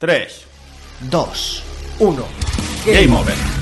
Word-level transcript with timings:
3, 0.00 0.28
2, 1.10 1.16
1. 1.98 2.24
Game 2.84 3.14
over. 3.14 3.57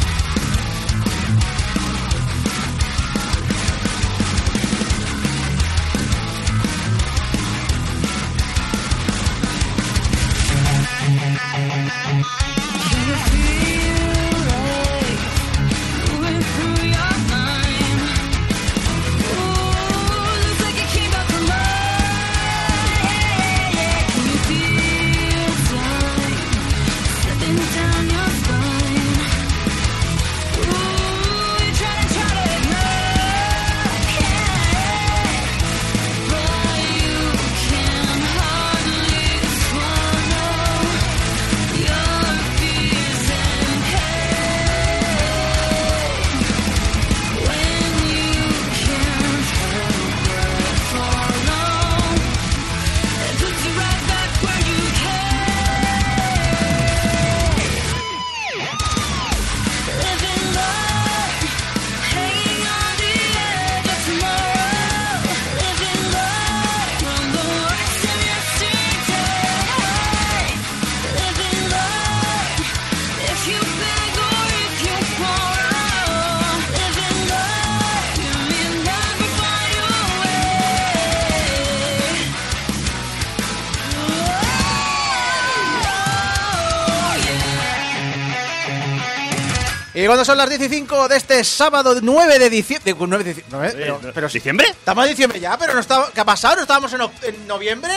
Son 90.27 90.39
las 90.39 90.49
15 90.49 90.69
de 91.09 91.17
este 91.17 91.45
sábado 91.45 91.95
9 92.03 92.39
de 92.41 92.51
diciembre. 92.51 92.95
9 92.99 93.25
de 93.25 93.35
diciembre. 93.35 93.73
pero, 93.75 94.01
pero 94.13 94.29
sí. 94.29 94.39
¿Diciembre? 94.39 94.67
Estamos 94.69 95.05
en 95.05 95.11
diciembre 95.11 95.39
ya, 95.39 95.57
pero 95.57 95.73
no 95.73 95.81
estaba, 95.81 96.11
¿qué 96.13 96.21
ha 96.21 96.25
pasado? 96.25 96.57
¿No 96.57 96.63
estábamos 96.63 96.93
en, 96.93 97.01
en 97.01 97.47
noviembre? 97.47 97.93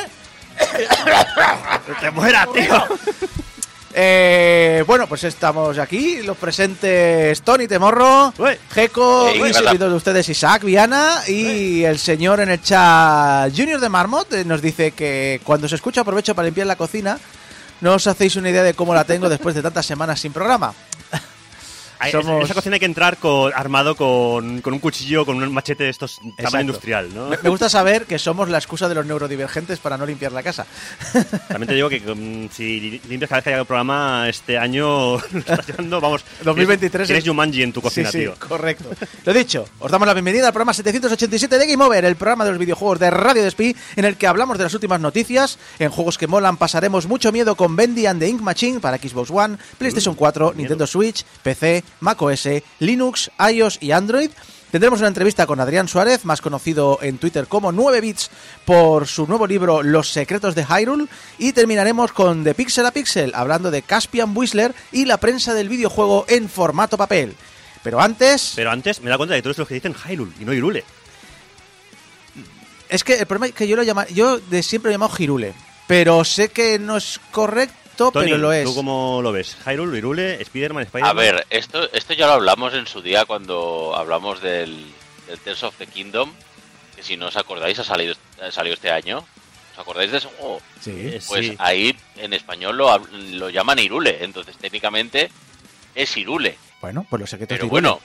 ¡Que 2.00 2.12
muera, 2.12 2.48
tío! 2.54 2.84
Eh, 3.92 4.84
bueno, 4.86 5.08
pues 5.08 5.24
estamos 5.24 5.80
aquí, 5.80 6.22
los 6.22 6.38
presentes 6.38 7.42
Tony 7.42 7.68
Temorro, 7.68 8.32
Ey, 9.34 9.50
y 9.50 9.54
servidor 9.54 9.90
de 9.90 9.96
ustedes 9.96 10.30
Isaac 10.30 10.64
Viana 10.64 11.24
y 11.28 11.84
el 11.84 11.98
señor 11.98 12.40
en 12.40 12.50
el 12.50 12.62
chat 12.62 13.52
Junior 13.56 13.80
de 13.80 13.90
Marmot 13.90 14.32
eh, 14.34 14.46
nos 14.46 14.62
dice 14.62 14.92
que 14.92 15.42
cuando 15.44 15.68
se 15.68 15.76
escucha 15.76 16.02
aprovecho 16.02 16.36
para 16.36 16.46
limpiar 16.46 16.68
la 16.68 16.76
cocina. 16.76 17.18
No 17.82 17.94
os 17.94 18.06
hacéis 18.08 18.36
una 18.36 18.50
idea 18.50 18.62
de 18.64 18.74
cómo 18.74 18.94
la 18.94 19.06
tengo 19.06 19.30
después 19.30 19.56
de 19.56 19.62
tantas 19.62 19.86
semanas 19.86 20.20
sin 20.20 20.34
programa. 20.34 20.74
Somos- 22.12 22.46
esa 22.46 22.54
cocina 22.54 22.76
hay 22.76 22.80
que 22.80 22.86
entrar 22.86 23.18
con, 23.18 23.52
armado 23.54 23.96
con, 23.96 24.62
con 24.62 24.74
un 24.74 24.80
cuchillo, 24.80 25.26
con 25.26 25.42
un 25.42 25.54
machete 25.54 25.84
de 25.84 25.90
estos 25.90 26.20
tamaño 26.38 26.62
industrial, 26.62 27.14
¿no? 27.14 27.30
Me, 27.30 27.50
gusta 27.50 27.70
saber 27.70 28.06
que 28.06 28.18
somos 28.18 28.50
la 28.50 28.58
excusa 28.58 28.88
de 28.88 28.96
los 28.96 29.06
neurodivergentes 29.06 29.80
para 29.80 29.98
no 29.98 30.06
limpiar 30.06 30.32
la 30.32 30.42
casa. 30.44 30.66
También 31.48 31.68
te 31.68 31.76
digo 31.76 31.90
que 31.90 32.00
mm, 32.00 32.50
si 32.52 33.02
limpias 33.10 33.30
cada 33.30 33.38
vez 33.40 33.44
que 33.44 33.50
haya 33.52 33.60
el 33.60 33.66
programa 33.66 34.28
este 34.30 34.58
año, 34.58 35.18
lo 35.32 35.40
estás 35.40 35.68
llevando, 35.68 36.00
vamos... 36.00 36.24
2023 36.44 37.08
Tienes 37.08 37.24
es- 37.24 37.30
Jumanji 37.30 37.64
en 37.64 37.74
tu 37.74 37.82
cocina, 37.82 38.12
sí, 38.12 38.20
sí, 38.20 38.24
tío. 38.26 38.36
correcto. 38.48 38.90
Lo 39.26 39.34
dicho, 39.34 39.66
os 39.80 39.92
damos 39.92 40.08
la 40.08 40.14
bienvenida 40.14 40.48
al 40.48 40.54
programa 40.54 40.74
787 40.74 41.58
de 41.60 41.68
Game 41.68 41.84
Over, 41.84 42.06
el 42.06 42.16
programa 42.16 42.46
de 42.46 42.52
los 42.52 42.60
videojuegos 42.60 43.00
de 43.00 43.10
Radio 43.12 43.44
Despí, 43.44 43.76
en 43.96 44.06
el 44.06 44.16
que 44.18 44.28
hablamos 44.28 44.58
de 44.58 44.64
las 44.64 44.74
últimas 44.74 45.00
noticias. 45.02 45.60
En 45.80 45.90
juegos 45.90 46.18
que 46.18 46.28
molan 46.28 46.58
pasaremos 46.58 47.08
mucho 47.08 47.32
miedo 47.32 47.56
con 47.56 47.76
Bendy 47.76 48.06
and 48.06 48.20
the 48.22 48.28
Ink 48.30 48.42
Machine 48.42 48.80
para 48.80 48.98
Xbox 48.98 49.30
One, 49.32 49.58
PlayStation 49.78 50.16
4, 50.16 50.54
Nintendo 50.56 50.88
Switch, 50.88 51.24
PC, 51.44 51.84
macOS, 52.00 52.48
Linux, 52.80 53.32
iOS 53.40 53.78
y 53.82 53.92
Android. 53.92 54.32
Tendremos 54.72 55.00
una 55.00 55.08
entrevista 55.08 55.48
con 55.48 55.60
Adrián 55.60 55.88
Suárez, 55.88 56.26
más 56.26 56.42
conocido 56.42 57.00
en 57.02 57.18
Twitter 57.18 57.48
como 57.48 57.72
9 57.72 58.02
bits 58.02 58.30
por 58.66 59.08
su 59.08 59.26
nuevo 59.26 59.48
libro 59.48 59.82
Los 59.82 60.12
secretos 60.12 60.54
de 60.54 60.64
Hyrule 60.64 61.08
y 61.40 61.54
terminaremos 61.54 62.12
con 62.12 62.44
The 62.44 62.54
Pixel 62.54 62.86
a 62.86 62.92
Pixel 62.92 63.32
hablando 63.34 63.72
de 63.72 63.82
Caspian 63.82 64.38
Whistler 64.38 64.76
y 64.92 65.06
la 65.06 65.18
prensa 65.18 65.56
del 65.56 65.70
videojuego 65.70 66.26
en 66.28 66.48
formato 66.50 66.98
papel. 66.98 67.36
Pero 67.82 68.00
antes, 68.00 68.54
Pero 68.56 68.70
antes 68.70 69.02
me 69.02 69.10
da 69.10 69.18
cuenta 69.18 69.34
de 69.34 69.40
que 69.40 69.44
todos 69.44 69.58
los 69.58 69.68
que 69.68 69.74
dicen 69.74 69.96
Hyrule 69.96 70.34
y 70.40 70.46
no 70.46 70.54
Irule. 70.54 70.84
es 72.90 73.04
que 73.04 73.16
el 73.16 73.26
problema 73.26 73.48
es 73.48 73.54
que 73.54 73.68
yo 73.68 73.76
lo 73.76 73.84
llamo, 73.84 74.06
yo 74.08 74.40
de 74.40 74.62
siempre 74.62 74.90
lo 74.90 74.92
he 74.92 74.96
llamado 74.96 75.16
Girule, 75.16 75.54
pero 75.88 76.24
sé 76.24 76.50
que 76.50 76.78
no 76.78 76.98
es 76.98 77.20
correcto, 77.32 77.76
Tony, 78.12 78.26
pero 78.26 78.38
lo 78.38 78.52
es. 78.54 78.64
¿tú 78.66 78.74
cómo 78.76 79.20
lo 79.22 79.32
ves? 79.32 79.58
Hyrule, 79.66 79.98
Irule, 79.98 80.42
Spider-Man, 80.42 80.84
Spider-Man... 80.84 81.10
A 81.12 81.14
ver, 81.14 81.46
esto, 81.50 81.92
esto 81.94 82.14
ya 82.14 82.28
lo 82.28 82.34
hablamos 82.34 82.74
en 82.74 82.88
su 82.88 83.02
día 83.02 83.26
cuando 83.26 83.94
hablamos 83.96 84.42
del, 84.42 84.86
del 85.28 85.40
Tears 85.40 85.64
of 85.64 85.76
the 85.78 85.88
Kingdom, 85.88 86.32
que 86.96 87.04
si 87.04 87.18
no 87.18 87.28
os 87.28 87.36
acordáis 87.38 87.78
ha 87.80 87.84
salido, 87.84 88.16
ha 88.42 88.52
salido 88.52 88.74
este 88.74 88.90
año. 88.92 89.20
¿Os 89.74 89.80
acordáis 89.80 90.12
de 90.12 90.18
ese 90.18 90.28
juego? 90.28 90.62
Sí. 90.82 90.92
Eh, 90.96 91.22
Pues 91.28 91.46
sí. 91.48 91.56
ahí 91.60 91.96
en 92.18 92.34
español 92.34 92.78
lo, 92.78 92.98
lo 93.32 93.50
llaman 93.50 93.80
Irule, 93.80 94.24
entonces 94.24 94.58
técnicamente 94.58 95.30
es 95.96 96.18
Irule. 96.18 96.58
Bueno, 96.82 97.06
pues 97.10 97.20
los 97.20 97.30
secretos 97.30 97.58
Pero 97.58 97.70
de 97.70 97.78
Irule. 97.80 97.82
bueno, 97.82 98.02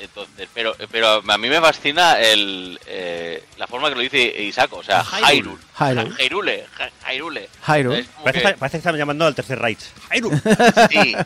entonces, 0.00 0.48
pero, 0.54 0.74
pero 0.90 1.22
a 1.26 1.38
mí 1.38 1.48
me 1.48 1.60
fascina 1.60 2.20
el, 2.20 2.78
eh, 2.86 3.44
la 3.56 3.66
forma 3.66 3.88
que 3.88 3.94
lo 3.94 4.00
dice 4.02 4.18
Isaac, 4.42 4.72
o 4.72 4.82
sea, 4.82 5.02
Hyrule. 5.04 5.58
Hyrule. 5.78 6.66
Hyrule. 7.08 7.48
Hyrule. 7.66 8.04
Parece, 8.24 8.46
que- 8.46 8.54
parece 8.54 8.72
que 8.76 8.78
están 8.78 8.96
llamando 8.96 9.26
al 9.26 9.34
tercer 9.34 9.58
Reich. 9.58 9.80
Hyrule. 10.12 10.40
sí, 10.90 11.16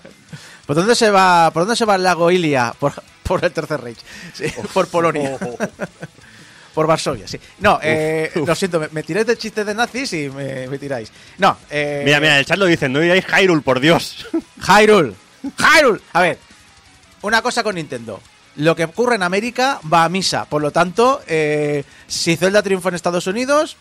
¿Por 0.66 0.76
dónde 0.76 0.94
se 0.94 1.10
va, 1.10 1.50
por 1.52 1.62
dónde 1.62 1.74
se 1.76 1.84
va 1.84 1.96
el 1.96 2.02
lago 2.04 2.30
Ilia? 2.30 2.72
Por, 2.78 2.92
por 3.24 3.44
el 3.44 3.50
Tercer 3.52 3.80
Reich. 3.80 3.98
Sí, 4.34 4.44
por 4.72 4.86
Polonia. 4.88 5.36
Por 6.74 6.86
Varsovia, 6.86 7.26
sí. 7.26 7.38
No, 7.58 7.80
eh, 7.82 8.30
lo 8.46 8.54
siento, 8.54 8.78
me, 8.78 8.86
me 8.92 9.02
tiráis 9.02 9.26
del 9.26 9.36
chiste 9.36 9.64
de 9.64 9.74
nazis 9.74 10.12
y 10.12 10.28
me, 10.30 10.68
me 10.68 10.78
tiráis. 10.78 11.10
No, 11.38 11.56
eh, 11.68 12.02
Mira, 12.04 12.20
mira, 12.20 12.34
en 12.34 12.38
el 12.38 12.46
chat 12.46 12.56
lo 12.56 12.66
dicen, 12.66 12.92
no 12.92 13.00
digáis 13.00 13.24
Hyrule, 13.26 13.60
por 13.60 13.80
Dios. 13.80 14.24
Hyrule. 14.64 15.14
Hyrule. 15.58 16.00
A 16.12 16.20
ver, 16.20 16.38
una 17.22 17.42
cosa 17.42 17.64
con 17.64 17.74
Nintendo. 17.74 18.20
Lo 18.56 18.74
que 18.76 18.84
ocurre 18.84 19.14
en 19.14 19.22
América 19.22 19.80
va 19.90 20.04
a 20.04 20.08
misa. 20.08 20.44
Por 20.44 20.60
lo 20.62 20.70
tanto, 20.70 21.22
eh, 21.26 21.84
si 22.08 22.36
Zelda 22.36 22.62
triunfa 22.62 22.88
en 22.88 22.94
Estados 22.96 23.26
Unidos, 23.26 23.76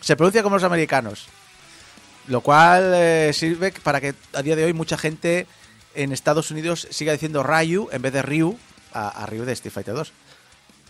se 0.00 0.16
pronuncia 0.16 0.42
como 0.42 0.56
los 0.56 0.64
americanos. 0.64 1.26
Lo 2.28 2.42
cual 2.42 2.92
eh, 2.94 3.32
sirve 3.34 3.72
para 3.82 4.00
que 4.00 4.14
a 4.34 4.42
día 4.42 4.54
de 4.56 4.64
hoy 4.64 4.72
mucha 4.72 4.96
gente 4.98 5.46
en 5.94 6.12
Estados 6.12 6.50
Unidos 6.50 6.86
siga 6.90 7.12
diciendo 7.12 7.42
Ryu 7.42 7.88
en 7.92 8.02
vez 8.02 8.12
de 8.12 8.22
Ryu 8.22 8.56
a, 8.92 9.08
a 9.08 9.26
Ryu 9.26 9.44
de 9.44 9.52
Street 9.52 9.72
Fighter 9.72 9.94
2. 9.94 10.12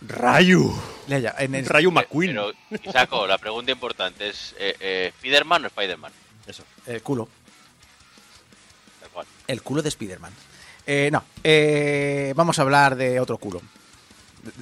Rayu. 0.07 0.73
En 1.07 1.55
el- 1.55 1.65
Rayu 1.65 1.91
McQueen. 1.91 2.31
pero 2.35 2.51
Isaco, 2.83 3.25
la 3.27 3.37
pregunta 3.37 3.71
importante 3.71 4.29
es, 4.29 4.53
eh, 4.59 4.75
eh, 4.79 5.13
¿Spiderman 5.19 5.65
o 5.65 5.69
Spiderman? 5.69 6.11
Eso. 6.45 6.63
el 6.85 7.01
culo. 7.01 7.29
Tal 8.99 9.09
cual. 9.09 9.25
El 9.47 9.61
culo 9.61 9.81
de 9.81 9.89
Spider-Man. 9.89 10.33
Eh, 10.85 11.09
no, 11.11 11.23
eh, 11.43 12.33
vamos 12.35 12.57
a 12.59 12.63
hablar 12.63 12.95
de 12.95 13.19
otro 13.19 13.37
culo. 13.37 13.61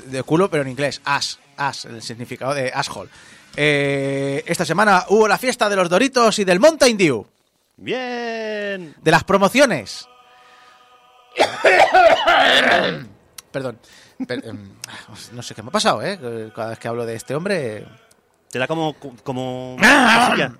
De, 0.05 0.17
de 0.17 0.23
culo, 0.23 0.49
pero 0.49 0.63
en 0.63 0.69
inglés. 0.69 1.01
As. 1.05 1.39
As, 1.57 1.85
el 1.85 2.01
significado 2.01 2.53
de 2.53 2.71
asshole. 2.73 3.09
Eh, 3.55 4.43
esta 4.47 4.63
semana 4.65 5.05
hubo 5.09 5.27
la 5.27 5.37
fiesta 5.37 5.69
de 5.69 5.75
los 5.75 5.89
Doritos 5.89 6.39
y 6.39 6.45
del 6.45 6.59
Mountain 6.59 6.97
Dew. 6.97 7.25
Bien. 7.77 8.95
De 9.01 9.11
las 9.11 9.23
promociones. 9.23 10.07
Perdón. 13.51 13.79
Per- 14.27 14.45
em, 14.45 14.73
no 15.31 15.41
sé 15.41 15.55
qué 15.55 15.63
me 15.63 15.69
ha 15.69 15.71
pasado, 15.71 16.01
¿eh? 16.03 16.19
Cada 16.53 16.69
vez 16.69 16.79
que 16.79 16.87
hablo 16.87 17.05
de 17.05 17.15
este 17.15 17.35
hombre... 17.35 17.87
Te 18.51 18.59
da 18.59 18.67
como... 18.67 18.95
como... 19.23 19.77
Ah. 19.81 20.27
cosilla. 20.29 20.51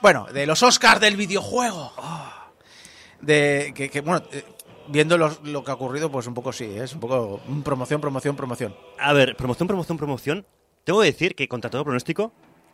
Bueno, 0.00 0.26
de 0.26 0.46
los 0.46 0.62
Oscars 0.62 1.00
del 1.00 1.16
videojuego. 1.16 1.92
De 3.24 3.72
que, 3.74 3.88
que, 3.90 4.00
bueno, 4.00 4.24
eh, 4.32 4.44
viendo 4.88 5.16
los- 5.18 5.42
lo 5.42 5.62
que 5.64 5.70
ha 5.70 5.74
ocurrido, 5.74 6.10
pues 6.10 6.26
un 6.26 6.34
poco 6.34 6.52
sí, 6.52 6.64
¿eh? 6.64 6.84
es 6.84 6.92
un 6.94 7.00
poco 7.00 7.40
mm, 7.46 7.62
promoción, 7.62 8.00
promoción, 8.00 8.36
promoción. 8.36 8.74
A 8.98 9.12
ver, 9.12 9.36
promoción, 9.36 9.66
promoción, 9.68 9.96
promoción. 9.98 10.46
Tengo 10.84 11.00
que 11.00 11.06
decir 11.06 11.34
que 11.34 11.48
contra 11.48 11.70
todo 11.70 11.84
pronóstico, 11.84 12.32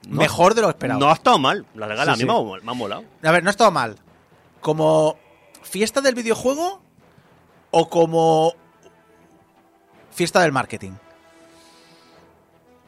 No. 0.09 0.17
Mejor 0.19 0.55
de 0.55 0.63
lo 0.63 0.71
esperado. 0.71 0.99
No 0.99 1.11
ha 1.11 1.13
estado 1.13 1.39
mal. 1.39 1.67
La 1.75 1.87
gala 1.87 2.05
Sí, 2.05 2.09
a 2.09 2.13
mí 2.15 2.21
sí. 2.21 2.25
me 2.27 2.33
ha- 2.33 2.61
me 2.63 2.71
ha 2.71 2.75
molado. 2.75 3.05
A 3.23 3.31
ver, 3.33 3.43
no 3.43 3.51
ha 3.51 3.53
estado 3.53 3.71
mal. 3.71 3.97
¿Como 4.63 5.19
fiesta 5.63 6.01
del 6.01 6.15
videojuego 6.15 6.81
o 7.71 7.91
como 7.91 8.55
fiesta 10.11 10.41
del 10.41 10.53
marketing? 10.53 10.93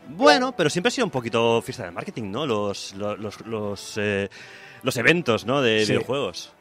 Bueno, 0.08 0.52
pero 0.56 0.68
siempre 0.70 0.88
ha 0.88 0.90
sido 0.90 1.04
un 1.04 1.10
poquito 1.10 1.62
fiesta 1.62 1.84
de 1.84 1.90
marketing, 1.90 2.30
¿no? 2.30 2.46
Los, 2.46 2.94
los, 2.94 3.18
los, 3.18 3.40
los, 3.46 3.94
eh, 3.98 4.28
los 4.82 4.96
eventos, 4.96 5.44
¿no? 5.46 5.60
De 5.62 5.84
Sí. 5.84 5.92
videojuegos. 5.92 6.52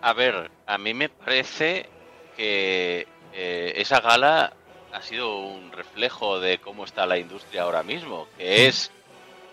A 0.00 0.12
ver, 0.12 0.50
a 0.66 0.78
mí 0.78 0.94
me 0.94 1.08
parece 1.08 1.88
que 2.36 3.06
eh, 3.32 3.72
esa 3.76 4.00
gala 4.00 4.52
ha 4.92 5.02
sido 5.02 5.38
un 5.38 5.72
reflejo 5.72 6.38
de 6.40 6.58
cómo 6.58 6.84
está 6.84 7.04
la 7.04 7.18
industria 7.18 7.62
ahora 7.62 7.82
mismo, 7.82 8.28
que 8.36 8.68
es, 8.68 8.92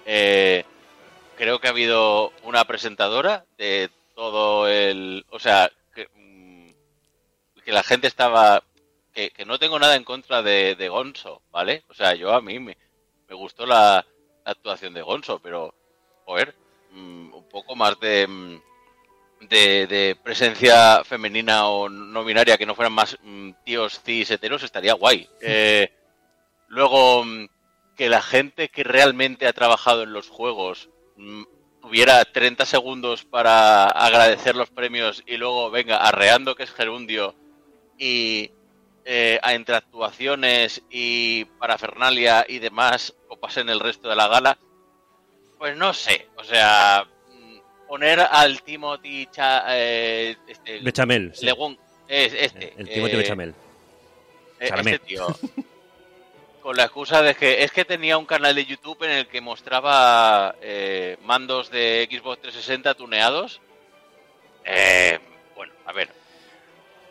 eh, 0.06 0.64
creo 1.36 1.60
que 1.60 1.68
ha 1.68 1.72
habido 1.72 2.32
una 2.44 2.64
presentadora 2.66 3.46
de 3.58 3.90
todo 4.16 4.68
el, 4.68 5.26
o 5.32 5.40
sea, 5.40 5.72
que, 5.94 6.08
mm, 6.14 6.70
que 7.64 7.72
la 7.72 7.84
gente 7.84 8.08
estaba, 8.08 8.64
que, 9.14 9.32
que 9.32 9.46
no 9.46 9.58
tengo 9.58 9.80
nada 9.80 9.96
en 9.96 10.04
contra 10.04 10.44
de, 10.44 10.76
de 10.76 10.90
Gonzo, 10.90 11.42
¿vale? 11.52 11.84
O 11.90 11.94
sea, 11.96 12.14
yo 12.14 12.34
a 12.34 12.42
mí 12.42 12.60
me, 12.60 12.78
me 13.28 13.36
gustó 13.36 13.66
la, 13.66 14.06
la 14.46 14.52
actuación 14.52 14.94
de 14.94 15.02
Gonzo, 15.02 15.40
pero, 15.40 15.74
joder, 16.26 16.56
mm, 16.92 17.34
un 17.34 17.50
poco 17.50 17.76
más 17.76 18.00
de... 18.00 18.62
mm, 19.42 19.46
de, 19.48 19.88
de 19.88 20.18
presencia 20.22 21.04
femenina 21.04 21.68
o 21.68 21.90
no 21.90 22.24
binaria 22.24 22.58
que 22.58 22.66
no 22.66 22.76
fueran 22.76 22.94
más 22.94 23.18
mm, 23.22 23.52
tíos 23.64 24.02
cis 24.04 24.32
heteros 24.32 24.64
estaría 24.64 24.94
guay. 24.94 25.30
Eh, 25.42 25.92
luego, 26.68 27.24
mm, 27.24 27.48
que 27.96 28.10
la 28.10 28.22
gente 28.22 28.70
que 28.70 28.84
realmente 28.84 29.48
ha 29.48 29.54
trabajado 29.54 30.04
en 30.04 30.14
los 30.14 30.30
juegos 30.30 30.90
mm, 31.18 31.44
tuviera 31.82 32.26
30 32.26 32.66
segundos 32.66 33.24
para 33.24 33.86
agradecer 33.86 34.56
los 34.56 34.70
premios 34.70 35.24
y 35.26 35.38
luego 35.38 35.70
venga 35.70 35.98
arreando 35.98 36.56
que 36.56 36.64
es 36.64 36.72
gerundio 36.72 37.36
y 37.98 38.52
eh, 39.06 39.40
a 39.44 39.54
entre 39.54 39.76
actuaciones 39.76 40.82
y 40.90 41.46
parafernalia 41.46 42.46
y 42.50 42.60
demás 42.60 43.14
o 43.30 43.38
pasen 43.38 43.70
el 43.70 43.80
resto 43.80 44.10
de 44.10 44.16
la 44.16 44.28
gala, 44.28 44.58
pues 45.60 45.78
no 45.78 45.94
sé, 45.94 46.28
o 46.38 46.44
sea, 46.44 47.06
mm, 47.06 47.15
poner 47.88 48.20
al 48.20 48.62
Timothy 48.64 49.28
Cha, 49.32 49.64
eh, 49.70 50.36
este, 50.48 50.80
Bechamel. 50.80 51.32
sí. 51.36 51.46
Legón, 51.46 51.78
es 52.08 52.34
este, 52.34 52.74
El 52.78 52.90
Timothy 52.90 53.14
eh, 53.14 53.18
Bechamel. 53.18 53.50
eh, 54.60 54.70
este 54.76 55.00
tío, 55.00 55.28
con 56.62 56.76
la 56.76 56.84
excusa 56.86 57.22
de 57.22 57.36
que 57.36 57.64
es 57.64 57.72
que 57.72 57.86
tenía 57.86 58.18
un 58.18 58.26
canal 58.26 58.56
de 58.56 58.66
YouTube 58.66 59.04
en 59.04 59.12
el 59.12 59.28
que 59.28 59.40
mostraba 59.42 60.56
eh, 60.62 61.18
mandos 61.24 61.70
de 61.70 62.08
Xbox 62.12 62.42
360 62.42 62.94
tuneados. 62.96 63.62
Eh, 64.66 65.20
bueno, 65.56 65.74
a 65.86 65.94
ver, 65.94 66.10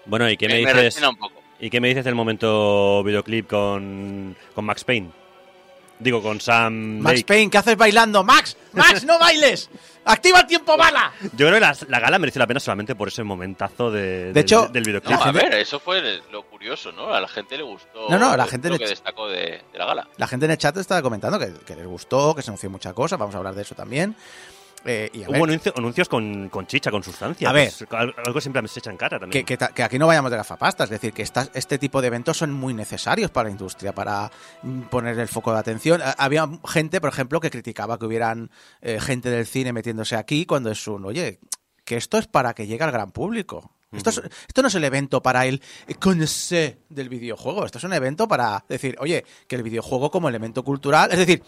Bueno, 0.06 0.28
¿y 0.28 0.36
qué 0.36 0.48
me 0.48 0.60
me, 0.62 0.72
dices? 0.82 1.00
un 1.02 1.16
poco. 1.16 1.40
¿Y 1.60 1.70
qué 1.70 1.80
me 1.80 1.88
dices 1.88 2.04
del 2.04 2.16
momento 2.16 3.02
videoclip 3.04 3.46
con, 3.48 4.36
con 4.54 4.64
Max 4.64 4.82
Payne? 4.84 5.10
Digo, 5.98 6.22
con 6.22 6.40
Sam 6.40 6.98
Max 6.98 7.14
Lake. 7.20 7.24
Payne, 7.26 7.50
¿qué 7.50 7.58
haces 7.58 7.76
bailando? 7.76 8.24
¡Max! 8.24 8.56
¡Max, 8.72 9.04
no 9.04 9.18
bailes! 9.18 9.70
¡Activa 10.06 10.40
el 10.40 10.46
tiempo 10.46 10.76
bala! 10.76 11.12
Yo 11.22 11.46
creo 11.46 11.54
que 11.54 11.60
la, 11.60 11.74
la 11.88 11.98
gala 12.00 12.18
mereció 12.18 12.38
la 12.40 12.46
pena 12.46 12.60
solamente 12.60 12.94
por 12.94 13.08
ese 13.08 13.22
momentazo 13.22 13.90
de, 13.90 14.32
del- 14.32 14.36
hecho, 14.38 14.68
del 14.68 14.82
No, 14.82 14.86
videoclip. 14.86 15.18
a 15.18 15.32
ver, 15.32 15.54
eso 15.54 15.80
fue 15.80 16.20
lo 16.30 16.42
curioso, 16.42 16.92
¿no? 16.92 17.14
A 17.14 17.20
la 17.22 17.28
gente 17.28 17.56
le 17.56 17.62
gustó 17.62 18.10
No, 18.10 18.18
no, 18.18 18.36
la 18.36 18.46
gente 18.46 18.68
lo 18.68 18.74
le- 18.74 18.80
que 18.80 18.90
destacó 18.90 19.28
de, 19.28 19.62
de 19.72 19.78
la 19.78 19.86
gala. 19.86 20.08
La 20.18 20.26
gente 20.26 20.44
en 20.44 20.52
el 20.52 20.58
chat 20.58 20.76
estaba 20.76 21.00
comentando 21.00 21.38
que, 21.38 21.52
que 21.64 21.74
les 21.76 21.86
gustó, 21.86 22.34
que 22.34 22.42
se 22.42 22.50
anunció 22.50 22.68
mucha 22.68 22.92
cosa, 22.92 23.16
vamos 23.16 23.34
a 23.34 23.38
hablar 23.38 23.54
de 23.54 23.62
eso 23.62 23.74
también. 23.74 24.14
Eh, 24.86 25.10
y 25.14 25.22
a 25.22 25.28
ver, 25.28 25.36
Hubo 25.38 25.44
anuncio- 25.46 25.72
anuncios 25.76 26.08
con, 26.08 26.48
con 26.50 26.66
chicha, 26.66 26.90
con 26.90 27.02
sustancia. 27.02 27.48
A 27.48 27.52
ver. 27.52 27.72
pues, 27.78 27.90
al- 27.92 28.14
algo 28.24 28.40
siempre 28.40 28.66
se 28.68 28.80
echa 28.80 28.90
en 28.90 28.96
cara 28.98 29.18
también. 29.18 29.44
que 29.46 29.82
aquí 29.82 29.98
no 29.98 30.06
vayamos 30.06 30.30
de 30.30 30.36
gafapastas, 30.36 30.86
es 30.86 30.90
decir, 31.00 31.12
que 31.12 31.22
esta- 31.22 31.48
este 31.54 31.78
tipo 31.78 32.00
de 32.02 32.08
eventos 32.08 32.36
son 32.36 32.52
muy 32.52 32.74
necesarios 32.74 33.30
para 33.30 33.48
la 33.48 33.52
industria, 33.52 33.94
para 33.94 34.30
mm, 34.62 34.82
poner 34.82 35.18
el 35.18 35.28
foco 35.28 35.52
de 35.52 35.58
atención. 35.60 36.02
Había 36.18 36.48
gente, 36.66 37.00
por 37.00 37.08
ejemplo, 37.10 37.40
que 37.40 37.50
criticaba 37.50 37.98
que 37.98 38.04
hubieran 38.06 38.50
eh, 38.82 39.00
gente 39.00 39.30
del 39.30 39.46
cine 39.46 39.72
metiéndose 39.72 40.16
aquí 40.16 40.44
cuando 40.44 40.70
es 40.70 40.86
un, 40.86 41.04
oye, 41.06 41.38
que 41.84 41.96
esto 41.96 42.18
es 42.18 42.26
para 42.26 42.52
que 42.54 42.66
llegue 42.66 42.84
al 42.84 42.92
gran 42.92 43.10
público. 43.10 43.72
Esto, 43.92 44.10
es- 44.10 44.22
esto 44.48 44.60
no 44.60 44.68
es 44.68 44.74
el 44.74 44.82
evento 44.84 45.22
para 45.22 45.46
el 45.46 45.62
conocer 46.00 46.78
del 46.88 47.08
videojuego, 47.08 47.64
esto 47.64 47.78
es 47.78 47.84
un 47.84 47.92
evento 47.92 48.26
para 48.28 48.64
decir, 48.68 48.96
oye, 48.98 49.24
que 49.46 49.56
el 49.56 49.62
videojuego 49.62 50.10
como 50.10 50.28
elemento 50.28 50.62
cultural, 50.64 51.10
es 51.12 51.18
decir, 51.18 51.42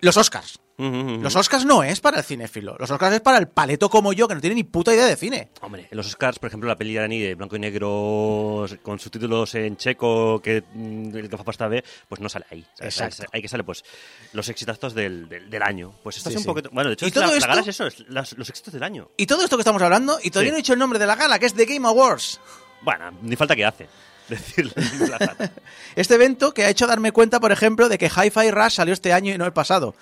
los 0.00 0.16
Oscars. 0.16 0.60
Los 0.76 1.36
Oscars 1.36 1.64
no 1.64 1.82
es 1.84 2.00
para 2.00 2.18
el 2.18 2.24
cinéfilo. 2.24 2.76
Los 2.78 2.90
Oscars 2.90 3.14
es 3.14 3.20
para 3.20 3.38
el 3.38 3.46
paleto 3.48 3.88
como 3.88 4.12
yo, 4.12 4.26
que 4.26 4.34
no 4.34 4.40
tiene 4.40 4.56
ni 4.56 4.64
puta 4.64 4.92
idea 4.92 5.06
de 5.06 5.14
cine. 5.16 5.50
Hombre, 5.60 5.86
en 5.90 5.96
los 5.96 6.06
Oscars, 6.06 6.38
por 6.40 6.48
ejemplo, 6.48 6.68
la 6.68 6.76
peli 6.76 6.92
iraní 6.92 7.20
de 7.20 7.34
blanco 7.36 7.54
y 7.56 7.60
negro 7.60 8.66
con 8.82 8.98
subtítulos 8.98 9.54
en 9.54 9.76
checo 9.76 10.40
que 10.42 10.64
mm, 10.74 11.16
el 11.16 11.28
gafapasta 11.28 11.68
ve, 11.68 11.84
pues 12.08 12.20
no 12.20 12.28
sale 12.28 12.46
ahí. 12.50 12.66
¿sabes? 12.76 13.00
Exacto. 13.00 13.24
Hay 13.32 13.40
que 13.42 13.48
sale, 13.48 13.62
pues, 13.62 13.84
los 14.32 14.48
exitazos 14.48 14.94
del, 14.94 15.28
del, 15.28 15.48
del 15.48 15.62
año. 15.62 15.94
Pues 16.02 16.16
esto 16.16 16.30
Sí, 16.30 16.34
es 16.34 16.38
un 16.38 16.42
sí. 16.42 16.48
poquito... 16.48 16.70
Bueno, 16.72 16.90
de 16.90 16.94
hecho, 16.94 17.04
¿Y 17.04 17.08
es 17.08 17.14
todo 17.14 17.26
la, 17.26 17.46
gala 17.46 17.60
es 17.60 17.68
eso, 17.68 17.86
es 17.86 18.00
las- 18.08 18.32
los 18.36 18.48
éxitos 18.48 18.72
del 18.74 18.82
año. 18.82 19.10
Y 19.16 19.26
todo 19.26 19.44
esto 19.44 19.56
que 19.56 19.60
estamos 19.62 19.80
hablando, 19.82 20.18
y 20.22 20.30
todavía 20.30 20.48
Sí. 20.50 20.52
no 20.52 20.56
he 20.58 20.62
dicho 20.62 20.72
el 20.72 20.78
nombre 20.80 20.98
de 20.98 21.06
la 21.06 21.14
gala, 21.14 21.38
que 21.38 21.46
es 21.46 21.54
The 21.54 21.66
Game 21.66 21.86
Awards. 21.86 22.40
Bueno, 22.82 23.12
ni 23.22 23.36
falta 23.36 23.54
que 23.54 23.64
hace. 23.64 23.88
Decirle. 24.28 24.72
Este 25.96 26.14
evento 26.14 26.52
que 26.54 26.64
ha 26.64 26.70
hecho 26.70 26.86
darme 26.86 27.12
cuenta, 27.12 27.40
por 27.40 27.52
ejemplo, 27.52 27.88
de 27.88 27.98
que 27.98 28.06
Hi-Fi 28.06 28.50
Rush 28.50 28.72
salió 28.72 28.94
este 28.94 29.12
año 29.12 29.32
y 29.32 29.38
no 29.38 29.44
el 29.46 29.52
pasado. 29.52 29.94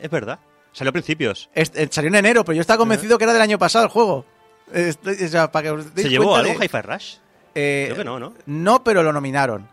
Es 0.00 0.10
verdad. 0.10 0.38
Salió 0.72 0.90
a 0.90 0.92
principios. 0.92 1.48
Este- 1.54 1.88
salió 1.92 2.08
en 2.08 2.16
enero, 2.16 2.44
pero 2.44 2.56
yo 2.56 2.60
estaba 2.60 2.78
convencido 2.78 3.16
que 3.18 3.24
era 3.24 3.32
del 3.32 3.42
año 3.42 3.58
pasado 3.58 3.84
el 3.84 3.90
juego. 3.90 4.24
Estoy- 4.72 5.22
o 5.24 5.28
sea, 5.28 5.52
para 5.52 5.62
que 5.64 5.70
os 5.70 5.94
deis 5.94 6.06
¿Se 6.06 6.10
llevó 6.10 6.34
algo 6.36 6.58
de- 6.58 6.64
Hi-Fi 6.64 6.80
Rush? 6.82 7.14
Eh, 7.54 7.84
Creo 7.86 7.96
que 7.98 8.04
no, 8.04 8.18
¿no? 8.18 8.34
No, 8.46 8.82
pero 8.82 9.02
lo 9.02 9.12
nominaron. 9.12 9.68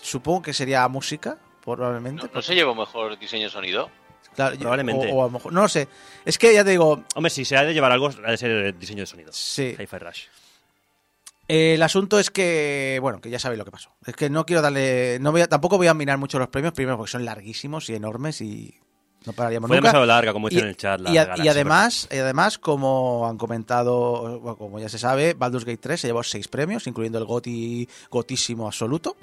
Supongo 0.00 0.42
que 0.42 0.54
sería 0.54 0.86
música, 0.88 1.36
probablemente. 1.64 2.24
¿No, 2.26 2.30
no 2.34 2.42
se 2.42 2.54
llevó 2.54 2.74
mejor 2.74 3.18
diseño 3.18 3.44
de 3.44 3.50
sonido? 3.50 3.90
Claro, 4.34 4.56
Probablemente. 4.58 5.10
O, 5.12 5.16
o 5.16 5.22
a 5.22 5.26
lo 5.26 5.30
mejor, 5.32 5.52
no 5.52 5.60
lo 5.62 5.68
sé. 5.68 5.88
Es 6.24 6.38
que 6.38 6.54
ya 6.54 6.64
te 6.64 6.70
digo, 6.70 7.04
Hombre, 7.14 7.28
si 7.28 7.44
se 7.44 7.56
ha 7.56 7.64
de 7.64 7.74
llevar 7.74 7.92
algo, 7.92 8.08
ha 8.24 8.30
de 8.30 8.36
ser 8.38 8.50
el 8.50 8.78
diseño 8.78 9.00
de 9.00 9.06
sonido. 9.06 9.30
sí. 9.32 9.76
Hi-Fi 9.78 9.98
Rush. 9.98 10.22
Eh, 11.48 11.74
el 11.74 11.82
asunto 11.82 12.18
es 12.18 12.30
que, 12.30 12.98
bueno, 13.02 13.20
que 13.20 13.28
ya 13.28 13.38
sabéis 13.38 13.58
lo 13.58 13.64
que 13.66 13.70
pasó. 13.72 13.90
Es 14.06 14.14
que 14.16 14.30
no 14.30 14.46
quiero 14.46 14.62
darle, 14.62 15.18
no 15.20 15.32
voy 15.32 15.42
a- 15.42 15.48
tampoco 15.48 15.76
voy 15.76 15.88
a 15.88 15.94
mirar 15.94 16.16
mucho 16.16 16.38
los 16.38 16.48
premios, 16.48 16.72
primero 16.72 16.96
porque 16.96 17.10
son 17.10 17.24
larguísimos 17.26 17.90
y 17.90 17.94
enormes 17.94 18.40
y 18.40 18.80
no 19.26 19.32
pararíamos 19.32 19.68
Fue 19.68 19.76
nunca. 19.76 19.88
demasiado 19.88 20.06
larga, 20.06 20.32
como 20.32 20.48
dicen 20.48 20.64
en 20.64 20.70
el 20.70 20.76
chat. 20.76 21.00
La 21.00 21.10
y 21.12 21.18
a- 21.18 21.34
y 21.36 21.48
además, 21.48 22.08
y 22.10 22.16
además, 22.18 22.58
como 22.58 23.26
han 23.28 23.38
comentado, 23.38 24.40
bueno, 24.40 24.56
como 24.56 24.78
ya 24.78 24.88
se 24.88 24.98
sabe, 24.98 25.34
Baldur's 25.34 25.64
Gate 25.64 25.78
3 25.78 26.00
se 26.00 26.06
llevó 26.08 26.22
seis 26.22 26.48
premios, 26.48 26.86
incluyendo 26.86 27.18
el 27.18 27.24
GOTY 27.24 27.88
gotísimo 28.10 28.66
absoluto. 28.66 29.16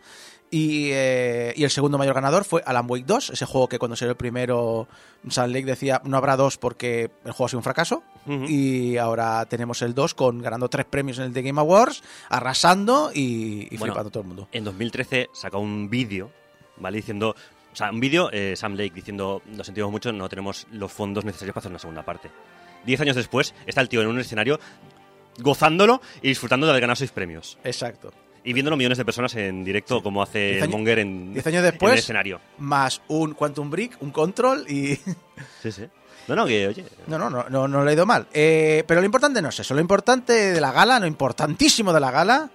Y, 0.52 0.90
eh, 0.94 1.54
y 1.56 1.64
el 1.64 1.70
segundo 1.70 2.00
mayor 2.00 2.16
ganador 2.16 2.44
fue 2.44 2.64
Alan 2.66 2.86
Wake 2.90 3.06
2, 3.06 3.30
ese 3.30 3.46
juego 3.46 3.68
que 3.70 3.78
cuando 3.78 3.96
salió 3.96 4.12
el 4.14 4.18
primero, 4.18 4.88
Sun 5.30 5.54
Lake 5.54 5.66
decía 5.66 6.02
no 6.06 6.18
habrá 6.18 6.36
dos 6.38 6.58
porque 6.58 7.12
el 7.24 7.32
juego 7.34 7.46
ha 7.46 7.50
sido 7.50 7.60
un 7.60 7.64
fracaso. 7.64 8.02
Y 8.48 8.98
ahora 8.98 9.46
tenemos 9.48 9.82
el 9.82 9.94
2 9.96 10.14
con 10.14 10.40
ganando 10.42 10.70
tres 10.70 10.86
premios 10.86 11.18
en 11.18 11.26
el 11.26 11.34
The 11.34 11.42
Game 11.42 11.60
Awards, 11.60 12.04
arrasando 12.30 13.12
y, 13.14 13.68
y 13.72 13.78
Bueno, 13.78 13.94
flipando 13.94 14.10
todo 14.12 14.22
el 14.22 14.28
mundo. 14.28 14.48
En 14.52 14.64
2013 14.64 15.30
sacó 15.34 15.58
un 15.60 15.90
vídeo, 15.90 16.32
¿vale? 16.78 16.98
Diciendo. 16.98 17.36
Sea, 17.80 17.92
un 17.92 18.00
vídeo, 18.02 18.30
eh, 18.34 18.56
Sam 18.58 18.74
Lake 18.76 18.92
diciendo, 18.94 19.42
lo 19.56 19.64
sentimos 19.64 19.90
mucho, 19.90 20.12
no 20.12 20.28
tenemos 20.28 20.68
los 20.72 20.92
fondos 20.92 21.24
necesarios 21.24 21.54
para 21.54 21.62
hacer 21.62 21.72
una 21.72 21.80
segunda 21.80 22.04
parte. 22.04 22.30
Diez 22.86 23.00
años 23.00 23.16
después, 23.16 23.54
está 23.66 23.80
el 23.80 23.88
tío 23.88 24.02
en 24.02 24.08
un 24.08 24.20
escenario 24.20 24.60
gozándolo 25.38 26.02
y 26.22 26.28
disfrutando 26.28 26.66
de 26.66 26.72
haber 26.72 26.82
ganado 26.82 26.98
seis 26.98 27.12
premios. 27.12 27.58
Exacto. 27.64 28.12
Y 28.44 28.52
viéndolo 28.52 28.76
millones 28.76 28.98
de 28.98 29.06
personas 29.06 29.34
en 29.36 29.64
directo, 29.64 30.04
como 30.04 30.22
hace 30.22 30.56
años- 30.62 30.70
Monger 30.70 31.00
en, 31.00 31.32
diez 31.34 31.48
años 31.48 31.60
en 31.64 31.72
después- 31.72 31.94
el 31.94 32.00
escenario. 32.00 32.42
Más 32.58 33.02
un 33.08 33.34
Quantum 33.34 33.70
Brick, 33.70 33.96
un 34.02 34.12
Control 34.12 34.66
y... 34.70 34.96
Sí, 35.64 35.72
sí. 35.72 35.84
No, 36.28 36.36
no, 36.36 36.46
que 36.46 36.68
oye. 36.68 36.86
No, 37.08 37.18
no, 37.18 37.30
no, 37.30 37.46
no, 37.50 37.66
no 37.68 37.82
lo 37.84 37.90
he 37.90 37.94
ido 37.94 38.06
mal. 38.06 38.28
Eh, 38.34 38.84
pero 38.88 39.00
lo 39.00 39.06
importante 39.06 39.42
no 39.42 39.48
es 39.50 39.60
eso. 39.60 39.74
Lo 39.74 39.80
importante 39.82 40.34
de 40.34 40.60
la 40.62 40.72
gala, 40.74 41.00
lo 41.00 41.08
importantísimo 41.08 41.92
de 41.94 42.00
la 42.02 42.12
gala, 42.12 42.52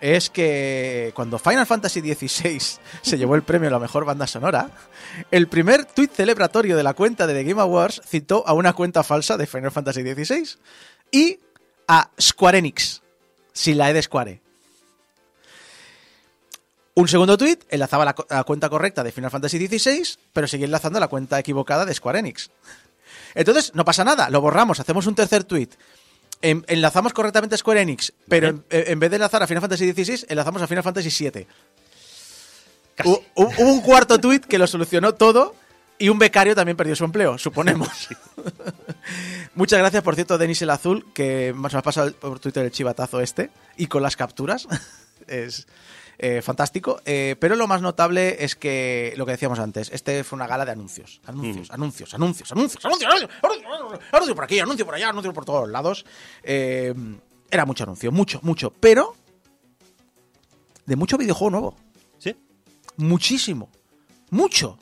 es 0.00 0.30
que 0.30 1.12
cuando 1.14 1.38
Final 1.38 1.66
Fantasy 1.66 2.00
XVI 2.00 2.60
se 3.02 3.18
llevó 3.18 3.34
el 3.34 3.42
premio 3.42 3.68
a 3.68 3.72
la 3.72 3.78
mejor 3.78 4.04
banda 4.04 4.26
sonora, 4.26 4.70
el 5.30 5.48
primer 5.48 5.84
tuit 5.84 6.12
celebratorio 6.12 6.76
de 6.76 6.82
la 6.82 6.94
cuenta 6.94 7.26
de 7.26 7.34
The 7.34 7.44
Game 7.44 7.60
Awards 7.60 8.00
citó 8.06 8.46
a 8.46 8.54
una 8.54 8.72
cuenta 8.72 9.02
falsa 9.02 9.36
de 9.36 9.46
Final 9.46 9.70
Fantasy 9.70 10.02
XVI 10.02 10.58
y 11.10 11.38
a 11.86 12.10
Square 12.20 12.58
Enix, 12.58 13.02
sin 13.52 13.78
la 13.78 13.90
E 13.90 13.92
de 13.92 14.02
Square. 14.02 14.40
Un 16.94 17.08
segundo 17.08 17.38
tuit 17.38 17.64
enlazaba 17.68 18.04
la, 18.04 18.14
la 18.28 18.44
cuenta 18.44 18.68
correcta 18.68 19.02
de 19.02 19.12
Final 19.12 19.30
Fantasy 19.30 19.66
XVI, 19.66 20.18
pero 20.32 20.46
seguía 20.46 20.66
enlazando 20.66 21.00
la 21.00 21.08
cuenta 21.08 21.38
equivocada 21.38 21.84
de 21.84 21.94
Square 21.94 22.18
Enix. 22.18 22.50
Entonces, 23.34 23.74
no 23.74 23.84
pasa 23.84 24.04
nada, 24.04 24.28
lo 24.28 24.40
borramos, 24.40 24.80
hacemos 24.80 25.06
un 25.06 25.14
tercer 25.14 25.44
tweet. 25.44 25.68
En- 26.42 26.64
enlazamos 26.68 27.12
correctamente 27.12 27.54
a 27.54 27.58
Square 27.58 27.82
Enix, 27.82 28.12
pero 28.28 28.48
en, 28.48 28.64
en 28.70 28.98
vez 29.00 29.10
de 29.10 29.16
enlazar 29.16 29.42
a 29.42 29.46
Final 29.46 29.60
Fantasy 29.60 29.92
XVI, 29.92 30.26
enlazamos 30.28 30.62
a 30.62 30.66
Final 30.66 30.82
Fantasy 30.84 31.30
VII. 31.30 31.46
Hubo 33.04 33.22
un 33.58 33.80
cuarto 33.80 34.18
tweet 34.18 34.40
que 34.40 34.58
lo 34.58 34.66
solucionó 34.66 35.14
todo 35.14 35.54
Y 35.98 36.08
un 36.08 36.18
becario 36.18 36.54
también 36.54 36.76
perdió 36.76 36.96
su 36.96 37.04
empleo, 37.04 37.36
suponemos. 37.38 38.08
Muchas 39.54 39.78
gracias, 39.78 40.02
por 40.02 40.14
cierto, 40.14 40.38
Denis 40.38 40.62
el 40.62 40.70
Azul, 40.70 41.06
que 41.12 41.54
nos 41.54 41.74
ha 41.74 41.82
pasado 41.82 42.12
por 42.14 42.40
Twitter 42.40 42.64
el 42.64 42.70
chivatazo 42.70 43.20
este, 43.20 43.50
y 43.76 43.86
con 43.86 44.02
las 44.02 44.16
capturas. 44.16 44.66
es 45.26 45.66
eh, 46.22 46.42
fantástico. 46.42 47.00
Eh, 47.06 47.34
pero 47.40 47.56
lo 47.56 47.66
más 47.66 47.80
notable 47.80 48.44
es 48.44 48.54
que, 48.54 49.14
lo 49.16 49.24
que 49.24 49.32
decíamos 49.32 49.58
antes, 49.58 49.90
este 49.90 50.22
fue 50.22 50.36
una 50.36 50.46
gala 50.46 50.66
de 50.66 50.72
anuncios. 50.72 51.22
Anuncios, 51.24 51.70
anuncios, 51.70 52.12
anuncios, 52.12 52.52
anuncios, 52.52 52.84
anuncios, 52.84 52.84
anuncios, 52.84 53.34
anuncios, 53.42 54.00
anuncio 54.12 54.34
por 54.34 54.44
aquí, 54.44 54.60
anuncio 54.60 54.84
por 54.84 54.94
allá, 54.94 55.08
anuncio 55.08 55.32
por 55.32 55.46
todos 55.46 55.66
lados. 55.70 56.04
Eh, 56.42 56.94
era 57.50 57.64
mucho 57.64 57.84
anuncio, 57.84 58.12
mucho, 58.12 58.38
mucho. 58.42 58.70
Pero 58.70 59.16
de 60.84 60.96
mucho 60.96 61.16
videojuego 61.16 61.50
nuevo. 61.50 61.76
¿Sí? 62.18 62.36
Muchísimo. 62.98 63.70
Mucho. 64.28 64.78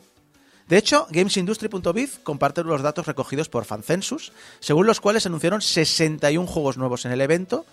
De 0.69 0.77
hecho, 0.77 1.07
GamesIndustry.biz 1.11 2.19
comparte 2.23 2.63
los 2.63 2.83
datos 2.83 3.07
recogidos 3.07 3.49
por 3.49 3.65
Fancensus, 3.65 4.33
según 4.61 4.87
los 4.87 5.01
cuales 5.01 5.25
anunciaron 5.25 5.63
61 5.63 6.47
juegos 6.47 6.77
nuevos 6.77 7.07
en 7.07 7.13
el 7.13 7.23
evento, 7.23 7.65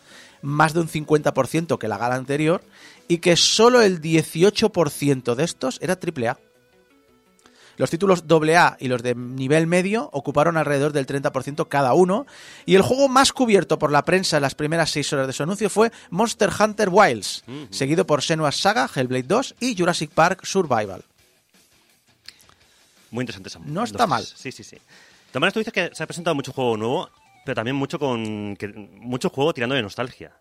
más 0.46 0.74
de 0.74 0.80
un 0.80 0.88
50% 0.88 1.78
que 1.78 1.88
la 1.88 1.98
gala 1.98 2.16
anterior, 2.16 2.64
y 3.08 3.18
que 3.18 3.36
solo 3.36 3.82
el 3.82 4.02
18% 4.02 5.36
de 5.36 5.44
estos 5.44 5.80
era 5.82 6.00
AAA. 6.00 6.38
Los 7.78 7.90
títulos 7.90 8.24
AA 8.30 8.78
y 8.80 8.88
los 8.88 9.04
de 9.04 9.16
nivel 9.16 9.68
medio 9.68 10.10
ocuparon 10.14 10.56
alrededor 10.56 10.94
del 10.94 11.06
30% 11.06 11.68
cada 11.68 11.94
uno, 11.94 12.25
y 12.66 12.75
el 12.75 12.82
juego 12.82 13.10
más 13.10 13.34
cubierto 13.34 13.78
por 13.78 13.92
la 13.92 14.06
prensa 14.06 14.38
en 14.38 14.44
las 14.44 14.56
primeras 14.56 14.92
6 14.92 15.14
horas 15.14 15.28
de 15.28 15.34
su 15.34 15.44
anuncio 15.44 15.70
fue 15.70 15.92
Monster 16.10 16.50
Hunter 16.58 16.90
Wilds, 16.90 17.44
seguido 17.72 18.06
por 18.08 18.22
Senua's 18.22 18.56
Saga, 18.56 18.90
Hellblade 18.94 19.24
2 19.24 19.56
y 19.60 19.78
Jurassic 19.78 20.12
Park 20.12 20.46
Survival. 20.46 21.04
Muy 23.12 23.24
interesante 23.24 23.50
esa 23.50 23.60
No 23.60 23.84
está 23.84 24.08
mal. 24.08 24.25
Sí, 24.25 24.52
sí, 24.52 24.64
sí. 24.64 24.78
También 25.32 25.52
tú 25.52 25.60
dices 25.60 25.74
que 25.74 25.92
se 25.94 26.02
ha 26.02 26.08
presentado 26.08 26.34
mucho 26.34 26.54
juego 26.54 26.78
nuevo, 26.78 27.10
pero 27.46 27.56
también 27.56 27.75
mucho 27.78 27.98
con 28.00 28.58
que- 28.58 28.68
mucho 28.68 29.30
juego 29.30 29.54
tirando 29.54 29.75
de 29.75 29.82
nostalgia. 29.82 30.32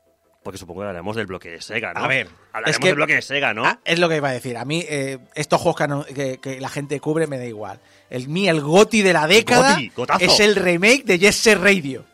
Porque 0.42 0.58
supongo 0.58 0.80
que 0.80 0.87
hablaremos 0.88 1.16
del 1.16 1.25
bloque 1.26 1.50
de 1.50 1.62
Sega, 1.62 1.94
¿no? 1.94 2.04
A 2.04 2.08
ver, 2.08 2.28
hablaremos 2.52 2.70
es 2.70 2.78
que- 2.78 2.87
del 2.88 2.96
bloque 2.96 3.14
de 3.14 3.23
Sega, 3.23 3.54
¿no? 3.54 3.64
Ah, 3.64 3.78
es 3.82 3.99
lo 3.99 4.11
que 4.11 4.16
iba 4.16 4.28
a 4.28 4.32
decir. 4.32 4.58
A 4.58 4.64
mí, 4.66 4.84
eh, 4.87 5.18
estos 5.34 5.58
juegos 5.61 6.04
que, 6.06 6.14
que- 6.14 6.38
que 6.38 6.61
la 6.61 6.68
gente 6.68 7.00
cubre 7.00 7.26
me 7.26 7.38
da 7.38 7.46
igual. 7.46 7.80
El 8.11 8.28
mí, 8.28 8.46
el 8.49 8.61
GOTI 8.61 9.00
de 9.02 9.12
la 9.14 9.26
década 9.26 9.78
Goti, 9.94 10.14
es 10.20 10.40
el 10.40 10.56
remake 10.56 11.04
de 11.04 11.18
Yes 11.18 11.37
Sir 11.37 11.58
Radio. 11.61 12.04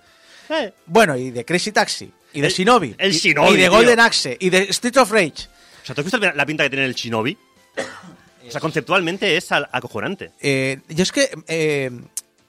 Eh, 0.49 0.73
Bueno, 0.87 1.17
y 1.17 1.31
de 1.33 1.45
Crazy 1.45 1.73
Taxi, 1.73 2.13
y 2.33 2.41
de 2.41 2.47
El- 2.49 2.53
Shinobi, 2.53 2.95
el 2.99 3.13
Shinobi, 3.13 3.51
y 3.51 3.57
de 3.57 3.63
tío. 3.63 3.71
Golden 3.73 3.99
Axe, 4.01 4.37
y 4.39 4.49
de 4.51 4.59
Street 4.71 4.97
of 4.99 5.11
Rage. 5.11 5.49
O 5.83 5.87
sea, 5.87 5.95
¿tú 5.97 6.01
has 6.01 6.05
visto 6.05 6.19
la 6.19 6.47
pinta 6.47 6.63
que 6.65 6.71
tiene 6.71 6.85
el 6.85 6.95
Shinobi? 6.95 7.37
O 8.47 8.51
sea, 8.51 8.61
conceptualmente 8.61 9.37
es 9.37 9.51
al- 9.53 9.69
acojonante. 9.73 10.33
Eh, 10.41 10.79
yo 10.89 11.03
es 11.03 11.13
que 11.13 11.31
eh, 11.49 11.91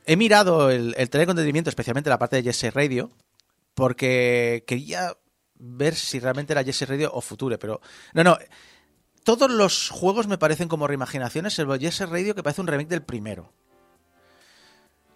he 0.05 0.15
mirado 0.15 0.69
el, 0.69 0.95
el 0.97 1.09
trailer 1.09 1.27
de 1.27 1.31
entretenimiento, 1.31 1.69
especialmente 1.69 2.09
la 2.09 2.19
parte 2.19 2.37
de 2.37 2.43
Yes 2.43 2.57
Sir 2.57 2.75
Radio, 2.75 3.11
porque 3.73 4.63
quería 4.67 5.17
ver 5.55 5.95
si 5.95 6.19
realmente 6.19 6.53
era 6.53 6.61
Yes 6.61 6.77
Sir 6.77 6.89
Radio 6.89 7.11
o 7.13 7.21
Future, 7.21 7.57
pero 7.57 7.81
no, 8.13 8.23
no. 8.23 8.37
Todos 9.23 9.51
los 9.51 9.89
juegos 9.89 10.27
me 10.27 10.39
parecen 10.39 10.67
como 10.67 10.87
reimaginaciones, 10.87 11.57
el 11.59 11.79
Yes 11.79 11.95
Sir 11.95 12.09
Radio 12.09 12.33
que 12.33 12.43
parece 12.43 12.61
un 12.61 12.67
remake 12.67 12.89
del 12.89 13.03
primero. 13.03 13.53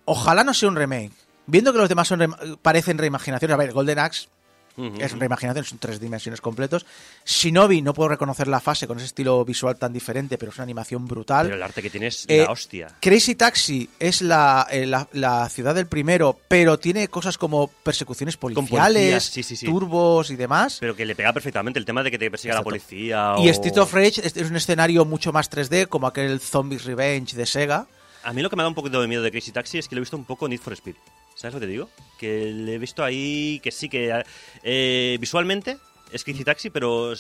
Ojalá 0.06 0.44
no 0.44 0.54
sea 0.54 0.70
un 0.70 0.76
remake. 0.76 1.12
Viendo 1.48 1.72
que 1.74 1.80
los 1.80 1.90
demás 1.90 2.08
son 2.08 2.36
parecen 2.62 2.98
reimaginaciones, 2.98 3.54
a 3.54 3.58
ver, 3.58 3.74
Golden 3.74 4.00
Axe 4.00 4.30
Ujú. 4.78 4.96
es 5.00 5.12
reimaginación, 5.18 5.64
son 5.66 5.78
tres 5.80 6.00
dimensiones 6.00 6.42
completos. 6.42 6.86
Shinobi, 7.26 7.82
no 7.82 7.94
puedo 7.94 8.10
reconocer 8.10 8.48
la 8.48 8.60
fase 8.60 8.88
con 8.88 8.98
ese 8.98 9.06
estilo 9.08 9.44
visual 9.46 9.78
tan 9.78 9.94
diferente, 9.94 10.38
pero 10.38 10.52
es 10.52 10.58
una 10.58 10.64
animación 10.64 11.06
brutal. 11.08 11.46
Pero 11.48 11.56
el 11.56 11.64
arte 11.64 11.82
que 11.82 11.90
tiene 11.90 12.08
es 12.08 12.26
Eh, 12.28 12.44
la 12.46 12.52
hostia. 12.52 12.88
Crazy 13.00 13.36
Taxi 13.36 13.90
es 14.00 14.22
la, 14.22 14.68
eh, 14.70 14.86
la, 14.86 15.08
la 15.14 15.48
ciudad 15.50 15.74
del 15.76 15.88
primero, 15.88 16.38
pero 16.48 16.78
tiene 16.78 17.08
cosas 17.08 17.38
como 17.38 17.68
persecuciones 17.68 18.38
policiales, 18.38 19.24
sí, 19.24 19.44
sí, 19.44 19.56
sí. 19.56 19.66
turbos 19.66 20.30
y 20.30 20.36
demás. 20.36 20.78
Pero 20.80 20.96
que 20.96 21.06
le 21.06 21.16
pega 21.16 21.32
perfectamente 21.34 21.80
el 21.80 21.86
tema 21.86 22.04
de 22.04 22.12
que 22.12 22.18
te 22.20 22.30
persiga 22.30 22.54
Exacto. 22.56 22.70
la 22.70 22.74
policía. 22.74 23.36
Y 23.40 23.48
o- 23.48 23.52
Street 23.52 23.78
of 23.78 23.94
Rage 23.94 24.22
es, 24.28 24.36
es 24.36 24.50
un 24.50 24.56
escenario 24.56 25.06
mucho 25.06 25.32
más 25.32 25.50
3D, 25.50 25.88
como 25.88 26.08
aquel 26.08 26.40
Zombies 26.40 26.84
Revenge 26.86 27.36
de 27.36 27.46
Sega. 27.46 27.88
A 28.24 28.34
mí 28.34 28.42
lo 28.42 28.50
que 28.50 28.56
me 28.56 28.64
da 28.64 28.70
un 28.70 28.76
poquito 28.76 29.00
de 29.02 29.08
miedo 29.08 29.22
de 29.22 29.32
Crazy 29.32 29.52
Taxi 29.52 29.78
es 29.78 29.88
que 29.88 29.96
lo 29.96 30.00
he 30.00 30.04
visto 30.04 30.18
un 30.18 30.26
poco 30.26 30.48
Need 30.48 30.60
for 30.60 30.74
Speed. 30.74 30.96
¿Sabes 31.36 31.54
lo 31.54 31.60
que 31.60 31.66
te 31.68 31.72
digo? 31.72 31.90
Que 32.18 32.52
le 32.52 32.76
he 32.76 32.78
visto 32.78 33.04
ahí 33.04 33.60
que 33.62 33.72
sí, 33.72 33.90
que 33.90 34.24
eh, 34.64 35.18
visualmente 35.20 35.78
es 36.12 36.24
Crazy 36.24 36.44
Taxi, 36.44 36.70
pero 36.70 37.14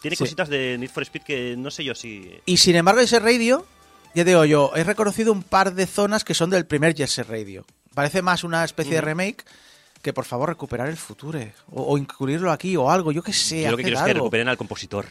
tiene 0.00 0.16
Sí. 0.16 0.22
cositas 0.24 0.48
de 0.48 0.76
Need 0.78 0.90
for 0.90 1.02
Speed 1.02 1.22
que 1.22 1.56
no 1.56 1.70
sé 1.70 1.84
yo 1.84 1.94
si... 1.94 2.30
Y 2.46 2.56
sin 2.56 2.76
embargo, 2.76 3.00
ese 3.00 3.18
radio, 3.20 3.66
ya 4.14 4.24
digo 4.24 4.44
yo, 4.44 4.72
he 4.76 4.84
reconocido 4.84 5.32
un 5.32 5.42
par 5.42 5.74
de 5.74 5.86
zonas 5.86 6.24
que 6.24 6.34
son 6.34 6.50
del 6.50 6.66
primer 6.66 6.94
Jet 6.94 7.08
Set 7.08 7.28
Radio. 7.28 7.64
Parece 7.94 8.22
más 8.22 8.44
una 8.44 8.64
especie 8.64 8.94
de 8.94 9.00
remake 9.00 9.44
que, 10.02 10.12
por 10.12 10.24
favor, 10.24 10.48
recuperar 10.48 10.88
el 10.88 10.96
Future. 10.96 11.52
O, 11.70 11.82
o 11.92 11.98
incluirlo 11.98 12.50
aquí 12.52 12.76
o 12.76 12.90
algo, 12.90 13.12
yo 13.12 13.22
qué 13.22 13.32
sé. 13.32 13.62
yo 13.62 13.70
lo 13.72 13.76
que 13.76 13.82
quiero 13.84 13.98
es 13.98 14.04
que 14.04 14.14
recuperen 14.14 14.48
al 14.48 14.56
compositor 14.56 15.06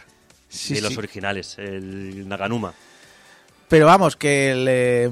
Sí, 0.50 0.74
de 0.76 0.82
los 0.82 0.92
sí. 0.94 0.98
originales, 0.98 1.58
el 1.60 2.28
Naganuma. 2.28 2.74
Pero 3.70 3.86
vamos, 3.86 4.18
que 4.18 4.54
le. 4.54 5.10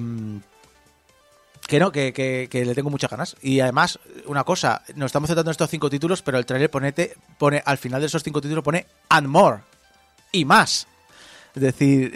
Que 1.70 1.80
no, 1.80 1.92
que, 1.92 2.12
que- 2.14 2.48
que 2.50 2.66
le 2.66 2.74
tengo 2.74 2.90
muchas 2.90 3.12
ganas. 3.12 3.36
Y 3.44 3.60
además, 3.60 4.00
una 4.26 4.44
cosa, 4.44 4.82
nos 4.96 5.06
estamos 5.08 5.28
centrando 5.28 5.52
en 5.52 5.54
estos 5.54 5.70
cinco 5.70 5.90
títulos, 5.90 6.22
pero 6.24 6.40
el 6.40 6.46
trailer 6.46 6.72
ponete, 6.72 7.16
pone, 7.38 7.62
al 7.64 7.78
final 7.78 8.02
de 8.02 8.08
esos 8.08 8.24
cinco 8.24 8.42
títulos 8.42 8.64
pone 8.64 8.88
and 9.10 9.28
more. 9.28 9.60
Y 10.32 10.46
más. 10.46 10.88
Es 11.56 11.62
decir, 11.62 12.12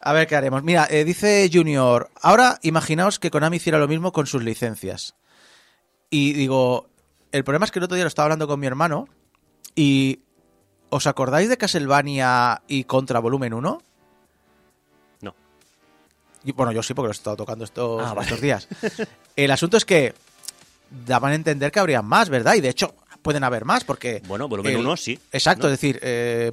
a 0.00 0.12
ver 0.12 0.26
qué 0.26 0.36
haremos. 0.36 0.62
Mira, 0.62 0.86
eh, 0.90 1.04
dice 1.04 1.48
Junior, 1.52 2.10
ahora 2.20 2.58
imaginaos 2.62 3.18
que 3.18 3.30
Konami 3.30 3.58
hiciera 3.58 3.78
lo 3.78 3.88
mismo 3.88 4.12
con 4.12 4.26
sus 4.26 4.42
licencias. 4.42 5.14
Y 6.10 6.32
digo, 6.32 6.88
el 7.30 7.44
problema 7.44 7.64
es 7.66 7.70
que 7.70 7.78
el 7.78 7.84
otro 7.84 7.94
día 7.94 8.04
lo 8.04 8.08
estaba 8.08 8.24
hablando 8.26 8.48
con 8.48 8.58
mi 8.58 8.66
hermano 8.66 9.08
y 9.74 10.20
¿os 10.90 11.06
acordáis 11.06 11.48
de 11.48 11.56
Castlevania 11.56 12.62
y 12.68 12.84
Contra 12.84 13.20
Volumen 13.20 13.54
1? 13.54 13.82
Y, 16.44 16.52
bueno, 16.52 16.72
yo 16.72 16.82
sí, 16.82 16.94
porque 16.94 17.06
lo 17.08 17.12
he 17.12 17.16
estado 17.16 17.36
tocando 17.36 17.64
estos, 17.64 18.02
Ah, 18.04 18.14
estos 18.20 18.40
días. 18.40 18.68
El 19.36 19.50
asunto 19.50 19.76
es 19.76 19.84
que 19.84 20.14
daban 21.06 21.32
a 21.32 21.34
entender 21.34 21.70
que 21.70 21.78
habrían 21.80 22.04
más, 22.04 22.28
¿verdad? 22.28 22.54
Y 22.54 22.60
de 22.60 22.68
hecho, 22.68 22.94
pueden 23.22 23.44
haber 23.44 23.64
más, 23.64 23.84
porque... 23.84 24.22
Bueno, 24.26 24.48
volumen 24.48 24.72
el- 24.74 24.80
1 24.80 24.96
sí. 24.96 25.18
Exacto, 25.30 25.68
¿no? 25.68 25.72
es 25.72 25.80
decir, 25.80 25.98
eh, 26.02 26.50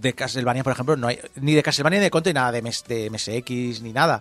de 0.00 0.12
Castlevania, 0.14 0.64
por 0.64 0.72
ejemplo, 0.72 0.96
no 0.96 1.06
hay 1.08 1.20
ni 1.36 1.54
de 1.54 1.62
Castlevania 1.62 1.98
ni 2.00 2.04
de 2.04 2.10
Contra 2.10 2.30
ni 2.30 2.34
nada 2.34 2.52
de, 2.52 2.62
MS 2.62 2.84
de 2.88 3.10
MSX 3.10 3.82
ni 3.82 3.92
nada. 3.92 4.20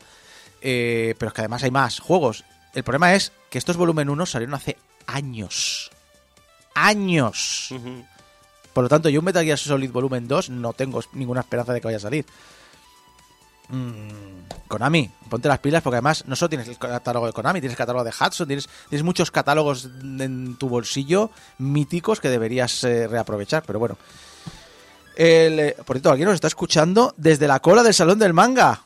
Eh, 0.61 1.15
pero 1.17 1.29
es 1.29 1.33
que 1.33 1.41
además 1.41 1.63
hay 1.63 1.71
más 1.71 1.99
juegos. 1.99 2.43
El 2.73 2.83
problema 2.83 3.15
es 3.15 3.31
que 3.49 3.57
estos 3.57 3.77
volumen 3.77 4.09
1 4.09 4.25
salieron 4.25 4.53
hace 4.55 4.77
años. 5.07 5.91
Años. 6.73 7.69
Por 8.73 8.83
lo 8.83 8.89
tanto, 8.89 9.07
yo 9.09 9.19
un 9.19 9.25
Metal 9.25 9.43
Gear 9.45 9.57
Solid 9.57 9.91
Volumen 9.91 10.27
2 10.27 10.49
no 10.49 10.73
tengo 10.73 11.01
ninguna 11.13 11.39
esperanza 11.41 11.71
de 11.73 11.79
que 11.79 11.87
vaya 11.87 11.97
a 11.97 12.01
salir. 12.01 12.25
Mm, 13.69 14.67
Konami, 14.67 15.09
ponte 15.29 15.47
las 15.47 15.59
pilas 15.59 15.81
porque 15.81 15.95
además 15.95 16.23
no 16.27 16.35
solo 16.35 16.49
tienes 16.49 16.67
el 16.67 16.77
catálogo 16.77 17.27
de 17.27 17.33
Konami, 17.33 17.59
tienes 17.59 17.73
el 17.73 17.77
catálogo 17.77 18.03
de 18.03 18.11
Hudson, 18.11 18.47
tienes, 18.47 18.69
tienes 18.89 19.03
muchos 19.03 19.31
catálogos 19.31 19.89
en 20.01 20.55
tu 20.57 20.69
bolsillo 20.69 21.31
míticos 21.57 22.19
que 22.19 22.29
deberías 22.29 22.83
eh, 22.83 23.07
reaprovechar, 23.07 23.63
pero 23.65 23.79
bueno. 23.79 23.97
El, 25.15 25.59
eh, 25.59 25.77
por 25.85 25.95
cierto, 25.95 26.11
alguien 26.11 26.27
nos 26.27 26.35
está 26.35 26.47
escuchando 26.47 27.13
desde 27.15 27.47
la 27.47 27.59
cola 27.61 27.83
del 27.83 27.93
Salón 27.93 28.19
del 28.19 28.33
Manga. 28.33 28.81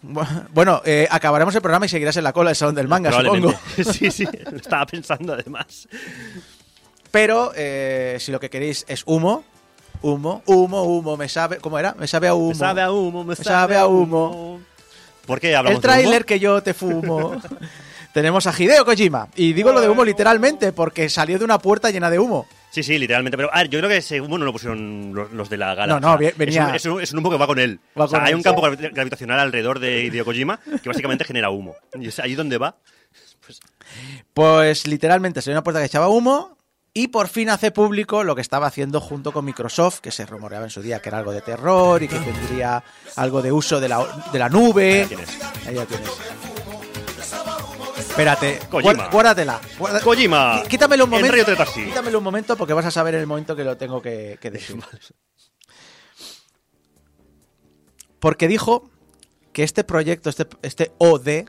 Bueno, 0.54 0.82
eh, 0.86 1.08
acabaremos 1.10 1.56
el 1.56 1.62
programa 1.62 1.88
y 1.88 1.90
seguirás 1.90 2.18
en 2.18 2.24
la 2.24 2.34
cola 2.34 2.52
del 2.52 2.56
Salón 2.56 2.76
del 2.76 2.88
Manga, 2.88 3.12
supongo. 3.12 3.54
Sí, 3.92 4.12
sí, 4.12 4.28
lo 4.52 4.58
estaba 4.58 4.86
pensando 4.86 5.34
además. 5.34 5.88
Pero 7.12 7.52
eh, 7.56 8.18
si 8.20 8.32
lo 8.32 8.40
que 8.40 8.52
queréis 8.52 8.86
es 8.88 9.04
humo, 9.08 9.44
humo, 10.04 10.44
humo, 10.46 10.84
humo, 10.84 11.18
me 11.18 11.28
sabe, 11.28 11.58
¿cómo 11.58 11.80
era? 11.80 11.96
Me 11.98 12.08
sabe 12.08 12.28
a 12.28 12.36
humo. 12.36 12.50
Me 12.50 12.56
sabe 12.56 12.82
a 12.84 12.92
humo, 12.92 13.24
me 13.24 13.30
Me 13.30 13.36
sabe 13.36 13.78
a 13.78 13.88
humo. 13.88 14.60
¿Por 15.26 15.40
qué 15.40 15.56
hablamos 15.56 15.78
El 15.78 15.82
tráiler 15.82 16.26
que 16.26 16.40
yo 16.40 16.62
te 16.64 16.74
fumo. 16.74 17.40
Tenemos 18.14 18.48
a 18.48 18.54
Hideo 18.58 18.84
Kojima. 18.86 19.28
Y 19.36 19.54
digo 19.54 19.72
lo 19.72 19.82
de 19.82 19.88
humo 19.90 20.04
literalmente 20.04 20.72
porque 20.74 21.10
salió 21.10 21.38
de 21.38 21.46
una 21.46 21.60
puerta 21.60 21.92
llena 21.92 22.10
de 22.10 22.18
humo. 22.18 22.48
Sí, 22.72 22.82
sí, 22.84 22.98
literalmente. 22.98 23.38
Pero 23.38 23.54
a 23.54 23.60
ver, 23.60 23.70
yo 23.70 23.80
creo 23.80 23.90
que 23.90 23.98
ese 23.98 24.20
humo 24.20 24.38
no 24.38 24.46
lo 24.46 24.52
pusieron 24.52 25.12
los, 25.14 25.32
los 25.32 25.50
de 25.50 25.58
la 25.58 25.76
gala. 25.76 26.00
No, 26.00 26.12
no, 26.12 26.18
ve- 26.18 26.34
venía- 26.36 26.76
Es 26.76 26.86
un, 26.86 26.92
es 26.92 26.96
un- 26.98 27.02
es 27.04 27.14
un 27.14 27.20
humo 27.20 27.30
que 27.30 27.38
va 27.38 27.46
con 27.48 27.60
él. 27.60 27.80
Va 28.00 28.06
o 28.06 28.08
sea, 28.08 28.20
con 28.20 28.26
hay 28.26 28.32
él, 28.32 28.38
un 28.38 28.44
campo 28.44 28.68
sí. 28.70 28.88
gravitacional 28.92 29.40
alrededor 29.40 29.80
de 29.80 30.04
Hideo 30.06 30.26
Kojima 30.26 30.60
que 30.82 30.90
básicamente 30.90 31.24
genera 31.24 31.50
humo. 31.52 31.76
Y 32.00 32.08
es 32.08 32.20
ahí 32.20 32.34
donde 32.36 32.58
va. 32.58 32.76
Pues, 33.46 33.60
Pues 34.34 34.88
literalmente 34.88 35.42
salió 35.42 35.56
una 35.58 35.64
puerta 35.64 35.80
que 35.80 35.86
echaba 35.88 36.08
humo. 36.10 36.58
Y 36.94 37.10
por 37.10 37.28
fin 37.28 37.50
hace 37.50 37.72
público 37.72 38.24
lo 38.24 38.36
que 38.36 38.42
estaba 38.42 38.68
haciendo 38.68 39.00
junto 39.00 39.32
con 39.32 39.46
Microsoft, 39.46 40.00
que 40.00 40.12
se 40.12 40.26
rumoreaba 40.26 40.66
en 40.66 40.72
su 40.72 40.82
día 40.82 41.02
que 41.02 41.10
era 41.10 41.20
algo 41.20 41.32
de 41.32 41.42
terror 41.42 42.02
y 42.02 42.08
que 42.08 42.20
tendría 42.20 42.84
algo 43.16 43.42
de 43.42 43.52
uso 43.52 43.80
de 43.80 43.88
la, 43.90 44.24
de 44.34 44.40
la 44.40 44.50
nube. 44.50 45.04
Ahí. 45.10 45.16
Ahí 45.68 45.76
ya 45.76 45.86
tienes. 45.86 46.10
Espérate, 47.98 48.60
Kojima. 48.70 48.94
guár- 48.94 49.12
guárdatela. 49.12 49.62
guarda- 49.78 50.02
Kojima. 50.02 50.64
Quítamelo 50.68 51.06
un 51.06 51.14
en 51.14 51.22
momento. 51.22 51.66
Quítamelo 51.74 52.18
un 52.18 52.24
momento 52.24 52.58
porque 52.58 52.74
vas 52.74 52.86
a 52.86 52.92
saber 52.92 53.14
en 53.16 53.22
el 53.22 53.28
momento 53.28 53.56
que 53.56 53.64
lo 53.64 53.78
tengo 53.78 54.02
que, 54.02 54.38
que 54.42 54.52
decir. 54.52 54.78
Porque 58.20 58.50
dijo 58.50 58.90
que 59.54 59.64
este 59.64 59.86
proyecto, 59.86 60.30
este, 60.30 60.46
este 60.62 60.92
OD, 60.98 61.46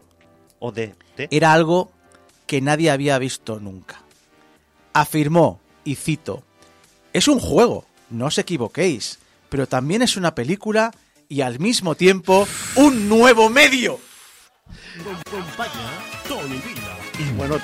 O 0.61 0.71
de 0.71 0.95
T. 1.17 1.27
era 1.33 1.53
algo 1.53 1.91
que 2.47 2.61
nadie 2.61 2.93
había 2.93 3.19
visto 3.19 3.59
nunca. 3.59 4.03
Afirmó, 5.01 5.63
y 5.83 5.95
cito, 5.95 6.43
es 7.15 7.27
un 7.27 7.41
juego, 7.41 7.87
no 8.11 8.27
os 8.27 8.37
equivoquéis, 8.37 9.19
pero 9.49 9.67
también 9.67 10.03
es 10.03 10.19
una 10.19 10.35
película 10.35 10.91
y 11.27 11.41
al 11.41 11.59
mismo 11.59 11.95
tiempo 11.95 12.47
un 12.75 13.09
nuevo 13.09 13.49
medio. 13.49 13.99
Y 17.19 17.33
bueno, 17.33 17.57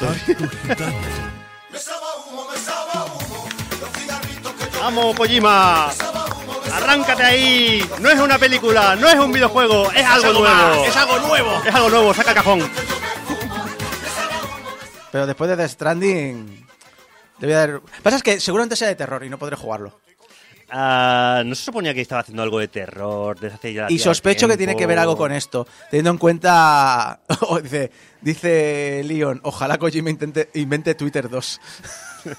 ¡Vamos, 4.80 5.16
Kojima! 5.16 5.90
¡Arráncate 6.72 7.22
ahí! 7.22 7.86
No 8.00 8.08
es 8.08 8.18
una 8.18 8.38
película, 8.38 8.96
no 8.96 9.10
es 9.10 9.16
un 9.16 9.30
videojuego, 9.30 9.92
es 9.92 10.06
algo 10.06 10.40
nuevo. 10.40 10.84
es 10.86 10.96
algo 10.96 11.18
nuevo. 11.18 11.62
Es 11.66 11.74
algo 11.74 11.90
nuevo, 11.90 12.14
saca 12.14 12.30
el 12.30 12.36
cajón. 12.36 12.70
Pero 15.12 15.26
después 15.26 15.50
de 15.50 15.56
The 15.58 15.68
Stranding... 15.68 16.65
Pasa 18.02 18.16
es 18.16 18.22
que 18.22 18.40
seguramente 18.40 18.76
sea 18.76 18.88
de 18.88 18.94
terror 18.94 19.24
y 19.24 19.28
no 19.28 19.38
podré 19.38 19.56
jugarlo. 19.56 20.00
Ah, 20.68 21.42
no 21.46 21.54
se 21.54 21.64
suponía 21.64 21.94
que 21.94 22.00
estaba 22.00 22.22
haciendo 22.22 22.42
algo 22.42 22.58
de 22.58 22.68
terror 22.68 23.38
desde 23.38 23.54
hace 23.54 23.72
ya. 23.72 23.86
Y 23.88 23.98
sospecho 23.98 24.48
que 24.48 24.56
tiene 24.56 24.76
que 24.76 24.86
ver 24.86 24.98
algo 24.98 25.16
con 25.16 25.30
esto, 25.30 25.66
teniendo 25.90 26.10
en 26.10 26.18
cuenta, 26.18 27.20
oh, 27.42 27.60
dice, 27.60 27.92
dice 28.20 29.02
Leon, 29.04 29.40
ojalá 29.44 29.78
Kojima 29.78 30.10
intente, 30.10 30.50
invente 30.54 30.96
Twitter 30.96 31.28
2. 31.28 31.60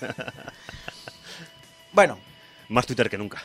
bueno, 1.94 2.20
Más 2.70 2.86
Twitter 2.86 3.10
que 3.10 3.18
nunca. 3.18 3.42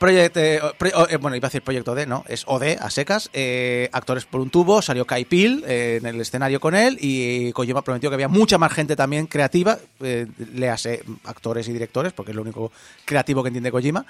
Project, 0.00 0.36
eh, 0.38 0.60
pro- 0.78 1.08
eh, 1.08 1.16
bueno, 1.18 1.36
iba 1.36 1.46
a 1.46 1.50
decir 1.50 1.60
Proyecto 1.62 1.94
D, 1.94 2.06
¿no? 2.06 2.24
Es 2.26 2.42
OD, 2.46 2.78
a 2.80 2.88
secas. 2.90 3.28
eh, 3.34 3.88
actores 3.92 4.24
por 4.24 4.40
un 4.40 4.48
tubo, 4.50 4.80
salió 4.82 5.04
Kai 5.06 5.26
Peel 5.26 5.62
en 5.68 6.06
el 6.06 6.20
escenario 6.20 6.58
con 6.58 6.74
él 6.74 6.96
y 7.00 7.52
Kojima 7.52 7.82
prometió 7.82 8.08
que 8.10 8.14
había 8.14 8.26
mucha 8.28 8.56
más 8.56 8.72
gente 8.72 8.96
también 8.96 9.26
creativa, 9.26 9.78
eh, 10.00 10.26
léase 10.54 11.04
actores 11.24 11.68
y 11.68 11.72
directores, 11.74 12.12
porque 12.14 12.32
es 12.32 12.36
lo 12.36 12.40
único 12.42 12.72
creativo 13.04 13.42
que 13.42 13.48
entiende 13.48 13.70
Kojima, 13.70 14.04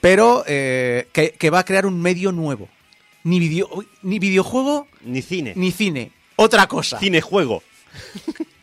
pero 0.00 0.42
que, 0.46 1.34
que 1.38 1.50
va 1.50 1.58
a 1.60 1.64
crear 1.64 1.84
un 1.86 2.00
medio 2.00 2.32
nuevo. 2.32 2.68
Ni, 3.22 3.38
video, 3.38 3.68
ni 4.02 4.18
videojuego 4.18 4.88
Ni 5.02 5.20
cine. 5.20 5.52
ni 5.54 5.70
cine. 5.70 6.10
Otra 6.36 6.66
cosa. 6.66 6.98
Cinejuego. 6.98 7.62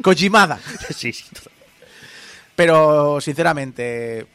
Kojimada. 0.02 0.60
sí, 0.96 1.14
sí. 1.14 1.24
Pero, 2.56 3.22
sinceramente, 3.22 4.26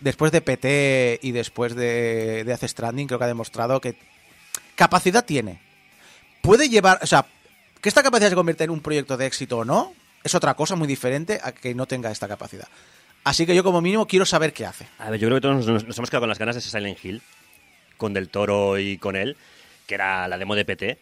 después 0.00 0.32
de 0.32 0.40
PT 0.40 1.20
y 1.22 1.32
después 1.32 1.74
de, 1.74 2.44
de 2.44 2.44
Death 2.44 2.64
Stranding, 2.64 3.06
creo 3.06 3.18
que 3.18 3.24
ha 3.24 3.28
demostrado 3.28 3.80
que 3.80 3.96
capacidad 4.74 5.24
tiene. 5.24 5.60
Puede 6.42 6.68
llevar, 6.68 6.98
o 7.02 7.06
sea, 7.06 7.26
que 7.80 7.88
esta 7.88 8.02
capacidad 8.02 8.30
se 8.30 8.34
convierta 8.34 8.64
en 8.64 8.70
un 8.70 8.80
proyecto 8.80 9.16
de 9.16 9.26
éxito 9.26 9.58
o 9.58 9.64
no, 9.64 9.94
es 10.22 10.34
otra 10.34 10.54
cosa 10.54 10.76
muy 10.76 10.88
diferente 10.88 11.40
a 11.42 11.52
que 11.52 11.74
no 11.74 11.86
tenga 11.86 12.10
esta 12.10 12.28
capacidad. 12.28 12.68
Así 13.24 13.46
que 13.46 13.54
yo 13.54 13.62
como 13.62 13.80
mínimo 13.80 14.06
quiero 14.06 14.24
saber 14.24 14.52
qué 14.52 14.66
hace. 14.66 14.86
A 14.98 15.10
ver, 15.10 15.20
yo 15.20 15.28
creo 15.28 15.36
que 15.36 15.42
todos 15.42 15.66
nos, 15.66 15.84
nos 15.84 15.98
hemos 15.98 16.10
quedado 16.10 16.22
con 16.22 16.28
las 16.28 16.38
ganas 16.38 16.54
de 16.54 16.60
ese 16.60 16.70
Silent 16.70 17.02
Hill, 17.04 17.22
con 17.96 18.14
Del 18.14 18.30
Toro 18.30 18.78
y 18.78 18.98
con 18.98 19.16
él, 19.16 19.36
que 19.86 19.94
era 19.94 20.26
la 20.28 20.38
demo 20.38 20.54
de 20.54 20.64
PT, 20.64 20.98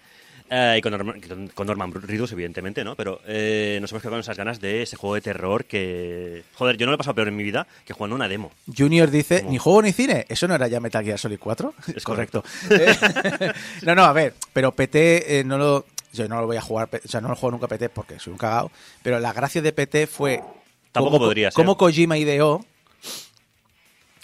eh, 0.50 0.76
y 0.78 0.80
con 0.80 0.92
Norman, 0.92 1.20
con- 1.54 1.66
Norman 1.66 1.92
Reedus, 1.92 2.32
evidentemente, 2.32 2.84
¿no? 2.84 2.94
Pero 2.96 3.20
eh, 3.26 3.78
nos 3.80 3.90
hemos 3.92 4.02
quedado 4.02 4.14
con 4.14 4.20
esas 4.20 4.36
ganas 4.36 4.60
de 4.60 4.82
ese 4.82 4.96
juego 4.96 5.14
de 5.14 5.20
terror 5.20 5.64
que... 5.64 6.44
Joder, 6.54 6.76
yo 6.76 6.86
no 6.86 6.92
lo 6.92 6.94
he 6.94 6.98
pasado 6.98 7.14
peor 7.14 7.28
en 7.28 7.36
mi 7.36 7.42
vida 7.44 7.66
que 7.84 7.92
jugando 7.92 8.16
una 8.16 8.28
demo. 8.28 8.50
Junior 8.76 9.10
dice, 9.10 9.40
¿Cómo? 9.40 9.50
ni 9.52 9.58
juego 9.58 9.82
ni 9.82 9.92
cine. 9.92 10.26
¿Eso 10.28 10.48
no 10.48 10.54
era 10.54 10.68
ya 10.68 10.80
Metal 10.80 11.04
Gear 11.04 11.18
Solid 11.18 11.38
4? 11.38 11.74
Es 11.96 12.04
correcto. 12.04 12.42
No, 13.82 13.94
no, 13.94 14.04
a 14.04 14.12
ver, 14.12 14.34
pero 14.52 14.72
PT 14.72 15.40
eh, 15.40 15.44
no 15.44 15.58
lo... 15.58 15.86
Yo 16.12 16.26
no 16.26 16.40
lo 16.40 16.46
voy 16.46 16.56
a 16.56 16.62
jugar, 16.62 16.88
o 17.04 17.08
sea, 17.08 17.20
no 17.20 17.28
lo 17.28 17.36
juego 17.36 17.52
nunca 17.52 17.68
PT 17.68 17.90
porque 17.90 18.18
soy 18.18 18.32
un 18.32 18.38
cagao, 18.38 18.70
pero 19.02 19.20
la 19.20 19.32
gracia 19.34 19.60
de 19.60 19.72
PT 19.72 20.06
fue... 20.06 20.42
Tampoco 20.90 21.16
cómo- 21.16 21.26
podría 21.26 21.50
ser. 21.50 21.54
Cómo 21.56 21.76
Kojima 21.76 22.16
ideó 22.16 22.64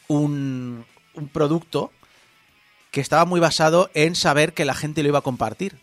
un, 0.08 0.84
un 1.14 1.28
producto 1.28 1.92
que 2.90 3.00
estaba 3.00 3.24
muy 3.24 3.40
basado 3.40 3.90
en 3.94 4.14
saber 4.14 4.54
que 4.54 4.64
la 4.64 4.74
gente 4.74 5.02
lo 5.02 5.08
iba 5.08 5.18
a 5.18 5.22
compartir. 5.22 5.76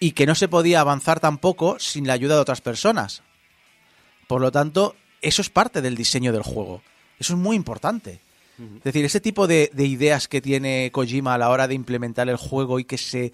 Y 0.00 0.12
que 0.12 0.26
no 0.26 0.34
se 0.34 0.48
podía 0.48 0.80
avanzar 0.80 1.20
tampoco 1.20 1.78
sin 1.78 2.06
la 2.06 2.14
ayuda 2.14 2.34
de 2.34 2.40
otras 2.40 2.60
personas. 2.60 3.22
Por 4.26 4.40
lo 4.40 4.50
tanto, 4.50 4.96
eso 5.20 5.42
es 5.42 5.50
parte 5.50 5.82
del 5.82 5.94
diseño 5.94 6.32
del 6.32 6.42
juego. 6.42 6.82
Eso 7.18 7.34
es 7.34 7.38
muy 7.38 7.54
importante. 7.54 8.20
Es 8.78 8.84
decir, 8.84 9.04
ese 9.06 9.20
tipo 9.20 9.46
de, 9.46 9.70
de 9.72 9.86
ideas 9.86 10.28
que 10.28 10.42
tiene 10.42 10.90
Kojima 10.92 11.34
a 11.34 11.38
la 11.38 11.48
hora 11.48 11.66
de 11.66 11.74
implementar 11.74 12.28
el 12.28 12.36
juego 12.36 12.78
y 12.78 12.84
que 12.84 12.98
se 12.98 13.32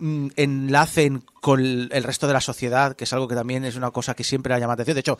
mm, 0.00 0.28
enlacen 0.34 1.22
con 1.40 1.60
el 1.60 1.88
el 1.92 2.02
resto 2.02 2.26
de 2.26 2.32
la 2.32 2.40
sociedad, 2.40 2.96
que 2.96 3.04
es 3.04 3.12
algo 3.12 3.28
que 3.28 3.36
también 3.36 3.64
es 3.64 3.76
una 3.76 3.92
cosa 3.92 4.14
que 4.14 4.24
siempre 4.24 4.52
ha 4.54 4.58
llamado 4.58 4.82
atención. 4.82 4.96
De 4.96 5.00
hecho, 5.00 5.18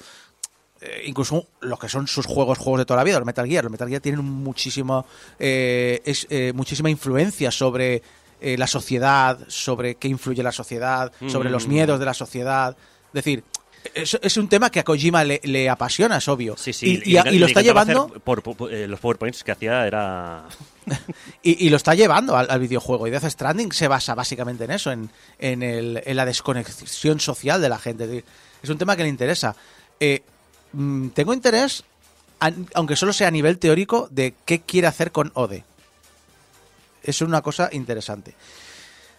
eh, 0.81 1.05
incluso 1.07 1.47
lo 1.61 1.79
que 1.79 1.89
son 1.89 2.07
sus 2.07 2.27
juegos, 2.27 2.59
juegos 2.59 2.81
de 2.81 2.85
toda 2.85 2.99
la 2.99 3.05
vida, 3.05 3.19
los 3.19 3.27
Metal 3.27 3.47
Gear. 3.47 3.65
Los 3.65 3.71
Metal 3.71 3.89
Gear 3.89 4.01
tienen 4.01 4.25
muchísimo, 4.25 5.07
eh, 5.39 6.03
es, 6.05 6.27
eh, 6.29 6.53
muchísima 6.55 6.91
influencia 6.91 7.51
sobre 7.51 8.03
eh, 8.41 8.57
la 8.59 8.67
sociedad, 8.67 9.39
sobre 9.49 9.95
qué 9.97 10.09
influye 10.09 10.43
la 10.43 10.53
sociedad, 10.53 11.13
sobre 11.29 11.51
los 11.51 11.67
Mm. 11.67 11.71
miedos 11.71 11.99
de 11.99 12.05
la 12.07 12.15
sociedad. 12.15 12.77
Es 13.09 13.13
decir, 13.13 13.43
es, 13.95 14.19
es 14.21 14.37
un 14.37 14.49
tema 14.49 14.69
que 14.71 14.81
a 14.81 14.85
Kojima 14.85 15.23
le, 15.25 15.41
le 15.45 15.71
apasiona, 15.71 16.17
es 16.19 16.27
obvio. 16.29 16.57
Sí, 16.57 16.73
sí. 16.73 17.01
y, 17.05 17.17
y- 17.17 17.39
lo 17.39 17.47
está 17.47 17.63
llevando 17.63 18.09
por- 18.25 18.43
por- 18.43 18.73
eh, 18.73 18.89
los 18.89 18.99
PowerPoints 19.01 19.45
que 19.45 19.53
hacía 19.53 19.87
era... 19.87 20.45
y, 21.43 21.69
lo 21.71 21.77
está 21.77 21.95
llevando 21.95 22.37
al, 22.37 22.51
al 22.51 22.61
videojuego. 22.61 23.07
Y 23.07 23.11
Death 23.11 23.25
Stranding 23.31 23.73
se 23.73 23.87
basa 23.89 24.15
básicamente 24.15 24.65
en 24.65 24.71
eso, 24.73 24.91
en, 24.93 25.09
en, 25.39 25.63
el- 25.63 26.03
en 26.05 26.17
la 26.17 26.25
desconexión 26.25 27.21
social 27.21 27.61
de 27.61 27.69
la 27.69 27.79
gente. 27.79 28.05
Es 28.05 28.11
decir, 28.11 28.25
Es 28.63 28.71
un 28.71 28.79
tema 28.79 28.97
que 28.97 29.03
le 29.05 29.09
interesa. 29.09 29.55
Eh, 30.01 30.23
mm, 30.73 31.09
tengo 31.11 31.33
interés, 31.33 31.85
aunque 32.75 32.97
solo 32.97 33.13
sea 33.13 33.29
a 33.29 33.31
nivel 33.31 33.59
teórico, 33.59 34.09
de 34.11 34.35
qué 34.45 34.61
quiere 34.61 34.89
hacer 34.89 35.13
con 35.13 35.31
Ode. 35.35 35.65
Es 37.07 37.21
una 37.23 37.41
cosa 37.43 37.69
interesante. 37.73 38.35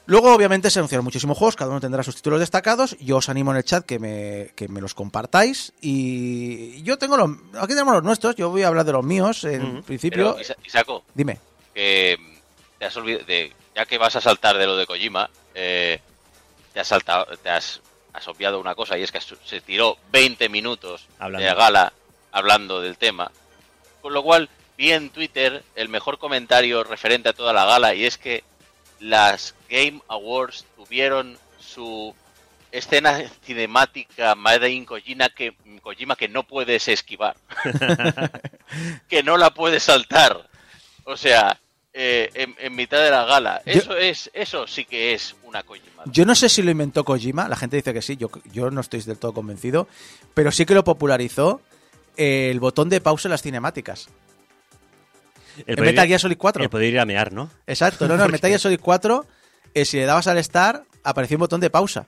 Luego, 0.06 0.34
obviamente, 0.34 0.70
se 0.70 0.80
anunciaron 0.80 1.04
muchísimos 1.04 1.38
juegos, 1.38 1.56
cada 1.58 1.70
uno 1.72 1.82
tendrá 1.82 2.02
sus 2.02 2.16
títulos 2.16 2.40
destacados. 2.40 2.96
Yo 3.00 3.18
os 3.18 3.28
animo 3.28 3.52
en 3.52 3.58
el 3.58 3.64
chat 3.66 3.86
que 3.86 4.00
me, 4.00 4.52
que 4.56 4.70
me 4.70 4.80
los 4.80 4.94
compartáis. 4.94 5.74
Y 5.82 6.82
yo 6.84 6.98
tengo 6.98 7.18
los. 7.18 7.30
Aquí 7.56 7.74
tenemos 7.74 7.94
los 7.94 8.04
nuestros, 8.04 8.36
yo 8.38 8.50
voy 8.50 8.64
a 8.64 8.70
hablar 8.70 8.86
de 8.86 8.94
los 8.94 9.04
míos 9.04 9.44
en 9.44 9.84
principio. 9.84 10.34
Pero, 10.36 10.42
Isa- 10.42 10.56
Isaco, 10.64 11.04
Dime. 11.14 11.40
que 11.74 12.18
te 12.80 12.86
has 12.86 12.96
olvidado 12.96 13.26
de, 13.26 13.52
ya 13.76 13.86
que 13.86 13.98
vas 13.98 14.16
a 14.16 14.22
saltar 14.22 14.58
de 14.58 14.66
lo 14.66 14.78
de 14.78 14.86
Kojima, 14.86 15.30
eh, 15.54 16.00
te 16.74 16.80
has 16.80 16.88
saltado, 16.88 17.26
te 17.44 17.50
has, 17.50 17.82
has 18.14 18.28
obviado 18.30 18.62
una 18.62 18.76
cosa 18.76 18.98
y 18.98 19.04
es 19.04 19.12
que 19.12 19.20
se 19.22 19.60
tiró 19.60 19.98
20 20.14 20.48
minutos 20.48 21.06
Hablando. 21.20 21.46
de 21.48 21.54
gala 21.54 21.92
hablando 22.32 22.80
del 22.80 22.98
tema. 22.98 23.30
Con 24.02 24.14
lo 24.14 24.24
cual 24.24 24.50
vi 24.78 24.92
en 24.92 25.10
Twitter 25.10 25.64
el 25.76 25.90
mejor 25.90 26.18
comentario 26.20 26.84
referente 26.84 27.30
a 27.30 27.34
toda 27.34 27.52
la 27.54 27.66
gala 27.66 27.94
y 27.96 28.06
es 28.06 28.18
que 28.18 28.44
las 29.00 29.56
Game 29.70 30.02
Awards 30.08 30.66
tuvieron 30.76 31.38
su 31.60 32.14
escena 32.72 33.22
cinemática 33.46 34.36
Made 34.36 34.70
in 34.70 34.86
Kojima 34.86 35.30
que, 35.30 35.56
Kojima 35.82 36.16
que 36.16 36.28
no 36.28 36.44
puedes 36.44 36.88
esquivar. 36.88 37.36
que 39.08 39.24
no 39.24 39.38
la 39.38 39.52
puedes 39.52 39.84
saltar. 39.84 40.50
O 41.06 41.16
sea, 41.18 41.60
eh, 41.94 42.30
en, 42.34 42.56
en 42.60 42.76
mitad 42.76 43.02
de 43.02 43.12
la 43.12 43.26
gala. 43.26 43.62
Yo- 43.66 43.72
Eso 43.74 43.98
es, 43.98 44.30
eso 44.34 44.68
sí 44.68 44.86
que 44.86 45.14
es 45.14 45.36
una 45.44 45.64
Kojima. 45.64 46.04
Yo 46.06 46.26
no 46.26 46.36
sé 46.36 46.50
si 46.50 46.62
lo 46.62 46.72
inventó 46.72 47.04
Kojima, 47.04 47.48
la 47.48 47.56
gente 47.56 47.78
dice 47.78 47.94
que 47.94 48.02
sí, 48.02 48.18
yo, 48.18 48.30
yo 48.52 48.70
no 48.72 48.82
estoy 48.82 49.02
del 49.02 49.18
todo 49.18 49.34
convencido, 49.34 49.88
pero 50.34 50.52
sí 50.52 50.66
que 50.66 50.74
lo 50.74 50.84
popularizó 50.84 51.62
el 52.18 52.60
botón 52.60 52.90
de 52.90 53.02
pausa 53.02 53.28
en 53.28 53.32
las 53.32 53.42
cinemáticas. 53.42 54.10
El 55.66 55.78
En 55.80 55.86
Metal 55.86 56.06
ir- 56.06 56.08
Gear 56.10 56.20
Solid 56.20 56.38
4. 56.38 56.64
El 56.64 56.70
poder 56.70 56.94
ir 56.94 57.00
a 57.00 57.06
mear, 57.06 57.34
¿no? 57.34 57.50
Exacto, 57.66 58.08
no, 58.08 58.16
no, 58.18 58.26
en 58.26 58.32
Metal 58.32 58.50
Gear 58.50 58.60
Solid 58.60 58.80
4, 58.82 59.26
eh, 59.74 59.86
si 59.86 59.98
le 59.98 60.06
dabas 60.06 60.28
al 60.28 60.38
Star, 60.40 60.84
aparecía 61.04 61.38
un 61.38 61.42
botón 61.42 61.62
de 61.62 61.70
pausa. 61.70 62.08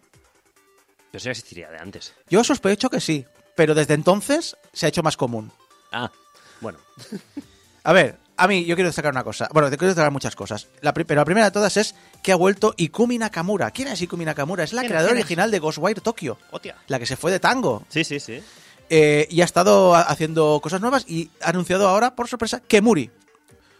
Pero 1.12 1.18
eso 1.18 1.26
ya 1.26 1.32
existiría 1.32 1.70
de 1.72 1.78
antes. 1.80 2.14
Yo 2.30 2.44
sospecho 2.44 2.90
que 2.90 3.00
sí, 3.02 3.26
pero 3.56 3.74
desde 3.74 3.96
entonces 3.96 4.56
se 4.74 4.86
ha 4.86 4.90
hecho 4.90 5.02
más 5.04 5.18
común. 5.18 5.52
Ah, 5.92 6.12
bueno. 6.62 6.78
A 7.84 7.94
ver, 7.94 8.18
a 8.38 8.48
mí 8.48 8.66
yo 8.66 8.76
quiero 8.76 8.90
destacar 8.90 9.12
una 9.12 9.24
cosa. 9.24 9.48
Bueno, 9.54 9.70
te 9.70 9.78
quiero 9.78 9.88
destacar 9.90 10.12
muchas 10.12 10.36
cosas. 10.36 10.68
La 10.82 10.94
pero 10.94 11.16
la 11.16 11.26
primera 11.26 11.46
de 11.48 11.52
todas 11.52 11.78
es 11.78 11.96
que 12.22 12.32
ha 12.32 12.36
vuelto 12.36 12.74
Ikumi 12.78 13.18
Nakamura. 13.18 13.72
¿Quién 13.72 13.88
es 13.88 14.02
Ikumi 14.02 14.26
Nakamura? 14.26 14.64
Es 14.66 14.74
la 14.74 14.84
creadora 14.84 15.14
original 15.14 15.50
de 15.50 15.60
Ghostwire 15.60 16.02
Tokyo. 16.02 16.38
Hostia. 16.52 16.76
La 16.88 17.00
que 17.00 17.06
se 17.06 17.16
fue 17.16 17.32
de 17.32 17.40
tango. 17.40 17.86
Sí, 17.90 18.04
sí, 18.04 18.20
sí. 18.20 18.44
Eh, 18.90 19.28
y 19.32 19.42
ha 19.42 19.46
estado 19.46 19.96
ha- 19.96 20.02
haciendo 20.02 20.60
cosas 20.62 20.82
nuevas 20.82 21.06
y 21.08 21.32
ha 21.42 21.50
anunciado 21.50 21.88
ahora, 21.88 22.16
por 22.16 22.28
sorpresa, 22.28 22.60
Kemuri. 22.68 23.10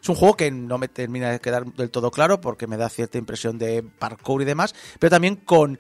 Es 0.02 0.10
un 0.10 0.16
juego 0.16 0.36
que 0.36 0.52
no 0.52 0.78
me 0.78 0.88
termina 0.88 1.32
de 1.32 1.40
quedar 1.40 1.66
del 1.66 1.90
todo 1.90 2.12
claro 2.12 2.40
porque 2.40 2.68
me 2.68 2.78
da 2.78 2.90
cierta 2.90 3.18
impresión 3.18 3.58
de 3.58 3.84
parkour 3.84 4.42
y 4.42 4.46
demás, 4.46 4.74
pero 5.00 5.10
también 5.10 5.36
con 5.36 5.80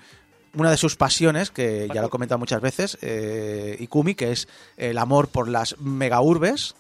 una 0.54 0.72
de 0.72 0.78
sus 0.78 0.96
pasiones, 0.96 1.52
que 1.52 1.88
ya 1.94 2.02
lo 2.02 2.08
he 2.08 2.10
comentado 2.10 2.40
muchas 2.40 2.62
veces, 2.62 2.98
eh, 3.02 3.78
Ikumi, 3.80 4.16
que 4.16 4.32
es 4.32 4.48
el 4.78 4.98
amor 4.98 5.28
por 5.30 5.48
las 5.48 5.80
mega 5.80 6.22
urbes. 6.22 6.76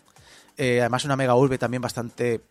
Eh, 0.58 0.80
además, 0.82 1.06
una 1.06 1.15
mega 1.15 1.36
urbe 1.36 1.58
también 1.58 1.82
bastante 1.82 2.41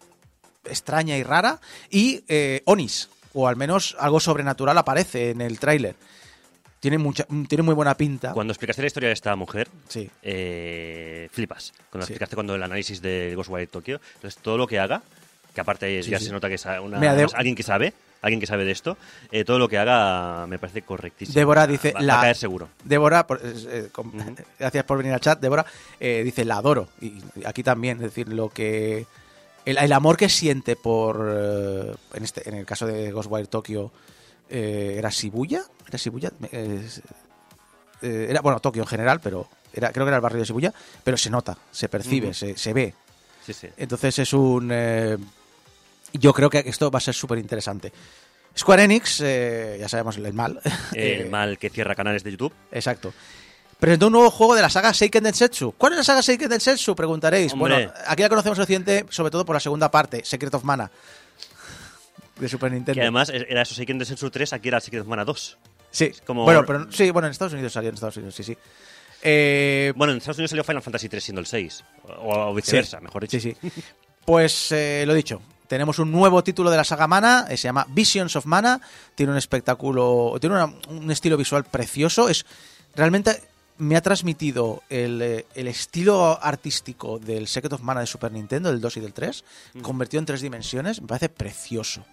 extraña 0.65 1.17
y 1.17 1.23
rara. 1.23 1.61
Y 1.91 2.25
eh, 2.29 2.63
Onis, 2.65 3.11
o 3.35 3.49
al 3.49 3.57
menos 3.57 3.97
algo 3.99 4.21
sobrenatural 4.21 4.79
aparece 4.79 5.31
en 5.31 5.41
el 5.41 5.59
tráiler. 5.59 5.97
Tiene, 6.81 6.99
mucha, 6.99 7.25
tiene 7.49 7.63
muy 7.63 7.75
buena 7.75 7.97
pinta. 7.97 8.33
Cuando 8.33 8.53
explicaste 8.53 8.83
la 8.83 8.87
historia 8.87 9.09
de 9.09 9.13
esta 9.15 9.35
mujer, 9.35 9.69
Sí. 9.89 10.09
eh, 10.23 11.29
flipas. 11.33 11.73
Cuando 11.91 12.07
Sí. 12.07 12.13
explicaste 12.13 12.37
cuando 12.37 12.55
el 12.55 12.63
análisis 12.63 13.03
de 13.03 13.33
Ghostwire 13.35 13.67
Tokyo, 13.67 14.01
entonces 14.15 14.41
todo 14.41 14.57
lo 14.57 14.67
que 14.67 14.79
haga, 14.79 15.03
que 15.55 15.61
aparte 15.61 16.03
Sí, 16.03 16.11
ya 16.11 16.21
se 16.21 16.31
nota 16.31 16.49
que 16.49 16.55
es 16.55 16.65
una- 16.65 16.99
Mira, 16.99 17.17
alguien 17.35 17.57
que 17.57 17.65
sabe, 17.65 17.93
alguien 18.23 18.39
que 18.39 18.47
sabe 18.47 18.65
de 18.65 18.71
esto, 18.71 18.97
eh, 19.33 19.45
todo 19.45 19.59
lo 19.59 19.69
que 19.69 19.77
haga 19.79 20.47
me 20.47 20.61
parece 20.61 20.83
correctísimo. 20.83 21.35
Débora 21.35 21.67
dice, 21.67 21.93
va, 21.95 22.19
a 22.19 22.21
caer 22.21 22.37
seguro. 22.37 22.69
Débora, 22.85 23.27
por- 23.27 23.41
eh, 23.43 23.89
gracias 24.59 24.85
por 24.85 24.99
venir 24.99 25.13
al 25.15 25.21
chat, 25.21 25.41
Débora, 25.41 25.67
eh, 25.99 26.23
dice, 26.25 26.45
la 26.45 26.59
adoro. 26.59 26.89
Y 27.01 27.21
aquí 27.45 27.65
también, 27.65 27.97
es 27.99 28.05
decir, 28.05 28.29
lo 28.29 28.51
que... 28.51 29.07
El, 29.65 29.77
el 29.79 29.93
amor 29.93 30.17
que 30.17 30.29
siente 30.29 30.77
por... 30.77 31.97
en, 32.15 32.23
este, 32.25 32.49
en 32.49 32.55
el 32.55 32.65
caso 32.65 32.87
de 32.87 33.11
Ghostwire 33.11 33.49
Tokyo, 33.49 33.91
eh, 34.49 34.95
¿era 34.97 35.11
Shibuya? 35.11 35.63
¿Era 35.89 35.99
Shibuya? 35.99 36.31
Eh, 36.53 36.89
eh, 38.03 38.27
era, 38.31 38.41
bueno, 38.41 38.61
Tokio 38.61 38.83
en 38.83 38.89
general, 38.89 39.21
pero 39.21 39.49
era, 39.73 39.91
creo 39.93 40.05
que 40.05 40.09
era 40.11 40.17
el 40.17 40.23
barrio 40.23 40.41
de 40.41 40.45
Shibuya, 40.47 40.73
pero 41.03 41.17
se 41.17 41.31
nota, 41.31 41.57
se 41.71 41.89
percibe, 41.89 42.35
se, 42.35 42.57
se 42.57 42.73
ve. 42.73 42.95
Sí, 43.45 43.53
sí. 43.53 43.69
Entonces 43.77 44.19
es 44.19 44.33
un... 44.33 44.71
eh, 44.73 45.17
yo 46.13 46.33
creo 46.33 46.51
que 46.51 46.61
esto 46.67 46.91
va 46.91 46.99
a 46.99 47.01
ser 47.01 47.15
súper 47.15 47.39
interesante. 47.39 47.93
Square 48.57 48.85
Enix, 48.85 49.21
eh, 49.23 49.77
ya 49.81 49.89
sabemos 49.89 50.17
el 50.17 50.33
mal. 50.33 50.61
El 50.93 51.31
mal 51.31 51.59
que 51.59 51.71
cierra 51.71 51.95
canales 51.95 52.25
de 52.25 52.31
YouTube. 52.33 52.53
Exacto. 52.73 53.13
Presentó 53.79 54.09
un 54.09 54.15
nuevo 54.15 54.31
juego 54.31 54.57
de 54.57 54.63
la 54.63 54.71
saga 54.71 54.93
Seiken 54.93 55.23
Densetsu. 55.23 55.73
¿Cuál 55.79 55.93
es 55.93 55.99
la 55.99 56.05
saga 56.05 56.23
Seiken 56.23 56.49
Densetsu? 56.49 56.97
Preguntaréis. 56.97 57.53
Hombre. 57.53 57.75
Bueno, 57.75 57.93
aquí 58.07 58.23
la 58.23 58.29
conocemos 58.29 58.59
en 58.59 58.63
Occidente 58.63 59.07
sobre 59.11 59.31
todo 59.31 59.45
por 59.45 59.55
la 59.55 59.61
segunda 59.61 59.91
parte, 59.91 60.25
Secret 60.25 60.53
of 60.55 60.65
Mana. 60.65 60.91
De 62.41 62.49
Super 62.49 62.73
Nintendo. 62.73 62.95
Que 62.95 63.03
además 63.03 63.29
era 63.31 63.63
eso, 63.63 63.75
Seiken 63.75 63.99
Densetsu 63.99 64.31
3, 64.31 64.53
aquí 64.53 64.69
era 64.69 64.81
Secret 64.81 65.03
of 65.03 65.09
Mana 65.09 65.25
2. 65.25 65.59
Sí, 65.91 66.13
como- 66.27 66.45
bueno, 66.45 66.65
pero 66.67 66.91
sí, 66.93 67.11
bueno, 67.11 67.27
en 67.29 67.33
Estados 67.33 67.53
Unidos 67.55 67.73
salió 67.73 67.89
en 67.91 67.95
Estados 67.95 68.17
Unidos, 68.17 68.35
sí, 68.35 68.43
sí. 68.45 68.57
Eh, 69.23 69.93
Bueno, 69.97 70.13
en 70.13 70.19
Estados 70.19 70.39
Unidos 70.39 70.51
salió 70.51 70.65
Final 70.65 70.83
Fantasy 70.83 71.09
3 71.09 71.25
siendo 71.25 71.41
el 71.41 71.47
6. 71.47 71.85
O, 72.21 72.33
o 72.51 72.55
viceversa, 72.55 73.01
mejor 73.01 73.23
dicho. 73.23 73.41
Sí, 73.41 73.57
sí. 73.63 73.71
Pues 74.25 74.71
eh, 74.73 75.05
lo 75.07 75.15
dicho, 75.15 75.41
tenemos 75.67 75.99
un 75.99 76.13
nuevo 76.13 76.45
título 76.45 76.71
de 76.71 76.77
la 76.77 76.85
saga 76.85 77.07
Mana, 77.09 77.47
eh, 77.49 77.57
se 77.57 77.65
llama 77.65 77.87
Visions 77.91 78.37
of 78.37 78.47
Mana, 78.47 78.81
tiene 79.15 79.33
un 79.33 79.39
espectáculo, 79.39 80.35
tiene 80.41 80.55
una- 80.57 80.73
un 80.89 81.11
estilo 81.11 81.37
visual 81.37 81.65
precioso, 81.65 82.29
es 82.29 82.45
realmente 82.95 83.43
me 83.79 83.97
ha 83.97 84.03
transmitido 84.03 84.83
el, 84.91 85.23
eh, 85.23 85.47
el 85.55 85.69
estilo 85.69 86.39
artístico 86.43 87.19
del 87.19 87.47
Secret 87.49 87.73
of 87.73 87.81
Mana 87.81 88.01
de 88.01 88.07
Super 88.07 88.31
Nintendo, 88.33 88.71
del 88.71 88.81
2 88.81 88.97
y 88.97 89.01
del 89.01 89.13
3, 89.13 89.45
convertido 89.83 90.19
en 90.21 90.27
tres 90.27 90.41
dimensiones, 90.43 91.01
me 91.01 91.07
parece 91.09 91.29
precioso. 91.29 92.05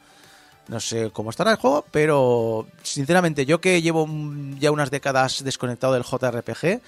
No 0.68 0.80
sé 0.80 1.12
cómo 1.12 1.30
estará 1.30 1.52
el 1.52 1.58
juego, 1.58 1.86
pero 1.92 2.68
sinceramente 2.82 3.46
yo 3.46 3.62
que 3.62 3.82
llevo 3.82 4.08
ya 4.60 4.72
unas 4.72 4.90
décadas 4.90 5.44
desconectado 5.44 5.94
del 5.94 6.04
JRPG, 6.04 6.82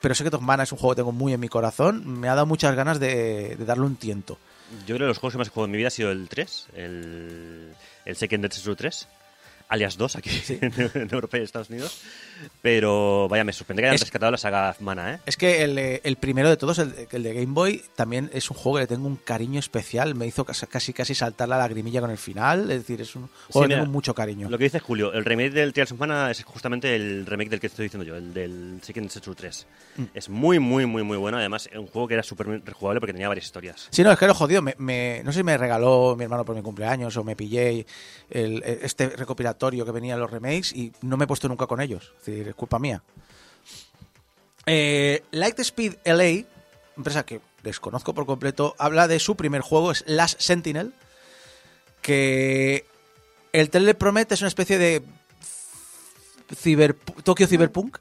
pero 0.00 0.14
Secret 0.14 0.34
of 0.34 0.42
Mana 0.42 0.64
es 0.64 0.72
un 0.72 0.78
juego 0.78 0.94
que 0.94 1.00
tengo 1.00 1.12
muy 1.12 1.32
en 1.32 1.40
mi 1.40 1.48
corazón, 1.48 2.20
me 2.20 2.28
ha 2.28 2.34
dado 2.34 2.46
muchas 2.46 2.74
ganas 2.74 2.98
de, 2.98 3.56
darle 3.60 3.84
un 3.84 3.96
tiento. 3.96 4.38
Yo 4.80 4.96
creo 4.96 4.98
que 4.98 5.06
los 5.06 5.18
juegos 5.18 5.34
que 5.34 5.38
más 5.38 5.46
he 5.48 5.50
jugado 5.50 5.66
en 5.66 5.70
mi 5.70 5.78
vida 5.78 5.88
ha 5.88 5.90
sido 5.90 6.10
el 6.10 6.28
3, 6.28 6.66
el, 6.74 7.74
el 8.04 8.16
Seiken 8.16 8.42
Densetsu 8.42 8.74
3, 8.74 9.08
alias 9.74 9.96
2 9.96 10.16
aquí 10.16 10.30
en, 10.48 10.72
en 10.94 11.08
Europa 11.12 11.38
y 11.38 11.42
Estados 11.42 11.68
Unidos. 11.70 12.00
Pero 12.62 13.28
vaya, 13.28 13.44
me 13.44 13.52
sorprende 13.52 13.82
que 13.82 13.86
hayan 13.86 13.94
Es- 13.94 14.00
rescatado 14.02 14.32
la 14.32 14.38
saga 14.38 14.74
Mana, 14.80 15.14
¿eh? 15.14 15.18
Es 15.26 15.36
que 15.36 15.62
el, 15.62 15.78
eh, 15.78 16.00
el 16.04 16.16
primero 16.16 16.48
de 16.48 16.56
todos, 16.56 16.78
el, 16.78 16.92
el 17.10 17.22
de 17.22 17.32
Game 17.34 17.52
Boy, 17.54 17.82
también 17.94 18.30
es 18.32 18.50
un 18.50 18.56
juego 18.56 18.76
que 18.76 18.82
le 18.82 18.86
tengo 18.86 19.06
un 19.06 19.16
cariño 19.16 19.60
especial. 19.60 20.14
Me 20.14 20.26
hizo 20.26 20.44
casi 20.44 20.66
casi, 20.66 20.92
casi 20.92 21.14
saltar 21.14 21.48
la 21.48 21.58
lagrimilla 21.58 22.00
con 22.00 22.10
el 22.10 22.18
final. 22.18 22.70
Es 22.70 22.78
decir, 22.80 23.00
es 23.00 23.14
un 23.16 23.28
juego 23.50 23.62
que 23.62 23.68
mira, 23.68 23.80
tengo 23.80 23.92
mucho 23.92 24.14
cariño. 24.14 24.48
Lo 24.50 24.58
que 24.58 24.64
dice 24.64 24.80
Julio, 24.80 25.12
el 25.12 25.24
remake 25.24 25.50
del 25.52 25.72
Trials 25.72 25.92
of 25.92 25.98
Mana 26.00 26.30
es 26.30 26.42
justamente 26.44 26.94
el 26.94 27.24
remake 27.26 27.50
del 27.50 27.60
que 27.60 27.66
estoy 27.68 27.84
diciendo 27.84 28.04
yo, 28.04 28.16
el 28.16 28.34
del 28.34 28.78
Seiken 28.82 29.04
Densetsu 29.04 29.34
3. 29.34 29.66
Mm. 29.96 30.02
Es 30.14 30.28
muy, 30.28 30.58
muy, 30.58 30.86
muy, 30.86 31.02
muy 31.02 31.16
bueno. 31.16 31.38
Además, 31.38 31.68
es 31.72 31.78
un 31.78 31.86
juego 31.86 32.08
que 32.08 32.14
era 32.14 32.22
súper 32.22 32.46
rejugable 32.64 33.00
porque 33.00 33.12
tenía 33.12 33.28
varias 33.28 33.46
historias. 33.46 33.88
Sí, 33.90 34.02
no, 34.02 34.12
es 34.12 34.18
que 34.18 34.26
lo 34.26 34.34
jodido. 34.34 34.60
Me, 34.62 34.74
me- 34.78 35.22
no 35.24 35.32
sé 35.32 35.38
si 35.40 35.44
me 35.44 35.56
regaló 35.56 36.14
mi 36.16 36.24
hermano 36.24 36.44
por 36.44 36.54
mi 36.56 36.62
cumpleaños 36.62 37.16
o 37.16 37.24
me 37.24 37.36
pillé 37.36 37.86
el- 38.30 38.62
este 38.64 39.08
recopilatorio 39.08 39.63
que 39.70 39.90
venía 39.92 40.14
en 40.14 40.20
los 40.20 40.30
remakes 40.30 40.72
y 40.72 40.92
no 41.02 41.16
me 41.16 41.24
he 41.24 41.26
puesto 41.26 41.48
nunca 41.48 41.66
con 41.66 41.80
ellos. 41.80 42.12
Es 42.20 42.26
decir, 42.26 42.48
es 42.48 42.54
culpa 42.54 42.78
mía. 42.78 43.02
Eh, 44.66 45.22
Lightspeed 45.30 45.96
LA, 46.04 46.46
empresa 46.96 47.24
que 47.24 47.40
desconozco 47.62 48.14
por 48.14 48.26
completo, 48.26 48.74
habla 48.78 49.08
de 49.08 49.18
su 49.18 49.36
primer 49.36 49.62
juego, 49.62 49.90
es 49.90 50.04
Last 50.06 50.40
Sentinel, 50.40 50.94
que 52.02 52.86
el 53.52 53.70
trailer 53.70 53.96
promete 53.96 54.34
es 54.34 54.40
una 54.40 54.48
especie 54.48 54.78
de 54.78 55.02
ciber, 56.54 56.94
Tokio 57.22 57.46
Cyberpunk. 57.46 57.98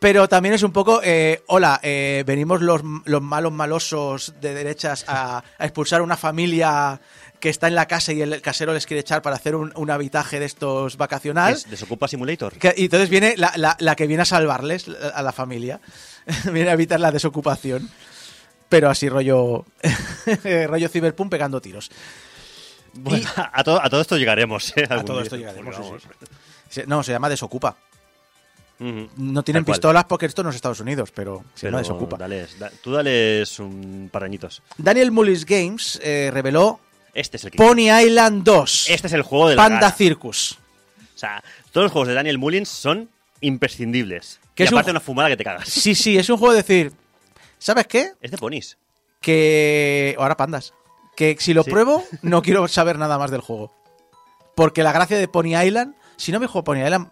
Pero 0.00 0.28
también 0.28 0.54
es 0.54 0.62
un 0.62 0.72
poco, 0.72 1.00
eh, 1.02 1.42
hola, 1.46 1.80
eh, 1.82 2.24
venimos 2.26 2.60
los, 2.60 2.82
los 3.06 3.22
malos 3.22 3.52
malosos 3.52 4.34
de 4.38 4.52
derechas 4.52 5.06
a, 5.08 5.42
a 5.56 5.64
expulsar 5.64 6.00
a 6.00 6.04
una 6.04 6.18
familia 6.18 7.00
que 7.44 7.50
está 7.50 7.68
en 7.68 7.74
la 7.74 7.86
casa 7.86 8.10
y 8.14 8.22
el 8.22 8.40
casero 8.40 8.72
les 8.72 8.86
quiere 8.86 9.02
echar 9.02 9.20
para 9.20 9.36
hacer 9.36 9.54
un, 9.54 9.70
un 9.76 9.90
habitaje 9.90 10.40
de 10.40 10.46
estos 10.46 10.96
vacacional. 10.96 11.52
Es 11.52 11.68
Desocupa 11.68 12.08
Simulator. 12.08 12.54
Que- 12.54 12.72
y 12.74 12.84
entonces 12.84 13.10
viene 13.10 13.34
la, 13.36 13.52
la- 13.56 13.76
la 13.80 13.94
que 13.96 14.06
viene 14.06 14.22
a 14.22 14.24
salvarles 14.24 14.88
la- 14.88 15.08
a 15.10 15.22
la 15.22 15.30
familia. 15.30 15.78
viene 16.50 16.70
a 16.70 16.72
evitar 16.72 16.98
la 17.00 17.12
desocupación. 17.12 17.90
Pero 18.70 18.88
así 18.88 19.10
rollo. 19.10 19.66
rollo 20.68 20.88
Cyberpunk 20.88 21.30
pegando 21.30 21.60
tiros. 21.60 21.90
Bueno, 22.94 23.28
a, 23.36 23.62
todo, 23.62 23.82
a 23.84 23.90
todo 23.90 24.00
esto 24.00 24.16
llegaremos. 24.16 24.72
¿eh? 24.78 24.86
A 24.88 25.04
todo 25.04 25.16
día. 25.18 25.24
esto 25.24 25.36
llegaremos. 25.36 25.76
sí, 25.76 26.08
sí. 26.70 26.82
No, 26.86 27.02
se 27.02 27.12
llama 27.12 27.28
Desocupa. 27.28 27.76
No 28.78 29.42
tienen 29.42 29.66
pistolas 29.66 30.04
porque 30.04 30.24
esto 30.26 30.42
no 30.42 30.48
es 30.48 30.56
Estados 30.56 30.80
Unidos, 30.80 31.12
pero 31.14 31.44
se 31.54 31.70
Desocupa. 31.70 32.16
dales- 32.16 32.58
da- 32.58 32.70
tú 32.82 32.92
dales 32.92 33.58
un 33.60 34.08
par 34.10 34.22
de 34.22 34.26
añitos. 34.26 34.62
Daniel 34.78 35.12
Mullis 35.12 35.44
Games 35.44 36.00
eh, 36.02 36.30
reveló 36.32 36.80
Este 37.14 37.36
es 37.36 37.44
el 37.44 37.50
que. 37.52 37.56
Pony 37.58 37.90
Island 37.90 38.42
2. 38.44 38.90
Este 38.90 39.06
es 39.06 39.12
el 39.12 39.22
juego 39.22 39.48
de 39.48 39.56
la 39.56 39.62
Panda. 39.62 39.90
Circus. 39.92 40.58
O 41.14 41.18
sea, 41.18 41.42
todos 41.72 41.84
los 41.84 41.92
juegos 41.92 42.08
de 42.08 42.14
Daniel 42.14 42.38
Mullins 42.38 42.68
son 42.68 43.08
imprescindibles. 43.40 44.40
Que 44.54 44.64
y 44.64 44.66
es 44.66 44.72
un 44.72 44.78
aparte 44.78 44.90
ju- 44.90 44.94
una 44.94 45.00
fumada 45.00 45.28
que 45.28 45.36
te 45.36 45.44
cagas. 45.44 45.68
Sí, 45.68 45.94
sí, 45.94 46.18
es 46.18 46.28
un 46.28 46.36
juego 46.38 46.52
de 46.52 46.62
decir. 46.62 46.92
¿Sabes 47.58 47.86
qué? 47.86 48.12
Es 48.20 48.30
de 48.30 48.36
ponis. 48.38 48.76
que 49.20 50.14
ahora 50.18 50.36
pandas 50.36 50.74
que 51.16 51.36
si 51.38 51.54
lo 51.54 51.62
Sí. 51.62 51.70
pruebo 51.70 52.04
no 52.22 52.42
quiero 52.42 52.66
saber 52.68 52.98
nada 52.98 53.16
más 53.18 53.30
del 53.30 53.40
juego 53.40 53.72
porque 54.54 54.82
la 54.82 54.92
gracia 54.92 55.16
de 55.16 55.28
Pony 55.28 55.56
Island 55.56 55.94
si 56.16 56.30
no 56.32 56.40
me 56.40 56.46
juego 56.46 56.64
Pony 56.64 56.82
Island 56.84 57.08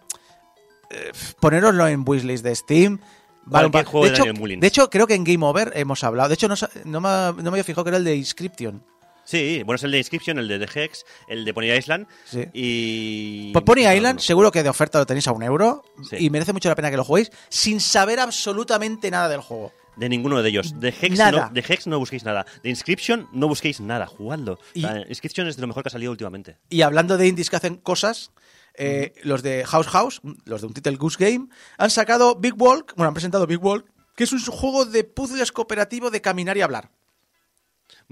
eh, 0.91 1.11
poneroslo 1.39 1.87
en 1.87 2.03
wishlist 2.05 2.43
de 2.43 2.55
Steam 2.55 2.99
vale 3.45 3.65
un 3.67 3.71
de, 3.71 3.79
hecho, 4.09 4.23
de 4.25 4.67
hecho 4.67 4.89
creo 4.91 5.07
que 5.07 5.15
en 5.15 5.23
Game 5.23 5.43
Over 5.45 5.71
hemos 5.75 6.03
hablado 6.03 6.29
de 6.29 6.35
hecho 6.35 6.47
no 6.47 6.55
me, 7.01 7.07
no 7.09 7.33
me 7.43 7.47
había 7.49 7.63
fijado 7.63 7.83
que 7.85 7.89
era 7.89 7.97
el 7.97 8.03
de 8.03 8.15
Inscription 8.15 8.83
Sí, 9.25 9.63
bueno, 9.63 9.75
es 9.77 9.83
el 9.83 9.91
de 9.91 9.97
Inscription, 9.99 10.37
el 10.39 10.47
de 10.47 10.59
The 10.65 10.83
Hex, 10.83 11.05
el 11.27 11.45
de 11.45 11.53
Pony 11.53 11.71
Island 11.77 12.07
Sí. 12.25 12.45
y... 12.53 13.51
pues 13.53 13.63
Pony 13.63 13.87
Island 13.93 14.19
seguro 14.19 14.51
que 14.51 14.63
de 14.63 14.69
oferta 14.69 14.99
lo 14.99 15.05
tenéis 15.05 15.27
a 15.27 15.31
un 15.31 15.43
euro 15.43 15.83
Sí. 16.09 16.17
y 16.19 16.29
merece 16.29 16.53
mucho 16.53 16.69
la 16.69 16.75
pena 16.75 16.91
que 16.91 16.97
lo 16.97 17.03
juguéis 17.03 17.31
sin 17.49 17.79
saber 17.79 18.19
absolutamente 18.19 19.09
nada 19.11 19.29
del 19.29 19.41
juego 19.41 19.71
De 19.95 20.09
ninguno 20.09 20.41
de 20.41 20.49
ellos. 20.49 20.79
De 20.79 20.89
Hex, 20.89 21.17
Nada. 21.17 21.47
No, 21.47 21.53
de 21.53 21.63
Hex 21.67 21.85
no 21.87 21.99
busquéis 21.99 22.23
nada. 22.23 22.45
De 22.63 22.69
Inscription 22.69 23.27
no 23.31 23.47
busquéis 23.47 23.79
nada. 23.79 24.07
Jugadlo. 24.07 24.57
Y- 24.73 24.85
Inscription 25.07 25.47
es 25.47 25.55
de 25.55 25.61
lo 25.61 25.67
mejor 25.67 25.83
que 25.83 25.89
ha 25.89 25.91
salido 25.91 26.11
últimamente. 26.11 26.57
Y 26.69 26.81
hablando 26.81 27.15
de 27.17 27.27
indies 27.27 27.49
que 27.51 27.57
hacen 27.57 27.75
cosas, 27.77 28.31
eh, 28.75 29.13
los 29.21 29.43
de 29.43 29.63
House 29.65 29.87
House, 29.87 30.21
los 30.45 30.61
de 30.61 30.67
un 30.67 30.73
Title 30.73 30.95
Goose 30.95 31.17
Game, 31.23 31.47
han 31.77 31.91
sacado 31.91 32.35
Big 32.35 32.59
Walk, 32.59 32.93
bueno, 32.95 33.09
han 33.09 33.13
presentado 33.13 33.45
Big 33.45 33.63
Walk, 33.63 33.85
que 34.15 34.23
es 34.23 34.33
un 34.33 34.39
juego 34.39 34.85
de 34.85 35.03
puzzles 35.03 35.51
cooperativo 35.51 36.09
de 36.09 36.21
caminar 36.21 36.57
y 36.57 36.61
hablar. 36.61 36.89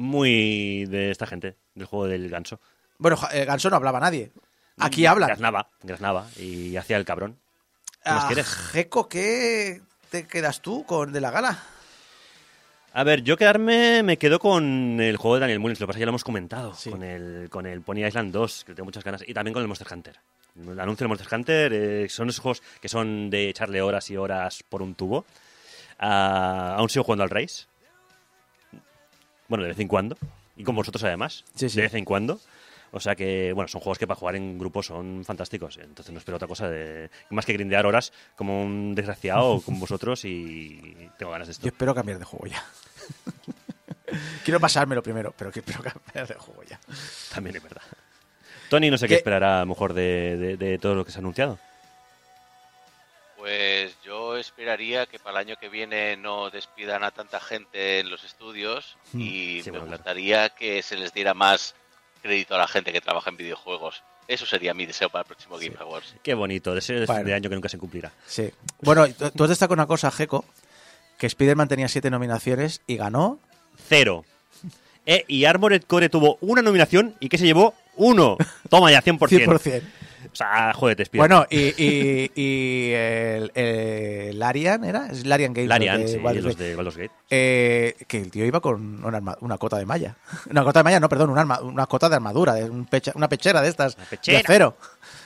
Muy 0.01 0.85
de 0.87 1.11
esta 1.11 1.27
gente, 1.27 1.55
del 1.75 1.85
juego 1.85 2.07
del 2.07 2.27
ganso. 2.29 2.59
Bueno, 2.97 3.17
eh, 3.31 3.45
Ganso 3.45 3.69
no 3.69 3.75
hablaba 3.75 3.99
nadie. 3.99 4.31
Aquí 4.77 5.05
hablan. 5.05 5.27
Graznaba, 5.27 5.67
graznaba 5.83 6.27
y 6.37 6.75
hacía 6.75 6.97
el 6.97 7.05
cabrón. 7.05 7.37
¿Qué 8.03 8.09
más 8.09 8.23
Ah, 8.23 8.27
quieres? 8.27 8.47
Jeco, 8.47 9.07
¿qué 9.07 9.81
te 10.09 10.25
quedas 10.27 10.61
tú 10.61 10.85
con 10.85 11.11
de 11.13 11.21
la 11.21 11.29
gala? 11.29 11.63
A 12.93 13.03
ver, 13.03 13.21
yo 13.21 13.37
quedarme 13.37 14.01
me 14.03 14.17
quedo 14.17 14.39
con 14.39 14.99
el 14.99 15.17
juego 15.17 15.35
de 15.35 15.41
Daniel 15.41 15.59
Mullins, 15.59 15.79
lo 15.79 15.85
que 15.85 15.89
pasa 15.89 15.97
es 15.97 15.99
que 15.99 16.01
ya 16.01 16.05
lo 16.07 16.11
hemos 16.11 16.23
comentado, 16.23 16.73
Sí. 16.73 16.89
con, 16.89 17.03
el, 17.03 17.47
con 17.49 17.65
el 17.67 17.81
Pony 17.81 18.05
Island 18.05 18.31
2, 18.33 18.63
que 18.65 18.73
tengo 18.73 18.85
muchas 18.85 19.03
ganas, 19.03 19.23
y 19.25 19.33
también 19.33 19.53
con 19.53 19.61
el 19.61 19.67
Monster 19.67 19.87
Hunter. 19.91 20.15
El 20.59 20.79
anuncio 20.79 21.03
del 21.05 21.09
Monster 21.09 21.33
Hunter 21.33 21.73
eh, 21.73 22.09
son 22.09 22.27
esos 22.29 22.41
juegos 22.41 22.61
que 22.81 22.89
son 22.89 23.29
de 23.29 23.49
echarle 23.49 23.81
horas 23.81 24.09
y 24.09 24.17
horas 24.17 24.63
por 24.67 24.81
un 24.81 24.95
tubo. 24.95 25.25
Ah, 25.99 26.75
aún 26.77 26.89
sigo 26.89 27.03
jugando 27.05 27.23
al 27.23 27.29
Race. 27.29 27.65
Bueno, 29.51 29.63
de 29.63 29.69
vez 29.71 29.79
en 29.79 29.89
cuando. 29.89 30.17
Y 30.55 30.63
con 30.63 30.75
vosotros 30.77 31.03
además. 31.03 31.43
Sí, 31.55 31.67
sí. 31.69 31.75
De 31.75 31.81
vez 31.81 31.93
en 31.95 32.05
cuando. 32.05 32.39
O 32.93 33.01
sea 33.01 33.15
que, 33.17 33.51
bueno, 33.53 33.67
son 33.67 33.81
juegos 33.81 33.97
que 33.99 34.07
para 34.07 34.17
jugar 34.17 34.37
en 34.37 34.57
grupo 34.57 34.81
son 34.81 35.25
fantásticos. 35.25 35.77
Entonces 35.77 36.13
no 36.13 36.19
espero 36.19 36.37
otra 36.37 36.47
cosa 36.47 36.69
de 36.69 37.09
más 37.31 37.45
que 37.45 37.51
grindear 37.51 37.85
horas 37.85 38.13
como 38.37 38.61
un 38.63 38.95
desgraciado 38.95 39.59
con 39.61 39.77
vosotros 39.77 40.23
y 40.23 40.95
tengo 41.19 41.33
ganas 41.33 41.47
de 41.49 41.51
esto. 41.51 41.63
Yo 41.65 41.69
espero 41.71 41.93
cambiar 41.93 42.17
de 42.17 42.23
juego 42.23 42.47
ya. 42.47 42.63
Quiero 44.45 44.59
pasármelo 44.61 45.03
primero, 45.03 45.33
pero 45.37 45.51
que 45.51 45.61
pero 45.61 45.81
cambiar 45.83 46.27
de 46.27 46.35
juego 46.35 46.63
ya. 46.63 46.79
También 47.33 47.57
es 47.57 47.63
verdad. 47.63 47.81
Tony 48.69 48.89
no 48.89 48.97
sé 48.97 49.05
qué 49.07 49.15
¿Qué? 49.15 49.17
esperará 49.17 49.57
a 49.57 49.59
lo 49.61 49.67
mejor 49.67 49.93
de, 49.93 50.37
de- 50.37 50.57
de 50.57 50.77
todo 50.77 50.95
lo 50.95 51.03
que 51.05 51.11
se 51.11 51.17
ha 51.17 51.21
anunciado. 51.21 51.59
Pues 53.41 53.95
yo 54.05 54.37
esperaría 54.37 55.07
que 55.07 55.17
para 55.17 55.41
el 55.41 55.47
año 55.47 55.55
que 55.59 55.67
viene 55.67 56.15
no 56.15 56.51
despidan 56.51 57.03
a 57.03 57.09
tanta 57.09 57.39
gente 57.39 57.99
en 57.99 58.11
los 58.11 58.23
estudios 58.23 58.97
Hmm. 59.13 59.19
y 59.21 59.63
Sí, 59.63 59.71
me 59.71 59.79
gustaría 59.79 60.49
que 60.49 60.83
se 60.83 60.95
les 60.95 61.11
diera 61.11 61.33
más 61.33 61.73
crédito 62.21 62.53
a 62.53 62.59
la 62.59 62.67
gente 62.67 62.93
que 62.93 63.01
trabaja 63.01 63.31
en 63.31 63.37
videojuegos. 63.37 64.03
Eso 64.27 64.45
sería 64.45 64.75
mi 64.75 64.85
deseo 64.85 65.09
para 65.09 65.21
el 65.23 65.25
próximo 65.27 65.57
Game 65.57 65.75
Awards. 65.79 66.13
Qué 66.21 66.35
bonito, 66.35 66.75
deseo 66.75 66.99
de 66.99 67.07
Bueno. 67.07 67.21
fin 67.21 67.27
de 67.29 67.33
año 67.33 67.49
que 67.49 67.55
nunca 67.55 67.67
se 67.67 67.79
cumplirá. 67.79 68.11
Sí. 68.27 68.51
Bueno, 68.81 69.07
tú 69.11 69.31
tú 69.31 69.43
has 69.45 69.49
destacado 69.49 69.73
una 69.73 69.87
cosa, 69.87 70.11
Jeco, 70.11 70.45
que 71.17 71.25
Spider-Man 71.25 71.67
tenía 71.67 71.87
siete 71.87 72.11
nominaciones 72.11 72.81
y 72.85 72.97
ganó. 72.97 73.39
Cero. 73.89 74.23
Eh, 75.07 75.25
y 75.27 75.45
Armored 75.45 75.81
Core 75.85 76.09
tuvo 76.09 76.37
una 76.41 76.61
nominación 76.61 77.15
y 77.19 77.27
que 77.27 77.39
se 77.39 77.45
llevó 77.45 77.73
uno. 77.95 78.37
Toma 78.69 78.91
ya, 78.91 79.01
100%. 79.01 79.17
100%. 79.17 79.81
O 80.31 80.35
sea, 80.35 80.73
te 80.95 81.05
Bueno, 81.17 81.45
y, 81.49 81.59
y, 81.77 82.31
y 82.35 82.91
el, 82.93 83.51
el 83.53 84.39
Larian, 84.39 84.83
¿era? 84.85 85.07
Es 85.11 85.25
Larian 85.25 85.53
Games. 85.53 85.67
Larian, 85.67 86.01
de 86.01 86.07
sí, 86.07 86.17
Baldur's 86.19 86.45
los 86.45 86.55
Gate. 86.55 86.63
de 86.69 86.75
Baldur's 86.75 86.97
Gate. 86.97 87.11
Eh, 87.29 87.95
que 88.07 88.17
el 88.17 88.31
tío 88.31 88.45
iba 88.45 88.61
con 88.61 89.03
una, 89.03 89.17
arma- 89.17 89.37
una 89.41 89.57
cota 89.57 89.77
de 89.77 89.85
malla. 89.85 90.15
Una 90.49 90.63
cota 90.63 90.79
de 90.79 90.83
malla, 90.85 90.99
no, 91.01 91.09
perdón, 91.09 91.31
una, 91.31 91.41
arma- 91.41 91.61
una 91.61 91.85
cota 91.85 92.07
de 92.07 92.15
armadura, 92.15 92.53
de 92.53 92.69
un 92.69 92.85
pecha- 92.85 93.11
una 93.15 93.27
pechera 93.27 93.61
de 93.61 93.67
estas, 93.69 93.95
Una 93.97 94.05
pechera. 94.05 94.37
de 94.37 94.43
acero. 94.45 94.77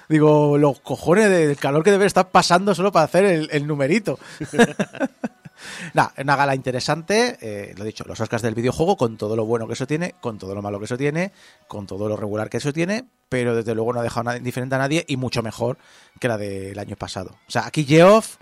Digo, 0.09 0.57
los 0.57 0.79
cojones 0.81 1.29
del 1.29 1.55
calor 1.57 1.83
que 1.83 1.91
debe 1.91 2.05
estar 2.05 2.29
pasando 2.29 2.73
solo 2.75 2.91
para 2.91 3.05
hacer 3.05 3.25
el, 3.25 3.49
el 3.51 3.67
numerito. 3.67 4.17
Nada, 5.93 6.13
una 6.17 6.35
gala 6.35 6.55
interesante, 6.55 7.37
eh, 7.41 7.73
lo 7.77 7.83
dicho, 7.83 8.03
los 8.07 8.19
Oscars 8.19 8.41
del 8.41 8.55
videojuego, 8.55 8.97
con 8.97 9.17
todo 9.17 9.35
lo 9.35 9.45
bueno 9.45 9.67
que 9.67 9.73
eso 9.73 9.87
tiene, 9.87 10.15
con 10.21 10.37
todo 10.37 10.55
lo 10.55 10.61
malo 10.61 10.79
que 10.79 10.85
eso 10.85 10.97
tiene, 10.97 11.31
con 11.67 11.87
todo 11.87 12.07
lo 12.09 12.17
regular 12.17 12.49
que 12.49 12.57
eso 12.57 12.73
tiene, 12.73 13.05
pero 13.29 13.55
desde 13.55 13.75
luego 13.75 13.93
no 13.93 13.99
ha 13.99 14.03
dejado 14.03 14.23
nada 14.25 14.37
indiferente 14.37 14.75
a 14.75 14.79
nadie 14.79 15.05
y 15.07 15.17
mucho 15.17 15.41
mejor 15.41 15.77
que 16.19 16.27
la 16.27 16.37
del 16.37 16.77
año 16.79 16.95
pasado. 16.95 17.31
O 17.47 17.51
sea, 17.51 17.65
aquí 17.65 17.83
Geoff, 17.83 18.37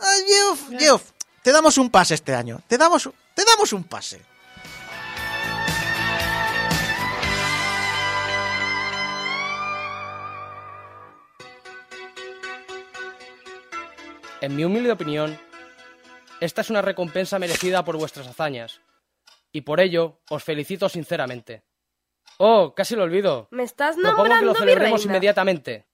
ah, 0.00 0.16
Geoff, 0.26 0.70
Geoff, 0.78 1.10
te 1.42 1.52
damos 1.52 1.78
un 1.78 1.90
pase 1.90 2.14
este 2.14 2.34
año, 2.34 2.62
te 2.66 2.78
damos, 2.78 3.10
te 3.34 3.44
damos 3.44 3.72
un 3.72 3.84
pase. 3.84 4.20
En 14.40 14.56
mi 14.56 14.64
humilde 14.64 14.92
opinión, 14.92 15.38
esta 16.40 16.60
es 16.60 16.70
una 16.70 16.82
recompensa 16.82 17.38
merecida 17.38 17.84
por 17.84 17.96
vuestras 17.96 18.26
hazañas, 18.26 18.80
y 19.52 19.62
por 19.62 19.80
ello 19.80 20.20
os 20.30 20.42
felicito 20.42 20.88
sinceramente. 20.88 21.62
Oh, 22.38 22.74
casi 22.74 22.96
lo 22.96 23.04
olvido. 23.04 23.48
Me 23.50 23.62
estás 23.62 23.94
Propongo 23.96 24.14
que 24.14 24.18
nombrando 24.18 24.46
lo 24.46 24.52
mi 24.54 24.58
celebremos 24.58 25.00
reina. 25.00 25.12
inmediatamente. 25.12 25.86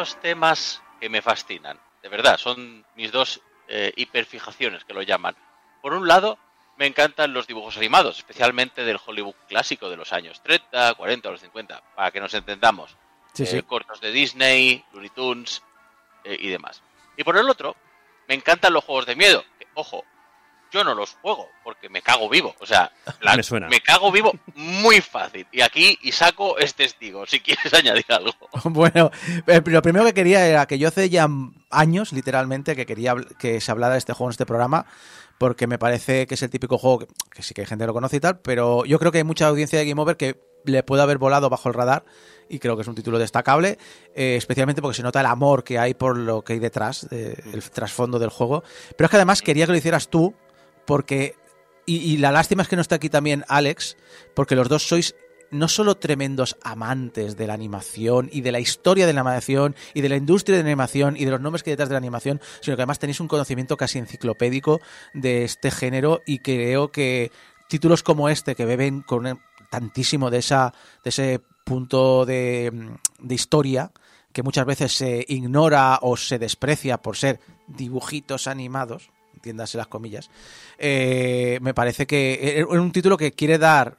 Dos 0.00 0.18
temas 0.22 0.80
que 0.98 1.10
me 1.10 1.20
fascinan, 1.20 1.78
de 2.02 2.08
verdad, 2.08 2.38
son 2.38 2.86
mis 2.96 3.12
dos 3.12 3.42
eh, 3.68 3.92
hiperfijaciones 3.96 4.82
que 4.86 4.94
lo 4.94 5.02
llaman. 5.02 5.36
Por 5.82 5.92
un 5.92 6.08
lado, 6.08 6.38
me 6.78 6.86
encantan 6.86 7.34
los 7.34 7.46
dibujos 7.46 7.76
animados, 7.76 8.16
especialmente 8.16 8.82
del 8.82 8.98
Hollywood 9.04 9.34
clásico 9.46 9.90
de 9.90 9.98
los 9.98 10.10
años 10.14 10.40
30, 10.42 10.94
40 10.94 11.28
o 11.28 11.32
los 11.32 11.42
50, 11.42 11.82
para 11.94 12.10
que 12.10 12.18
nos 12.18 12.32
entendamos. 12.32 12.96
Sí, 13.34 13.42
Eh, 13.42 13.46
sí. 13.46 13.62
cortos 13.62 14.00
de 14.00 14.10
Disney, 14.10 14.82
Looney 14.94 15.10
Tunes 15.10 15.62
eh, 16.24 16.34
y 16.40 16.48
demás. 16.48 16.82
Y 17.18 17.22
por 17.22 17.36
el 17.36 17.50
otro, 17.50 17.76
me 18.26 18.34
encantan 18.34 18.72
los 18.72 18.82
juegos 18.84 19.04
de 19.04 19.16
miedo. 19.16 19.44
que, 19.58 19.66
ojo, 19.74 20.02
yo 20.72 20.84
no 20.84 20.94
los 20.94 21.14
juego 21.22 21.48
porque 21.64 21.88
me 21.88 22.02
cago 22.02 22.28
vivo. 22.28 22.54
O 22.60 22.66
sea, 22.66 22.90
la- 23.20 23.36
Me 23.36 23.42
suena. 23.42 23.68
cago 23.84 24.10
vivo 24.12 24.32
muy 24.54 25.00
fácil. 25.00 25.46
Y 25.52 25.60
aquí 25.62 25.98
Isaco 26.02 26.58
es 26.58 26.74
testigo, 26.74 27.26
si 27.26 27.40
quieres 27.40 27.72
añadir 27.74 28.06
algo. 28.08 28.32
Bueno, 28.64 29.10
eh, 29.46 29.60
lo 29.64 29.82
primero 29.82 30.04
que 30.04 30.14
quería 30.14 30.46
era 30.46 30.66
que 30.66 30.78
yo 30.78 30.88
hace 30.88 31.08
ya 31.10 31.28
años, 31.70 32.12
literalmente, 32.12 32.76
que 32.76 32.86
quería 32.86 33.14
que 33.38 33.60
se 33.60 33.70
hablara 33.70 33.94
de 33.94 33.98
este 33.98 34.12
juego 34.12 34.28
en 34.30 34.32
este 34.32 34.46
programa, 34.46 34.86
porque 35.38 35.66
me 35.66 35.78
parece 35.78 36.26
que 36.26 36.34
es 36.34 36.42
el 36.42 36.50
típico 36.50 36.76
juego 36.78 37.00
que, 37.00 37.06
que 37.32 37.42
sí 37.42 37.54
que 37.54 37.62
hay 37.62 37.66
gente 37.66 37.82
que 37.82 37.86
lo 37.86 37.94
conoce 37.94 38.16
y 38.16 38.20
tal, 38.20 38.40
pero 38.40 38.84
yo 38.84 38.98
creo 38.98 39.10
que 39.12 39.18
hay 39.18 39.24
mucha 39.24 39.46
audiencia 39.48 39.78
de 39.78 39.86
Game 39.88 40.00
Over 40.00 40.16
que 40.16 40.40
le 40.64 40.82
puede 40.82 41.02
haber 41.02 41.16
volado 41.16 41.48
bajo 41.48 41.68
el 41.70 41.74
radar 41.74 42.04
y 42.50 42.58
creo 42.58 42.76
que 42.76 42.82
es 42.82 42.88
un 42.88 42.94
título 42.94 43.18
destacable, 43.18 43.78
eh, 44.14 44.34
especialmente 44.36 44.82
porque 44.82 44.96
se 44.96 45.02
nota 45.02 45.20
el 45.20 45.26
amor 45.26 45.64
que 45.64 45.78
hay 45.78 45.94
por 45.94 46.18
lo 46.18 46.42
que 46.42 46.52
hay 46.54 46.58
detrás, 46.58 47.08
de- 47.08 47.42
el 47.54 47.62
trasfondo 47.70 48.18
del 48.18 48.28
juego. 48.28 48.62
Pero 48.96 49.06
es 49.06 49.10
que 49.10 49.16
además 49.16 49.40
quería 49.40 49.64
que 49.66 49.72
lo 49.72 49.78
hicieras 49.78 50.08
tú, 50.08 50.34
porque... 50.90 51.36
Y, 51.86 52.18
la 52.18 52.32
lástima 52.32 52.62
es 52.62 52.68
que 52.68 52.74
no 52.74 52.82
está 52.82 52.96
aquí 52.96 53.08
también 53.08 53.44
Alex, 53.48 53.96
porque 54.34 54.56
los 54.56 54.68
dos 54.68 54.86
sois 54.86 55.14
no 55.50 55.68
solo 55.68 55.96
tremendos 55.96 56.56
amantes 56.62 57.36
de 57.36 57.46
la 57.46 57.54
animación 57.54 58.28
y 58.32 58.40
de 58.42 58.52
la 58.52 58.60
historia 58.60 59.06
de 59.06 59.12
la 59.12 59.20
animación 59.20 59.74
y 59.94 60.00
de 60.00 60.08
la 60.08 60.16
industria 60.16 60.56
de 60.56 60.64
la 60.64 60.68
animación 60.68 61.16
y 61.16 61.24
de 61.24 61.30
los 61.30 61.40
nombres 61.40 61.62
que 61.62 61.70
hay 61.70 61.72
detrás 61.72 61.88
de 61.88 61.94
la 61.94 61.98
animación, 61.98 62.40
sino 62.60 62.76
que 62.76 62.82
además 62.82 62.98
tenéis 62.98 63.20
un 63.20 63.28
conocimiento 63.28 63.76
casi 63.76 63.98
enciclopédico 63.98 64.80
de 65.14 65.44
este 65.44 65.70
género 65.70 66.22
y 66.26 66.40
creo 66.40 66.92
que 66.92 67.32
títulos 67.68 68.02
como 68.02 68.28
este 68.28 68.54
que 68.54 68.66
beben 68.66 69.02
con 69.02 69.40
tantísimo 69.70 70.30
de 70.30 70.38
esa 70.38 70.74
de 71.02 71.10
ese 71.10 71.40
punto 71.64 72.24
de, 72.24 72.72
de 73.18 73.34
historia 73.34 73.92
que 74.32 74.42
muchas 74.42 74.66
veces 74.66 74.92
se 74.92 75.24
ignora 75.28 75.98
o 76.02 76.16
se 76.16 76.38
desprecia 76.38 76.98
por 76.98 77.16
ser 77.16 77.40
dibujitos 77.66 78.46
animados, 78.46 79.10
entiéndase 79.40 79.78
las 79.78 79.86
comillas, 79.86 80.30
eh, 80.78 81.58
me 81.62 81.72
parece 81.72 82.06
que 82.06 82.60
es 82.60 82.66
un 82.66 82.92
título 82.92 83.16
que 83.16 83.32
quiere 83.32 83.58
dar 83.58 83.96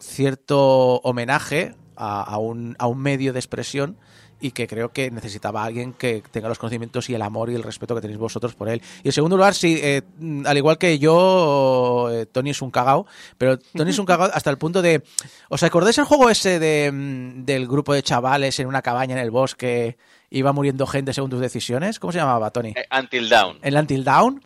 cierto 0.00 0.96
homenaje 0.98 1.76
a, 1.96 2.22
a 2.22 2.38
un, 2.38 2.74
a 2.80 2.88
un 2.88 2.98
medio 2.98 3.32
de 3.32 3.38
expresión 3.38 3.96
y 4.40 4.50
que 4.50 4.66
creo 4.66 4.92
que 4.92 5.10
necesitaba 5.10 5.62
a 5.62 5.66
alguien 5.66 5.92
que 5.92 6.22
tenga 6.30 6.48
los 6.48 6.58
conocimientos 6.58 7.08
y 7.08 7.14
el 7.14 7.22
amor 7.22 7.50
y 7.50 7.54
el 7.54 7.62
respeto 7.62 7.94
que 7.94 8.00
tenéis 8.00 8.18
vosotros 8.18 8.54
por 8.54 8.68
él. 8.68 8.82
Y 9.02 9.08
en 9.08 9.12
segundo 9.12 9.36
lugar, 9.36 9.54
sí, 9.54 9.78
eh, 9.82 10.02
mm, 10.18 10.46
al 10.46 10.56
igual 10.56 10.78
que 10.78 10.98
yo, 10.98 12.08
eh, 12.12 12.26
Tony 12.26 12.50
es 12.50 12.60
un 12.62 12.70
cagao, 12.70 13.06
pero 13.38 13.58
Tony 13.58 13.90
es 13.90 13.98
un 13.98 14.06
cagao 14.06 14.30
hasta 14.32 14.50
el 14.50 14.58
punto 14.58 14.82
de... 14.82 15.02
¿Os 15.48 15.62
acordáis 15.62 15.96
el 15.98 16.04
juego 16.04 16.28
ese 16.30 16.58
de, 16.58 16.90
mm, 16.92 17.44
del 17.44 17.66
grupo 17.66 17.94
de 17.94 18.02
chavales 18.02 18.58
en 18.60 18.66
una 18.66 18.82
cabaña 18.82 19.14
en 19.14 19.20
el 19.20 19.30
bosque? 19.30 19.96
Iba 20.30 20.52
muriendo 20.52 20.86
gente 20.86 21.12
según 21.12 21.30
tus 21.30 21.40
decisiones. 21.40 21.98
¿Cómo 21.98 22.12
se 22.12 22.18
llamaba, 22.18 22.50
Tony? 22.50 22.74
Eh, 22.76 22.86
Until 22.98 23.28
Down. 23.28 23.58
el 23.62 23.76
Until 23.76 24.04
Down. 24.04 24.44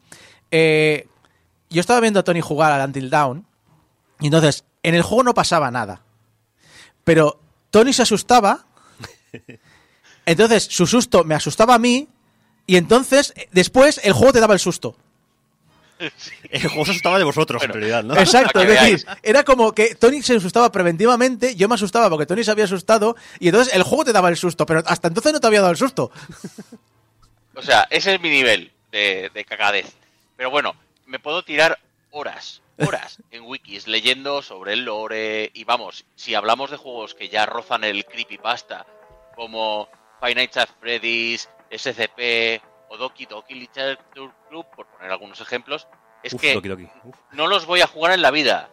Eh, 0.51 1.07
yo 1.71 1.81
estaba 1.81 2.01
viendo 2.01 2.21
a 2.21 2.25
Tony 2.25 2.41
jugar 2.41 2.73
al 2.73 2.87
Until 2.87 3.11
Down 3.11 3.47
y 4.21 4.27
entonces 4.27 4.65
en 4.83 4.95
el 4.95 5.03
juego 5.03 5.23
no 5.23 5.35
pasaba 5.35 5.71
nada. 5.71 6.03
Pero 7.05 7.41
Tony 7.71 7.93
se 7.93 8.03
asustaba. 8.03 8.67
Entonces 10.29 10.65
su 10.65 10.87
susto 10.87 11.25
me 11.25 11.35
asustaba 11.35 11.75
a 11.75 11.79
mí 11.79 12.07
y 12.67 12.77
entonces 12.77 13.33
eh, 13.35 13.49
después 13.51 13.99
el 14.05 14.13
juego 14.13 14.35
te 14.35 14.41
daba 14.41 14.53
el 14.53 14.61
susto. 14.61 14.95
El 16.51 16.61
juego 16.69 16.85
se 16.85 16.91
asustaba 16.93 17.19
de 17.19 17.25
vosotros, 17.25 17.63
en 17.63 17.73
realidad, 17.73 18.05
¿no? 18.05 18.15
Exacto, 18.15 18.61
es 18.61 18.69
decir, 18.69 19.07
era 19.23 19.43
como 19.43 19.73
que 19.73 19.95
Tony 19.97 20.23
se 20.23 20.37
asustaba 20.37 20.71
preventivamente, 20.71 21.57
yo 21.57 21.67
me 21.67 21.75
asustaba 21.75 22.09
porque 22.09 22.27
Tony 22.27 22.45
se 22.45 22.51
había 22.51 22.67
asustado 22.67 23.17
y 23.41 23.49
entonces 23.49 23.75
el 23.75 23.83
juego 23.83 24.05
te 24.05 24.13
daba 24.13 24.29
el 24.29 24.37
susto, 24.37 24.65
pero 24.65 24.83
hasta 24.87 25.09
entonces 25.09 25.33
no 25.33 25.41
te 25.41 25.47
había 25.47 25.61
dado 25.61 25.73
el 25.73 25.79
susto. 25.79 26.13
O 27.55 27.63
sea, 27.63 27.89
ese 27.91 28.15
es 28.15 28.21
mi 28.21 28.29
nivel 28.29 28.71
de, 28.93 29.31
de 29.35 29.45
cagadez. 29.45 29.93
Pero 30.37 30.51
bueno, 30.51 30.77
me 31.07 31.19
puedo 31.19 31.43
tirar 31.43 31.79
horas, 32.11 32.61
horas 32.77 33.19
en 33.31 33.43
wikis 33.43 33.89
leyendo 33.89 34.43
sobre 34.43 34.75
el 34.75 34.85
lore. 34.85 35.51
Y 35.55 35.65
vamos, 35.65 36.05
si 36.15 36.35
hablamos 36.35 36.71
de 36.71 36.77
juegos 36.77 37.15
que 37.15 37.29
ya 37.29 37.47
rozan 37.47 37.83
el 37.83 38.05
creepypasta, 38.05 38.87
como 39.35 39.89
Five 40.21 40.35
Nights 40.35 40.57
at 40.57 40.69
Freddy's, 40.81 41.49
SCP 41.71 42.61
o 42.91 42.97
Doki 42.97 43.27
Doki 43.27 43.55
Literature 43.55 44.33
Club, 44.49 44.67
por 44.75 44.87
poner 44.87 45.11
algunos 45.11 45.41
ejemplos, 45.41 45.87
es 46.23 46.33
Uf, 46.35 46.41
que 46.41 46.55
Doki 46.55 46.69
Doki. 46.69 46.89
Uf. 47.05 47.15
no 47.33 47.47
los 47.47 47.67
voy 47.67 47.81
a 47.83 47.87
jugar 47.87 48.13
en 48.13 48.23
la 48.23 48.31
vida. 48.31 48.71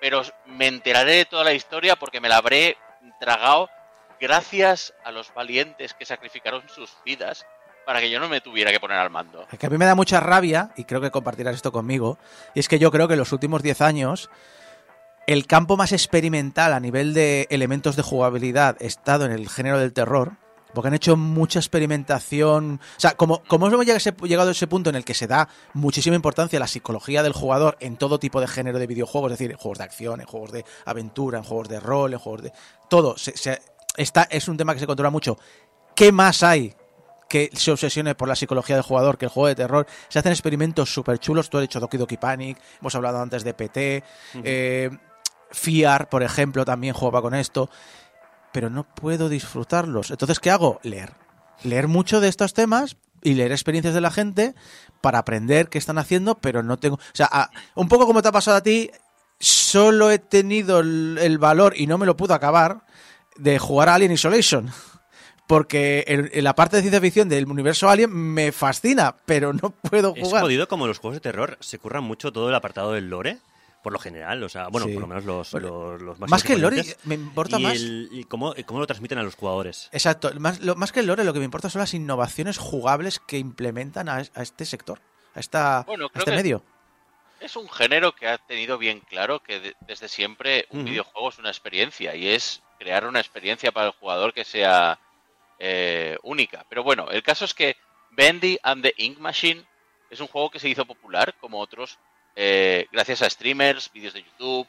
pero 0.00 0.22
me 0.46 0.66
enteraré 0.66 1.12
de 1.12 1.24
toda 1.24 1.44
la 1.44 1.54
historia 1.54 1.96
porque 1.96 2.20
me 2.20 2.28
la 2.28 2.36
habré 2.36 2.76
tragado 3.20 3.70
gracias 4.20 4.92
a 5.02 5.10
los 5.10 5.32
valientes 5.32 5.94
que 5.94 6.04
sacrificaron 6.04 6.62
sus 6.68 6.90
vidas 7.06 7.46
para 7.86 8.00
que 8.00 8.10
yo 8.10 8.20
no 8.20 8.28
me 8.28 8.40
tuviera 8.42 8.70
que 8.70 8.80
poner 8.80 8.98
al 8.98 9.08
mando. 9.10 9.46
Que 9.58 9.66
a 9.66 9.70
mí 9.70 9.78
me 9.78 9.84
da 9.86 9.94
mucha 9.94 10.20
rabia, 10.20 10.70
y 10.76 10.84
creo 10.84 11.00
que 11.00 11.10
compartirás 11.10 11.54
esto 11.54 11.72
conmigo, 11.72 12.18
y 12.54 12.60
es 12.60 12.68
que 12.68 12.78
yo 12.78 12.90
creo 12.90 13.08
que 13.08 13.14
en 13.14 13.18
los 13.20 13.32
últimos 13.32 13.62
10 13.62 13.80
años 13.82 14.30
el 15.26 15.46
campo 15.46 15.76
más 15.76 15.92
experimental 15.92 16.72
a 16.74 16.80
nivel 16.80 17.14
de 17.14 17.46
elementos 17.50 17.96
de 17.96 18.02
jugabilidad 18.02 18.76
ha 18.80 18.84
estado 18.84 19.24
en 19.24 19.32
el 19.32 19.48
género 19.48 19.78
del 19.78 19.92
terror, 19.94 20.32
porque 20.74 20.88
han 20.88 20.94
hecho 20.94 21.16
mucha 21.16 21.58
experimentación. 21.58 22.80
O 22.96 23.00
sea, 23.00 23.12
como, 23.12 23.42
como 23.44 23.66
hemos 23.68 23.86
llegado 23.86 24.48
a 24.48 24.52
ese- 24.52 24.66
punto 24.66 24.90
en 24.90 24.96
el 24.96 25.04
que 25.04 25.14
se 25.14 25.26
da 25.26 25.48
muchísima 25.72 26.16
importancia 26.16 26.58
a 26.58 26.60
la 26.60 26.66
psicología 26.66 27.22
del 27.22 27.32
jugador 27.32 27.76
en 27.80 27.96
todo 27.96 28.18
tipo 28.18 28.40
de 28.40 28.46
género 28.48 28.78
de 28.78 28.86
videojuegos, 28.86 29.32
es 29.32 29.38
decir, 29.38 29.52
en 29.52 29.56
juegos 29.58 29.78
de 29.78 29.84
acción, 29.84 30.20
en 30.20 30.26
juegos 30.26 30.52
de 30.52 30.64
aventura, 30.84 31.38
en 31.38 31.44
juegos 31.44 31.68
de 31.68 31.80
rol, 31.80 32.12
en 32.12 32.18
juegos 32.18 32.42
de. 32.42 32.52
Todo. 32.90 33.16
Se, 33.16 33.36
se- 33.36 33.60
está, 33.96 34.24
es 34.24 34.48
un 34.48 34.56
tema 34.56 34.74
que 34.74 34.80
se 34.80 34.86
controla 34.86 35.10
mucho. 35.10 35.38
¿Qué 35.94 36.10
más 36.12 36.42
hay 36.42 36.74
que 37.28 37.50
se 37.54 37.70
obsesione 37.72 38.14
por 38.14 38.28
la 38.28 38.36
psicología 38.36 38.76
del 38.76 38.84
jugador 38.84 39.16
que 39.18 39.24
el 39.26 39.30
juego 39.30 39.46
de 39.48 39.54
terror? 39.54 39.86
Se 40.08 40.18
hacen 40.18 40.32
experimentos 40.32 40.92
súper 40.92 41.18
chulos. 41.18 41.48
Tú 41.48 41.58
has 41.58 41.62
dicho 41.62 41.80
Doki 41.80 41.96
Doki 41.96 42.16
Panic, 42.16 42.58
hemos 42.80 42.94
hablado 42.94 43.20
antes 43.20 43.44
de 43.44 43.54
PT. 43.54 44.02
eh, 44.44 44.90
Fiar, 45.50 46.08
por 46.08 46.24
ejemplo, 46.24 46.64
también 46.64 46.94
jugaba 46.94 47.22
con 47.22 47.32
esto. 47.32 47.70
Pero 48.54 48.70
no 48.70 48.84
puedo 48.84 49.28
disfrutarlos. 49.28 50.10
Entonces, 50.12 50.38
¿qué 50.40 50.50
hago? 50.50 50.78
Leer. 50.84 51.12
Leer 51.64 51.88
mucho 51.88 52.20
de 52.20 52.28
estos 52.28 52.54
temas 52.54 52.96
y 53.22 53.34
leer 53.34 53.50
experiencias 53.52 53.94
de 53.94 54.00
la 54.00 54.10
gente 54.12 54.54
para 55.00 55.18
aprender 55.18 55.68
qué 55.68 55.76
están 55.78 55.98
haciendo, 55.98 56.36
pero 56.36 56.62
no 56.62 56.78
tengo... 56.78 56.94
O 56.96 57.00
sea, 57.14 57.28
a- 57.30 57.50
un 57.74 57.88
poco 57.88 58.06
como 58.06 58.22
te 58.22 58.28
ha 58.28 58.32
pasado 58.32 58.56
a 58.56 58.62
ti, 58.62 58.90
solo 59.40 60.10
he 60.12 60.18
tenido 60.20 60.78
el, 60.80 61.18
el 61.20 61.38
valor, 61.38 61.74
y 61.76 61.86
no 61.88 61.98
me 61.98 62.06
lo 62.06 62.16
pude 62.16 62.32
acabar, 62.32 62.86
de 63.36 63.58
jugar 63.58 63.88
a 63.88 63.94
Alien 63.96 64.12
Isolation. 64.12 64.70
Porque 65.46 66.04
en, 66.06 66.30
en 66.32 66.44
la 66.44 66.54
parte 66.54 66.76
de 66.76 66.82
ciencia 66.82 67.00
ficción 67.00 67.28
del 67.28 67.46
universo 67.50 67.90
Alien 67.90 68.10
me 68.12 68.50
fascina, 68.52 69.16
pero 69.26 69.52
no 69.52 69.70
puedo 69.70 70.14
Es 70.16 70.22
jugar. 70.22 70.42
jodido 70.42 70.68
como 70.68 70.86
los 70.86 70.98
juegos 70.98 71.16
de 71.16 71.20
terror 71.20 71.58
se 71.60 71.78
curran 71.78 72.04
mucho 72.04 72.32
todo 72.32 72.48
el 72.48 72.54
apartado 72.54 72.92
del 72.92 73.10
lore, 73.10 73.38
por 73.84 73.92
lo 73.92 74.00
general, 74.00 74.42
o 74.42 74.48
sea, 74.48 74.66
bueno, 74.68 74.88
Sí. 74.88 74.94
por 74.94 75.02
lo 75.02 75.06
menos 75.06 75.24
los, 75.24 75.52
Bueno, 75.52 75.92
los, 75.92 76.02
los 76.02 76.18
Más 76.28 76.42
que 76.42 76.54
el 76.54 76.62
lore, 76.62 76.82
me 77.04 77.14
importa 77.14 77.60
y 77.60 77.62
más... 77.62 77.74
el- 77.76 78.08
y 78.10 78.24
cómo, 78.24 78.52
cómo 78.66 78.80
lo 78.80 78.86
transmiten 78.88 79.18
a 79.18 79.22
los 79.22 79.36
jugadores. 79.36 79.88
Exacto, 79.92 80.32
más, 80.40 80.58
lo- 80.60 80.74
más 80.74 80.90
que 80.90 81.00
el 81.00 81.06
lore, 81.06 81.22
lo 81.22 81.32
que 81.32 81.38
me 81.38 81.44
importa 81.44 81.70
son 81.70 81.78
las 81.80 81.94
innovaciones 81.94 82.58
jugables 82.58 83.20
que 83.20 83.38
implementan 83.38 84.08
a, 84.08 84.16
a 84.16 84.42
este 84.42 84.64
sector, 84.64 85.00
a, 85.36 85.38
esta, 85.40 85.84
Bueno, 85.86 86.06
a 86.06 86.08
creo 86.08 86.20
este 86.22 86.30
que- 86.32 86.36
medio. 86.36 86.64
Es 87.40 87.56
un 87.56 87.68
género 87.68 88.14
que 88.14 88.26
ha 88.26 88.38
tenido 88.38 88.78
bien 88.78 89.00
claro 89.00 89.40
que 89.42 89.60
de- 89.60 89.76
desde 89.86 90.08
siempre 90.08 90.66
un 90.70 90.84
videojuego 90.86 91.28
es 91.28 91.38
una 91.38 91.50
experiencia 91.50 92.16
y 92.16 92.28
es 92.28 92.62
crear 92.78 93.04
una 93.06 93.20
experiencia 93.20 93.70
para 93.70 93.86
el 93.88 93.92
jugador 93.92 94.32
que 94.32 94.44
sea 94.44 94.98
eh, 95.58 96.16
única. 96.22 96.64
Pero 96.68 96.82
bueno, 96.82 97.10
el 97.10 97.22
caso 97.22 97.44
es 97.44 97.52
que 97.54 97.76
Bendy 98.12 98.58
and 98.62 98.82
the 98.82 98.94
Ink 98.96 99.18
Machine 99.18 99.64
es 100.10 100.20
un 100.20 100.26
juego 100.26 100.50
que 100.50 100.58
se 100.58 100.68
hizo 100.68 100.84
popular 100.86 101.34
como 101.40 101.60
otros 101.60 101.98
eh, 102.36 102.86
gracias 102.92 103.22
a 103.22 103.30
streamers, 103.30 103.90
vídeos 103.92 104.14
de 104.14 104.22
YouTube 104.24 104.66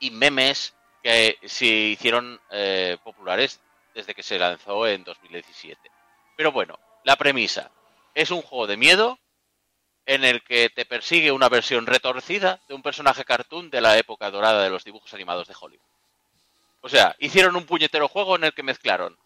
y 0.00 0.10
memes 0.10 0.74
que 1.02 1.38
se 1.44 1.66
hicieron 1.66 2.40
eh, 2.50 2.96
populares 3.02 3.60
desde 3.94 4.14
que 4.14 4.22
se 4.22 4.38
lanzó 4.38 4.86
en 4.86 5.04
2017. 5.04 5.90
Pero 6.36 6.52
bueno, 6.52 6.78
la 7.04 7.16
premisa 7.16 7.70
es 8.14 8.30
un 8.30 8.42
juego 8.42 8.66
de 8.66 8.76
miedo 8.76 9.18
en 10.04 10.24
el 10.24 10.42
que 10.42 10.68
te 10.70 10.84
persigue 10.84 11.32
una 11.32 11.48
versión 11.48 11.86
retorcida 11.86 12.60
de 12.68 12.74
un 12.74 12.82
personaje 12.82 13.24
cartoon 13.24 13.70
de 13.70 13.80
la 13.80 13.96
época 13.98 14.30
dorada 14.30 14.62
de 14.62 14.70
los 14.70 14.84
dibujos 14.84 15.12
animados 15.14 15.48
de 15.48 15.54
Hollywood. 15.58 15.82
O 16.82 16.88
sea, 16.88 17.16
hicieron 17.18 17.56
un 17.56 17.66
puñetero 17.66 18.06
juego 18.08 18.36
en 18.36 18.44
el 18.44 18.52
que 18.54 18.62
mezclaron 18.62 19.16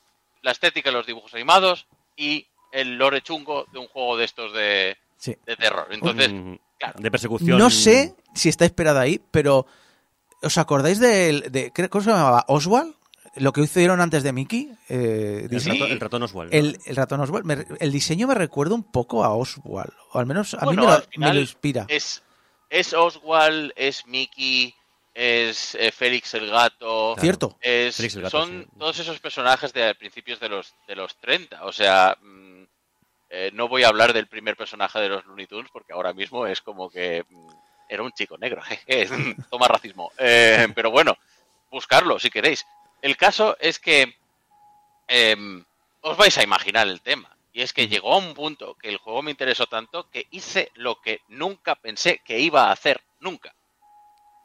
la 0.43 0.53
estética 0.53 0.89
de 0.91 0.97
los 0.97 1.07
dibujos 1.07 1.35
animados 1.35 1.87
y 2.17 2.47
el 2.73 2.97
lore 2.97 3.21
chungo 3.21 3.67
de 3.73 3.79
un 3.79 3.89
juego 3.89 4.17
de 4.17 4.25
estos 4.25 4.53
de, 4.55 4.97
Sí. 5.19 5.37
de 5.45 5.57
terror. 5.57 5.89
Entonces, 5.91 6.31
Mm, 6.33 6.55
claro. 6.81 6.99
de 7.01 7.11
persecución. 7.11 7.57
No 7.59 7.71
sé 7.71 8.17
si 8.35 8.49
está 8.49 8.65
inspirado 8.65 8.99
ahí, 8.99 9.21
pero 9.31 9.67
¿os 10.43 10.59
acordáis 10.59 10.99
del- 10.99 11.53
de, 11.53 11.73
¿cómo 11.89 12.03
se 12.03 12.11
llamaba? 12.11 12.45
Oswald? 12.49 12.95
Lo 13.37 13.53
que 13.53 13.61
hicieron 13.61 14.01
antes 14.01 14.25
de 14.25 14.33
Mickey, 14.33 14.73
eh, 14.89 15.47
El. 15.49 15.61
Sí. 15.61 15.71
ratón, 15.71 15.91
el 15.93 16.01
ratón 16.01 16.23
Oswald. 16.25 16.53
¿no? 16.53 16.59
El, 16.59 16.79
el 16.85 16.97
ratón 16.97 17.21
Oswald. 17.21 17.45
me- 17.45 17.65
el 17.79 17.93
diseño 17.93 18.27
me 18.27 18.35
recuerda 18.35 18.75
un 18.75 18.83
poco 18.83 19.23
a 19.23 19.33
Oswald, 19.37 19.93
o 20.13 20.19
al 20.19 20.27
menos 20.27 20.55
a 20.55 20.65
Bueno, 20.65 20.83
mí 20.83 20.87
me 20.89 20.93
lo, 20.95 21.01
final 21.03 21.29
me 21.31 21.35
lo 21.37 21.41
inspira. 21.41 21.85
Es, 21.89 22.23
es 22.69 22.93
Oswald, 22.93 23.73
es 23.77 24.05
Mickey, 24.09 24.75
es 25.15 25.77
eh, 25.77 25.93
Félix 25.93 26.35
el 26.35 26.51
gato. 26.51 27.15
Cierto. 27.21 27.57
Es- 27.61 27.97
Félix 27.99 28.17
el 28.17 28.23
gato, 28.23 28.37
son 28.41 28.63
sí. 28.65 28.79
todos 28.79 28.99
esos 28.99 29.21
personajes 29.21 29.73
de 29.73 29.95
principios 29.95 30.41
de 30.41 30.49
los, 30.49 30.75
de 30.89 30.97
los 30.97 31.17
30. 31.19 31.65
O 31.67 31.73
sea, 31.73 32.17
mm, 32.21 32.50
eh, 33.33 33.51
no 33.55 33.69
voy 33.69 33.85
a 33.85 33.89
hablar 33.89 34.13
del 34.13 34.27
primer 34.27 34.57
personaje 34.57 34.99
de 34.99 35.09
los 35.09 35.25
Looney 35.25 35.47
Tunes 35.47 35.71
porque 35.73 35.93
ahora 35.93 36.13
mismo 36.13 36.47
es 36.47 36.61
como 36.61 36.91
que 36.91 37.25
mm, 37.29 37.49
era 37.89 38.03
un 38.03 38.11
chico 38.13 38.37
negro. 38.37 38.61
jeje, 38.87 39.09
Toma 39.49 39.69
racismo. 39.69 40.11
Eh, 40.19 40.67
pero 40.75 40.91
bueno, 40.91 41.17
buscarlo 41.71 42.19
si 42.19 42.29
queréis. 42.29 42.67
El 43.01 43.17
caso 43.17 43.57
es 43.61 43.79
que 43.79 44.17
em, 45.07 45.65
os 46.01 46.17
vais 46.17 46.37
a 46.39 46.43
imaginar 46.43 46.89
el 46.89 47.01
tema. 47.01 47.35
Y 47.53 47.63
es 47.63 47.73
que 47.73 47.89
llegó 47.89 48.15
a 48.15 48.19
un 48.19 48.35
punto 48.35 48.75
que 48.75 48.89
el 48.89 48.99
juego 48.99 49.23
me 49.23 49.31
interesó 49.31 49.67
tanto 49.67 50.09
que 50.11 50.27
hice 50.31 50.71
lo 50.75 51.01
que 51.01 51.21
nunca 51.29 51.75
pensé 51.77 52.21
que 52.25 52.39
iba 52.39 52.69
a 52.69 52.73
hacer. 52.73 53.01
Nunca. 53.21 53.55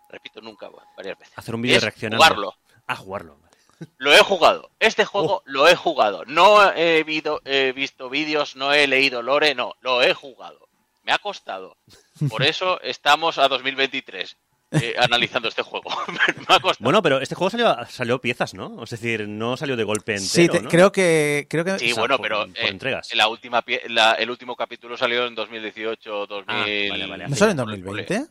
Repito, 0.09 0.41
nunca, 0.41 0.69
varias 0.95 1.17
veces. 1.17 1.37
Hacer 1.37 1.55
un 1.55 1.61
vídeo 1.61 1.79
reaccionando. 1.79 2.23
Jugarlo. 2.23 2.55
A 2.87 2.95
jugarlo. 2.95 3.44
Lo 3.97 4.13
he 4.13 4.19
jugado. 4.19 4.69
Este 4.79 5.03
Oh. 5.03 5.07
juego 5.07 5.43
lo 5.45 5.67
he 5.67 5.75
jugado. 5.75 6.23
No 6.25 6.71
he, 6.73 7.03
vido- 7.03 7.41
he 7.45 7.71
visto 7.73 8.09
vídeos, 8.09 8.55
no 8.55 8.73
he 8.73 8.87
leído 8.87 9.21
lore, 9.21 9.53
no. 9.55 9.75
Lo 9.81 10.01
he 10.01 10.13
jugado. 10.13 10.67
Me 11.03 11.11
ha 11.11 11.17
costado. 11.19 11.77
Por 12.29 12.41
eso 12.43 12.79
estamos 12.81 13.37
a 13.37 13.47
2023 13.47 14.37
eh, 14.71 14.95
analizando 14.97 15.47
este 15.47 15.61
juego. 15.61 15.89
Me 16.07 16.55
ha 16.55 16.59
costado. 16.59 16.83
Bueno, 16.83 17.01
pero 17.03 17.19
este 17.21 17.35
juego 17.35 17.49
salió, 17.51 17.75
salió 17.87 18.19
piezas, 18.19 18.53
¿no? 18.53 18.83
Es 18.83 18.89
decir, 18.89 19.27
no 19.27 19.55
salió 19.57 19.75
de 19.75 19.83
golpe 19.83 20.13
entero, 20.13 20.29
Sí, 20.29 20.47
te- 20.49 20.61
¿no? 20.61 20.69
creo 20.69 20.91
que 20.91 21.45
creo 21.49 21.63
que 21.63 21.77
Sí, 21.77 21.91
o 21.91 21.95
sea, 21.95 22.01
bueno, 22.01 22.17
por- 22.17 22.23
pero 22.27 22.39
por 22.47 22.57
eh, 22.57 22.67
entregas. 22.69 23.13
La 23.13 23.27
última 23.27 23.61
pie- 23.63 23.83
la- 23.89 24.13
el 24.13 24.29
último 24.31 24.55
capítulo 24.55 24.97
salió 24.97 25.27
en 25.27 25.35
2018, 25.35 26.25
2000. 26.27 26.45
Ah, 26.47 26.89
vale, 26.91 27.07
vale, 27.07 27.27
¿No 27.27 27.35
sale 27.35 27.51
en 27.51 27.59
Ole. 27.59 27.77
2020? 27.77 28.25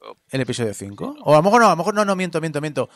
Oh. 0.00 0.16
¿El 0.30 0.40
episodio 0.40 0.72
5? 0.74 1.16
O 1.22 1.32
a 1.34 1.36
lo 1.38 1.42
mejor 1.42 1.60
no, 1.60 1.66
a 1.66 1.70
lo 1.70 1.76
mejor 1.76 1.94
no, 1.94 2.04
no, 2.04 2.16
miento, 2.16 2.40
miento, 2.40 2.60
miento. 2.60 2.88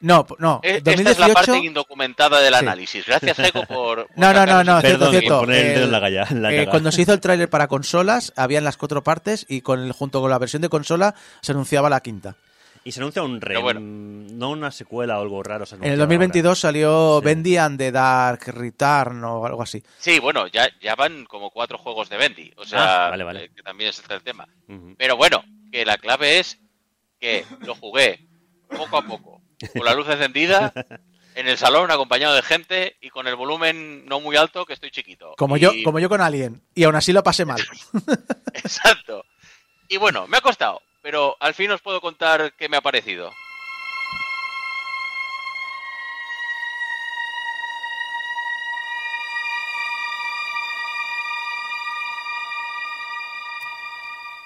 No, 0.00 0.26
no. 0.38 0.60
Eh, 0.62 0.76
Esta 0.78 0.90
es 0.92 0.98
la 1.18 1.28
2018. 1.28 1.34
parte 1.34 1.58
indocumentada 1.66 2.40
del 2.40 2.54
Sí. 2.54 2.58
análisis. 2.60 3.06
Gracias, 3.06 3.38
Eco, 3.38 3.64
por. 3.66 4.06
No, 4.16 4.32
no, 4.32 4.46
no, 4.46 4.64
no, 4.64 4.80
cierto, 4.80 5.10
la, 5.46 5.98
galla- 6.00 6.30
la 6.30 6.52
Eh, 6.54 6.66
cuando 6.68 6.90
se 6.90 7.02
hizo 7.02 7.12
el 7.12 7.20
tráiler 7.20 7.50
para 7.50 7.68
consolas, 7.68 8.32
habían 8.36 8.64
las 8.64 8.76
cuatro 8.76 9.02
partes 9.02 9.44
y 9.48 9.60
con 9.60 9.80
el, 9.80 9.92
junto 9.92 10.20
con 10.20 10.30
la 10.30 10.38
versión 10.38 10.62
de 10.62 10.68
consola 10.70 11.14
se 11.42 11.52
anunciaba 11.52 11.90
la 11.90 12.00
quinta. 12.00 12.36
Y 12.82 12.92
se 12.92 13.00
anuncia 13.00 13.22
un 13.22 13.42
re, 13.42 13.48
Pero 13.48 13.60
bueno. 13.60 13.80
no 13.82 14.48
una 14.48 14.70
secuela 14.70 15.18
o 15.18 15.22
algo 15.22 15.42
raro. 15.42 15.66
se 15.66 15.74
En 15.74 15.82
el 15.82 15.88
anunciaba 15.88 16.06
2022 16.06 16.58
salió 16.58 17.18
Sí. 17.20 17.24
Bendy 17.26 17.56
and 17.58 17.78
the 17.78 17.92
Dark 17.92 18.40
Return 18.46 19.22
o 19.22 19.44
algo 19.44 19.62
así. 19.62 19.82
Sí, 19.98 20.18
bueno, 20.18 20.46
ya, 20.46 20.66
ya 20.80 20.94
van 20.94 21.26
como 21.26 21.50
cuatro 21.50 21.76
juegos 21.76 22.08
de 22.08 22.16
Bendy. 22.16 22.50
O 22.56 22.64
sea, 22.64 23.08
Ah, 23.08 23.10
vale, 23.10 23.24
vale. 23.24 23.44
eh, 23.44 23.50
que 23.54 23.62
también 23.62 23.90
es 23.90 23.98
este 23.98 24.14
el 24.14 24.22
tema. 24.22 24.48
ahora. 24.66 24.94
Pero 24.96 25.16
bueno, 25.18 25.44
que 25.70 25.84
la 25.84 25.98
clave 25.98 26.38
es 26.38 26.58
que 27.20 27.44
lo 27.66 27.74
jugué 27.74 28.26
poco 28.74 28.96
a 28.96 29.02
poco, 29.02 29.39
con 29.76 29.84
la 29.84 29.94
luz 29.94 30.08
encendida, 30.08 30.72
en 31.34 31.48
el 31.48 31.56
salón 31.58 31.90
acompañado 31.90 32.34
de 32.34 32.42
gente 32.42 32.96
y 33.00 33.10
con 33.10 33.26
el 33.28 33.36
volumen 33.36 34.04
no 34.06 34.20
muy 34.20 34.36
alto, 34.36 34.66
que 34.66 34.72
estoy 34.74 34.90
chiquito. 34.90 35.34
Como 35.36 35.56
Y- 35.56 35.60
yo, 35.60 35.72
como 35.84 35.98
yo 35.98 36.08
con 36.08 36.20
Alien. 36.20 36.62
Y 36.74 36.84
aún 36.84 36.96
así 36.96 37.12
lo 37.12 37.22
pasé 37.22 37.44
mal. 37.44 37.60
Exacto. 38.54 39.24
Y 39.88 39.96
bueno, 39.96 40.26
me 40.26 40.36
ha 40.36 40.40
costado, 40.40 40.80
pero 41.02 41.36
al 41.40 41.54
fin 41.54 41.70
os 41.70 41.80
puedo 41.80 42.00
contar 42.00 42.52
qué 42.56 42.68
me 42.68 42.76
ha 42.76 42.80
parecido. 42.80 43.32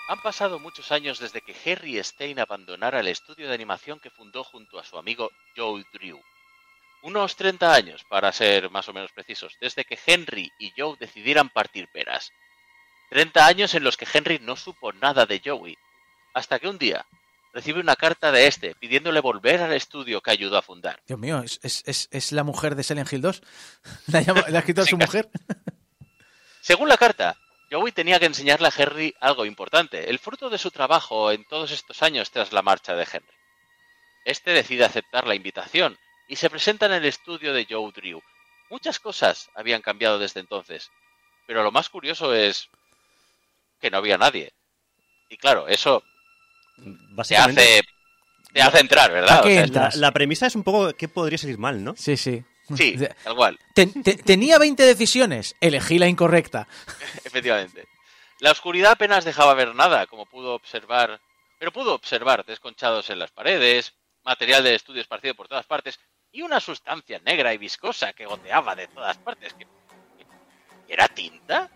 Han 0.09 0.21
pasado 0.21 0.59
muchos 0.59 0.93
años 0.93 1.19
desde 1.19 1.41
que 1.41 1.57
Harry 1.73 2.03
Stein 2.03 2.39
abandonara 2.39 3.01
el 3.01 3.09
estudio 3.09 3.49
de 3.49 3.55
animación 3.55 4.01
que 4.01 4.11
fundó 4.11 4.45
junto 4.45 4.79
a 4.79 4.85
su 4.85 4.99
amigo 4.99 5.31
Joe 5.57 5.85
Drew. 5.95 6.21
Unos 7.03 7.37
30 7.37 7.73
años, 7.73 8.05
para 8.09 8.33
ser 8.33 8.71
más 8.71 8.89
o 8.89 8.93
menos 8.93 9.13
precisos, 9.13 9.55
desde 9.61 9.85
que 9.85 9.99
Henry 10.07 10.51
y 10.59 10.73
Joe 10.77 10.97
decidieran 10.99 11.49
partir 11.49 11.89
peras. 11.93 12.31
30 13.11 13.47
años 13.47 13.75
en 13.75 13.85
los 13.85 13.97
que 13.97 14.07
Henry 14.13 14.39
no 14.41 14.57
supo 14.57 14.93
nada 14.93 15.25
de 15.27 15.41
Joey, 15.45 15.77
hasta 16.35 16.59
que 16.59 16.69
un 16.69 16.79
día 16.79 17.07
recibe 17.53 17.81
una 17.81 17.95
carta 17.97 18.33
de 18.33 18.47
este 18.47 18.75
pidiéndole 18.75 19.21
volver 19.21 19.61
al 19.63 19.73
estudio 19.73 20.21
que 20.21 20.31
ayudó 20.33 20.59
a 20.59 20.63
fundar. 20.63 21.01
Dios 21.07 21.19
mío, 21.19 21.41
es, 21.41 21.61
es- 21.63 21.83
es- 21.87 22.09
es 22.11 22.33
la 22.33 22.43
mujer 22.45 22.75
de 22.75 22.83
Silent 22.83 23.11
Hill 23.13 23.21
2. 23.23 23.43
La, 24.09 24.21
llama- 24.21 24.45
la 24.49 24.59
ha 24.59 24.61
escrito 24.61 24.83
a 24.83 24.87
su 24.87 24.97
mujer. 24.99 25.31
Según 26.61 26.89
la 26.89 26.97
carta, 26.97 27.37
Joey 27.71 27.93
tenía 27.93 28.19
que 28.21 28.27
enseñarle 28.27 28.69
a 28.69 28.73
Henry 28.77 29.15
algo 29.21 29.45
importante, 29.45 30.11
el 30.11 30.19
fruto 30.19 30.51
de 30.51 30.59
su 30.59 30.71
trabajo 30.71 31.33
en 31.33 31.45
todos 31.45 31.71
estos 31.71 32.03
años 32.03 32.31
tras 32.31 32.53
la 32.53 32.63
marcha 32.63 32.95
de 32.95 33.07
Henry. 33.11 33.35
este 34.25 34.53
decide 34.53 34.85
aceptar 34.85 35.27
la 35.27 35.35
invitación 35.35 35.99
y 36.29 36.37
se 36.37 36.51
presenta 36.51 36.87
en 36.87 36.93
el 36.93 37.05
estudio 37.05 37.53
de 37.53 37.67
Joe 37.69 37.93
Drew. 37.93 38.23
Muchas 38.71 38.99
cosas 38.99 39.51
habían 39.55 39.83
cambiado 39.83 40.19
desde 40.19 40.41
entonces, 40.41 40.91
pero 41.47 41.63
lo 41.63 41.73
más 41.73 41.89
curioso 41.89 42.35
es 42.35 42.69
que 43.81 43.91
no 43.91 43.99
había 43.99 44.17
nadie. 44.17 44.53
Y 45.29 45.37
claro, 45.37 45.69
eso 45.69 46.03
te 46.77 46.83
Básicamente, 47.15 47.63
hace, 47.63 47.83
te 48.53 48.63
hace 48.63 48.81
entrar, 48.81 49.13
¿verdad? 49.13 49.39
¿A 49.39 49.43
qué 49.43 49.63
O 49.63 49.67
sea, 49.67 49.91
la, 49.91 49.91
la 49.95 50.13
premisa 50.13 50.47
es 50.47 50.55
un 50.55 50.65
poco 50.65 50.93
qué 50.95 51.09
podría 51.09 51.39
salir 51.39 51.59
mal, 51.59 51.83
¿no? 51.83 51.95
Sí, 51.97 52.17
sí. 52.17 52.45
Sí, 52.77 52.97
tal 53.23 53.35
cual. 53.37 53.59
Ten- 53.75 54.03
te- 54.03 54.17
tenía 54.17 54.59
20 54.59 54.83
decisiones, 54.85 55.57
elegí 55.61 55.99
la 55.99 56.07
incorrecta. 56.09 56.67
Efectivamente. 57.25 57.87
La 58.41 58.51
oscuridad 58.51 58.93
apenas 58.93 59.25
dejaba 59.25 59.55
ver 59.55 59.75
nada, 59.75 60.07
como 60.07 60.27
pudo 60.27 60.55
observar, 60.55 61.21
pero 61.59 61.73
pudo 61.73 61.95
observar 61.95 62.45
desconchados 62.45 63.09
en 63.11 63.19
las 63.19 63.31
paredes, 63.31 63.95
material 64.25 64.65
de 64.65 64.75
estudio 64.75 65.01
esparcido 65.01 65.35
por 65.35 65.49
todas 65.49 65.67
partes 65.67 65.99
y 66.33 66.43
una 66.43 66.59
sustancia 66.61 67.21
negra 67.25 67.55
y 67.55 67.59
viscosa 67.59 68.13
que 68.13 68.27
goteaba 68.27 68.75
de 68.75 68.89
todas 68.89 69.17
partes. 69.19 69.55
¿Que, 69.55 69.65
que- 69.67 70.27
¿Era 70.89 71.09
tinta? 71.09 71.71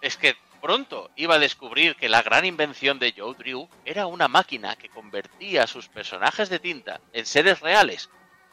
Es 0.00 0.16
que 0.16 0.36
pronto 0.62 1.10
iba 1.16 1.34
a 1.36 1.38
descubrir 1.38 1.94
que 1.96 2.08
la 2.08 2.22
gran 2.22 2.44
invención 2.44 2.98
de 2.98 3.12
Joe 3.16 3.34
Drew 3.34 3.68
era 3.84 4.06
una 4.06 4.26
máquina 4.28 4.74
que 4.76 4.88
convertía 4.88 5.64
a 5.64 5.66
sus 5.66 5.88
personajes 5.88 6.48
de 6.48 6.58
tinta 6.58 7.00
en 7.12 7.26
seres 7.26 7.60
reales. 7.60 8.08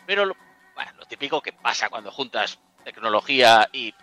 Pero 0.05 0.25
lo, 0.25 0.35
bueno, 0.75 0.91
lo 0.97 1.05
típico 1.05 1.41
que 1.41 1.53
pasa 1.53 1.89
cuando 1.89 2.11
juntas 2.11 2.59
tecnología 2.83 3.69
y 3.71 3.93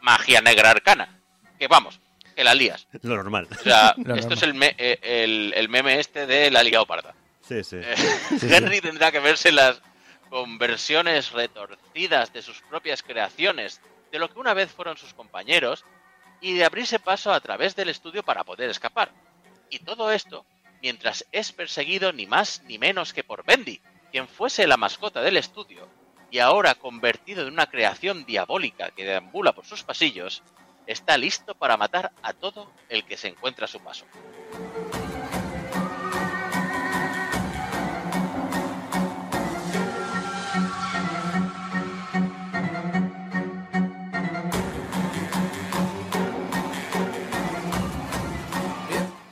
magia 0.00 0.40
negra 0.40 0.70
arcana. 0.70 1.18
Que 1.58 1.66
vamos, 1.68 2.00
que 2.36 2.44
la 2.44 2.54
lías. 2.54 2.86
Lo 3.02 3.16
normal. 3.16 3.48
O 3.50 3.62
sea, 3.62 3.94
Lo 3.96 4.14
esto 4.14 4.28
normal. 4.30 4.32
es 4.32 4.42
el, 4.42 4.54
me- 4.54 4.74
eh, 4.78 4.98
el, 5.02 5.52
el 5.56 5.68
meme 5.68 5.98
este 6.00 6.26
de 6.26 6.50
la 6.50 6.62
Liga 6.62 6.84
Parda. 6.84 7.14
Sí, 7.40 7.64
sí. 7.64 7.76
Eh, 7.82 7.94
Henry 8.42 8.80
tendrá 8.80 9.10
que 9.10 9.20
verse 9.20 9.50
las 9.52 9.80
conversiones 10.28 11.32
retorcidas 11.32 12.32
de 12.32 12.42
sus 12.42 12.60
propias 12.62 13.02
creaciones, 13.02 13.80
de 14.12 14.18
lo 14.18 14.28
que 14.32 14.38
una 14.38 14.54
vez 14.54 14.70
fueron 14.70 14.96
sus 14.96 15.14
compañeros, 15.14 15.84
y 16.40 16.54
de 16.54 16.64
abrirse 16.64 16.98
paso 17.00 17.32
a 17.32 17.40
través 17.40 17.74
del 17.74 17.88
estudio 17.88 18.22
para 18.22 18.44
poder 18.44 18.70
escapar. 18.70 19.10
Y 19.70 19.80
todo 19.80 20.12
esto 20.12 20.44
mientras 20.80 21.26
es 21.32 21.50
perseguido 21.50 22.12
ni 22.12 22.26
más 22.26 22.62
ni 22.64 22.78
menos 22.78 23.12
que 23.12 23.24
por 23.24 23.44
Bendy, 23.44 23.80
quien 24.12 24.28
fuese 24.28 24.66
la 24.68 24.76
mascota 24.76 25.20
del 25.22 25.36
estudio, 25.36 25.88
y 26.30 26.38
ahora 26.38 26.74
convertido 26.74 27.42
en 27.42 27.52
una 27.52 27.66
creación 27.66 28.24
diabólica 28.24 28.90
que 28.90 29.04
deambula 29.04 29.52
por 29.52 29.64
sus 29.64 29.82
pasillos, 29.82 30.42
está 30.86 31.16
listo 31.16 31.54
para 31.54 31.76
matar 31.76 32.12
a 32.22 32.32
todo 32.32 32.70
el 32.88 33.04
que 33.04 33.16
se 33.16 33.28
encuentra 33.28 33.64
a 33.64 33.68
su 33.68 33.80
paso. 33.80 34.04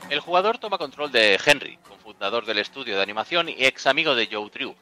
El 0.09 0.21
jugador 0.21 0.57
toma 0.57 0.77
control 0.77 1.11
de 1.11 1.39
Henry, 1.43 1.77
cofundador 1.87 2.45
del 2.45 2.59
estudio 2.59 2.95
de 2.95 3.03
animación 3.03 3.49
y 3.49 3.65
ex 3.65 3.87
amigo 3.87 4.15
de 4.15 4.27
Joe 4.31 4.49
Drew. 4.49 4.75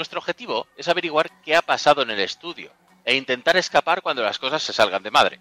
Nuestro 0.00 0.20
objetivo 0.20 0.66
es 0.78 0.88
averiguar 0.88 1.30
qué 1.42 1.54
ha 1.54 1.60
pasado 1.60 2.00
en 2.00 2.10
el 2.10 2.20
estudio 2.20 2.72
e 3.04 3.16
intentar 3.16 3.58
escapar 3.58 4.00
cuando 4.00 4.22
las 4.22 4.38
cosas 4.38 4.62
se 4.62 4.72
salgan 4.72 5.02
de 5.02 5.10
madre. 5.10 5.40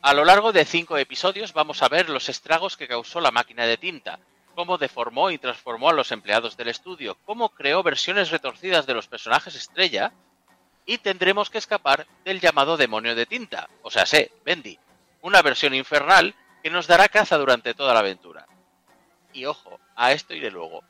A 0.00 0.14
lo 0.14 0.24
largo 0.24 0.52
de 0.52 0.64
cinco 0.64 0.96
episodios 0.96 1.52
vamos 1.52 1.82
a 1.82 1.88
ver 1.90 2.08
los 2.08 2.30
estragos 2.30 2.78
que 2.78 2.88
causó 2.88 3.20
la 3.20 3.30
máquina 3.30 3.66
de 3.66 3.76
tinta, 3.76 4.18
cómo 4.54 4.78
deformó 4.78 5.30
y 5.30 5.36
transformó 5.36 5.90
a 5.90 5.92
los 5.92 6.12
empleados 6.12 6.56
del 6.56 6.68
estudio, 6.68 7.18
cómo 7.26 7.50
creó 7.50 7.82
versiones 7.82 8.30
retorcidas 8.30 8.86
de 8.86 8.94
los 8.94 9.06
personajes 9.06 9.54
estrella, 9.54 10.14
y 10.86 10.96
tendremos 10.96 11.50
que 11.50 11.58
escapar 11.58 12.06
del 12.24 12.40
llamado 12.40 12.78
demonio 12.78 13.14
de 13.14 13.26
tinta, 13.26 13.68
o 13.82 13.90
sea, 13.90 14.06
sé, 14.06 14.32
Bendy, 14.46 14.78
una 15.20 15.42
versión 15.42 15.74
infernal 15.74 16.34
que 16.62 16.70
nos 16.70 16.86
dará 16.86 17.10
caza 17.10 17.36
durante 17.36 17.74
toda 17.74 17.92
la 17.92 18.00
aventura. 18.00 18.46
Y 19.34 19.44
ojo, 19.44 19.78
a 19.94 20.12
esto 20.12 20.32
iré 20.32 20.50
luego. 20.50 20.82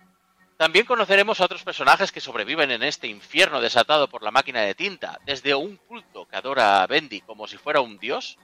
También 0.60 0.84
conoceremos 0.84 1.40
a 1.40 1.46
otros 1.46 1.62
personajes 1.62 2.12
que 2.12 2.20
sobreviven 2.20 2.70
en 2.70 2.82
este 2.82 3.06
infierno 3.06 3.62
desatado 3.62 4.10
por 4.10 4.22
la 4.22 4.30
máquina 4.30 4.60
de 4.60 4.74
tinta, 4.74 5.18
desde 5.24 5.54
un 5.54 5.76
culto 5.88 6.28
que 6.28 6.36
adora 6.36 6.82
a 6.82 6.86
Bendy 6.86 7.22
como 7.22 7.48
si 7.48 7.56
fuera 7.56 7.80
un 7.80 7.98
dios, 7.98 8.36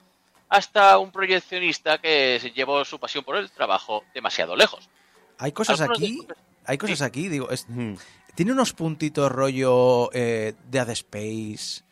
hasta 0.49 0.97
un 0.97 1.11
proyeccionista 1.11 1.99
que 1.99 2.39
se 2.41 2.49
llevó 2.49 2.83
su 2.85 2.99
pasión 2.99 3.23
por 3.23 3.35
el 3.37 3.51
trabajo 3.51 4.03
demasiado 4.15 4.55
lejos. 4.55 4.89
Hay 5.37 5.51
cosas 5.51 5.79
Algunos 5.79 5.99
aquí, 5.99 6.19
hay 6.65 6.77
cosas 6.79 6.97
Sí. 6.97 7.03
aquí, 7.03 7.27
digo, 7.29 7.51
es- 7.51 7.69
Mm. 7.69 7.93
tiene 8.33 8.51
unos 8.51 8.73
puntitos 8.73 9.31
rollo 9.31 10.09
eh, 10.11 10.55
Dead 10.71 10.89
Space. 10.89 11.83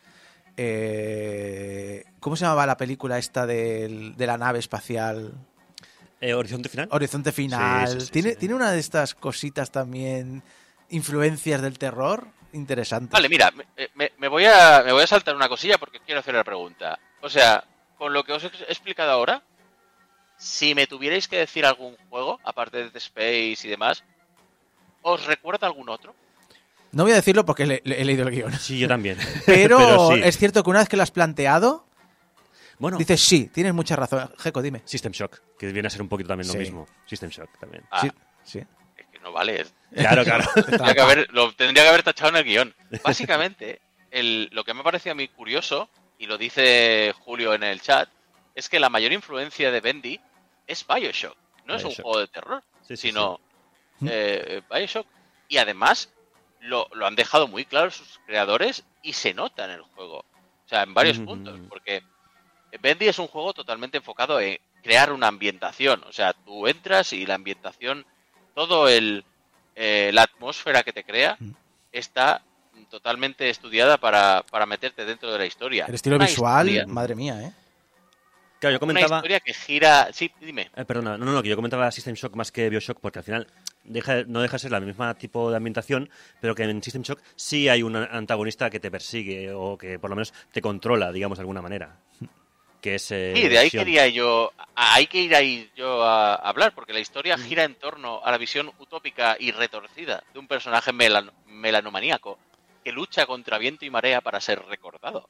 eh, 0.56 2.02
¿Cómo 2.18 2.34
se 2.34 2.46
llamaba 2.46 2.66
la 2.66 2.76
película 2.76 3.16
esta 3.18 3.46
del- 3.46 4.16
de 4.16 4.26
la 4.26 4.38
nave 4.38 4.58
espacial? 4.58 5.34
Eh, 6.20 6.32
Horizonte 6.34 6.68
final. 6.68 6.88
Horizonte 6.90 7.32
Final. 7.32 7.88
Sí, 7.88 8.00
sí, 8.00 8.06
sí, 8.06 8.12
tiene, 8.12 8.30
sí. 8.30 8.36
tiene 8.36 8.54
una 8.54 8.72
de 8.72 8.78
estas 8.78 9.14
cositas 9.14 9.70
también, 9.70 10.42
influencias 10.90 11.60
del 11.60 11.78
terror, 11.78 12.26
interesantes. 12.52 13.10
Vale, 13.12 13.28
mira, 13.28 13.50
me, 13.50 13.64
me- 13.94 14.12
me 14.18 14.28
voy 14.28 14.44
a, 14.46 14.82
me 14.84 14.92
voy 14.92 15.02
a 15.02 15.06
saltar 15.06 15.36
una 15.36 15.48
cosilla 15.48 15.76
porque 15.78 16.00
quiero 16.00 16.20
hacer 16.20 16.34
la 16.34 16.44
pregunta. 16.44 16.98
O 17.20 17.28
sea, 17.28 17.64
con 17.98 18.12
lo 18.12 18.24
que 18.24 18.32
os 18.32 18.44
he 18.44 18.46
explicado 18.68 19.10
ahora, 19.10 19.42
si 20.38 20.74
me 20.74 20.86
tuvierais 20.86 21.28
que 21.28 21.36
decir 21.38 21.64
algún 21.66 21.96
juego, 22.08 22.40
aparte 22.44 22.78
de 22.78 22.84
Dead 22.84 22.96
Space 22.96 23.66
y 23.66 23.68
demás, 23.70 24.02
¿os 25.02 25.24
recuerda 25.26 25.66
algún 25.66 25.88
otro? 25.88 26.14
No 26.92 27.02
voy 27.02 27.12
a 27.12 27.16
decirlo 27.16 27.44
porque 27.44 27.66
le- 27.66 27.82
le- 27.84 28.00
he 28.00 28.04
leído 28.04 28.26
el 28.26 28.34
guion. 28.34 28.52
Sí, 28.58 28.78
yo 28.78 28.88
también. 28.88 29.18
Pero, 29.46 30.12
sí. 30.14 30.20
es 30.24 30.38
cierto 30.38 30.62
que 30.62 30.70
una 30.70 30.78
vez 30.80 30.88
que 30.88 30.96
lo 30.96 31.02
has 31.02 31.10
planteado, 31.10 31.84
Bueno, 32.78 32.98
dices 32.98 33.20
sí, 33.20 33.48
tienes 33.48 33.72
mucha 33.74 33.96
razón. 33.96 34.30
Jeco, 34.38 34.60
dime. 34.62 34.82
System 34.84 35.12
Shock, 35.12 35.40
que 35.58 35.72
viene 35.72 35.86
a 35.88 35.90
ser 35.90 36.02
un 36.02 36.08
poquito 36.08 36.28
también 36.28 36.46
Sí. 36.48 36.54
lo 36.54 36.60
mismo. 36.60 36.86
System 37.06 37.30
Shock 37.30 37.58
también. 37.58 37.84
Ah, 37.90 38.00
Sí, 38.02 38.10
sí. 38.44 38.58
es 38.96 39.06
que 39.06 39.18
no 39.20 39.32
vale. 39.32 39.64
Claro, 39.94 40.24
claro. 40.24 40.44
tendría 40.66 40.94
que 40.94 41.00
haber, 41.00 41.28
lo 41.32 41.52
tendría 41.54 41.82
que 41.84 41.88
haber 41.88 42.02
tachado 42.02 42.30
en 42.30 42.36
el 42.36 42.44
guion. 42.44 42.74
Básicamente, 43.02 43.80
el, 44.10 44.48
lo 44.52 44.64
que 44.64 44.74
me 44.74 44.82
parece 44.82 45.10
a 45.10 45.14
mí 45.14 45.28
curioso, 45.28 45.88
y 46.18 46.26
lo 46.26 46.36
dice 46.38 47.14
Julio 47.20 47.54
en 47.54 47.62
el 47.62 47.80
chat, 47.80 48.08
es 48.54 48.68
que 48.68 48.80
la 48.80 48.88
mayor 48.90 49.12
influencia 49.12 49.70
de 49.70 49.80
Bendy 49.80 50.20
es 50.66 50.86
Bioshock. 50.86 51.36
No 51.66 51.74
es 51.76 51.84
un 51.84 51.92
juego 51.94 52.18
de 52.20 52.28
terror, 52.28 52.62
Sí, 52.82 52.96
sí, 52.96 53.08
sino 53.08 53.40
sí. 53.98 54.06
eh, 54.10 54.62
Bioshock. 54.70 55.06
Y 55.48 55.58
además 55.58 56.12
lo, 56.60 56.88
lo 56.92 57.06
han 57.06 57.16
dejado 57.16 57.48
muy 57.48 57.64
claro 57.64 57.90
sus 57.90 58.18
creadores 58.26 58.84
y 59.02 59.12
se 59.12 59.34
nota 59.34 59.64
en 59.64 59.72
el 59.72 59.82
juego. 59.82 60.18
O 60.20 60.68
sea, 60.68 60.82
en 60.82 60.94
varios 60.94 61.18
Ujú. 61.18 61.26
puntos. 61.26 61.60
Porque 61.68 62.02
Bendy 62.80 63.08
es 63.08 63.18
un 63.18 63.26
juego 63.28 63.52
totalmente 63.54 63.98
enfocado 63.98 64.38
en 64.40 64.58
crear 64.82 65.12
una 65.12 65.28
ambientación. 65.28 66.02
O 66.08 66.12
sea, 66.12 66.32
tú 66.32 66.66
entras 66.66 67.12
y 67.12 67.26
la 67.26 67.34
ambientación, 67.34 68.04
todo 68.54 68.88
el 68.88 69.24
eh, 69.74 70.10
la 70.14 70.22
atmósfera 70.22 70.82
que 70.82 70.92
te 70.92 71.04
crea 71.04 71.36
Mm. 71.38 71.50
está 71.92 72.42
totalmente 72.90 73.48
estudiada 73.50 73.98
para, 73.98 74.44
para 74.50 74.64
meterte 74.66 75.04
dentro 75.04 75.30
de 75.32 75.38
la 75.38 75.46
historia. 75.46 75.86
El 75.88 75.94
estilo 75.94 76.16
Una 76.16 76.26
visual, 76.26 76.68
historia- 76.68 76.86
madre 76.92 77.14
mía, 77.14 77.42
¿eh? 77.42 77.52
Claro, 78.58 78.72
yo 78.72 78.76
Una 78.76 78.78
comentaba. 78.78 79.16
historia 79.18 79.40
que 79.40 79.52
gira... 79.52 80.08
Sí, 80.12 80.30
dime. 80.40 80.70
Eh, 80.74 80.84
perdona, 80.86 81.18
no, 81.18 81.26
no, 81.26 81.42
que 81.42 81.48
yo 81.50 81.56
comentaba 81.56 81.90
System 81.90 82.14
Shock 82.14 82.34
más 82.36 82.50
que 82.52 82.70
Bioshock 82.70 83.00
porque 83.00 83.18
al 83.18 83.24
final 83.24 83.46
deja, 83.84 84.22
no 84.26 84.40
deja 84.40 84.54
de 84.54 84.58
ser 84.60 84.70
la 84.72 84.80
misma 84.80 85.12
tipo 85.14 85.50
de 85.50 85.56
ambientación, 85.58 86.08
pero 86.40 86.54
que 86.54 86.62
en 86.62 86.82
System 86.82 87.02
Shock 87.02 87.20
sí 87.34 87.68
hay 87.68 87.82
un 87.82 87.96
antagonista 87.96 88.70
que 88.70 88.80
te 88.80 88.90
persigue 88.90 89.52
o 89.52 89.76
que 89.76 89.98
por 89.98 90.08
lo 90.08 90.16
menos 90.16 90.32
te 90.52 90.62
controla, 90.62 91.12
digamos, 91.12 91.36
de 91.38 91.42
alguna 91.42 91.60
manera. 91.60 91.96
Que 92.86 92.94
es. 92.94 93.10
eh, 93.10 93.32
Sí, 93.34 93.48
de 93.48 93.58
ahí 93.58 93.68
quería 93.70 94.06
yo, 94.06 94.52
ahí 94.76 95.08
que 95.08 95.18
ir 95.18 95.34
ahí 95.34 95.68
yo 95.74 96.04
a 96.04 96.36
hablar, 96.36 96.72
porque 96.72 96.92
la 96.92 97.00
historia 97.00 97.36
Mm. 97.36 97.40
gira 97.40 97.64
en 97.64 97.74
torno 97.74 98.20
a 98.24 98.30
la 98.30 98.38
visión 98.38 98.72
utópica 98.78 99.36
y 99.40 99.50
retorcida 99.50 100.22
de 100.32 100.38
un 100.38 100.46
personaje 100.46 100.92
melan- 100.92 101.32
melanomaníaco 101.46 102.38
que 102.84 102.92
lucha 102.92 103.26
contra 103.26 103.58
viento 103.58 103.84
y 103.84 103.90
marea 103.90 104.20
para 104.20 104.40
ser 104.40 104.64
recordado. 104.66 105.26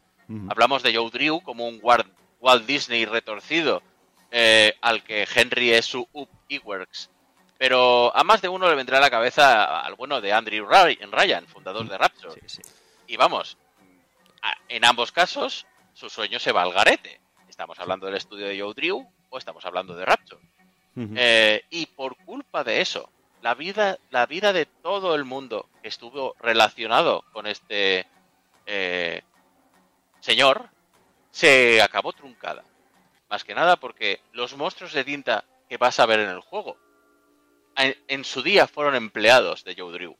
Hablamos 0.50 0.82
de 0.82 0.94
Joe 0.94 1.10
Drew 1.10 1.40
como 1.40 1.66
un 1.66 1.78
Walt, 1.82 2.06
Walt 2.40 2.66
Disney 2.66 3.06
retorcido, 3.06 3.82
eh, 4.30 4.74
al 4.82 5.02
que 5.02 5.26
Henry 5.34 5.72
es 5.72 5.86
su 5.86 6.06
Up 6.12 6.28
Eworks. 6.50 7.08
Pero 7.56 8.14
a 8.14 8.22
más 8.24 8.42
de 8.42 8.50
uno 8.50 8.68
le 8.68 8.74
vendrá 8.74 8.98
a 8.98 9.00
la 9.00 9.08
cabeza 9.08 9.80
al 9.80 9.94
bueno 9.94 10.20
de 10.20 10.30
Andrew 10.34 10.66
Ry- 10.68 10.98
Ryan, 11.10 11.46
fundador 11.46 11.88
de 11.88 11.96
Rapture. 11.96 12.34
Sí, 12.46 12.60
sí. 12.60 12.62
Y 13.06 13.16
vamos, 13.16 13.56
en 14.68 14.84
ambos 14.84 15.10
casos, 15.12 15.64
su 15.94 16.10
sueño 16.10 16.38
se 16.38 16.52
va 16.52 16.60
al 16.62 16.72
garete. 16.74 17.20
Estamos 17.56 17.80
hablando 17.80 18.04
del 18.04 18.16
estudio 18.16 18.46
de 18.48 18.60
Joe 18.60 18.74
Drew 18.74 19.02
o 19.30 19.38
estamos 19.38 19.64
hablando 19.64 19.96
de 19.96 20.04
Rapture. 20.04 20.42
Eh, 21.16 21.62
y 21.70 21.86
por 21.86 22.14
culpa 22.18 22.62
de 22.62 22.82
eso, 22.82 23.08
la 23.40 23.54
vida, 23.54 23.96
la 24.10 24.26
vida 24.26 24.52
de 24.52 24.66
todo 24.66 25.14
el 25.14 25.24
mundo 25.24 25.70
que 25.80 25.88
estuvo 25.88 26.36
relacionado 26.38 27.24
con 27.32 27.46
este 27.46 28.04
eh, 28.66 29.22
señor 30.20 30.68
se 31.30 31.80
acabó 31.80 32.12
truncada. 32.12 32.62
Más 33.30 33.42
que 33.42 33.54
nada 33.54 33.76
porque 33.76 34.20
los 34.34 34.54
monstruos 34.54 34.92
de 34.92 35.04
tinta 35.04 35.42
que 35.66 35.78
vas 35.78 35.98
a 35.98 36.04
ver 36.04 36.20
en 36.20 36.28
el 36.28 36.40
juego 36.40 36.76
en, 37.78 37.96
en 38.08 38.22
su 38.24 38.42
día 38.42 38.66
fueron 38.66 38.94
empleados 38.96 39.64
de 39.64 39.74
Joe 39.78 39.92
Drew. 39.94 40.14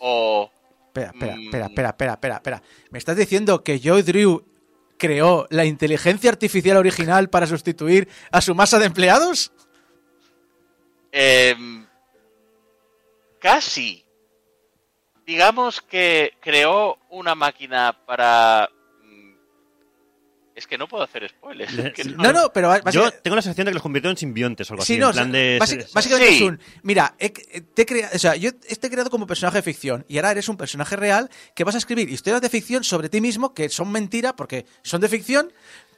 o 0.00 0.50
Espera, 0.88 1.06
espera, 1.12 1.36
Mm. 1.36 1.44
espera, 1.44 1.66
espera, 1.66 1.88
espera, 1.90 2.12
espera, 2.14 2.34
espera. 2.34 2.62
¿Me 2.90 2.98
estás 2.98 3.16
diciendo 3.16 3.62
que 3.62 3.80
Joe 3.82 4.02
Drew 4.02 4.44
creó 5.02 5.48
la 5.50 5.64
inteligencia 5.64 6.30
artificial 6.30 6.76
original 6.76 7.28
para 7.28 7.48
sustituir 7.48 8.08
a 8.30 8.40
su 8.40 8.54
masa 8.54 8.78
de 8.78 8.86
empleados? 8.86 9.50
Em, 11.10 11.84
casi. 13.40 14.04
Digamos 15.26 15.80
que 15.80 16.34
creó 16.40 16.98
una 17.10 17.34
máquina 17.34 17.98
para... 18.06 18.70
Es 20.62 20.68
que 20.68 20.78
no 20.78 20.86
puedo 20.86 21.02
hacer 21.02 21.28
spoilers. 21.28 21.76
es 21.76 21.92
que 21.92 22.04
No, 22.04 22.32
no, 22.32 22.52
pero 22.52 22.68
básicamente- 22.68 23.16
Yo 23.16 23.20
tengo 23.20 23.34
la 23.34 23.42
sensación 23.42 23.64
de 23.64 23.70
que 23.72 23.74
los 23.74 23.82
convirtió 23.82 24.10
en 24.12 24.16
simbiontes 24.16 24.70
o 24.70 24.74
algo 24.74 24.84
Sí, 24.84 24.92
así. 24.92 25.00
no, 25.00 25.08
en 25.08 25.12
plan 25.12 25.32
de... 25.32 25.58
básic- 25.60 25.92
básicamente 25.92 26.28
Sí. 26.30 26.36
es 26.36 26.42
un. 26.42 26.60
Mira, 26.84 27.16
he- 27.18 27.30
te 27.30 27.82
he 27.82 27.86
crea- 27.86 28.10
o 28.14 28.18
sea, 28.18 28.36
yo 28.36 28.54
te 28.54 28.86
he 28.86 28.90
creado 28.90 29.10
como 29.10 29.26
personaje 29.26 29.58
de 29.58 29.62
ficción 29.62 30.04
y 30.08 30.18
ahora 30.18 30.30
eres 30.30 30.48
un 30.48 30.56
personaje 30.56 30.94
real 30.94 31.28
que 31.56 31.64
vas 31.64 31.74
a 31.74 31.78
escribir 31.78 32.08
historias 32.08 32.40
de 32.40 32.48
ficción 32.48 32.84
sobre 32.84 33.08
ti 33.08 33.20
mismo 33.20 33.54
que 33.54 33.68
son 33.70 33.90
mentira 33.90 34.36
porque 34.36 34.64
son 34.84 35.00
de 35.00 35.08
ficción, 35.08 35.52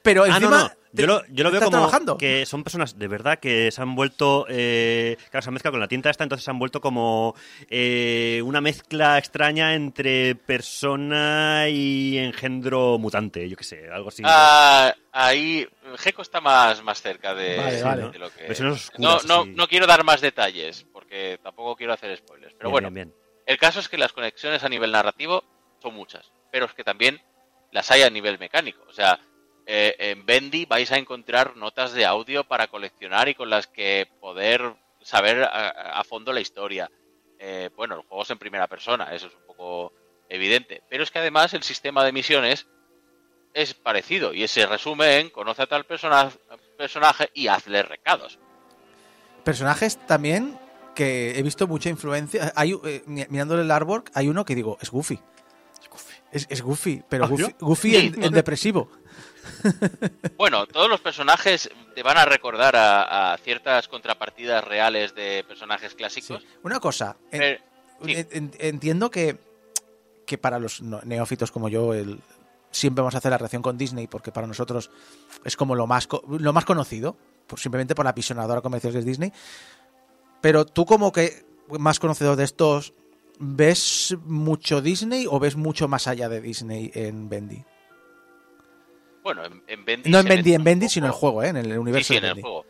pero 0.04 0.22
Ah, 0.22 0.28
no, 0.28 0.34
encima. 0.36 0.58
no. 0.60 0.70
Yo 0.96 1.08
lo, 1.08 1.26
yo 1.26 1.42
lo 1.42 1.50
veo 1.50 1.58
como 1.62 1.72
trabajando. 1.72 2.16
que 2.16 2.46
son 2.46 2.62
personas 2.62 2.96
de 2.96 3.08
verdad 3.08 3.40
que 3.40 3.72
se 3.72 3.82
han 3.82 3.96
vuelto. 3.96 4.46
Eh, 4.48 5.16
claro, 5.32 5.42
se 5.42 5.50
han 5.50 5.54
mezclado 5.54 5.72
con 5.72 5.80
la 5.80 5.88
tinta 5.88 6.08
esta, 6.08 6.22
entonces 6.22 6.44
se 6.44 6.52
han 6.52 6.58
vuelto 6.60 6.80
como 6.80 7.34
eh, 7.68 8.40
una 8.44 8.60
mezcla 8.60 9.18
extraña 9.18 9.74
entre 9.74 10.36
persona 10.36 11.68
y 11.68 12.16
engendro 12.18 12.96
mutante, 12.98 13.48
yo 13.48 13.56
qué 13.56 13.64
sé, 13.64 13.88
algo 13.90 14.10
así. 14.10 14.22
Ah, 14.24 14.94
ahí 15.10 15.66
Gecko 15.96 16.22
está 16.22 16.40
más, 16.40 16.80
más 16.84 17.02
cerca 17.02 17.34
de, 17.34 17.56
Vale, 17.56 17.76
de 17.76 17.82
vale. 17.82 18.02
lo 18.20 18.30
que... 18.30 18.46
No, 18.60 18.72
oscuras, 18.74 18.92
no, 19.26 19.40
así. 19.40 19.50
no 19.50 19.66
quiero 19.66 19.88
dar 19.88 20.04
más 20.04 20.20
detalles, 20.20 20.86
porque 20.92 21.40
tampoco 21.42 21.74
quiero 21.74 21.92
hacer 21.92 22.16
spoilers. 22.16 22.54
Pero 22.54 22.68
Bien, 22.68 22.72
bueno, 22.72 22.90
bien, 22.92 23.08
bien. 23.08 23.18
el 23.46 23.58
caso 23.58 23.80
es 23.80 23.88
que 23.88 23.98
las 23.98 24.12
conexiones 24.12 24.62
a 24.62 24.68
nivel 24.68 24.92
narrativo 24.92 25.42
son 25.82 25.94
muchas, 25.94 26.30
pero 26.52 26.66
es 26.66 26.72
que 26.72 26.84
también 26.84 27.20
las 27.72 27.90
hay 27.90 28.02
a 28.02 28.10
nivel 28.10 28.38
mecánico. 28.38 28.84
O 28.88 28.92
sea, 28.92 29.18
eh, 29.66 29.94
en 29.98 30.26
Bendy 30.26 30.66
vais 30.66 30.90
a 30.92 30.98
encontrar 30.98 31.56
notas 31.56 31.92
de 31.92 32.04
audio 32.04 32.44
para 32.44 32.66
coleccionar 32.68 33.28
y 33.28 33.34
con 33.34 33.50
las 33.50 33.66
que 33.66 34.08
poder 34.20 34.74
saber 35.02 35.42
a, 35.44 35.68
a 36.00 36.04
fondo 36.04 36.32
la 36.32 36.40
historia. 36.40 36.90
Eh, 37.38 37.70
bueno, 37.76 37.94
el 37.96 38.02
juego 38.02 38.22
es 38.22 38.30
en 38.30 38.38
primera 38.38 38.66
persona, 38.66 39.14
eso 39.14 39.26
es 39.26 39.34
un 39.34 39.46
poco 39.46 39.92
evidente. 40.28 40.82
Pero 40.88 41.02
es 41.02 41.10
que 41.10 41.18
además 41.18 41.52
el 41.54 41.62
sistema 41.62 42.04
de 42.04 42.12
misiones 42.12 42.66
es 43.52 43.74
parecido 43.74 44.32
y 44.34 44.46
se 44.48 44.66
resume 44.66 45.18
en 45.20 45.30
conoce 45.30 45.62
a 45.62 45.66
tal 45.66 45.84
persona, 45.84 46.30
personaje 46.76 47.30
y 47.34 47.46
hazle 47.48 47.82
recados. 47.82 48.38
Personajes 49.44 49.98
también 50.06 50.58
que 50.94 51.38
he 51.38 51.42
visto 51.42 51.66
mucha 51.66 51.88
influencia. 51.90 52.52
Hay, 52.56 52.72
eh, 52.84 53.02
mi- 53.06 53.26
mirándole 53.28 53.62
el 53.62 53.70
artwork, 53.70 54.10
hay 54.14 54.28
uno 54.28 54.44
que 54.44 54.54
digo, 54.54 54.78
es 54.80 54.90
Goofy. 54.90 55.20
Es, 56.32 56.46
es 56.50 56.62
Goofy, 56.62 57.02
pero 57.08 57.24
¿Ah, 57.24 57.28
Goofy, 57.28 57.42
yo? 57.42 57.48
Goofy 57.60 57.90
Sí, 57.90 58.12
en, 58.16 58.24
en 58.24 58.32
depresivo. 58.32 58.90
Bueno, 60.36 60.66
todos 60.66 60.88
los 60.88 61.00
personajes 61.00 61.70
te 61.94 62.02
van 62.02 62.16
a 62.18 62.24
recordar 62.24 62.76
a, 62.76 63.32
a 63.32 63.38
ciertas 63.38 63.88
contrapartidas 63.88 64.64
reales 64.64 65.14
de 65.14 65.44
personajes 65.46 65.92
Sí. 65.92 65.96
clásicos. 65.96 66.42
Una 66.62 66.80
cosa, 66.80 67.16
en- 67.30 67.38
pero- 67.40 67.60
sí. 68.04 68.12
en- 68.12 68.28
en- 68.32 68.52
entiendo 68.58 69.10
que, 69.10 69.38
que 70.26 70.38
para 70.38 70.58
los 70.58 70.80
neófitos 70.82 71.50
como 71.50 71.68
yo, 71.68 71.94
el, 71.94 72.20
siempre 72.70 73.02
vamos 73.02 73.14
a 73.14 73.18
hacer 73.18 73.30
la 73.30 73.38
relación 73.38 73.62
con 73.62 73.78
Disney 73.78 74.06
porque 74.06 74.32
para 74.32 74.46
nosotros 74.46 74.90
es 75.44 75.56
como 75.56 75.74
lo 75.74 75.86
más, 75.86 76.08
lo 76.28 76.52
más 76.52 76.64
conocido, 76.64 77.16
por, 77.46 77.58
simplemente 77.60 77.94
por 77.94 78.04
la 78.04 78.14
pisonadora 78.14 78.60
comercial 78.60 78.92
que 78.92 78.98
es 79.00 79.04
Disney. 79.04 79.32
Pero 80.40 80.64
tú 80.66 80.84
como 80.84 81.12
que 81.12 81.44
más 81.78 81.98
conocedor 82.00 82.36
de 82.36 82.44
estos, 82.44 82.92
¿ves 83.38 84.14
mucho 84.24 84.80
Disney 84.82 85.26
o 85.28 85.38
ves 85.38 85.56
mucho 85.56 85.88
más 85.88 86.06
allá 86.06 86.28
de 86.28 86.40
Disney 86.40 86.90
en 86.94 87.28
Bendy? 87.28 87.64
Bueno, 89.24 89.44
en, 89.44 89.64
en 89.66 89.84
Bendy 89.84 90.10
No 90.10 90.20
en 90.20 90.28
Bendy, 90.28 90.54
en 90.54 90.62
Bendy, 90.62 90.88
sino 90.88 91.06
en 91.06 91.12
el 91.12 91.18
juego, 91.18 91.42
¿eh? 91.42 91.48
en 91.48 91.56
el 91.56 91.78
universo 91.78 92.12
sí, 92.12 92.20
de 92.20 92.26
en 92.28 92.36
el 92.36 92.42
juego. 92.42 92.66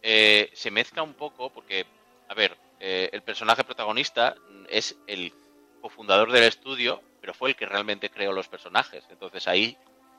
Eh, 0.00 0.48
se 0.54 0.70
mezcla 0.70 1.02
un 1.02 1.14
poco 1.14 1.50
porque, 1.50 1.84
a 2.28 2.34
ver, 2.34 2.56
eh, 2.78 3.10
el 3.12 3.22
personaje 3.22 3.64
protagonista 3.64 4.36
es 4.68 4.96
el 5.08 5.34
cofundador 5.82 6.30
del 6.30 6.44
estudio, 6.44 7.02
pero 7.20 7.34
fue 7.34 7.50
el 7.50 7.56
que 7.56 7.66
realmente 7.66 8.10
creó 8.10 8.32
los 8.32 8.48
personajes. 8.48 9.04
Entonces 9.10 9.48
ahí 9.48 9.76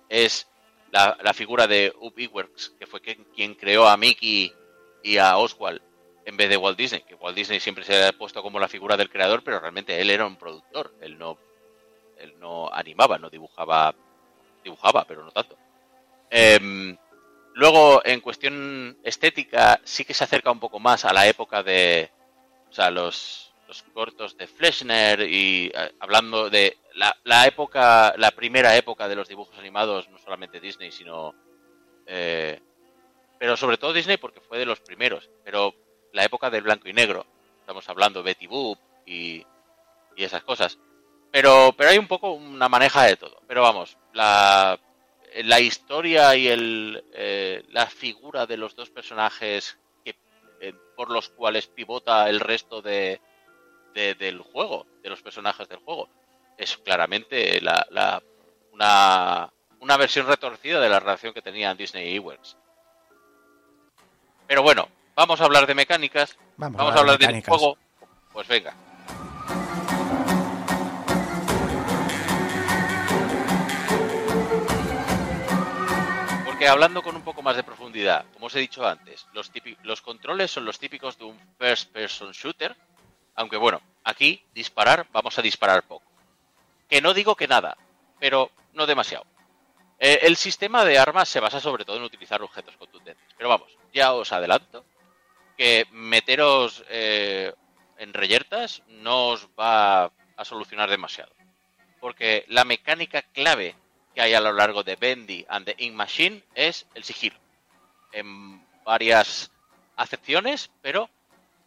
es 0.09 0.47
la, 0.91 1.17
la 1.23 1.33
figura 1.33 1.65
de 1.65 1.93
Up 2.01 2.19
Iwerks, 2.19 2.73
que 2.77 2.85
fue 2.85 2.99
quien, 2.99 3.25
quien 3.33 3.55
creó 3.55 3.87
a 3.87 3.95
Mickey 3.95 4.53
y 5.01 5.17
a 5.17 5.37
Oswald 5.37 5.81
en 6.25 6.37
vez 6.37 6.49
de 6.49 6.57
Walt 6.57 6.77
Disney, 6.77 7.01
que 7.01 7.15
Walt 7.15 7.35
Disney 7.35 7.59
siempre 7.59 7.83
se 7.83 8.05
ha 8.05 8.11
puesto 8.11 8.43
como 8.43 8.59
la 8.59 8.67
figura 8.67 8.95
del 8.95 9.09
creador, 9.09 9.43
pero 9.43 9.59
realmente 9.59 9.99
él 9.99 10.11
era 10.11 10.27
un 10.27 10.35
productor, 10.35 10.93
él 11.01 11.17
no, 11.17 11.39
él 12.19 12.35
no 12.37 12.71
animaba, 12.71 13.17
no 13.17 13.31
dibujaba, 13.31 13.95
dibujaba, 14.63 15.05
pero 15.05 15.23
no 15.23 15.31
tanto. 15.31 15.57
Em, 16.29 16.97
luego, 17.53 18.01
en 18.05 18.21
cuestión 18.21 18.97
estética, 19.03 19.79
sí 19.83 20.05
que 20.05 20.13
se 20.13 20.23
acerca 20.23 20.51
un 20.51 20.59
poco 20.59 20.79
más 20.79 21.05
a 21.05 21.13
la 21.13 21.27
época 21.27 21.63
de, 21.63 22.11
o 22.69 22.73
sea, 22.73 22.91
los, 22.91 23.53
los 23.67 23.83
cortos 23.83 24.37
de 24.37 24.47
Fleschner 24.47 25.21
y 25.21 25.71
eh, 25.73 25.93
hablando 25.99 26.49
de 26.49 26.77
la, 26.95 27.15
la 27.23 27.47
época, 27.47 28.13
la 28.17 28.31
primera 28.31 28.75
época 28.75 29.07
de 29.07 29.15
los 29.15 29.27
dibujos 29.27 29.57
animados, 29.57 30.09
no 30.09 30.17
solamente 30.17 30.59
Disney, 30.59 30.91
sino, 30.91 31.33
eh, 32.05 32.59
pero 33.39 33.57
sobre 33.57 33.77
todo 33.77 33.93
Disney 33.93 34.17
porque 34.17 34.41
fue 34.41 34.59
de 34.59 34.65
los 34.65 34.79
primeros, 34.79 35.29
pero 35.43 35.73
la 36.13 36.23
época 36.23 36.49
del 36.49 36.63
blanco 36.63 36.89
y 36.89 36.93
negro, 36.93 37.25
estamos 37.59 37.87
hablando 37.89 38.23
Betty 38.23 38.47
Boop 38.47 38.79
y, 39.05 39.45
y 40.15 40.23
esas 40.23 40.43
cosas. 40.43 40.77
Pero, 41.31 41.73
pero 41.77 41.91
hay 41.91 41.97
un 41.97 42.07
poco 42.07 42.31
una 42.31 42.67
maneja 42.67 43.03
de 43.03 43.15
todo. 43.15 43.41
Pero 43.47 43.61
vamos, 43.61 43.97
la, 44.13 44.79
la 45.43 45.59
historia 45.59 46.35
y 46.35 46.47
el, 46.47 47.03
eh, 47.13 47.63
la 47.69 47.85
figura 47.87 48.45
de 48.45 48.57
los 48.57 48.75
dos 48.75 48.89
personajes 48.89 49.77
que, 50.03 50.15
eh, 50.61 50.73
por 50.95 51.09
los 51.11 51.29
cuales 51.29 51.67
pivota 51.67 52.27
el 52.29 52.39
resto 52.39 52.81
de, 52.81 53.21
de- 53.93 54.15
del 54.15 54.41
juego, 54.41 54.85
de 55.03 55.09
los 55.09 55.21
personajes 55.21 55.67
del 55.67 55.79
juego, 55.79 56.09
es 56.57 56.77
claramente 56.77 57.61
la, 57.61 57.85
la- 57.91 58.21
una, 58.73 59.51
una 59.79 59.97
versión 59.97 60.27
retorcida 60.27 60.79
de 60.79 60.89
la 60.89 60.99
relación 60.99 61.33
que 61.33 61.41
tenían 61.41 61.77
Disney 61.77 62.09
y 62.09 62.15
Iwerks. 62.15 62.57
Pero 64.47 64.63
bueno, 64.63 64.89
vamos 65.15 65.39
a 65.41 65.45
hablar 65.45 65.67
de 65.67 65.75
mecánicas, 65.75 66.37
Vamos, 66.57 66.77
vamos 66.77 66.95
a 66.95 66.99
hablar 66.99 67.17
del 67.17 67.27
mecánicas. 67.27 67.55
juego. 67.57 67.77
Pues 68.33 68.47
venga. 68.47 68.73
Porque 76.59 76.67
hablando 76.67 77.01
con 77.01 77.15
un 77.15 77.21
poco 77.21 77.41
más 77.41 77.55
de 77.55 77.63
profundidad, 77.63 78.25
como 78.33 78.47
os 78.47 78.55
he 78.57 78.59
dicho 78.59 78.85
antes, 78.85 79.25
los, 79.31 80.01
controles 80.01 80.51
son 80.51 80.65
los 80.65 80.77
típicos 80.77 81.17
de 81.17 81.23
un 81.23 81.39
first 81.57 81.89
person 81.89 82.33
shooter, 82.33 82.75
aunque 83.35 83.55
bueno, 83.55 83.81
aquí 84.03 84.43
disparar, 84.53 85.07
vamos 85.13 85.39
a 85.39 85.41
disparar 85.41 85.83
poco. 85.83 86.11
Que 86.89 86.99
no 86.99 87.13
digo 87.13 87.37
que 87.37 87.47
nada, 87.47 87.77
pero 88.19 88.51
no 88.73 88.85
demasiado. 88.85 89.25
Eh, 89.99 90.19
el 90.23 90.35
sistema 90.35 90.83
de 90.83 90.99
armas 90.99 91.29
se 91.29 91.39
basa 91.39 91.61
sobre 91.61 91.85
todo 91.85 91.95
en 91.95 92.03
utilizar 92.03 92.41
objetos 92.41 92.75
contundentes, 92.75 93.33
pero 93.37 93.47
vamos, 93.47 93.77
ya 93.93 94.11
os 94.11 94.33
adelanto 94.33 94.83
que 95.57 95.87
meteros 95.91 96.83
eh, 96.89 97.53
en 97.99 98.13
reyertas 98.13 98.83
no 98.89 99.27
os 99.27 99.47
va 99.57 100.11
a 100.35 100.43
solucionar 100.43 100.89
demasiado. 100.89 101.31
Porque 102.01 102.43
la 102.49 102.65
mecánica 102.65 103.21
clave 103.21 103.77
que 104.19 104.23
hay 104.23 104.33
a 104.33 104.41
lo 104.41 104.51
largo 104.51 104.83
de 104.83 104.97
Bendy 104.97 105.45
and 105.47 105.65
the 105.65 105.75
Ink 105.77 105.95
Machine 105.95 106.43
es 106.53 106.85
el 106.93 107.05
sigilo. 107.05 107.37
En 108.11 108.61
varias 108.83 109.49
acepciones, 109.95 110.69
pero 110.81 111.09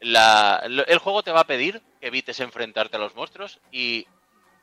la- 0.01 0.63
el 0.67 0.99
juego 0.99 1.23
te 1.23 1.33
va 1.33 1.41
a 1.41 1.47
pedir 1.47 1.81
que 1.99 2.09
evites 2.09 2.41
enfrentarte 2.41 2.97
a 2.99 3.01
los 3.01 3.15
monstruos 3.15 3.59
y 3.71 4.07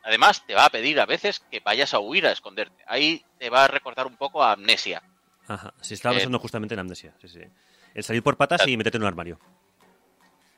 además 0.04 0.46
te 0.46 0.54
va 0.54 0.66
a 0.66 0.70
pedir 0.70 1.00
a 1.00 1.08
veces 1.08 1.40
que 1.50 1.62
vayas 1.62 1.96
a 1.96 2.00
huir 2.00 2.28
a 2.28 2.32
esconderte. 2.32 2.84
Ahí 2.86 3.26
te 3.40 3.50
va 3.50 3.64
a 3.64 3.68
recordar 3.68 4.06
un 4.06 4.18
poco 4.18 4.44
a 4.44 4.52
Amnesia. 4.52 5.02
Ajá, 5.48 5.74
sí, 5.82 5.96
estaba 5.96 6.14
Eh, 6.14 6.18
pensando 6.18 6.38
justamente 6.38 6.76
en 6.76 6.82
Amnesia. 6.82 7.16
Sí, 7.20 7.28
sí. 7.28 7.40
El 7.96 8.04
salir 8.04 8.22
por 8.22 8.38
patas 8.38 8.68
y 8.68 8.78
meterte 8.78 8.98
en 8.98 9.02
un 9.04 9.08
armario. 9.08 9.40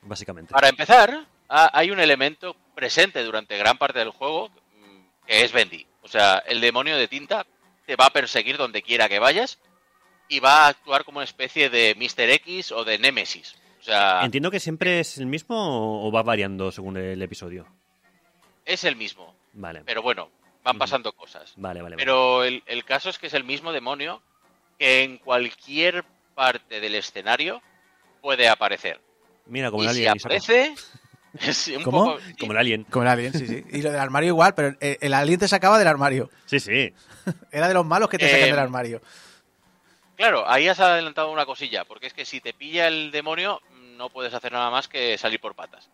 Básicamente. 0.01 0.51
Para 0.53 0.67
empezar, 0.67 1.25
ha- 1.47 1.69
hay 1.79 1.91
un 1.91 1.99
elemento 2.01 2.57
presente 2.75 3.23
durante 3.23 3.57
gran 3.57 3.77
parte 3.77 3.99
del 3.99 4.09
juego 4.09 4.49
mm, 4.49 5.25
que 5.25 5.45
es 5.45 5.53
Bendy. 5.53 5.87
O 6.01 6.07
sea, 6.07 6.39
el 6.47 6.61
demonio 6.61 6.97
de 6.97 7.07
tinta 7.07 7.45
te 7.85 7.95
va 7.95 8.05
a 8.07 8.09
perseguir 8.13 8.57
donde 8.57 8.81
quiera 8.81 9.09
que 9.09 9.19
vayas 9.19 9.59
y 10.27 10.39
va 10.39 10.65
a 10.65 10.67
actuar 10.69 11.03
como 11.03 11.17
una 11.19 11.25
especie 11.25 11.69
de 11.69 11.95
Mr. 11.97 12.29
X 12.29 12.71
o 12.71 12.83
de 12.83 12.97
Nemesis. 12.97 13.55
O 13.79 13.83
sea, 13.83 14.21
Entiendo 14.23 14.51
que 14.51 14.59
siempre 14.59 14.99
es 14.99 15.17
el 15.17 15.25
mismo 15.25 16.05
o 16.05 16.11
va 16.11 16.21
variando 16.23 16.71
según 16.71 16.97
el 16.97 17.21
episodio. 17.21 17.67
es 18.65 18.83
el 18.83 18.95
mismo. 18.95 19.35
Vale. 19.53 19.81
Pero 19.85 20.01
bueno, 20.01 20.29
van 20.63 20.77
pasando 20.77 21.11
cosas. 21.13 21.53
Vale, 21.57 21.81
vale. 21.81 21.95
vale. 21.95 22.03
Pero 22.03 22.43
el, 22.43 22.63
el 22.65 22.85
caso 22.85 23.09
es 23.09 23.17
que 23.17 23.27
es 23.27 23.33
el 23.33 23.43
mismo 23.43 23.71
demonio 23.73 24.21
que 24.77 25.03
en 25.03 25.17
cualquier 25.17 26.05
parte 26.35 26.79
del 26.79 26.95
escenario 26.95 27.61
puede 28.21 28.47
aparecer. 28.47 29.01
Mira, 29.47 29.71
como 29.71 29.83
y 29.83 29.89
si 29.89 30.07
aparece, 30.07 30.75
Un 31.77 31.83
¿Cómo? 31.83 32.05
poco- 32.05 32.19
Como 32.39 32.51
el 32.51 32.57
alien. 32.57 32.83
Como 32.85 33.03
el 33.03 33.09
alien, 33.09 33.33
sí, 33.33 33.47
sí. 33.47 33.63
Y 33.71 33.81
lo 33.81 33.91
del 33.91 33.99
armario 33.99 34.27
igual, 34.29 34.53
pero 34.53 34.75
el, 34.79 34.97
el 34.99 35.13
alien 35.13 35.39
te 35.39 35.47
sacaba 35.47 35.77
del 35.79 35.87
armario. 35.87 36.29
Sí, 36.45 36.59
sí. 36.59 36.93
Era 37.51 37.67
de 37.67 37.73
los 37.73 37.85
malos 37.85 38.09
que 38.09 38.17
te 38.17 38.25
sacan 38.27 38.47
Eh, 38.47 38.51
del 38.51 38.59
armario. 38.59 39.01
Claro, 40.15 40.47
ahí 40.47 40.67
has 40.67 40.79
adelantado 40.79 41.31
una 41.31 41.45
cosilla, 41.45 41.83
porque 41.85 42.07
es 42.07 42.13
que 42.13 42.25
si 42.25 42.41
te 42.41 42.53
pilla 42.53 42.87
el 42.87 43.11
demonio, 43.11 43.59
no 43.97 44.09
puedes 44.09 44.33
hacer 44.33 44.51
nada 44.51 44.69
más 44.69 44.87
que 44.87 45.17
salir 45.17 45.39
por 45.39 45.55
patas. 45.55 45.89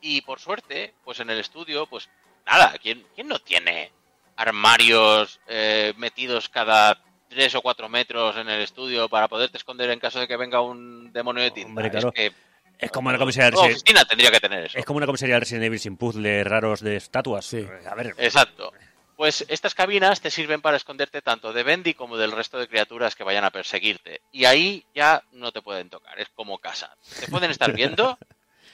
Y 0.00 0.22
por 0.22 0.40
suerte, 0.40 0.94
pues 1.04 1.20
en 1.20 1.30
el 1.30 1.38
estudio, 1.38 1.86
pues 1.86 2.08
nada, 2.46 2.74
¿quién, 2.82 3.04
quién 3.14 3.28
no 3.28 3.38
tiene 3.38 3.92
armarios 4.36 5.38
eh, 5.46 5.92
metidos 5.96 6.48
cada 6.48 6.98
tres 7.28 7.54
o 7.54 7.62
cuatro 7.62 7.88
metros 7.88 8.36
en 8.36 8.48
el 8.48 8.60
estudio 8.62 9.08
para 9.08 9.28
poderte 9.28 9.58
esconder 9.58 9.90
en 9.90 10.00
caso 10.00 10.18
de 10.18 10.26
que 10.28 10.36
venga 10.36 10.60
un 10.60 11.12
demonio 11.12 11.42
de 11.44 11.50
tinta? 11.52 11.68
Hombre, 11.68 11.90
claro. 11.90 12.08
Es 12.08 12.14
que 12.14 12.32
Es 12.78 12.90
como 12.90 13.08
una 13.10 13.18
comisaría 13.18 13.50
de 13.50 13.56
Resident- 13.56 13.76
oficina 13.76 14.04
tendría 14.04 14.30
que 14.30 14.40
tener 14.40 14.64
eso. 14.64 14.78
Es 14.78 14.84
como 14.84 14.96
una 14.98 15.06
comisaría 15.06 15.36
de 15.36 15.40
Resident 15.40 15.64
Evil 15.64 15.78
sin 15.78 15.96
puzzles 15.96 16.46
raros 16.46 16.80
de 16.80 16.96
estatuas. 16.96 17.44
Sí. 17.46 17.66
A 17.88 17.94
ver, 17.94 18.14
Exacto. 18.18 18.72
Pues 19.16 19.44
estas 19.48 19.74
cabinas 19.74 20.20
te 20.20 20.30
sirven 20.30 20.60
para 20.62 20.76
esconderte 20.76 21.22
tanto 21.22 21.52
de 21.52 21.62
Bendy 21.62 21.94
como 21.94 22.16
del 22.16 22.32
resto 22.32 22.58
de 22.58 22.66
criaturas 22.66 23.14
que 23.14 23.22
vayan 23.22 23.44
a 23.44 23.50
perseguirte. 23.50 24.20
Y 24.32 24.46
ahí 24.46 24.84
ya 24.94 25.22
no 25.32 25.52
te 25.52 25.62
pueden 25.62 25.90
tocar, 25.90 26.18
es 26.18 26.28
como 26.34 26.58
casa. 26.58 26.96
Te 27.20 27.28
pueden 27.28 27.50
estar 27.52 27.72
viendo 27.76 28.18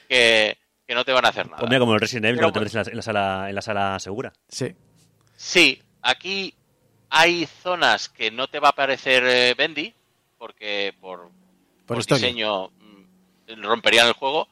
que, 0.07 0.57
que 0.87 0.95
no 0.95 1.05
te 1.05 1.11
van 1.11 1.25
a 1.25 1.29
hacer 1.29 1.45
nada. 1.45 1.57
pues 1.59 1.69
mira, 1.69 1.79
como 1.79 1.93
el 1.93 1.99
Resident 1.99 2.25
Evil 2.25 2.37
Pero 2.39 2.51
te 2.51 2.59
metes 2.61 2.73
en 2.75 2.81
la, 2.83 2.89
en 2.89 2.95
la 2.95 3.01
sala, 3.03 3.49
en 3.49 3.55
la 3.55 3.61
sala 3.61 3.99
segura. 3.99 4.33
Sí. 4.47 4.73
Sí, 5.35 5.81
aquí 6.01 6.55
hay 7.11 7.45
zonas 7.61 8.09
que 8.09 8.31
no 8.31 8.47
te 8.47 8.59
va 8.59 8.69
a 8.69 8.71
aparecer 8.71 9.23
eh, 9.27 9.53
Bendy, 9.55 9.93
porque 10.37 10.95
por, 10.99 11.29
Por 11.85 11.97
por 11.97 12.05
diseño 12.05 12.71
romperían 13.57 14.07
el 14.07 14.13
juego. 14.13 14.47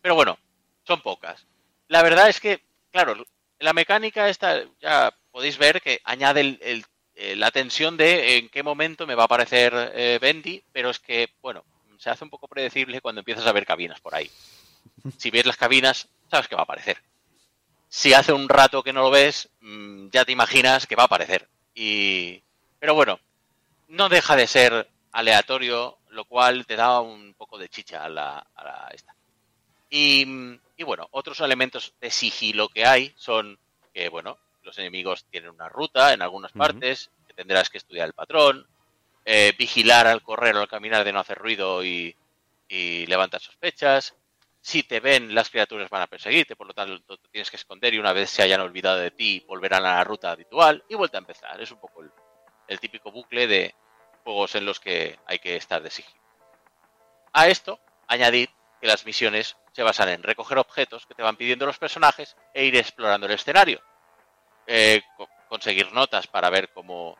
Pero 0.00 0.14
bueno, 0.14 0.38
son 0.86 1.00
pocas. 1.00 1.46
La 1.88 2.02
verdad 2.02 2.28
es 2.28 2.40
que, 2.40 2.62
claro, 2.90 3.14
la 3.58 3.72
mecánica 3.72 4.28
esta, 4.28 4.62
ya 4.80 5.14
podéis 5.30 5.58
ver 5.58 5.80
que 5.80 6.00
añade 6.04 6.40
el- 6.40 6.58
el- 6.62 6.84
eh, 7.14 7.36
la 7.36 7.50
tensión 7.50 7.96
de 7.96 8.38
en 8.38 8.48
qué 8.48 8.62
momento 8.62 9.06
me 9.06 9.14
va 9.14 9.22
a 9.24 9.26
aparecer 9.26 9.72
eh, 9.94 10.18
Bendy, 10.20 10.62
pero 10.72 10.90
es 10.90 10.98
que, 10.98 11.28
bueno, 11.42 11.64
se 11.98 12.10
hace 12.10 12.24
un 12.24 12.30
poco 12.30 12.48
predecible 12.48 13.00
cuando 13.00 13.20
empiezas 13.20 13.46
a 13.46 13.52
ver 13.52 13.66
cabinas 13.66 14.00
por 14.00 14.14
ahí. 14.14 14.30
Si 15.18 15.30
ves 15.30 15.46
las 15.46 15.56
cabinas, 15.56 16.08
sabes 16.30 16.48
que 16.48 16.56
va 16.56 16.62
a 16.62 16.64
aparecer. 16.64 16.98
Si 17.88 18.14
hace 18.14 18.32
un 18.32 18.48
rato 18.48 18.82
que 18.82 18.92
no 18.92 19.02
lo 19.02 19.10
ves, 19.10 19.50
mm, 19.60 20.08
ya 20.10 20.24
te 20.24 20.32
imaginas 20.32 20.86
que 20.86 20.96
va 20.96 21.02
a 21.04 21.06
aparecer. 21.06 21.48
Y... 21.74 22.42
Pero 22.80 22.94
bueno, 22.94 23.20
no 23.88 24.08
deja 24.08 24.34
de 24.34 24.46
ser 24.46 24.88
aleatorio, 25.12 25.98
lo 26.12 26.24
cual 26.26 26.66
te 26.66 26.76
da 26.76 27.00
un 27.00 27.34
poco 27.34 27.58
de 27.58 27.68
chicha 27.68 28.04
a 28.04 28.08
la, 28.08 28.46
a 28.54 28.64
la 28.64 28.88
esta. 28.92 29.14
Y, 29.90 30.26
y 30.76 30.84
bueno, 30.84 31.08
otros 31.10 31.40
elementos 31.40 31.94
de 32.00 32.10
sigilo 32.10 32.68
que 32.68 32.86
hay 32.86 33.12
son 33.16 33.58
que, 33.92 34.08
bueno, 34.08 34.38
los 34.62 34.78
enemigos 34.78 35.24
tienen 35.24 35.50
una 35.50 35.68
ruta 35.68 36.12
en 36.12 36.22
algunas 36.22 36.52
partes, 36.52 37.10
que 37.26 37.34
tendrás 37.34 37.68
que 37.68 37.78
estudiar 37.78 38.06
el 38.06 38.14
patrón, 38.14 38.66
eh, 39.24 39.52
vigilar 39.58 40.06
al 40.06 40.22
correr 40.22 40.56
o 40.56 40.60
al 40.60 40.68
caminar 40.68 41.04
de 41.04 41.12
no 41.12 41.20
hacer 41.20 41.38
ruido 41.38 41.84
y, 41.84 42.14
y 42.68 43.06
levantar 43.06 43.40
sospechas. 43.40 44.14
Si 44.60 44.84
te 44.84 45.00
ven, 45.00 45.34
las 45.34 45.50
criaturas 45.50 45.90
van 45.90 46.02
a 46.02 46.06
perseguirte, 46.06 46.56
por 46.56 46.68
lo 46.68 46.74
tanto 46.74 47.18
te 47.18 47.28
tienes 47.28 47.50
que 47.50 47.56
esconder 47.56 47.92
y 47.94 47.98
una 47.98 48.12
vez 48.12 48.30
se 48.30 48.42
hayan 48.42 48.60
olvidado 48.60 48.98
de 48.98 49.10
ti, 49.10 49.44
volverán 49.48 49.84
a 49.84 49.96
la 49.96 50.04
ruta 50.04 50.30
habitual 50.30 50.84
y 50.88 50.94
vuelta 50.94 51.18
a 51.18 51.20
empezar. 51.20 51.60
Es 51.60 51.72
un 51.72 51.80
poco 51.80 52.02
el, 52.02 52.10
el 52.68 52.78
típico 52.78 53.10
bucle 53.10 53.46
de 53.46 53.74
juegos 54.24 54.54
en 54.54 54.66
los 54.66 54.80
que 54.80 55.18
hay 55.26 55.38
que 55.38 55.56
estar 55.56 55.82
de 55.82 55.90
sigilo. 55.90 56.20
A 57.32 57.48
esto, 57.48 57.78
añadid 58.08 58.48
que 58.80 58.86
las 58.86 59.04
misiones 59.06 59.56
se 59.72 59.82
basan 59.82 60.08
en 60.10 60.22
recoger 60.22 60.58
objetos 60.58 61.06
que 61.06 61.14
te 61.14 61.22
van 61.22 61.36
pidiendo 61.36 61.66
los 61.66 61.78
personajes 61.78 62.36
e 62.52 62.64
ir 62.64 62.76
explorando 62.76 63.26
el 63.26 63.32
escenario. 63.32 63.80
Eh, 64.66 65.02
co- 65.16 65.28
conseguir 65.48 65.92
notas 65.92 66.26
para 66.26 66.50
ver 66.50 66.68
cómo, 66.72 67.16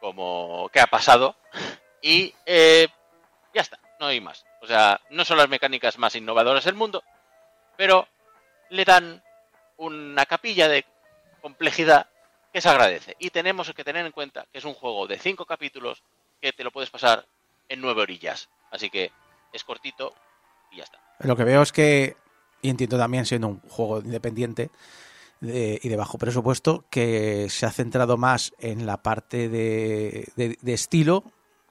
cómo 0.00 0.68
qué 0.72 0.80
ha 0.80 0.86
pasado 0.86 1.36
y 2.02 2.34
eh, 2.46 2.88
ya 3.54 3.62
está, 3.62 3.78
no 4.00 4.06
hay 4.06 4.20
más. 4.20 4.44
O 4.60 4.66
sea, 4.66 5.00
no 5.10 5.24
son 5.24 5.38
las 5.38 5.48
mecánicas 5.48 5.98
más 5.98 6.14
innovadoras 6.14 6.64
del 6.64 6.74
mundo, 6.74 7.02
pero 7.76 8.06
le 8.70 8.84
dan 8.84 9.22
una 9.76 10.26
capilla 10.26 10.68
de 10.68 10.84
complejidad 11.40 12.08
que 12.52 12.60
se 12.60 12.68
agradece. 12.68 13.16
Y 13.18 13.30
tenemos 13.30 13.72
que 13.72 13.84
tener 13.84 14.04
en 14.04 14.12
cuenta 14.12 14.46
que 14.52 14.58
es 14.58 14.64
un 14.64 14.74
juego 14.74 15.06
de 15.06 15.18
cinco 15.18 15.46
capítulos 15.46 16.02
que 16.40 16.52
te 16.52 16.64
lo 16.64 16.70
puedes 16.70 16.90
pasar 16.90 17.26
en 17.68 17.80
nueve 17.80 18.02
orillas. 18.02 18.48
Así 18.70 18.90
que 18.90 19.10
es 19.52 19.64
cortito 19.64 20.14
y 20.70 20.76
ya 20.78 20.84
está. 20.84 20.98
Lo 21.20 21.36
que 21.36 21.44
veo 21.44 21.62
es 21.62 21.72
que, 21.72 22.16
y 22.62 22.70
entiendo 22.70 22.98
también 22.98 23.26
siendo 23.26 23.48
un 23.48 23.60
juego 23.60 23.98
independiente 24.00 24.70
de- 25.40 25.78
y 25.82 25.88
de 25.88 25.96
bajo 25.96 26.18
presupuesto, 26.18 26.84
que 26.90 27.48
se 27.48 27.66
ha 27.66 27.70
centrado 27.70 28.16
más 28.16 28.52
en 28.58 28.86
la 28.86 28.98
parte 29.02 29.48
de, 29.48 30.28
de- 30.36 30.58
de 30.60 30.72
estilo 30.74 31.24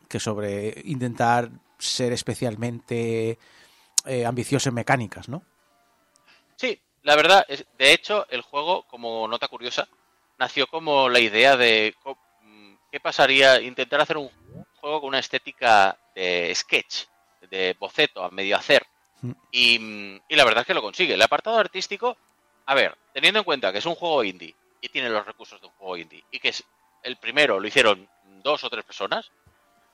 que 0.10 0.20
sobre 0.20 0.82
intentar 0.86 1.50
ser 1.78 2.14
especialmente 2.14 3.38
eh, 4.06 4.26
ambicioso 4.26 4.70
en 4.70 4.76
mecánicas, 4.76 5.28
¿no? 5.30 5.44
Sí, 6.56 6.80
la 7.04 7.16
verdad, 7.16 7.46
es, 7.50 7.66
de 7.78 7.94
hecho, 7.94 8.26
el 8.30 8.42
juego, 8.42 8.84
como 8.88 9.28
nota 9.28 9.48
curiosa, 9.48 9.88
nació 10.40 10.68
como 10.68 11.10
la 11.10 11.20
idea 11.20 11.56
de 11.58 11.94
mm, 12.42 12.74
qué 12.92 13.00
pasaría 13.00 13.62
intentar 13.62 14.00
hacer 14.02 14.18
un 14.18 14.30
juego 14.88 15.02
con 15.02 15.10
una 15.10 15.20
estética 15.20 15.98
de 16.16 16.54
sketch, 16.56 17.06
de 17.50 17.76
boceto 17.78 18.24
a 18.24 18.30
medio 18.32 18.56
hacer. 18.56 18.86
Mm. 19.22 19.32
Y, 19.52 20.22
y 20.30 20.36
la 20.36 20.46
verdad 20.46 20.62
es 20.62 20.68
que 20.68 20.74
lo 20.74 20.82
consigue. 20.82 21.16
El 21.16 21.22
apartado 21.22 21.58
artístico, 21.58 22.18
a 22.66 22.74
ver, 22.74 22.98
teniendo 23.14 23.40
en 23.40 23.44
cuenta 23.44 23.72
que 23.72 23.80
es 23.80 23.86
un 23.86 23.96
juego 23.96 24.24
indie 24.24 24.56
y 24.80 24.90
tiene 24.90 25.10
los 25.10 25.26
recursos 25.26 25.60
de 25.60 25.68
un 25.68 25.74
juego 25.74 25.98
indie 25.98 26.24
y 26.32 26.40
que 26.40 26.50
es 26.50 26.64
el 27.04 27.18
primero 27.18 27.60
lo 27.60 27.68
hicieron 27.68 28.08
dos 28.44 28.64
o 28.64 28.70
tres 28.70 28.86
personas, 28.86 29.32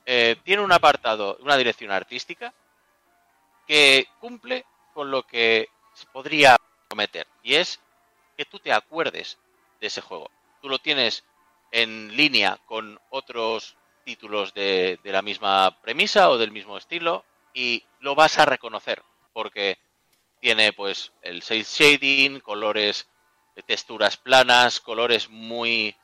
eh, 0.05 0.35
tiene 0.43 0.61
un 0.61 0.71
apartado, 0.71 1.37
una 1.41 1.57
dirección 1.57 1.91
artística 1.91 2.53
que 3.67 4.07
cumple 4.19 4.65
con 4.93 5.09
lo 5.09 5.23
que 5.23 5.69
se 5.93 6.05
podría 6.07 6.57
prometer 6.87 7.27
y 7.41 7.55
es 7.55 7.79
que 8.37 8.45
tú 8.45 8.59
te 8.59 8.71
acuerdes 8.71 9.37
de 9.79 9.87
ese 9.87 10.01
juego. 10.01 10.29
Tú 10.61 10.69
lo 10.69 10.79
tienes 10.79 11.23
en 11.71 12.15
línea 12.15 12.59
con 12.65 12.99
otros 13.09 13.75
títulos 14.03 14.53
de, 14.53 14.99
de 15.03 15.11
la 15.11 15.21
misma 15.21 15.79
premisa 15.81 16.29
o 16.29 16.37
del 16.37 16.51
mismo 16.51 16.77
estilo 16.77 17.25
y 17.53 17.83
lo 17.99 18.15
vas 18.15 18.39
a 18.39 18.45
reconocer 18.45 19.01
porque 19.33 19.77
tiene 20.39 20.73
pues 20.73 21.13
el 21.21 21.41
shade 21.41 21.63
shading, 21.63 22.39
colores, 22.39 23.07
texturas 23.65 24.17
planas, 24.17 24.79
colores 24.79 25.29
muy 25.29 25.95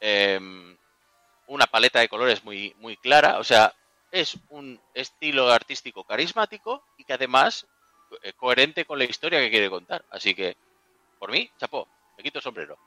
em, 0.00 0.76
una 1.46 1.66
paleta 1.66 2.00
de 2.00 2.08
colores 2.08 2.44
muy 2.44 2.74
muy 2.78 2.96
clara, 2.96 3.38
o 3.38 3.44
sea, 3.44 3.74
es 4.10 4.38
un 4.50 4.80
estilo 4.94 5.50
artístico 5.50 6.04
carismático 6.04 6.84
y 6.96 7.04
que 7.04 7.12
además 7.12 7.66
eh, 8.22 8.32
coherente 8.34 8.84
con 8.84 8.98
la 8.98 9.04
historia 9.04 9.40
que 9.40 9.50
quiere 9.50 9.70
contar. 9.70 10.04
Así 10.10 10.34
que, 10.34 10.56
por 11.18 11.30
mí, 11.30 11.50
chapó, 11.58 11.88
me 12.16 12.22
quito 12.22 12.38
el 12.38 12.42
sombrero. 12.42 12.78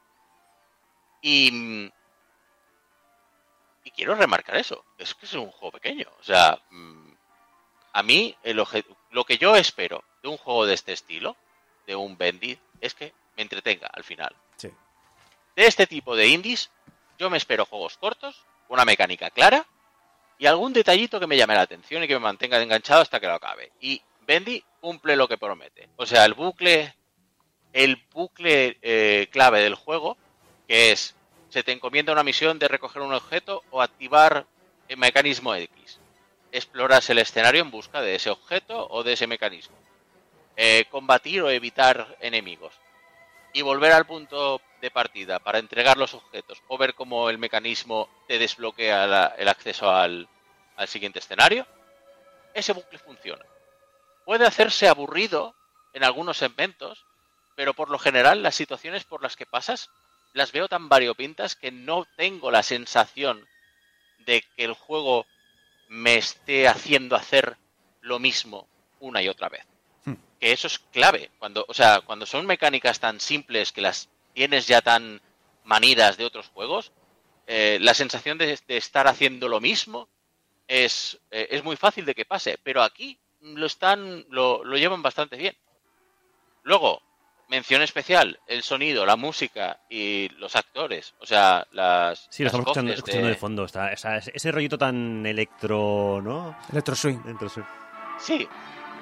Y 1.22 1.92
quiero 4.00 4.16
remarcar 4.16 4.56
eso, 4.56 4.86
es 4.98 5.14
que 5.14 5.26
es 5.26 5.34
un 5.34 5.52
juego 5.52 5.74
pequeño. 5.74 6.08
O 6.22 6.24
sea, 6.24 6.58
mm, 6.70 7.12
a 7.92 8.02
mí 8.02 8.34
el 8.44 8.64
lo 9.12 9.26
que 9.26 9.38
yo 9.38 9.58
espero 9.58 10.06
de 10.24 10.30
un 10.30 10.38
juego 10.38 10.66
de 10.66 10.74
este 10.74 10.94
estilo, 10.94 11.36
de 11.86 11.98
un 11.98 12.18
Bendy, 12.18 12.58
es 12.80 12.94
que 12.94 13.12
me 13.36 13.44
entretenga 13.44 13.88
al 13.88 14.06
final. 14.06 14.34
Sí. 14.56 14.70
De 15.54 15.66
este 15.66 15.86
tipo 15.86 16.16
de 16.16 16.28
indies, 16.28 16.72
yo 17.18 17.30
me 17.30 17.36
espero 17.36 17.66
juegos 17.66 17.98
cortos, 17.98 18.46
una 18.70 18.86
mecánica 18.86 19.32
clara 19.32 19.66
y 20.38 20.46
algún 20.46 20.72
detallito 20.72 21.20
que 21.20 21.28
me 21.28 21.36
llame 21.36 21.56
la 21.56 21.64
atención 21.64 22.02
y 22.02 22.08
que 22.08 22.14
me 22.14 22.22
mantenga 22.22 22.62
enganchado 22.62 23.02
hasta 23.02 23.20
que 23.20 23.28
lo 23.28 23.34
acabe. 23.34 23.74
Y 23.82 24.02
Bendy 24.22 24.64
cumple 24.80 25.18
lo 25.18 25.28
que 25.28 25.38
promete. 25.38 25.90
O 25.98 26.06
sea, 26.06 26.24
el 26.24 26.36
bucle, 26.36 26.96
el 27.74 28.02
bucle 28.14 28.78
eh, 28.82 29.28
clave 29.30 29.60
del 29.60 29.76
juego, 29.76 30.16
que 30.70 30.94
es 30.94 31.16
se 31.50 31.64
te 31.64 31.72
encomienda 31.72 32.14
una 32.14 32.24
misión 32.24 32.60
de 32.60 32.68
recoger 32.68 33.02
un 33.02 33.14
objeto 33.14 33.64
o 33.72 33.82
activar 33.82 34.46
el 34.88 34.98
mecanismo 34.98 35.56
X. 35.56 36.00
Exploras 36.52 37.10
el 37.10 37.20
escenario 37.20 37.62
en 37.62 37.72
busca 37.72 38.02
de 38.02 38.16
ese 38.16 38.30
objeto 38.30 38.88
o 38.90 39.04
de 39.04 39.14
ese 39.14 39.28
mecanismo. 39.28 39.76
Eh, 40.56 40.86
combatir 40.90 41.42
o 41.42 41.50
evitar 41.50 42.18
enemigos. 42.22 42.74
Y 43.54 43.62
volver 43.62 43.92
al 43.92 44.06
punto 44.06 44.62
de 44.80 44.92
partida 44.92 45.40
para 45.40 45.60
entregar 45.60 45.98
los 45.98 46.14
objetos 46.14 46.62
o 46.68 46.78
ver 46.78 46.94
cómo 46.94 47.30
el 47.30 47.40
mecanismo 47.40 48.10
te 48.28 48.38
desbloquea 48.38 49.36
el 49.38 49.48
acceso 49.48 49.90
al, 49.90 50.28
al 50.76 50.88
siguiente 50.88 51.20
escenario. 51.20 51.66
Ese 52.54 52.74
bucle 52.74 53.00
funciona. 53.00 53.46
Puede 54.24 54.46
hacerse 54.46 54.88
aburrido 54.88 55.56
en 55.94 56.04
algunos 56.04 56.38
segmentos, 56.38 57.06
pero 57.56 57.74
por 57.74 57.90
lo 57.90 57.98
general 57.98 58.44
las 58.44 58.56
situaciones 58.56 59.04
por 59.04 59.24
las 59.24 59.36
que 59.36 59.48
pasas 59.48 59.90
las 60.34 60.52
veo 60.52 60.68
tan 60.68 60.90
variopintas 60.90 61.56
que 61.56 61.72
no 61.72 62.06
tengo 62.16 62.52
la 62.52 62.64
sensación 62.64 63.48
de 64.26 64.42
que 64.42 64.64
el 64.64 64.74
juego 64.74 65.26
me 65.88 66.18
esté 66.18 66.68
haciendo 66.68 67.16
hacer 67.16 67.58
lo 68.02 68.20
mismo 68.20 68.68
una 69.00 69.22
y 69.22 69.30
otra 69.30 69.50
vez. 69.50 69.66
Hmm. 70.06 70.14
que 70.40 70.52
eso 70.52 70.68
es 70.68 70.80
clave. 70.80 71.32
Cuando, 71.40 71.66
o 71.68 71.74
sea, 71.74 72.02
cuando 72.02 72.26
son 72.26 72.46
mecánicas 72.46 73.00
tan 73.00 73.20
simples 73.20 73.72
que 73.72 73.82
las 73.82 74.10
tienes 74.34 74.68
ya 74.68 74.82
tan 74.82 75.22
manidas 75.64 76.18
de 76.18 76.26
otros 76.26 76.48
juegos, 76.50 76.92
eh, 77.48 77.80
la 77.82 77.94
sensación 77.94 78.38
de, 78.38 78.60
de 78.68 78.78
estar 78.78 79.08
haciendo 79.08 79.48
lo 79.48 79.60
mismo 79.60 80.08
es, 80.68 81.20
eh, 81.32 81.48
es 81.52 81.64
muy 81.64 81.76
fácil 81.76 82.06
de 82.06 82.16
que 82.16 82.26
pase. 82.26 82.60
Pero 82.64 82.84
aquí 82.84 83.18
lo 83.42 83.66
están, 83.66 84.26
lo, 84.30 84.64
lo 84.64 84.78
llevan 84.78 85.02
bastante 85.02 85.36
bien. 85.36 85.58
Luego, 86.64 87.02
mención 87.50 87.82
especial, 87.82 88.40
el 88.48 88.64
sonido, 88.64 89.06
la 89.06 89.16
música 89.16 89.80
y 89.90 90.30
los 90.38 90.56
actores. 90.56 91.14
O 91.20 91.26
sea, 91.26 91.66
las. 91.72 92.28
Sí, 92.30 92.44
lo 92.44 92.48
estamos 92.48 92.66
escuchando, 92.68 92.94
escuchando 92.94 93.26
de- 93.28 93.34
de 93.34 93.38
fondo. 93.40 93.66
Está, 93.66 93.92
está 93.92 94.18
ese- 94.18 94.52
rollito 94.52 94.78
tan 94.78 95.26
electro, 95.26 96.22
¿no? 96.24 96.56
Electro 96.72 96.96
Swing. 96.96 97.18
Dentro, 97.26 97.50
sí. 97.50 97.62
Sí, 98.20 98.48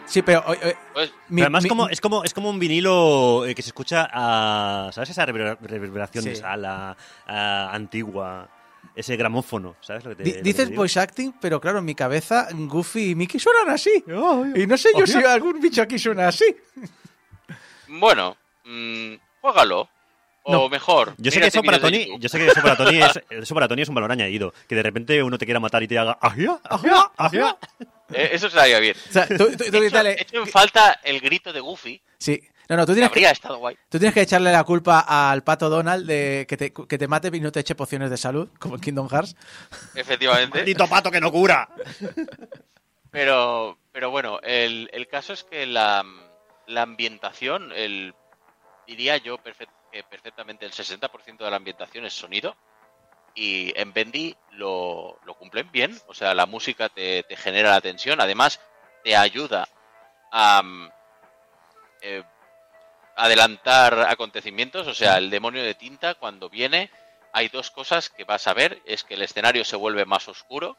Sí, 0.05 0.21
pero 0.21 0.41
eh, 0.53 0.73
pues 0.93 1.11
mi- 1.27 1.41
Pero 1.41 1.47
además 1.47 1.63
mi- 1.63 1.69
como, 1.69 1.89
es, 1.89 1.99
como, 1.99 2.23
es 2.23 2.33
como 2.33 2.49
un 2.49 2.57
vinilo 2.59 3.45
eh, 3.45 3.53
que 3.53 3.61
se 3.61 3.69
escucha 3.71 4.07
a... 4.09 4.89
¿Sabes 4.93 5.09
esa 5.09 5.25
rever- 5.25 5.57
reverberación 5.59 6.23
Sí. 6.23 6.29
de 6.29 6.35
sala 6.37 6.95
a- 7.25 7.69
antigua? 7.73 8.49
Ese 8.95 9.17
gramófono, 9.17 9.75
¿sabes 9.81 10.05
lo 10.05 10.11
que 10.11 10.15
te, 10.15 10.23
di- 10.23 10.29
lo 10.31 10.35
que 10.37 10.43
dices 10.43 10.73
voice 10.73 10.97
acting, 10.97 11.33
pero 11.41 11.59
claro, 11.59 11.79
en 11.79 11.85
mi 11.85 11.93
cabeza 11.93 12.47
Goofy 12.53 13.11
y 13.11 13.15
Mickey 13.15 13.37
suenan 13.37 13.69
así. 13.69 14.01
Oh, 14.15 14.45
Y 14.55 14.65
no 14.65 14.77
sé 14.77 14.89
yo 14.97 15.05
si 15.05 15.21
algún 15.21 15.59
bicho 15.59 15.81
aquí 15.81 15.99
suena 15.99 16.29
así. 16.29 16.45
Bueno, 17.87 18.37
mm, 18.65 19.13
juégalo. 19.41 19.89
O 20.49 20.69
mejor. 20.69 21.13
Yo 21.17 21.29
sé 21.29 21.41
que 21.41 21.47
eso 21.47 21.61
para 21.61 21.77
Tony, 21.77 22.07
yo 22.19 22.29
sé 22.29 22.37
que 22.37 22.47
eso 22.47 22.61
para 22.61 22.77
Tony 22.77 23.01
es, 23.01 23.21
eso 23.29 23.53
para 23.53 23.67
Tony 23.67 23.81
es 23.81 23.89
un 23.89 23.95
valor 23.95 24.13
añadido. 24.13 24.53
Que 24.69 24.75
de 24.75 24.83
repente 24.83 25.21
uno 25.21 25.37
te 25.37 25.43
quiera 25.43 25.59
matar 25.59 25.83
y 25.83 25.89
te 25.89 25.99
haga 25.99 26.17
ajá, 26.21 26.61
ajá, 26.63 27.11
ajá. 27.17 27.57
Eh, 28.13 28.29
eso 28.31 28.47
estaría 28.47 28.79
bien. 28.79 28.95
O 29.09 29.11
sea, 29.11 29.27
tú, 29.27 29.35
tú- 29.37 29.57
tú 29.57 29.63
He 29.63 29.67
hecho, 29.67 29.79
grítale- 29.81 30.15
he 30.17 30.21
hecho 30.21 30.37
en 30.37 30.47
falta 30.47 31.01
el 31.03 31.19
grito 31.19 31.51
de 31.51 31.59
Goofy. 31.59 32.01
Sí. 32.17 32.41
No, 32.69 32.77
no, 32.77 32.85
tú 32.85 32.93
tienes 32.93 33.11
que, 33.11 33.19
habría 33.19 33.31
estado 33.31 33.57
guay. 33.57 33.75
tú 33.89 33.97
tienes 33.99 34.13
que 34.13 34.21
echarle 34.21 34.51
la 34.53 34.63
culpa 34.63 34.99
al 35.31 35.43
pato 35.43 35.69
Donald 35.69 36.05
de 36.07 36.45
que 36.47 36.55
te, 36.55 36.71
que 36.73 36.97
te 36.97 37.07
mate 37.09 37.29
y 37.33 37.39
no 37.41 37.51
te 37.51 37.59
eche 37.61 37.75
pociones 37.75 38.09
de 38.09 38.15
salud, 38.17 38.47
como 38.57 38.75
en 38.75 38.81
Kingdom 38.81 39.09
Hearts. 39.09 39.35
Efectivamente. 39.95 40.59
Maldito 40.59 40.87
pato 40.87 41.11
que 41.11 41.19
no 41.19 41.29
cura. 41.29 41.67
Pero, 43.11 43.77
pero 43.91 44.11
bueno, 44.11 44.39
el, 44.43 44.89
el 44.93 45.07
caso 45.07 45.33
es 45.33 45.43
que 45.43 45.65
la, 45.65 46.03
la 46.67 46.83
ambientación, 46.83 47.71
el, 47.73 48.13
diría 48.85 49.17
yo 49.17 49.37
perfec- 49.39 49.69
que 49.91 50.03
perfectamente 50.03 50.65
el 50.65 50.71
60% 50.73 51.43
de 51.45 51.49
la 51.51 51.57
ambientación 51.57 52.05
es 52.05 52.13
sonido. 52.13 52.55
Y 53.35 53.71
en 53.79 53.93
Bendy 53.93 54.35
lo, 54.51 55.19
lo 55.23 55.35
cumplen 55.35 55.71
bien. 55.71 55.95
O 56.07 56.13
sea, 56.13 56.33
la 56.33 56.45
música 56.47 56.89
te, 56.89 57.23
te 57.23 57.35
genera 57.37 57.69
la 57.71 57.81
tensión. 57.81 58.19
Además, 58.19 58.59
te 59.03 59.15
ayuda 59.15 59.67
a 60.31 60.61
mm, 60.63 60.91
eh, 62.01 62.23
adelantar 63.15 63.99
acontecimientos. 64.09 64.87
O 64.87 64.93
sea, 64.93 65.17
el 65.17 65.29
demonio 65.29 65.63
de 65.63 65.75
tinta, 65.75 66.15
cuando 66.15 66.49
viene, 66.49 66.89
hay 67.33 67.49
dos 67.49 67.71
cosas 67.71 68.09
que 68.09 68.23
vas 68.23 68.47
a 68.47 68.53
ver. 68.53 68.81
Es 68.85 69.03
que 69.03 69.13
el 69.13 69.21
escenario 69.21 69.63
se 69.65 69.75
vuelve 69.75 70.05
más 70.05 70.27
oscuro 70.27 70.77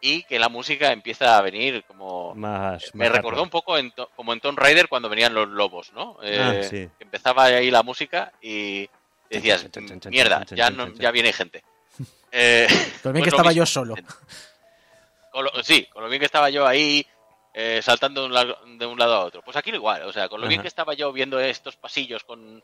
y 0.00 0.22
que 0.24 0.38
la 0.38 0.48
música 0.48 0.92
empieza 0.92 1.36
a 1.36 1.42
venir 1.42 1.84
como... 1.84 2.34
Más, 2.34 2.94
Me 2.94 3.06
más 3.08 3.16
recordó 3.16 3.42
un 3.42 3.50
poco 3.50 3.76
en 3.78 3.90
to- 3.92 4.10
como 4.16 4.32
en 4.32 4.40
Tomb 4.40 4.58
Raider 4.58 4.88
cuando 4.88 5.08
venían 5.08 5.34
los 5.34 5.48
lobos, 5.48 5.92
¿no? 5.92 6.18
Eh, 6.22 6.40
Ah, 6.40 6.62
sí. 6.62 6.88
que 6.98 7.04
Empezaba 7.04 7.44
ahí 7.44 7.70
la 7.70 7.82
música 7.82 8.32
y 8.40 8.88
decías, 9.30 9.66
mierda, 10.10 10.44
ya, 10.54 10.70
no, 10.70 10.88
ya 10.94 11.10
viene 11.10 11.32
gente. 11.32 11.62
Eh, 12.30 12.66
Con 13.02 13.14
bien 13.14 13.24
pues 13.24 13.24
que 13.24 13.30
lo 13.30 13.36
estaba 13.38 13.48
mismo. 13.48 13.62
yo 13.62 13.66
solo. 13.66 13.94
Con 15.32 15.44
lo- 15.44 15.62
sí, 15.62 15.86
con 15.92 16.02
lo 16.02 16.08
bien 16.08 16.20
que 16.20 16.26
estaba 16.26 16.50
yo 16.50 16.66
ahí 16.66 17.06
eh, 17.54 17.80
saltando 17.82 18.20
de 18.22 18.26
un, 18.28 18.34
lado, 18.34 18.58
de 18.66 18.86
un 18.86 18.98
lado 18.98 19.14
a 19.14 19.24
otro. 19.24 19.42
Pues 19.42 19.56
aquí 19.56 19.70
igual, 19.70 20.02
o 20.02 20.12
sea, 20.12 20.28
con 20.28 20.40
lo 20.40 20.46
bien 20.48 20.60
que 20.62 20.68
estaba 20.68 20.94
yo 20.94 21.12
viendo 21.12 21.38
estos 21.40 21.76
pasillos 21.76 22.24
con, 22.24 22.62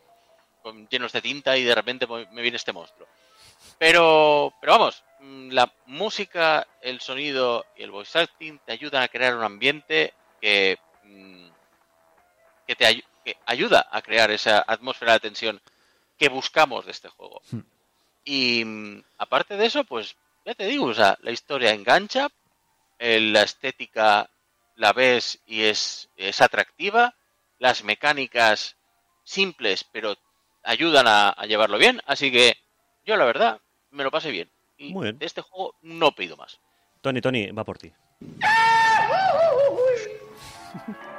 con 0.63 0.87
llenos 0.89 1.13
de 1.13 1.21
tinta 1.23 1.57
y 1.57 1.65
de 1.65 1.75
repente 1.75 2.07
me 2.07 2.43
viene 2.43 2.57
este 2.57 2.73
monstruo. 2.73 3.07
Pero, 3.79 4.55
pero 4.61 4.73
vamos, 4.73 5.05
mm, 5.21 5.51
la 5.51 5.73
música, 5.87 6.67
el 6.81 7.01
sonido 7.01 7.67
y 7.77 7.83
el 7.83 7.91
voice 7.91 8.19
acting 8.19 8.59
te 8.65 8.73
ayudan 8.73 9.03
a 9.03 9.09
crear 9.09 9.37
un 9.37 9.43
ambiente 9.43 10.15
que, 10.41 10.79
mm, 11.05 11.49
que 12.67 12.77
te 12.77 13.05
que 13.25 13.39
ayuda 13.47 13.89
a 13.91 14.03
crear 14.03 14.31
esa 14.31 14.63
atmósfera 14.67 15.15
de 15.15 15.21
tensión 15.21 15.61
que 16.19 16.29
buscamos 16.29 16.85
de 16.85 16.93
este 16.93 17.09
juego. 17.09 17.41
Y 18.25 18.65
mm, 18.65 19.03
aparte 19.19 19.57
de 19.57 19.67
eso, 19.67 19.85
pues 19.85 20.17
ya 20.45 20.55
te 20.55 20.67
digo, 20.67 20.87
o 20.87 20.95
sea, 20.95 21.19
la 21.23 21.31
historia 21.31 21.73
engancha, 21.73 22.29
eh, 22.99 23.21
la 23.21 23.43
estética 23.43 24.29
la 24.77 24.93
ves 24.93 25.41
y 25.47 25.63
es, 25.63 26.11
es 26.17 26.41
atractiva, 26.41 27.15
las 27.59 27.85
mecánicas 27.85 28.77
simples 29.23 29.85
pero 29.85 30.17
ayudan 30.63 31.07
a, 31.07 31.31
a 31.31 31.47
llevarlo 31.47 31.79
bien, 31.79 32.03
así 32.07 32.31
que 32.31 32.57
yo 33.07 33.17
la 33.17 33.25
verdad 33.25 33.61
me 33.95 34.05
lo 34.05 34.11
pasé 34.11 34.31
bien. 34.31 34.51
Y 34.77 34.93
Muy 34.93 35.05
bien. 35.05 35.19
de 35.19 35.27
este 35.27 35.41
juego 35.41 35.77
no 35.83 36.15
pido 36.15 36.37
más. 36.37 36.61
Tony, 37.01 37.21
Tony, 37.21 37.51
va 37.53 37.65
por 37.65 37.79
ti. 37.79 37.93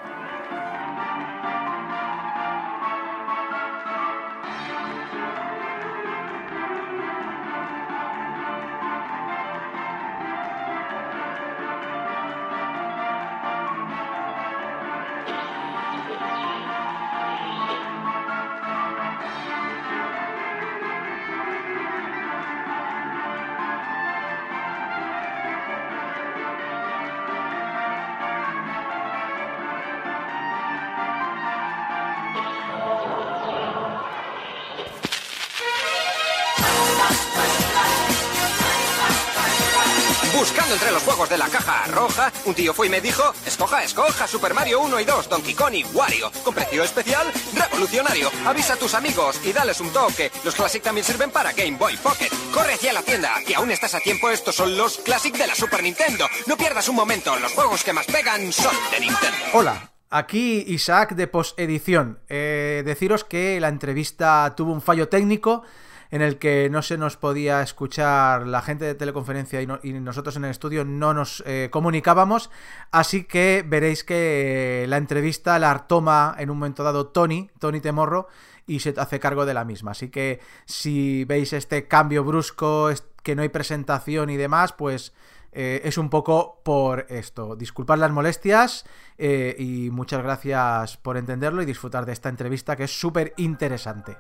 un 42.45 42.53
tío 42.53 42.73
fue 42.73 42.87
y 42.87 42.89
me 42.89 43.01
dijo, 43.01 43.23
escoja, 43.45 43.83
escoja 43.83 44.27
Super 44.27 44.53
Mario 44.53 44.81
1 44.81 44.99
y 44.99 45.05
2, 45.05 45.29
Donkey 45.29 45.53
Kong 45.53 45.73
y 45.73 45.83
Wario, 45.85 46.31
con 46.43 46.53
precio 46.53 46.83
especial, 46.83 47.31
revolucionario. 47.53 48.31
Avisa 48.45 48.73
a 48.73 48.77
tus 48.77 48.93
amigos 48.93 49.39
y 49.43 49.53
dales 49.53 49.79
un 49.79 49.91
toque. 49.91 50.31
Los 50.43 50.55
Classic 50.55 50.81
también 50.81 51.05
sirven 51.05 51.31
para 51.31 51.53
Game 51.53 51.77
Boy 51.77 51.97
Pocket. 51.97 52.29
Corre 52.53 52.73
hacia 52.73 52.93
la 52.93 53.01
tienda, 53.01 53.35
que 53.45 53.55
aún 53.55 53.71
estás 53.71 53.95
a 53.95 53.99
tiempo, 53.99 54.29
estos 54.29 54.55
son 54.55 54.77
los 54.77 54.97
Classic 54.97 55.35
de 55.35 55.47
la 55.47 55.55
Super 55.55 55.83
Nintendo. 55.83 56.27
No 56.47 56.57
pierdas 56.57 56.89
un 56.89 56.95
momento, 56.95 57.35
los 57.37 57.53
juegos 57.53 57.83
que 57.83 57.93
más 57.93 58.05
pegan 58.05 58.51
son 58.51 58.75
de 58.91 58.99
Nintendo. 58.99 59.37
Hola, 59.53 59.91
aquí 60.09 60.63
Isaac 60.67 61.15
de 61.15 61.27
Posedición. 61.27 62.19
Eh, 62.29 62.83
deciros 62.85 63.23
que 63.23 63.59
la 63.59 63.69
entrevista 63.69 64.53
tuvo 64.55 64.73
un 64.73 64.81
fallo 64.81 65.09
técnico 65.09 65.63
en 66.11 66.21
el 66.21 66.37
que 66.37 66.69
no 66.71 66.81
se 66.81 66.97
nos 66.97 67.17
podía 67.17 67.61
escuchar 67.61 68.47
la 68.47 68.61
gente 68.61 68.85
de 68.85 68.95
teleconferencia 68.95 69.61
y, 69.61 69.67
no- 69.67 69.79
y 69.83 69.93
nosotros 69.93 70.35
en 70.37 70.45
el 70.45 70.51
estudio 70.51 70.85
no 70.85 71.13
nos 71.13 71.43
eh, 71.45 71.69
comunicábamos, 71.71 72.49
así 72.91 73.23
que 73.23 73.63
veréis 73.67 74.03
que 74.03 74.85
la 74.87 74.97
entrevista 74.97 75.57
la 75.59 75.87
toma 75.87 76.35
en 76.37 76.49
un 76.49 76.57
momento 76.59 76.83
dado 76.83 77.07
Tony, 77.07 77.49
Tony 77.59 77.81
Temorro, 77.81 78.27
y 78.67 78.79
se 78.79 78.93
hace 78.97 79.19
cargo 79.19 79.45
de 79.45 79.53
la 79.53 79.63
misma. 79.63 79.91
Así 79.91 80.09
que 80.09 80.39
si 80.65 81.23
veis 81.25 81.53
este 81.53 81.87
cambio 81.87 82.23
brusco, 82.23 82.89
que 83.21 83.35
no 83.35 83.43
hay 83.43 83.49
presentación 83.49 84.29
y 84.31 84.37
demás, 84.37 84.73
pues 84.73 85.13
eh, 85.51 85.81
es 85.83 85.97
un 85.99 86.09
poco 86.09 86.61
por 86.63 87.05
esto. 87.09 87.55
Disculpad 87.55 87.97
las 87.99 88.11
molestias 88.11 88.85
eh, 89.17 89.55
y 89.59 89.89
muchas 89.91 90.23
gracias 90.23 90.97
por 90.97 91.17
entenderlo 91.17 91.61
y 91.61 91.65
disfrutar 91.65 92.05
de 92.05 92.13
esta 92.13 92.29
entrevista 92.29 92.75
que 92.75 92.85
es 92.85 92.99
súper 92.99 93.33
interesante. 93.37 94.17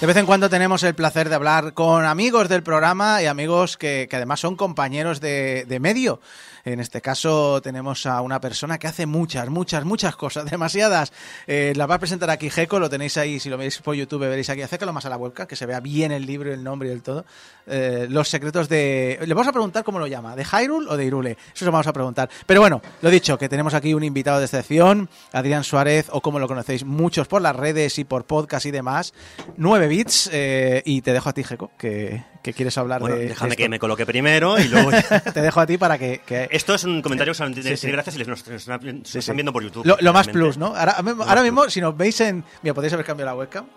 De 0.00 0.06
vez 0.06 0.16
en 0.16 0.26
cuando 0.26 0.48
tenemos 0.48 0.84
el 0.84 0.94
placer 0.94 1.28
de 1.28 1.34
hablar 1.34 1.74
con 1.74 2.04
amigos 2.04 2.48
del 2.48 2.62
programa 2.62 3.20
y 3.20 3.26
amigos 3.26 3.76
que, 3.76 4.06
que 4.08 4.14
además 4.14 4.38
son 4.38 4.54
compañeros 4.54 5.20
de, 5.20 5.64
de 5.66 5.80
medio. 5.80 6.20
En 6.64 6.80
este 6.80 7.00
caso 7.00 7.60
tenemos 7.62 8.06
a 8.06 8.20
una 8.20 8.40
persona 8.40 8.78
que 8.78 8.86
hace 8.86 9.06
muchas, 9.06 9.48
muchas, 9.48 9.84
muchas 9.84 10.16
cosas, 10.16 10.44
demasiadas. 10.50 11.12
Eh, 11.46 11.72
la 11.76 11.86
va 11.86 11.96
a 11.96 11.98
presentar 11.98 12.30
aquí 12.30 12.50
Geco, 12.50 12.78
lo 12.78 12.90
tenéis 12.90 13.16
ahí, 13.16 13.40
si 13.40 13.48
lo 13.48 13.56
veis 13.56 13.78
por 13.78 13.94
YouTube 13.94 14.20
veréis 14.20 14.50
aquí. 14.50 14.62
Acércalo 14.62 14.92
más 14.92 15.06
a 15.06 15.08
la 15.08 15.16
webcam, 15.16 15.46
que 15.46 15.56
se 15.56 15.66
vea 15.66 15.80
bien 15.80 16.12
el 16.12 16.26
libro, 16.26 16.52
el 16.52 16.62
nombre 16.62 16.88
y 16.88 16.92
el 16.92 17.02
todo. 17.02 17.24
Eh, 17.66 18.06
los 18.08 18.28
secretos 18.28 18.68
de... 18.68 19.18
Le 19.24 19.34
vamos 19.34 19.48
a 19.48 19.52
preguntar 19.52 19.84
cómo 19.84 19.98
lo 19.98 20.06
llama, 20.06 20.36
¿de 20.36 20.44
Hyrule 20.44 20.88
o 20.88 20.96
de 20.96 21.04
Irule? 21.04 21.36
Eso 21.54 21.64
lo 21.64 21.72
vamos 21.72 21.86
a 21.86 21.92
preguntar. 21.92 22.28
Pero 22.46 22.60
bueno, 22.60 22.80
lo 23.02 23.10
dicho, 23.10 23.38
que 23.38 23.48
tenemos 23.48 23.74
aquí 23.74 23.94
un 23.94 24.04
invitado 24.04 24.38
de 24.38 24.44
excepción, 24.44 25.08
Adrián 25.32 25.64
Suárez, 25.64 26.06
o 26.10 26.20
como 26.20 26.38
lo 26.38 26.48
conocéis 26.48 26.84
muchos 26.84 27.28
por 27.28 27.42
las 27.42 27.54
redes 27.54 27.98
y 27.98 28.04
por 28.04 28.24
podcast 28.24 28.66
y 28.66 28.70
demás. 28.70 29.12
9 29.56 29.88
bits, 29.88 30.30
eh, 30.32 30.82
y 30.84 31.02
te 31.02 31.12
dejo 31.12 31.28
a 31.28 31.32
ti, 31.32 31.44
Geco, 31.44 31.70
que, 31.78 32.22
que 32.42 32.52
quieres 32.52 32.76
hablar 32.78 33.00
Bueno, 33.00 33.16
de... 33.16 33.28
déjame 33.28 33.56
que 33.56 33.68
me 33.68 33.78
coloque 33.78 34.06
primero 34.06 34.58
y 34.58 34.64
luego... 34.68 34.90
te 35.34 35.40
dejo 35.42 35.60
a 35.60 35.66
ti 35.66 35.78
para 35.78 35.98
que... 35.98 36.20
que- 36.26 36.48
Esto 36.50 36.74
es 36.74 36.84
un 36.84 37.02
comentario 37.02 37.32
de 37.34 37.62
Sí, 37.62 37.76
sí. 37.76 37.90
gracias 37.90 38.14
si 38.14 38.18
les 38.18 38.28
nos, 38.28 38.46
nos 38.46 38.60
están, 38.62 38.80
nos 38.84 39.08
Sí, 39.08 39.18
están 39.18 39.34
sí. 39.34 39.36
viendo 39.36 39.52
por 39.52 39.62
YouTube. 39.62 39.84
Lo, 39.86 39.96
lo 40.00 40.12
más 40.12 40.28
plus, 40.28 40.56
¿no? 40.58 40.66
Ahora, 40.68 40.92
ahora 40.92 41.34
más 41.36 41.42
mismo, 41.42 41.68
si 41.70 41.80
nos 41.80 41.96
veis 41.96 42.20
en. 42.20 42.44
Mira, 42.62 42.74
podéis 42.74 42.92
haber 42.92 43.04
cambiado 43.06 43.30
la 43.32 43.36
webcam. 43.36 43.66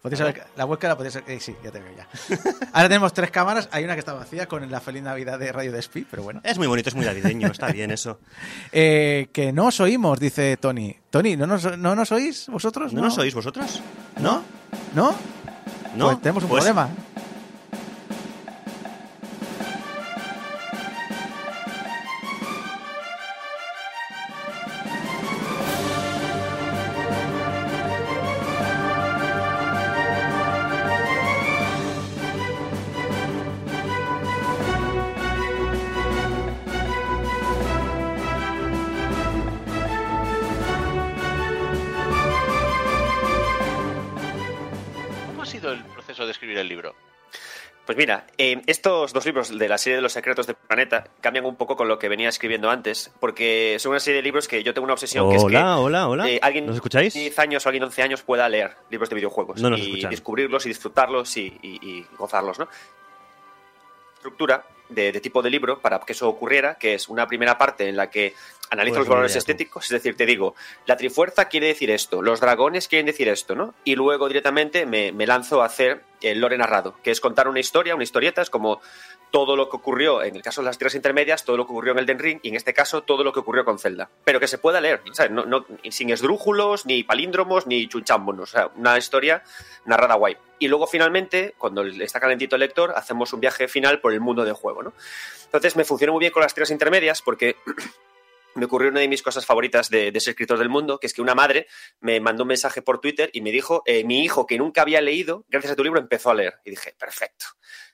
Podéis 0.00 0.20
haber- 0.20 0.44
la 0.56 0.64
webcam 0.64 0.88
la 0.90 0.96
podéis 0.96 1.16
eh, 1.16 1.38
sí, 1.40 1.54
ya 1.64 1.70
te 1.70 1.80
veo 1.80 1.92
ya. 1.96 2.08
Ahora 2.72 2.88
tenemos 2.88 3.12
tres 3.12 3.30
cámaras. 3.30 3.68
Hay 3.72 3.84
una 3.84 3.94
que 3.94 3.98
está 4.00 4.12
vacía 4.14 4.46
con 4.46 4.68
la 4.70 4.80
feliz 4.80 5.02
Navidad 5.02 5.38
de 5.38 5.50
Radio 5.52 5.72
Despí, 5.72 6.06
pero 6.10 6.22
bueno. 6.22 6.40
Es 6.44 6.58
muy 6.58 6.66
bonito, 6.68 6.88
es 6.88 6.94
muy 6.94 7.04
navideño, 7.04 7.48
está 7.48 7.66
bien 7.72 7.90
eso. 7.90 8.20
Eh, 8.70 9.28
que 9.32 9.52
no 9.52 9.66
os 9.66 9.80
oímos, 9.80 10.18
dice 10.20 10.56
Tony. 10.58 10.96
Tony, 11.10 11.36
¿no 11.36 11.46
nos, 11.46 11.76
no 11.76 11.94
nos 11.94 12.12
oís 12.12 12.46
vosotros? 12.48 12.92
¿No 12.92 13.02
nos 13.02 13.18
oís 13.18 13.34
vosotros? 13.34 13.82
¿No? 14.20 14.42
¿No? 14.94 15.14
¿No? 15.96 16.06
Pues 16.06 16.20
tenemos 16.22 16.44
un 16.44 16.48
Pues- 16.50 16.64
problema. 16.64 16.88
Escribir 46.52 46.58
el 46.58 46.68
libro? 46.68 46.94
Pues 47.84 47.98
mira, 47.98 48.26
eh, 48.38 48.62
estos 48.66 49.12
dos 49.12 49.26
libros 49.26 49.58
de 49.58 49.68
la 49.68 49.76
serie 49.76 49.96
de 49.96 50.02
los 50.02 50.12
secretos 50.12 50.46
del 50.46 50.54
planeta 50.54 51.04
cambian 51.20 51.44
un 51.44 51.56
poco 51.56 51.76
con 51.76 51.88
lo 51.88 51.98
que 51.98 52.08
venía 52.08 52.28
escribiendo 52.28 52.70
antes, 52.70 53.10
porque 53.18 53.76
son 53.80 53.90
una 53.90 53.98
serie 53.98 54.18
de 54.18 54.22
libros 54.22 54.46
que 54.46 54.62
yo 54.62 54.72
tengo 54.72 54.84
una 54.84 54.92
obsesión 54.94 55.28
que 55.28 55.34
es 55.36 55.42
que 55.42 55.46
Hola, 55.46 55.78
hola, 55.78 56.08
hola. 56.08 56.28
eh, 56.30 56.38
alguien 56.40 56.66
¿Nos 56.66 56.76
escucháis? 56.76 57.12
de 57.12 57.20
10 57.20 57.38
años 57.40 57.66
o 57.66 57.68
alguien 57.68 57.80
de 57.80 57.86
11 57.86 58.02
años 58.02 58.22
pueda 58.22 58.48
leer 58.48 58.76
libros 58.88 59.08
de 59.08 59.16
videojuegos 59.16 59.60
No 59.60 59.76
y 59.76 59.80
escuchan. 59.80 60.10
descubrirlos 60.10 60.64
y 60.64 60.68
disfrutarlos 60.68 61.36
y, 61.36 61.58
y- 61.60 61.80
y 61.82 62.06
gozarlos, 62.16 62.60
¿no? 62.60 62.68
Estructura 64.14 64.64
de, 64.88 65.10
de 65.10 65.20
tipo 65.20 65.42
de 65.42 65.50
libro 65.50 65.80
para 65.80 65.98
que 65.98 66.12
eso 66.12 66.28
ocurriera, 66.28 66.76
que 66.76 66.94
es 66.94 67.08
una 67.08 67.26
primera 67.26 67.58
parte 67.58 67.88
en 67.88 67.96
la 67.96 68.08
que 68.10 68.34
analizo 68.72 68.96
Pues 68.96 69.06
los 69.06 69.08
valores 69.08 69.36
estéticos, 69.36 69.84
es 69.84 69.90
decir, 69.90 70.16
te 70.16 70.26
digo, 70.26 70.54
la 70.86 70.96
trifuerza 70.96 71.44
quiere 71.46 71.68
decir 71.68 71.90
esto, 71.90 72.22
los 72.22 72.40
dragones 72.40 72.88
quieren 72.88 73.06
decir 73.06 73.28
esto, 73.28 73.54
¿no? 73.54 73.74
Y 73.84 73.94
luego 73.94 74.28
directamente 74.28 74.86
me, 74.86 75.12
me 75.12 75.26
lanzo 75.26 75.62
a 75.62 75.66
hacer 75.66 76.02
el 76.22 76.40
lore 76.40 76.56
narrado, 76.56 76.96
que 77.02 77.10
es 77.10 77.20
contar 77.20 77.48
una 77.48 77.60
historia, 77.60 77.94
una 77.94 78.04
historieta, 78.04 78.42
es 78.42 78.50
como 78.50 78.80
todo 79.30 79.56
lo 79.56 79.68
que 79.68 79.76
ocurrió, 79.76 80.22
en 80.22 80.36
el 80.36 80.42
caso 80.42 80.60
de 80.60 80.66
las 80.66 80.78
tierras 80.78 80.94
intermedias, 80.94 81.44
todo 81.44 81.56
lo 81.56 81.66
que 81.66 81.72
ocurrió 81.72 81.92
en 81.92 81.98
Elden 82.00 82.18
Ring, 82.18 82.38
y 82.42 82.50
en 82.50 82.54
este 82.56 82.72
caso 82.74 83.02
todo 83.02 83.24
lo 83.24 83.32
que 83.32 83.40
ocurrió 83.40 83.64
con 83.64 83.78
Zelda. 83.78 84.08
Pero 84.24 84.38
que 84.40 84.46
se 84.46 84.58
pueda 84.58 84.80
leer, 84.80 85.02
¿sabes? 85.12 85.32
No, 85.32 85.44
no- 85.46 85.66
sin 85.90 86.10
esdrújulos, 86.10 86.86
ni 86.86 87.02
palíndromos, 87.02 87.66
ni 87.66 87.88
chunchámbonos. 87.88 88.50
O 88.50 88.52
sea, 88.52 88.70
una 88.76 88.96
historia 88.98 89.42
narrada 89.84 90.14
guay. 90.14 90.36
Y 90.58 90.68
luego 90.68 90.86
finalmente, 90.86 91.54
cuando 91.58 91.82
está 91.82 92.20
calentito 92.20 92.56
el 92.56 92.60
lector, 92.60 92.92
hacemos 92.94 93.32
un 93.32 93.40
viaje 93.40 93.66
final 93.68 94.00
por 94.00 94.12
el 94.12 94.20
mundo 94.20 94.44
del 94.44 94.54
juego, 94.54 94.82
¿no? 94.82 94.92
Entonces 95.46 95.76
me 95.76 95.84
funcionó 95.84 96.12
muy 96.12 96.20
bien 96.20 96.32
con 96.32 96.42
las 96.42 96.54
tierras 96.54 96.70
intermedias 96.70 97.20
porque 97.22 97.56
me 98.54 98.66
ocurrió 98.66 98.90
una 98.90 99.00
de 99.00 99.08
mis 99.08 99.22
cosas 99.22 99.46
favoritas 99.46 99.88
de, 99.90 100.12
de 100.12 100.20
ser 100.20 100.32
escritor 100.32 100.58
del 100.58 100.68
mundo, 100.68 100.98
que 100.98 101.06
es 101.06 101.14
que 101.14 101.22
una 101.22 101.34
madre 101.34 101.66
me 102.00 102.20
mandó 102.20 102.44
un 102.44 102.48
mensaje 102.48 102.82
por 102.82 103.00
Twitter 103.00 103.30
y 103.32 103.40
me 103.40 103.50
dijo, 103.52 103.82
eh, 103.86 104.04
mi 104.04 104.24
hijo 104.24 104.46
que 104.46 104.58
nunca 104.58 104.82
había 104.82 105.00
leído, 105.00 105.44
gracias 105.48 105.72
a 105.72 105.76
tu 105.76 105.84
libro 105.84 106.00
empezó 106.00 106.30
a 106.30 106.34
leer. 106.34 106.54
Y 106.64 106.70
dije, 106.70 106.94
perfecto, 106.98 107.46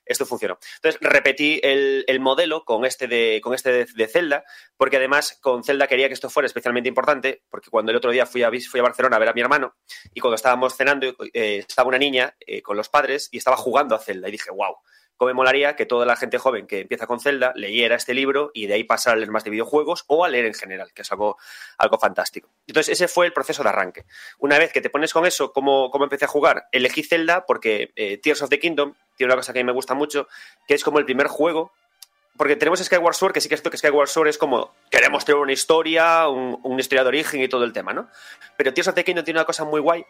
esto 0.04 0.24
funcionó. 0.26 0.58
Entonces 0.76 1.00
repetí 1.02 1.60
el, 1.62 2.04
el 2.06 2.20
modelo 2.20 2.64
con 2.64 2.84
este, 2.84 3.06
de, 3.06 3.40
con 3.42 3.54
este 3.54 3.86
de, 3.86 4.08
Zelda, 4.08 4.44
porque 4.76 4.96
además 4.96 5.38
con 5.40 5.62
Zelda 5.62 5.86
quería 5.86 6.08
que 6.08 6.14
esto 6.14 6.30
fuera 6.30 6.46
especialmente 6.46 6.88
importante, 6.88 7.42
porque 7.50 7.70
cuando 7.70 7.90
el 7.90 7.96
otro 7.96 8.10
día 8.10 8.26
fui 8.26 8.42
a, 8.42 8.50
vis- 8.50 8.68
fui 8.68 8.80
a 8.80 8.84
Barcelona 8.84 9.16
a 9.16 9.18
ver 9.18 9.28
a 9.28 9.32
mi 9.34 9.40
hermano, 9.40 9.76
y 10.14 10.20
cuando 10.20 10.36
estábamos 10.36 10.76
cenando, 10.76 11.14
eh, 11.32 11.64
estaba 11.68 11.88
una 11.88 11.98
niña 11.98 12.34
eh, 12.40 12.62
con 12.62 12.76
los 12.76 12.88
padres 12.88 13.28
y 13.30 13.38
estaba 13.38 13.56
jugando 13.56 13.94
a 13.94 13.98
Zelda. 13.98 14.28
Y 14.28 14.32
dije, 14.32 14.50
wow, 14.50 14.76
cómo 15.18 15.28
me 15.28 15.34
molaría 15.34 15.76
que 15.76 15.84
toda 15.84 16.06
la 16.06 16.16
gente 16.16 16.38
joven 16.38 16.66
que 16.66 16.80
empieza 16.80 17.06
con 17.06 17.20
Zelda 17.20 17.52
leyera 17.54 17.96
este 17.96 18.14
libro 18.14 18.50
y 18.54 18.66
de 18.68 18.74
ahí 18.74 18.84
pasar 18.84 19.12
a 19.12 19.16
leer 19.16 19.30
más 19.30 19.44
de 19.44 19.50
videojuegos 19.50 20.04
o 20.06 20.24
a 20.24 20.28
leer 20.30 20.46
en 20.46 20.54
general, 20.54 20.92
que 20.94 21.02
es 21.02 21.12
algo, 21.12 21.36
algo 21.76 21.98
fantástico. 21.98 22.48
Entonces, 22.66 22.92
ese 22.94 23.08
fue 23.08 23.26
el 23.26 23.34
proceso 23.34 23.62
de 23.62 23.68
arranque. 23.68 24.06
Una 24.38 24.58
vez 24.58 24.72
que 24.72 24.80
te 24.80 24.88
pones 24.88 25.12
con 25.12 25.26
eso, 25.26 25.52
¿cómo, 25.52 25.90
cómo 25.90 26.04
empecé 26.04 26.24
a 26.24 26.28
jugar? 26.28 26.68
Elegí 26.72 27.02
Zelda 27.02 27.44
porque 27.44 27.92
eh, 27.96 28.16
Tears 28.16 28.40
of 28.40 28.48
the 28.48 28.58
Kingdom 28.58 28.94
tiene 29.16 29.32
una 29.32 29.36
cosa 29.40 29.52
que 29.52 29.58
a 29.58 29.62
mí 29.62 29.66
me 29.66 29.72
gusta 29.72 29.92
mucho, 29.94 30.28
que 30.66 30.74
es 30.74 30.82
como 30.82 30.98
el 31.00 31.04
primer 31.04 31.26
juego. 31.26 31.72
Porque 32.36 32.54
tenemos 32.54 32.78
Skyward 32.78 33.14
Sword, 33.16 33.32
que 33.32 33.40
sí 33.40 33.48
que 33.48 33.56
es 33.56 33.60
cierto 33.60 33.72
que 33.72 33.78
Skyward 33.78 34.08
Sword 34.08 34.28
es 34.28 34.38
como 34.38 34.72
queremos 34.92 35.24
tener 35.24 35.40
una 35.40 35.50
historia, 35.50 36.28
un- 36.28 36.60
una 36.62 36.80
historia 36.80 37.02
de 37.02 37.08
origen 37.08 37.42
y 37.42 37.48
todo 37.48 37.64
el 37.64 37.72
tema, 37.72 37.92
¿no? 37.92 38.08
Pero 38.56 38.72
Tears 38.72 38.86
of 38.86 38.94
the 38.94 39.02
Kingdom 39.02 39.24
tiene 39.24 39.40
una 39.40 39.44
cosa 39.44 39.64
muy 39.64 39.80
guay, 39.80 40.06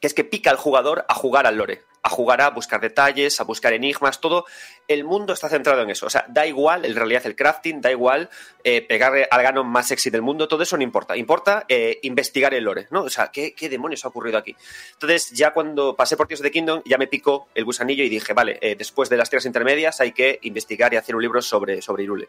que 0.00 0.06
es 0.06 0.14
que 0.14 0.24
pica 0.24 0.50
al 0.50 0.56
jugador 0.56 1.04
a 1.08 1.14
jugar 1.14 1.46
al 1.46 1.56
lore, 1.56 1.82
a 2.02 2.08
jugar 2.08 2.40
a 2.40 2.50
buscar 2.50 2.80
detalles, 2.80 3.40
a 3.40 3.44
buscar 3.44 3.72
enigmas, 3.72 4.20
todo. 4.20 4.46
El 4.86 5.04
mundo 5.04 5.32
está 5.32 5.48
centrado 5.48 5.82
en 5.82 5.90
eso. 5.90 6.06
O 6.06 6.10
sea, 6.10 6.24
da 6.28 6.46
igual 6.46 6.84
en 6.84 6.94
realidad 6.94 7.26
el 7.26 7.36
crafting, 7.36 7.80
da 7.80 7.90
igual 7.90 8.30
eh, 8.64 8.82
pegarle 8.82 9.26
al 9.30 9.42
gano 9.42 9.64
más 9.64 9.88
sexy 9.88 10.10
del 10.10 10.22
mundo, 10.22 10.48
todo 10.48 10.62
eso 10.62 10.76
no 10.76 10.82
importa. 10.82 11.16
Importa 11.16 11.64
eh, 11.68 11.98
investigar 12.02 12.54
el 12.54 12.64
lore, 12.64 12.86
¿no? 12.90 13.02
O 13.02 13.10
sea, 13.10 13.30
¿qué, 13.32 13.54
¿qué 13.54 13.68
demonios 13.68 14.04
ha 14.04 14.08
ocurrido 14.08 14.38
aquí? 14.38 14.56
Entonces, 14.92 15.30
ya 15.30 15.52
cuando 15.52 15.96
pasé 15.96 16.16
por 16.16 16.26
Tears 16.26 16.40
of 16.40 16.44
the 16.44 16.50
Kingdom, 16.50 16.82
ya 16.84 16.98
me 16.98 17.06
picó 17.06 17.48
el 17.54 17.64
gusanillo 17.64 18.04
y 18.04 18.08
dije, 18.08 18.32
vale, 18.32 18.58
eh, 18.62 18.76
después 18.76 19.08
de 19.08 19.16
las 19.16 19.28
tierras 19.28 19.46
intermedias 19.46 20.00
hay 20.00 20.12
que 20.12 20.38
investigar 20.42 20.92
y 20.94 20.96
hacer 20.96 21.16
un 21.16 21.22
libro 21.22 21.42
sobre, 21.42 21.82
sobre 21.82 22.04
Irule. 22.04 22.28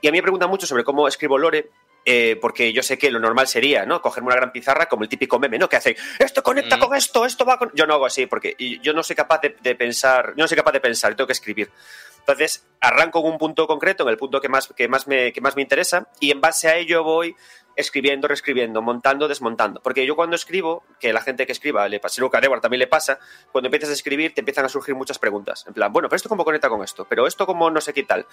Y 0.00 0.08
a 0.08 0.10
mí 0.10 0.18
me 0.18 0.22
preguntan 0.22 0.50
mucho 0.50 0.66
sobre 0.66 0.84
cómo 0.84 1.06
escribo 1.06 1.38
lore, 1.38 1.70
eh, 2.04 2.36
porque 2.40 2.72
yo 2.72 2.82
sé 2.82 2.98
que 2.98 3.10
lo 3.10 3.20
normal 3.20 3.46
sería, 3.46 3.86
¿no? 3.86 4.02
Cogerme 4.02 4.28
una 4.28 4.36
gran 4.36 4.52
pizarra 4.52 4.86
como 4.86 5.04
el 5.04 5.08
típico 5.08 5.38
meme, 5.38 5.58
¿no? 5.58 5.68
Que 5.68 5.76
hace, 5.76 5.96
esto 6.18 6.42
conecta 6.42 6.76
Mm. 6.76 6.80
con 6.80 6.96
esto, 6.96 7.24
esto 7.24 7.44
va 7.44 7.58
con... 7.58 7.70
Yo 7.74 7.86
no 7.86 7.94
hago 7.94 8.06
así, 8.06 8.26
porque 8.26 8.56
yo 8.82 8.92
no 8.92 9.02
soy 9.02 9.16
capaz 9.16 9.40
de, 9.40 9.56
de 9.60 9.74
pensar, 9.74 10.30
yo 10.36 10.42
no 10.44 10.48
soy 10.48 10.56
capaz 10.56 10.72
de 10.72 10.80
pensar, 10.80 11.12
yo 11.12 11.16
tengo 11.16 11.26
que 11.28 11.32
escribir. 11.34 11.70
Entonces, 12.18 12.64
arranco 12.80 13.18
en 13.20 13.32
un 13.32 13.38
punto 13.38 13.66
concreto, 13.66 14.04
en 14.04 14.10
el 14.10 14.16
punto 14.16 14.40
que 14.40 14.48
más, 14.48 14.68
que 14.76 14.86
más, 14.86 15.08
me, 15.08 15.32
que 15.32 15.40
más 15.40 15.56
me 15.56 15.62
interesa, 15.62 16.08
y 16.20 16.30
en 16.30 16.40
base 16.40 16.68
a 16.68 16.76
ello 16.76 17.02
voy 17.02 17.34
escribiendo, 17.76 18.28
reescribiendo, 18.28 18.82
montando, 18.82 19.28
desmontando. 19.28 19.80
Porque 19.82 20.04
yo 20.06 20.16
cuando 20.16 20.36
escribo, 20.36 20.84
que 21.00 21.12
la 21.12 21.20
gente 21.20 21.46
que 21.46 21.52
escriba, 21.52 21.88
le 21.88 22.00
pasa, 22.00 22.22
a 22.32 22.40
Dewar 22.40 22.60
también 22.60 22.78
le 22.80 22.86
pasa, 22.86 23.18
cuando 23.50 23.68
empiezas 23.68 23.90
a 23.90 23.92
escribir 23.94 24.34
te 24.34 24.40
empiezan 24.40 24.64
a 24.64 24.68
surgir 24.68 24.94
muchas 24.94 25.18
preguntas. 25.18 25.64
En 25.66 25.74
plan, 25.74 25.92
bueno, 25.92 26.08
pero 26.08 26.16
esto 26.16 26.28
cómo 26.28 26.44
conecta 26.44 26.68
con 26.68 26.82
esto, 26.82 27.06
pero 27.08 27.26
esto 27.26 27.46
cómo 27.46 27.70
no 27.70 27.80
sé 27.80 27.92
qué 27.92 28.02
tal. 28.02 28.26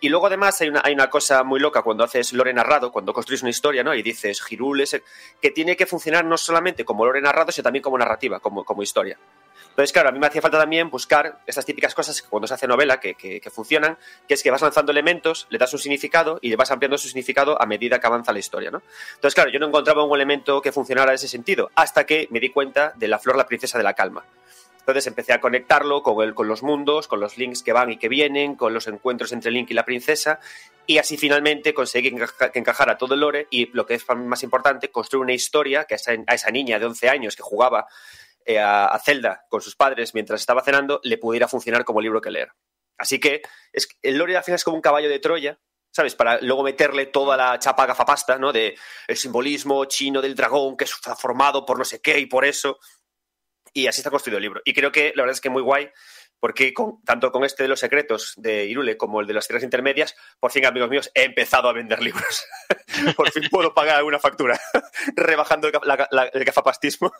Y 0.00 0.10
luego 0.10 0.26
además 0.26 0.60
hay 0.60 0.68
una, 0.68 0.82
hay 0.84 0.92
una 0.92 1.08
cosa 1.08 1.42
muy 1.42 1.58
loca 1.58 1.80
cuando 1.80 2.04
haces 2.04 2.34
lore 2.34 2.52
narrado, 2.52 2.92
cuando 2.92 3.14
construyes 3.14 3.42
una 3.42 3.50
historia, 3.50 3.82
¿no? 3.82 3.94
Y 3.94 4.02
dices 4.02 4.42
Girul 4.42 4.82
es 4.82 4.92
el- 4.94 5.02
que 5.40 5.50
tiene 5.50 5.74
que 5.74 5.86
funcionar 5.86 6.24
no 6.26 6.36
solamente 6.36 6.84
como 6.84 7.06
lore 7.06 7.22
narrado, 7.22 7.50
sino 7.50 7.62
también 7.64 7.82
como 7.82 7.96
narrativa, 7.96 8.40
como, 8.40 8.62
como 8.64 8.82
historia. 8.82 9.18
Entonces, 9.76 9.92
claro, 9.92 10.08
a 10.08 10.12
mí 10.12 10.18
me 10.18 10.26
hacía 10.26 10.40
falta 10.40 10.58
también 10.58 10.88
buscar 10.88 11.38
estas 11.46 11.66
típicas 11.66 11.94
cosas 11.94 12.22
que 12.22 12.28
cuando 12.30 12.46
se 12.46 12.54
hace 12.54 12.66
novela 12.66 12.98
que, 12.98 13.14
que- 13.14 13.42
funcionan, 13.50 13.98
que 14.26 14.32
es 14.32 14.42
que 14.42 14.50
vas 14.50 14.62
lanzando 14.62 14.90
elementos, 14.90 15.46
le 15.50 15.58
das 15.58 15.70
un 15.74 15.78
significado 15.78 16.38
y 16.40 16.48
le 16.48 16.56
vas 16.56 16.70
ampliando 16.70 16.96
su 16.96 17.08
significado 17.08 17.60
a 17.60 17.66
medida 17.66 18.00
que 18.00 18.06
avanza 18.06 18.32
la 18.32 18.38
historia, 18.38 18.70
¿no? 18.70 18.80
Entonces, 19.16 19.34
claro, 19.34 19.50
yo 19.50 19.58
no 19.60 19.66
encontraba 19.66 20.02
un 20.02 20.14
elemento 20.16 20.62
que 20.62 20.72
funcionara 20.72 21.10
en 21.10 21.16
ese 21.16 21.28
sentido, 21.28 21.70
hasta 21.74 22.06
que 22.06 22.26
me 22.30 22.40
di 22.40 22.48
cuenta 22.48 22.94
de 22.96 23.06
la 23.08 23.18
flor, 23.18 23.36
la 23.36 23.46
princesa 23.46 23.76
de 23.76 23.84
la 23.84 23.92
calma. 23.92 24.24
Entonces 24.78 25.06
empecé 25.08 25.32
a 25.34 25.40
conectarlo 25.40 26.02
con, 26.02 26.24
el, 26.24 26.32
con 26.32 26.48
los 26.48 26.62
mundos, 26.62 27.06
con 27.08 27.20
los 27.20 27.36
links 27.36 27.62
que 27.62 27.72
van 27.74 27.90
y 27.90 27.98
que 27.98 28.08
vienen, 28.08 28.54
con 28.54 28.72
los 28.72 28.86
encuentros 28.86 29.32
entre 29.32 29.50
Link 29.50 29.70
y 29.70 29.74
la 29.74 29.84
princesa, 29.84 30.40
y 30.86 30.98
así 30.98 31.16
finalmente 31.18 31.74
conseguí 31.74 32.10
que, 32.10 32.16
encaja- 32.16 32.50
que 32.52 32.60
encajara 32.60 32.96
todo 32.96 33.14
el 33.14 33.20
lore 33.20 33.46
y 33.50 33.66
lo 33.72 33.84
que 33.84 33.94
es 33.94 34.04
más 34.16 34.42
importante, 34.42 34.88
construir 34.90 35.22
una 35.24 35.32
historia 35.34 35.84
que 35.84 35.94
a 35.94 35.96
esa, 35.96 36.12
a 36.26 36.34
esa 36.34 36.50
niña 36.50 36.78
de 36.78 36.86
11 36.86 37.08
años 37.10 37.34
que 37.36 37.42
jugaba 37.42 37.86
eh, 38.46 38.58
a, 38.58 38.98
Zelda 39.04 39.44
con 39.50 39.60
sus 39.60 39.76
padres 39.76 40.14
mientras 40.14 40.40
estaba 40.40 40.62
cenando, 40.62 41.00
le 41.02 41.18
pudiera 41.18 41.48
funcionar 41.48 41.84
como 41.84 42.00
libro 42.00 42.20
que 42.20 42.30
leer. 42.30 42.52
Así 42.98 43.20
que 43.20 43.42
es, 43.72 43.88
el 44.02 44.16
lore 44.16 44.36
al 44.36 44.44
final 44.44 44.56
es 44.56 44.64
como 44.64 44.76
un 44.76 44.82
caballo 44.82 45.08
de 45.08 45.18
Troya, 45.18 45.60
¿sabes? 45.90 46.14
Para 46.14 46.40
luego 46.40 46.62
meterle 46.62 47.06
toda 47.06 47.36
la 47.36 47.58
chapa 47.58 47.84
gafapasta, 47.86 48.38
¿no? 48.38 48.52
De 48.52 48.76
el 49.06 49.16
simbolismo 49.16 49.84
chino 49.84 50.22
del 50.22 50.34
dragón 50.34 50.76
que 50.76 50.84
está 50.84 51.14
formado 51.16 51.66
por 51.66 51.78
no 51.78 51.84
sé 51.84 52.00
qué 52.00 52.18
y 52.18 52.26
por 52.26 52.44
eso. 52.44 52.78
Y 53.74 53.86
así 53.88 54.00
está 54.00 54.10
construido 54.10 54.38
el 54.38 54.42
libro. 54.42 54.62
Y 54.64 54.72
creo 54.72 54.90
que 54.90 55.12
la 55.14 55.22
verdad 55.22 55.34
es 55.34 55.40
que 55.42 55.50
muy 55.50 55.60
guay, 55.60 55.90
porque 56.40 56.72
con- 56.72 57.02
tanto 57.02 57.30
con 57.30 57.44
este 57.44 57.64
de 57.64 57.68
los 57.68 57.80
secretos 57.80 58.32
de 58.36 58.64
Irule 58.64 58.96
como 58.96 59.20
el 59.20 59.26
de 59.26 59.34
las 59.34 59.46
tierras 59.46 59.64
intermedias, 59.64 60.14
por 60.40 60.50
fin, 60.50 60.64
amigos 60.64 60.88
míos, 60.88 61.10
he 61.14 61.24
empezado 61.24 61.68
a 61.68 61.74
vender 61.74 62.02
libros. 62.02 62.46
por 63.16 63.30
fin 63.30 63.44
puedo 63.50 63.74
pagar 63.74 63.96
alguna 63.96 64.18
factura, 64.18 64.58
rebajando 65.16 65.68
el, 65.68 65.74
la- 65.82 66.08
la- 66.10 66.24
el 66.32 66.44
gafapastismo. 66.44 67.12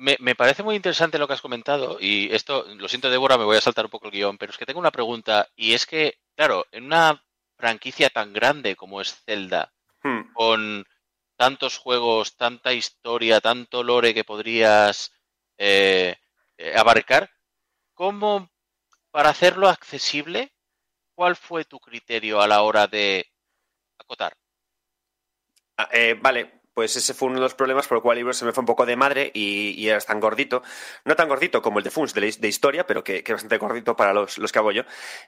Me, 0.00 0.16
me 0.18 0.34
parece 0.34 0.62
muy 0.62 0.76
interesante 0.76 1.18
lo 1.18 1.26
que 1.28 1.34
has 1.34 1.42
comentado 1.42 1.98
y 2.00 2.34
esto, 2.34 2.64
lo 2.74 2.88
siento 2.88 3.10
Débora, 3.10 3.36
me 3.36 3.44
voy 3.44 3.58
a 3.58 3.60
saltar 3.60 3.84
un 3.84 3.90
poco 3.90 4.06
el 4.06 4.12
guion, 4.12 4.38
pero 4.38 4.50
es 4.50 4.56
que 4.56 4.64
tengo 4.64 4.80
una 4.80 4.90
pregunta 4.90 5.48
y 5.54 5.74
es 5.74 5.84
que, 5.84 6.18
claro, 6.34 6.64
en 6.72 6.84
una 6.86 7.22
franquicia 7.56 8.08
tan 8.08 8.32
grande 8.32 8.76
como 8.76 9.00
es 9.02 9.14
Zelda, 9.24 9.72
Hmm. 10.02 10.32
con 10.32 10.86
tantos 11.36 11.78
juegos, 11.78 12.36
tanta 12.36 12.72
historia, 12.72 13.40
tanto 13.40 13.82
lore 13.82 14.14
que 14.14 14.24
podrías 14.24 15.12
eh, 15.58 16.16
abarcar, 16.74 17.30
¿cómo, 17.94 18.50
para 19.10 19.30
hacerlo 19.30 19.68
accesible, 19.68 20.52
cuál 21.14 21.36
fue 21.36 21.64
tu 21.64 21.78
criterio 21.78 22.40
a 22.40 22.48
la 22.48 22.62
hora 22.62 22.86
de 22.86 23.26
acotar? 23.98 24.34
Ah, 25.76 25.88
eh, 25.92 26.18
vale, 26.20 26.59
pues 26.74 26.94
ese 26.96 27.14
fue 27.14 27.26
uno 27.28 27.36
de 27.36 27.42
los 27.42 27.54
problemas 27.54 27.86
por 27.88 27.98
el 27.98 28.02
cual 28.02 28.16
el 28.16 28.20
libro 28.20 28.32
se 28.32 28.44
me 28.44 28.52
fue 28.52 28.62
un 28.62 28.66
poco 28.66 28.86
de 28.86 28.96
madre 28.96 29.30
y, 29.34 29.70
y 29.80 29.88
era 29.88 30.00
tan 30.00 30.20
gordito. 30.20 30.62
No 31.04 31.16
tan 31.16 31.28
gordito 31.28 31.60
como 31.62 31.78
el 31.78 31.84
de 31.84 31.90
Funs 31.90 32.14
de, 32.14 32.48
historia, 32.48 32.86
pero 32.86 33.02
que, 33.04 33.22
que 33.24 33.32
bastante 33.32 33.58
gordito 33.58 33.96
para 33.96 34.12
los, 34.12 34.38
los 34.38 34.52
que 34.52 34.58
hago 34.58 34.72
yo. 34.72 34.82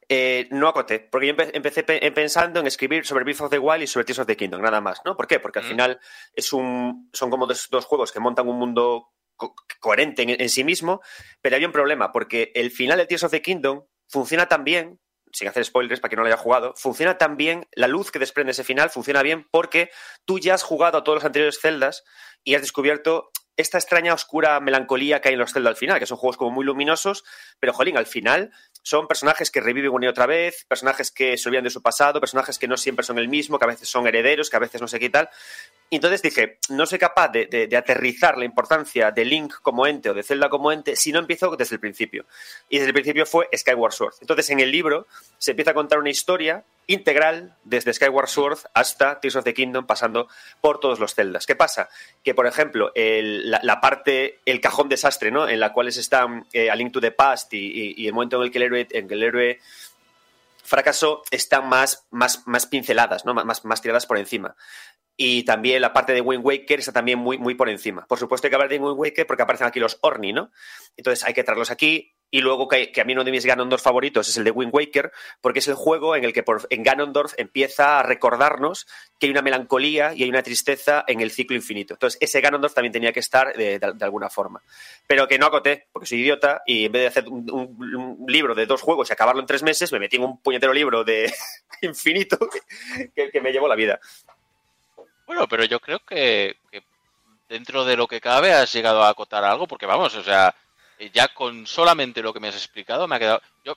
Eh, 0.08 0.48
no 0.50 0.68
acoté, 0.68 1.00
porque 1.00 1.26
yo 1.26 1.34
empe- 1.34 1.50
empecé 1.52 1.82
pe- 1.82 2.10
pensando 2.12 2.60
en 2.60 2.66
escribir 2.66 3.04
sobre 3.04 3.24
Breath 3.24 3.40
of 3.42 3.50
the 3.50 3.58
Wild 3.58 3.82
y 3.82 3.86
sobre 3.86 4.04
Tears 4.04 4.20
of 4.20 4.26
the 4.26 4.36
Kingdom, 4.36 4.62
nada 4.62 4.80
más, 4.80 5.00
¿no? 5.04 5.16
¿Por 5.16 5.26
qué? 5.26 5.40
Porque 5.40 5.58
al 5.58 5.64
Mm. 5.64 5.68
final 5.68 6.00
es 6.34 6.52
un, 6.52 7.10
son 7.12 7.30
como 7.30 7.46
dos, 7.46 7.68
dos 7.70 7.84
juegos 7.86 8.12
que 8.12 8.20
montan 8.20 8.48
un 8.48 8.58
mundo 8.58 9.08
co- 9.36 9.54
coherente 9.80 10.22
en, 10.22 10.30
en 10.40 10.48
sí 10.48 10.62
mismo, 10.64 11.00
pero 11.40 11.56
había 11.56 11.66
un 11.68 11.72
problema, 11.72 12.12
porque 12.12 12.52
el 12.54 12.70
final 12.70 12.98
de 12.98 13.06
Tears 13.06 13.24
of 13.24 13.30
the 13.32 13.42
Kingdom 13.42 13.84
funciona 14.08 14.46
tan 14.46 14.62
bien 14.64 15.00
sin 15.32 15.48
hacer 15.48 15.64
spoilers 15.64 16.00
para 16.00 16.10
que 16.10 16.16
no 16.16 16.22
lo 16.22 16.28
haya 16.28 16.36
jugado, 16.36 16.74
funciona 16.76 17.18
tan 17.18 17.36
bien, 17.36 17.66
la 17.72 17.88
luz 17.88 18.10
que 18.10 18.18
desprende 18.18 18.52
ese 18.52 18.64
final 18.64 18.90
funciona 18.90 19.22
bien 19.22 19.48
porque 19.50 19.90
tú 20.24 20.38
ya 20.38 20.54
has 20.54 20.62
jugado 20.62 20.98
a 20.98 21.04
todos 21.04 21.16
los 21.16 21.24
anteriores 21.24 21.58
celdas 21.60 22.04
y 22.44 22.54
has 22.54 22.62
descubierto 22.62 23.30
esta 23.56 23.78
extraña, 23.78 24.14
oscura 24.14 24.60
melancolía 24.60 25.20
que 25.20 25.28
hay 25.28 25.34
en 25.34 25.40
los 25.40 25.52
Zelda 25.52 25.70
al 25.70 25.76
final, 25.76 25.98
que 25.98 26.06
son 26.06 26.16
juegos 26.16 26.36
como 26.36 26.50
muy 26.50 26.64
luminosos, 26.64 27.24
pero 27.60 27.72
jolín, 27.72 27.96
al 27.98 28.06
final 28.06 28.50
son 28.82 29.06
personajes 29.06 29.50
que 29.50 29.60
reviven 29.60 29.90
una 29.92 30.06
y 30.06 30.08
otra 30.08 30.26
vez, 30.26 30.64
personajes 30.68 31.10
que 31.10 31.36
se 31.36 31.48
olvidan 31.48 31.64
de 31.64 31.70
su 31.70 31.80
pasado, 31.82 32.20
personajes 32.20 32.58
que 32.58 32.66
no 32.68 32.76
siempre 32.76 33.04
son 33.04 33.18
el 33.18 33.28
mismo, 33.28 33.58
que 33.58 33.64
a 33.64 33.68
veces 33.68 33.88
son 33.88 34.06
herederos, 34.06 34.50
que 34.50 34.56
a 34.56 34.60
veces 34.60 34.80
no 34.80 34.88
sé 34.88 34.98
qué 34.98 35.06
y 35.06 35.10
tal. 35.10 35.28
Y 35.90 35.96
entonces 35.96 36.22
dije, 36.22 36.58
no 36.70 36.86
soy 36.86 36.98
capaz 36.98 37.28
de, 37.28 37.46
de- 37.46 37.66
de 37.66 37.76
aterrizar 37.76 38.38
la 38.38 38.44
importancia 38.46 39.10
de 39.10 39.24
Link 39.26 39.54
como 39.62 39.86
ente 39.86 40.08
o 40.10 40.14
de 40.14 40.22
Zelda 40.22 40.48
como 40.48 40.72
ente 40.72 40.96
si 40.96 41.12
no 41.12 41.18
empiezo 41.18 41.54
desde 41.56 41.76
el 41.76 41.80
principio. 41.80 42.24
Y 42.70 42.76
desde 42.78 42.88
el 42.88 42.94
principio 42.94 43.26
fue 43.26 43.48
Skyward 43.56 43.92
Sword. 43.92 44.14
Entonces 44.22 44.48
en 44.50 44.60
el 44.60 44.70
libro 44.70 45.06
se 45.38 45.50
empieza 45.52 45.72
a 45.72 45.74
contar 45.74 45.98
una 45.98 46.08
historia 46.10 46.64
integral 46.88 47.56
desde 47.62 47.92
Skyward 47.92 48.26
Sword 48.28 48.58
hasta 48.74 49.20
Tears 49.20 49.36
of 49.36 49.44
the 49.44 49.54
Kingdom, 49.54 49.86
pasando 49.86 50.28
por 50.60 50.80
todos 50.80 50.98
los 50.98 51.14
celdas. 51.14 51.46
¿Qué 51.46 51.54
pasa? 51.54 51.88
Que, 52.24 52.34
por 52.34 52.46
ejemplo, 52.46 52.90
el- 52.94 53.50
la, 53.50 53.60
la 53.62 53.80
parte, 53.80 54.40
el 54.46 54.60
cajón 54.60 54.88
desastre, 54.88 55.30
¿no? 55.30 55.48
En 55.48 55.60
la 55.60 55.72
cual 55.72 55.88
están 55.88 56.46
eh, 56.52 56.70
A 56.70 56.74
Link 56.74 56.92
to 56.92 57.00
the 57.00 57.12
Past 57.12 57.52
y, 57.54 57.58
y- 57.58 57.94
y 57.98 58.06
el 58.08 58.14
momento 58.14 58.36
en 58.38 58.42
el 58.44 58.50
que 58.50 58.58
el 58.58 58.64
héroe, 58.74 58.88
en 58.90 59.10
el 59.10 59.22
héroe 59.22 59.60
fracasó, 60.62 61.22
están 61.30 61.68
más, 61.68 62.06
más, 62.10 62.46
más 62.46 62.66
pinceladas, 62.66 63.24
¿no? 63.24 63.34
Más, 63.34 63.64
más 63.64 63.82
tiradas 63.82 64.06
por 64.06 64.18
encima. 64.18 64.56
Y 65.16 65.44
también 65.44 65.82
la 65.82 65.92
parte 65.92 66.14
de 66.14 66.20
Wind 66.20 66.44
Waker 66.44 66.78
está 66.78 66.92
también 66.92 67.18
muy, 67.18 67.38
muy 67.38 67.54
por 67.54 67.68
encima. 67.68 68.06
Por 68.06 68.18
supuesto 68.18 68.46
hay 68.46 68.50
que 68.50 68.56
hablar 68.56 68.70
de 68.70 68.78
Wind 68.78 68.98
Waker 68.98 69.26
porque 69.26 69.42
aparecen 69.42 69.66
aquí 69.66 69.80
los 69.80 69.98
Orni, 70.00 70.32
¿no? 70.32 70.50
Entonces 70.96 71.24
hay 71.24 71.34
que 71.34 71.44
traerlos 71.44 71.70
aquí. 71.70 72.11
Y 72.34 72.40
luego 72.40 72.66
que, 72.66 72.90
a 72.98 73.04
mí 73.04 73.12
uno 73.12 73.24
de 73.24 73.30
mis 73.30 73.44
Ganondorf 73.44 73.82
favoritos 73.82 74.26
es 74.26 74.38
el 74.38 74.44
de 74.44 74.50
Wind 74.50 74.74
Waker, 74.74 75.12
porque 75.42 75.58
es 75.58 75.68
el 75.68 75.74
juego 75.74 76.16
en 76.16 76.24
el 76.24 76.32
que 76.32 76.42
por, 76.42 76.66
en 76.70 76.82
Ganondorf 76.82 77.34
empieza 77.36 77.98
a 77.98 78.02
recordarnos 78.02 78.86
que 79.20 79.26
hay 79.26 79.32
una 79.32 79.42
melancolía 79.42 80.14
y 80.14 80.22
hay 80.22 80.30
una 80.30 80.42
tristeza 80.42 81.04
en 81.06 81.20
el 81.20 81.30
ciclo 81.30 81.56
infinito. 81.56 81.92
Entonces 81.92 82.18
ese 82.22 82.40
Ganondorf 82.40 82.72
también 82.72 82.90
tenía 82.90 83.12
que 83.12 83.20
estar 83.20 83.54
de, 83.54 83.78
de- 83.78 84.04
alguna 84.04 84.30
forma. 84.30 84.62
Pero 85.06 85.28
que 85.28 85.38
no 85.38 85.44
acoté, 85.44 85.88
porque 85.92 86.06
soy 86.06 86.20
idiota, 86.20 86.62
y 86.64 86.86
en 86.86 86.92
vez 86.92 87.02
de 87.02 87.08
hacer 87.08 87.28
un, 87.28 88.24
libro 88.26 88.54
de 88.54 88.64
dos 88.64 88.80
juegos 88.80 89.10
y 89.10 89.12
acabarlo 89.12 89.42
en 89.42 89.46
tres 89.46 89.62
meses, 89.62 89.92
me 89.92 89.98
metí 89.98 90.16
en 90.16 90.24
un 90.24 90.40
puñetero 90.40 90.72
libro 90.72 91.04
de 91.04 91.30
infinito 91.82 92.38
que, 93.14 93.40
me 93.42 93.52
llevó 93.52 93.68
la 93.68 93.76
vida. 93.76 94.00
Bueno, 95.26 95.46
pero 95.46 95.64
yo 95.64 95.80
creo 95.80 95.98
que, 95.98 96.56
dentro 97.46 97.84
de 97.84 97.98
lo 97.98 98.08
que 98.08 98.22
cabe 98.22 98.54
has 98.54 98.72
llegado 98.72 99.02
a 99.02 99.10
acotar 99.10 99.44
algo, 99.44 99.66
porque 99.66 99.84
vamos, 99.84 100.14
o 100.14 100.22
sea, 100.22 100.48
eh, 100.48 100.52
ya 101.10 101.28
con 101.28 101.66
solamente 101.66 102.22
lo 102.22 102.32
que 102.32 102.40
me 102.40 102.48
has 102.48 102.54
explicado 102.56 103.08
me 103.08 103.16
ha 103.16 103.18
quedado. 103.18 103.42
Yo 103.64 103.76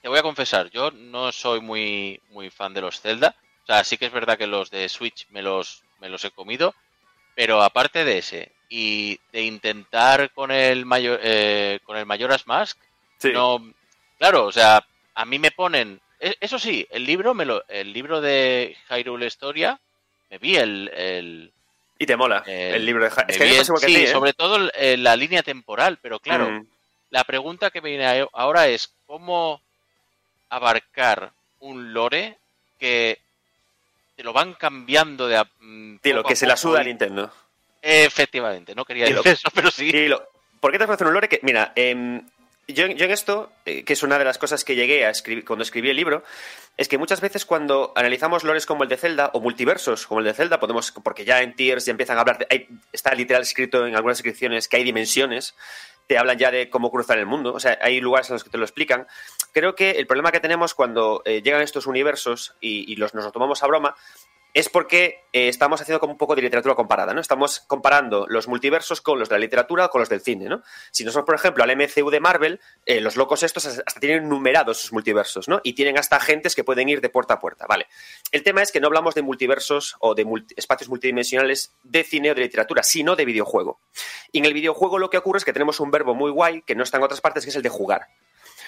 te 0.00 0.08
voy 0.08 0.18
a 0.18 0.22
confesar, 0.22 0.70
yo 0.70 0.90
no 0.90 1.30
soy 1.32 1.60
muy 1.60 2.20
muy 2.30 2.50
fan 2.50 2.74
de 2.74 2.80
los 2.80 3.00
Zelda. 3.00 3.34
O 3.62 3.66
sea, 3.66 3.84
sí 3.84 3.96
que 3.96 4.06
es 4.06 4.12
verdad 4.12 4.36
que 4.38 4.46
los 4.46 4.70
de 4.70 4.88
Switch 4.88 5.26
me 5.30 5.42
los 5.42 5.82
me 6.00 6.08
los 6.08 6.24
he 6.24 6.30
comido, 6.30 6.74
pero 7.34 7.62
aparte 7.62 8.04
de 8.04 8.18
ese 8.18 8.52
y 8.68 9.18
de 9.32 9.42
intentar 9.42 10.30
con 10.32 10.50
el 10.50 10.84
mayor 10.86 11.20
eh, 11.22 11.78
con 11.84 11.96
el 11.96 12.06
Majora's 12.06 12.46
Mask, 12.46 12.78
Sí. 13.18 13.30
no, 13.32 13.72
claro, 14.18 14.44
o 14.46 14.52
sea, 14.52 14.84
a 15.14 15.24
mí 15.24 15.38
me 15.38 15.50
ponen, 15.50 16.00
e- 16.20 16.36
eso 16.40 16.58
sí, 16.58 16.86
el 16.90 17.04
libro 17.04 17.32
me 17.32 17.44
lo, 17.44 17.64
el 17.68 17.92
libro 17.92 18.20
de 18.20 18.76
Hyrule 18.90 19.26
Historia, 19.26 19.80
me 20.30 20.38
vi 20.38 20.56
el, 20.56 20.88
el, 20.94 21.52
Y 21.98 22.06
te 22.06 22.16
mola 22.16 22.42
el- 22.46 22.74
el 22.76 22.86
libro 22.86 23.04
de... 23.04 23.10
Ja- 23.10 23.24
Es 23.28 23.38
que 23.38 23.44
pasa 23.48 23.62
igual 23.62 23.80
que 23.80 23.86
sí, 23.86 23.96
¿eh? 24.04 24.06
sobre 24.12 24.32
todo 24.32 24.70
eh, 24.74 24.96
la 24.96 25.14
línea 25.16 25.42
temporal, 25.42 25.98
pero 26.02 26.18
claro, 26.18 26.50
Mm. 26.50 26.66
la 27.10 27.24
pregunta 27.24 27.70
que 27.70 27.80
me 27.80 27.90
viene 27.90 28.26
ahora 28.32 28.66
es 28.68 28.92
cómo 29.06 29.60
abarcar 30.50 31.32
un 31.60 31.92
lore 31.92 32.36
que 32.78 33.18
te 34.16 34.22
lo 34.22 34.32
van 34.32 34.54
cambiando 34.54 35.26
de 35.28 35.36
a- 35.36 35.48
mm, 35.60 35.96
Tío, 35.98 36.14
lo 36.16 36.22
poco 36.22 36.28
que 36.30 36.36
se 36.36 36.46
la 36.46 36.56
suda 36.56 36.80
a 36.80 36.84
Nintendo. 36.84 37.32
Efectivamente, 37.82 38.74
no 38.74 38.84
quería 38.84 39.06
decir 39.06 39.32
eso, 39.32 39.48
pero 39.54 39.70
sí. 39.70 39.90
Lo- 40.08 40.26
¿Por 40.60 40.72
qué 40.72 40.78
te 40.78 40.84
hacer 40.84 41.06
un 41.06 41.12
lore 41.14 41.28
que, 41.28 41.40
mira, 41.42 41.72
em, 41.76 42.22
yo, 42.68 42.86
yo 42.86 43.04
en 43.04 43.10
esto, 43.10 43.52
eh, 43.64 43.84
que 43.84 43.92
es 43.92 44.02
una 44.02 44.18
de 44.18 44.24
las 44.24 44.38
cosas 44.38 44.64
que 44.64 44.74
llegué 44.74 45.04
a 45.06 45.10
escribir 45.10 45.44
cuando 45.44 45.62
escribí 45.62 45.90
el 45.90 45.96
libro, 45.96 46.22
es 46.76 46.88
que 46.88 46.98
muchas 46.98 47.20
veces 47.20 47.44
cuando 47.44 47.92
analizamos 47.96 48.44
lores 48.44 48.66
como 48.66 48.82
el 48.82 48.88
de 48.88 48.96
Zelda 48.96 49.30
o 49.34 49.40
multiversos 49.40 50.06
como 50.06 50.20
el 50.20 50.26
de 50.26 50.34
Zelda, 50.34 50.58
podemos, 50.60 50.92
porque 50.92 51.24
ya 51.24 51.42
en 51.42 51.54
tiers 51.54 51.84
ya 51.86 51.90
empiezan 51.92 52.16
a 52.16 52.20
hablar, 52.20 52.38
de- 52.38 52.46
hay- 52.50 52.68
está 52.92 53.14
literal 53.14 53.42
escrito 53.42 53.86
en 53.86 53.94
algunas 53.94 54.18
descripciones 54.18 54.68
que 54.68 54.76
hay 54.76 54.84
dimensiones, 54.84 55.54
te 56.06 56.18
hablan 56.18 56.36
ya 56.36 56.50
de 56.50 56.68
cómo 56.68 56.90
cruzar 56.90 57.18
el 57.18 57.26
mundo, 57.26 57.54
o 57.54 57.60
sea, 57.60 57.78
hay 57.80 58.00
lugares 58.00 58.28
en 58.28 58.34
los 58.34 58.44
que 58.44 58.50
te 58.50 58.58
lo 58.58 58.64
explican. 58.64 59.06
Creo 59.52 59.74
que 59.74 59.92
el 59.92 60.06
problema 60.06 60.32
que 60.32 60.40
tenemos 60.40 60.74
cuando 60.74 61.22
eh, 61.24 61.40
llegan 61.42 61.62
estos 61.62 61.86
universos 61.86 62.54
y, 62.60 62.92
y 62.92 62.96
los, 62.96 63.14
nos 63.14 63.24
lo 63.24 63.32
tomamos 63.32 63.62
a 63.62 63.66
broma 63.66 63.96
es 64.54 64.68
porque 64.68 65.24
eh, 65.32 65.48
estamos 65.48 65.80
haciendo 65.80 65.98
como 65.98 66.12
un 66.12 66.18
poco 66.18 66.36
de 66.36 66.42
literatura 66.42 66.76
comparada, 66.76 67.12
¿no? 67.12 67.20
Estamos 67.20 67.58
comparando 67.66 68.24
los 68.28 68.46
multiversos 68.46 69.00
con 69.00 69.18
los 69.18 69.28
de 69.28 69.34
la 69.34 69.40
literatura 69.40 69.86
o 69.86 69.90
con 69.90 70.00
los 70.00 70.08
del 70.08 70.20
cine, 70.20 70.48
¿no? 70.48 70.62
Si 70.92 71.04
nosotros, 71.04 71.26
por 71.26 71.34
ejemplo, 71.34 71.64
al 71.64 71.76
MCU 71.76 72.08
de 72.08 72.20
Marvel, 72.20 72.60
eh, 72.86 73.00
los 73.00 73.16
locos 73.16 73.42
estos 73.42 73.66
hasta 73.66 74.00
tienen 74.00 74.28
numerados 74.28 74.78
sus 74.78 74.92
multiversos, 74.92 75.48
¿no? 75.48 75.60
Y 75.64 75.72
tienen 75.72 75.98
hasta 75.98 76.16
agentes 76.16 76.54
que 76.54 76.62
pueden 76.62 76.88
ir 76.88 77.00
de 77.00 77.08
puerta 77.08 77.34
a 77.34 77.40
puerta, 77.40 77.66
¿vale? 77.66 77.88
El 78.30 78.44
tema 78.44 78.62
es 78.62 78.70
que 78.70 78.80
no 78.80 78.86
hablamos 78.86 79.16
de 79.16 79.22
multiversos 79.22 79.96
o 79.98 80.14
de 80.14 80.24
espacios 80.56 80.88
multidimensionales 80.88 81.74
de 81.82 82.04
cine 82.04 82.30
o 82.30 82.34
de 82.36 82.42
literatura, 82.42 82.84
sino 82.84 83.16
de 83.16 83.24
videojuego. 83.24 83.80
Y 84.30 84.38
en 84.38 84.44
el 84.44 84.54
videojuego 84.54 85.00
lo 85.00 85.10
que 85.10 85.18
ocurre 85.18 85.38
es 85.38 85.44
que 85.44 85.52
tenemos 85.52 85.80
un 85.80 85.90
verbo 85.90 86.14
muy 86.14 86.30
guay 86.30 86.62
que 86.62 86.76
no 86.76 86.84
está 86.84 86.98
en 86.98 87.02
otras 87.02 87.20
partes, 87.20 87.42
que 87.42 87.50
es 87.50 87.56
el 87.56 87.62
de 87.62 87.70
jugar. 87.70 88.06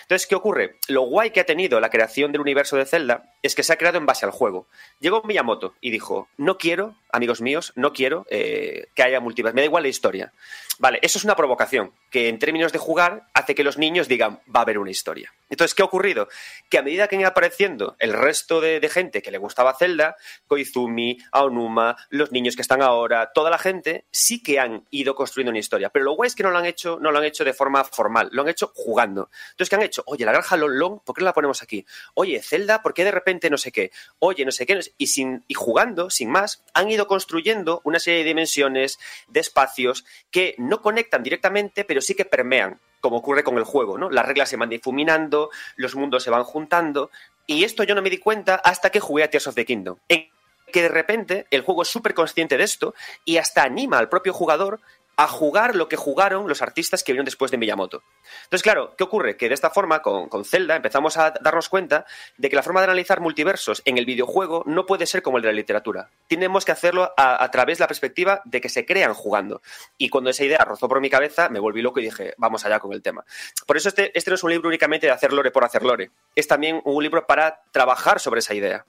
Entonces, 0.07 0.29
¿qué 0.29 0.37
ocurre? 0.37 0.77
Lo 0.87 1.03
guay 1.03 1.33
que 1.33 1.41
ha 1.41 1.47
tenido 1.47 1.81
la 1.81 1.91
creación 1.91 2.31
del 2.31 2.41
universo 2.41 2.77
de 2.77 2.87
Zelda 2.87 3.35
es 3.43 3.57
que 3.57 3.65
se 3.65 3.73
ha 3.73 3.77
creado 3.77 3.99
en 3.99 4.07
base 4.07 4.25
al 4.25 4.31
juego. 4.31 4.69
Llegó 5.01 5.25
Miyamoto 5.25 5.75
y 5.81 5.91
dijo, 5.91 6.29
no 6.37 6.59
quiero, 6.59 6.95
amigos 7.17 7.41
míos, 7.41 7.73
no 7.77 7.93
quiero 7.93 8.27
eh, 8.31 8.87
que 8.95 9.03
haya 9.03 9.21
multiverso, 9.21 9.55
me 9.55 9.63
da 9.63 9.67
igual 9.67 9.83
la 9.83 9.89
historia. 9.89 10.33
Vale, 10.79 10.99
eso 11.03 11.19
es 11.19 11.25
una 11.25 11.35
provocación, 11.37 11.93
que 12.11 12.29
en 12.29 12.39
términos 12.39 12.71
de 12.73 12.79
jugar 12.79 13.27
hace 13.33 13.55
que 13.55 13.65
los 13.65 13.79
niños 13.79 14.09
digan, 14.09 14.41
va 14.55 14.61
a 14.61 14.63
haber 14.63 14.79
una 14.79 14.91
historia. 14.91 15.33
Entonces, 15.49 15.75
¿qué 15.75 15.83
ha 15.83 15.87
ocurrido? 15.87 16.29
Que 16.69 16.77
a 16.79 16.83
medida 16.83 17.09
que 17.09 17.17
iba 17.17 17.29
apareciendo 17.29 17.97
el 17.99 18.13
resto 18.13 18.61
de, 18.61 18.87
gente 18.91 19.23
que 19.23 19.31
le 19.31 19.39
gustaba 19.39 19.75
Zelda, 19.75 20.17
Koizumi, 20.47 21.19
Aonuma, 21.33 21.97
los 22.11 22.31
niños 22.33 22.57
que 22.57 22.63
están 22.63 22.83
ahora, 22.83 23.31
toda 23.33 23.51
la 23.51 23.59
gente, 23.59 24.05
sí 24.11 24.43
que 24.43 24.59
han 24.61 24.85
ido 24.91 25.15
construyendo 25.15 25.51
una 25.51 25.59
historia. 25.59 25.89
Pero 25.91 26.05
lo 26.05 26.13
guay 26.13 26.29
es 26.29 26.35
que 26.35 26.43
no 26.43 26.51
lo 26.51 26.59
han 26.59 26.67
hecho, 26.67 26.99
no 27.01 27.11
lo 27.11 27.19
han 27.19 27.25
hecho 27.25 27.45
de 27.45 27.53
forma 27.53 27.83
formal, 27.85 28.29
lo 28.33 28.43
han 28.43 28.49
hecho 28.49 28.71
jugando. 28.75 29.31
Entonces, 29.53 29.71
¿qué 29.71 29.77
han 29.77 29.83
hecho? 29.83 30.03
Oye, 30.07 30.25
la 30.25 30.33
granja 30.33 30.57
Lon 30.57 30.79
Lon, 30.79 31.01
¿por 31.01 31.15
qué 31.15 31.21
no 31.23 31.27
la 31.27 31.33
ponemos 31.33 31.63
aquí? 31.63 31.87
Oye, 32.15 32.41
Zelda, 32.43 32.83
¿por 32.83 32.93
qué 32.95 33.05
de 33.05 33.11
repente 33.13 33.51
no 33.51 33.57
sé 33.59 33.73
qué? 33.73 33.91
Oye, 34.19 34.45
no 34.45 34.53
sé 34.53 34.67
qué. 34.67 34.75
no 34.75 34.83
sé- 34.83 34.93
Y, 34.99 35.07
sin, 35.09 35.45
y 35.49 35.55
jugando, 35.55 36.11
sin 36.11 36.31
más, 36.31 36.63
han 36.75 36.91
ido 36.91 37.06
construyendo 37.07 37.81
una 37.85 37.99
serie 37.99 38.21
de 38.21 38.29
dimensiones, 38.29 38.99
de 39.29 39.41
espacios, 39.41 40.05
que 40.31 40.55
no 40.59 40.83
conectan 40.83 41.23
directamente, 41.23 41.85
pero 41.85 42.01
sí 42.01 42.15
que 42.15 42.25
permean, 42.25 42.81
como 43.01 43.17
ocurre 43.17 43.45
con 43.45 43.59
el 43.59 43.65
juego, 43.65 43.99
¿no? 43.99 44.11
Las 44.11 44.27
reglas 44.27 44.49
se 44.49 44.57
van 44.57 44.69
difuminando, 44.69 45.51
los 45.77 45.95
mundos 45.95 46.23
se 46.23 46.31
van 46.31 46.45
juntando, 46.45 47.11
y 47.47 47.65
esto 47.65 47.85
yo 47.85 47.95
no 47.95 48.03
me 48.03 48.11
di 48.11 48.19
cuenta 48.19 48.57
hasta 48.57 48.91
que 48.91 49.01
jugué 49.01 49.25
a 49.25 49.31
Tears 49.31 49.47
of 49.47 49.55
the 49.55 49.65
Kingdom. 49.65 49.99
En 50.09 50.29
que 50.73 50.83
de 50.83 50.89
repente 50.89 51.47
el 51.51 51.63
juego 51.63 51.83
es 51.83 51.89
súper 51.89 52.15
consciente 52.15 52.57
de 52.57 52.65
esto 52.65 52.95
y 53.25 53.37
hasta 53.37 53.63
anima 53.63 53.99
al 53.99 54.09
propio 54.09 54.33
jugador 54.33 54.81
a 55.19 55.27
jugar 55.29 55.75
lo 55.75 55.89
que 55.89 55.97
jugaron 55.97 56.47
los 56.49 56.61
artistas 56.61 57.03
que 57.03 57.13
vinieron 57.13 57.25
después 57.25 57.51
de 57.51 57.57
Miyamoto. 57.57 58.03
Entonces, 58.45 58.63
claro, 58.63 58.95
¿qué 58.97 59.05
ocurre? 59.05 59.37
Que 59.37 59.49
de 59.49 59.55
esta 59.55 59.71
forma, 59.71 60.03
con, 60.03 60.29
con 60.29 60.45
Zelda, 60.45 60.77
empezamos 60.77 61.17
a 61.17 61.33
darnos 61.41 61.71
cuenta 61.71 62.05
de 62.37 62.51
que 62.51 62.57
la 62.57 62.63
forma 62.63 62.81
de 62.81 62.85
analizar 62.85 63.21
multiversos 63.21 63.81
en 63.87 63.97
el 63.97 64.05
videojuego 64.05 64.63
no 64.67 64.85
puede 64.85 65.07
ser 65.07 65.23
como 65.23 65.39
el 65.39 65.43
de 65.43 65.49
la 65.49 65.55
literatura. 65.55 66.11
Tenemos 66.29 66.65
que 66.67 66.73
hacerlo 66.73 67.15
a, 67.17 67.43
a 67.43 67.51
través 67.51 67.79
de 67.79 67.85
la 67.85 67.89
perspectiva 67.89 68.43
de 68.45 68.61
que 68.61 68.69
se 68.69 68.85
crean 68.85 69.15
jugando. 69.15 69.63
Y 69.97 70.11
cuando 70.11 70.29
esa 70.31 70.45
idea 70.45 70.59
rozó 70.59 70.89
por 70.89 71.01
mi 71.01 71.09
cabeza, 71.09 71.49
me 71.49 71.61
volví 71.61 71.81
loco 71.81 71.99
y 72.01 72.05
dije, 72.05 72.35
vamos 72.37 72.67
allá 72.67 72.79
con 72.79 72.93
el 72.93 73.01
tema. 73.03 73.25
Por 73.67 73.79
eso 73.79 73.89
este, 73.89 74.17
este 74.17 74.31
no 74.31 74.35
es 74.35 74.45
un 74.45 74.51
libro 74.51 74.69
únicamente 74.69 75.07
de 75.07 75.13
hacer 75.13 75.33
lore 75.33 75.51
por 75.51 75.65
hacer 75.65 75.83
lore. 75.83 76.11
Es 76.35 76.47
también 76.47 76.83
un 76.85 77.03
libro 77.03 77.27
para 77.27 77.63
trabajar 77.73 78.21
sobre 78.21 78.41
esa 78.41 78.53
idea. 78.55 78.85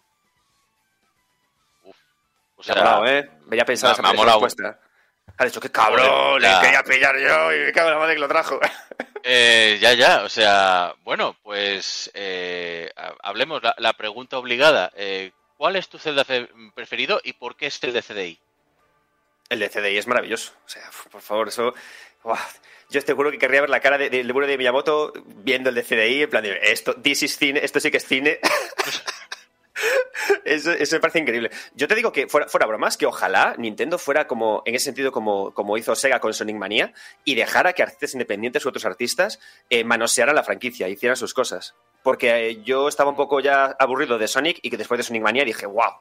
O 2.57 2.63
Me 2.67 2.73
ha 2.73 2.75
molado, 2.75 3.05
¿eh? 3.05 3.29
Me 3.45 3.55
había 3.55 3.65
pensado 3.65 3.93
esa 3.93 4.01
me 4.01 4.07
ha 4.09 4.11
esa 4.11 4.17
molado. 4.17 4.39
respuesta. 4.43 4.79
Ha 5.39 5.45
dicho, 5.45 5.59
qué 5.59 5.69
cabrón, 5.71 6.41
le 6.41 6.47
quería 6.61 6.83
pillar 6.83 7.17
yo 7.19 7.53
y 7.53 7.59
me 7.65 7.71
cago 7.71 7.89
en 7.89 7.93
la 7.95 7.99
madre 7.99 8.13
que 8.15 8.19
lo 8.21 8.27
trajo. 8.27 8.59
Eh, 9.29 9.77
ya, 9.81 9.91
ya, 9.93 10.23
o 10.23 10.29
sea, 10.29 10.93
bueno, 11.03 11.35
pues 11.43 12.09
eh, 12.13 12.89
ha- 12.95 13.13
hablemos, 13.23 13.61
la, 13.61 13.75
la 13.77 13.91
pregunta 13.91 14.37
obligada. 14.37 14.89
eh, 14.95 15.31
¿Cuál 15.57 15.75
es 15.75 15.89
tu 15.89 15.97
Zelda 15.99 16.23
fe- 16.23 16.47
preferido 16.73 17.19
y 17.21 17.33
por 17.33 17.57
qué 17.57 17.65
es 17.65 17.83
el 17.83 17.91
de 17.91 18.03
CDI? 18.03 18.39
El 19.49 19.59
de 19.59 19.69
CDI 19.69 19.97
es 19.97 20.07
maravilloso. 20.07 20.53
O 20.65 20.69
sea, 20.69 20.83
por 21.11 21.21
favor, 21.21 21.49
eso. 21.49 21.73
Yo 22.89 23.03
te 23.03 23.11
juro 23.13 23.29
que 23.31 23.37
querría 23.39 23.59
ver 23.61 23.69
la 23.69 23.81
cara 23.81 23.97
de- 23.97 24.09
del 24.09 24.27
libro 24.27 24.47
de 24.47 24.57
Miyamoto 24.57 25.11
viendo 25.25 25.69
el 25.69 25.75
de 25.75 25.83
CDI, 25.83 26.21
en 26.23 26.29
plan 26.29 26.43
de 26.43 26.57
esto, 26.61 26.93
this 26.95 27.23
is 27.23 27.35
cine, 27.37 27.59
esto 27.61 27.81
sí 27.81 27.91
que 27.91 27.97
es 27.97 28.05
cine. 28.07 28.39
Eso, 30.45 30.71
me 30.71 30.99
parece 30.99 31.19
increíble. 31.19 31.51
Yo 31.75 31.87
te 31.87 31.95
digo 31.95 32.11
que 32.11 32.27
fuera, 32.27 32.47
fuera 32.47 32.65
bromas, 32.65 32.97
que 32.97 33.05
ojalá 33.05 33.55
Nintendo 33.57 33.97
fuera 33.97 34.27
como, 34.27 34.63
en 34.65 34.75
ese 34.75 34.85
sentido, 34.85 35.11
como, 35.11 35.53
como 35.53 35.77
hizo 35.77 35.95
Sega 35.95 36.19
con 36.19 36.33
Sonic 36.33 36.55
Mania, 36.55 36.93
y 37.23 37.35
dejara 37.35 37.73
que 37.73 37.83
artistas 37.83 38.13
independientes 38.13 38.65
u 38.65 38.69
otros 38.69 38.85
artistas 38.85 39.39
eh, 39.69 39.83
manosearan 39.83 40.35
la 40.35 40.43
franquicia, 40.43 40.87
hicieran 40.87 41.15
sus 41.15 41.33
cosas. 41.33 41.75
Porque 42.03 42.49
eh, 42.49 42.63
yo 42.63 42.87
estaba 42.87 43.09
un 43.09 43.15
poco 43.15 43.39
ya 43.39 43.75
aburrido 43.79 44.17
de 44.17 44.27
Sonic 44.27 44.59
y 44.61 44.69
que 44.69 44.77
después 44.77 44.97
de 44.97 45.03
Sonic 45.03 45.23
Mania 45.23 45.45
dije, 45.45 45.65
wow, 45.65 45.93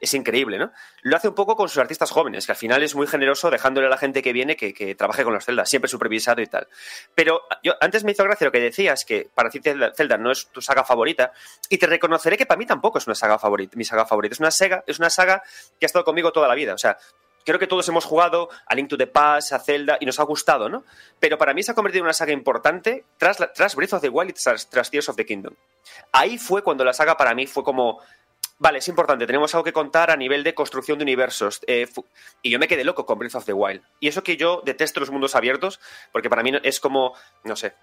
es 0.00 0.14
increíble, 0.14 0.58
¿no? 0.58 0.72
Lo 1.02 1.16
hace 1.16 1.28
un 1.28 1.34
poco 1.34 1.56
con 1.56 1.68
sus 1.68 1.78
artistas 1.78 2.10
jóvenes, 2.10 2.46
que 2.46 2.52
al 2.52 2.58
final 2.58 2.82
es 2.82 2.94
muy 2.94 3.06
generoso 3.06 3.50
dejándole 3.50 3.86
a 3.86 3.90
la 3.90 3.98
gente 3.98 4.22
que 4.22 4.32
viene 4.32 4.56
que, 4.56 4.72
que 4.72 4.94
trabaje 4.94 5.24
con 5.24 5.32
los 5.32 5.44
Zelda, 5.44 5.66
siempre 5.66 5.88
supervisado 5.88 6.40
y 6.40 6.46
tal. 6.46 6.68
Pero 7.14 7.42
yo 7.62 7.74
antes 7.80 8.04
me 8.04 8.12
hizo 8.12 8.24
gracia 8.24 8.44
lo 8.46 8.52
que 8.52 8.60
decías, 8.60 9.04
que 9.04 9.28
para 9.34 9.50
ti 9.50 9.60
Zelda, 9.60 10.18
no 10.18 10.30
es 10.30 10.48
tu 10.48 10.60
saga 10.60 10.84
favorita, 10.84 11.32
y 11.68 11.78
te 11.78 11.86
reconoceré 11.86 12.36
que 12.36 12.46
para 12.46 12.58
mí 12.58 12.66
tampoco 12.66 12.98
es 12.98 13.06
una 13.06 13.14
saga 13.14 13.38
favorita, 13.38 13.76
mi 13.76 13.84
saga 13.84 14.06
favorita. 14.06 14.34
Es 14.34 14.40
una, 14.40 14.50
saga, 14.50 14.84
es 14.86 14.98
una 14.98 15.10
saga 15.10 15.42
que 15.78 15.86
ha 15.86 15.88
estado 15.88 16.04
conmigo 16.04 16.32
toda 16.32 16.48
la 16.48 16.54
vida. 16.54 16.74
O 16.74 16.78
sea, 16.78 16.98
creo 17.44 17.58
que 17.58 17.66
todos 17.66 17.88
hemos 17.88 18.04
jugado 18.04 18.50
a 18.66 18.74
Link 18.74 18.88
to 18.88 18.96
the 18.96 19.06
Past, 19.06 19.52
a 19.52 19.58
Zelda, 19.58 19.96
y 20.00 20.06
nos 20.06 20.20
ha 20.20 20.24
gustado, 20.24 20.68
¿no? 20.68 20.84
Pero 21.18 21.38
para 21.38 21.54
mí 21.54 21.62
se 21.62 21.72
ha 21.72 21.74
convertido 21.74 22.00
en 22.00 22.06
una 22.06 22.12
saga 22.12 22.32
importante 22.32 23.04
tras, 23.16 23.38
tras 23.54 23.74
Breath 23.74 23.94
of 23.94 24.02
the 24.02 24.08
Wild 24.08 24.30
y 24.30 24.34
tras 24.34 24.90
Tears 24.90 25.08
of 25.08 25.16
the 25.16 25.24
Kingdom. 25.24 25.54
Ahí 26.12 26.38
fue 26.38 26.62
cuando 26.62 26.84
la 26.84 26.92
saga 26.92 27.16
para 27.16 27.34
mí 27.34 27.46
fue 27.46 27.64
como... 27.64 28.00
Vale, 28.60 28.78
es 28.78 28.88
importante, 28.88 29.26
tenemos 29.26 29.54
algo 29.54 29.64
que 29.64 29.72
contar 29.72 30.10
a 30.10 30.16
nivel 30.16 30.42
de 30.42 30.54
construcción 30.54 30.98
de 30.98 31.04
universos. 31.04 31.60
eh, 31.66 31.86
y 32.42 32.50
yo 32.50 32.58
me 32.58 32.66
quedé 32.66 32.82
loco 32.82 33.06
con 33.06 33.18
Breath 33.18 33.36
of 33.36 33.44
the 33.44 33.52
Wild. 33.52 33.82
Y 34.00 34.08
eso 34.08 34.24
que 34.24 34.36
yo 34.36 34.62
detesto 34.64 34.98
los 34.98 35.10
mundos 35.10 35.36
abiertos, 35.36 35.78
porque 36.10 36.28
para 36.28 36.42
mí 36.42 36.52
es 36.64 36.80
como, 36.80 37.14
no 37.44 37.54
sé, 37.54 37.74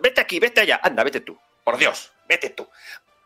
vete 0.00 0.20
aquí, 0.20 0.40
vete 0.40 0.62
allá, 0.62 0.80
anda, 0.82 1.04
vete 1.04 1.20
tú. 1.20 1.38
Por 1.62 1.76
Dios, 1.76 2.12
vete 2.26 2.50
tú. 2.50 2.66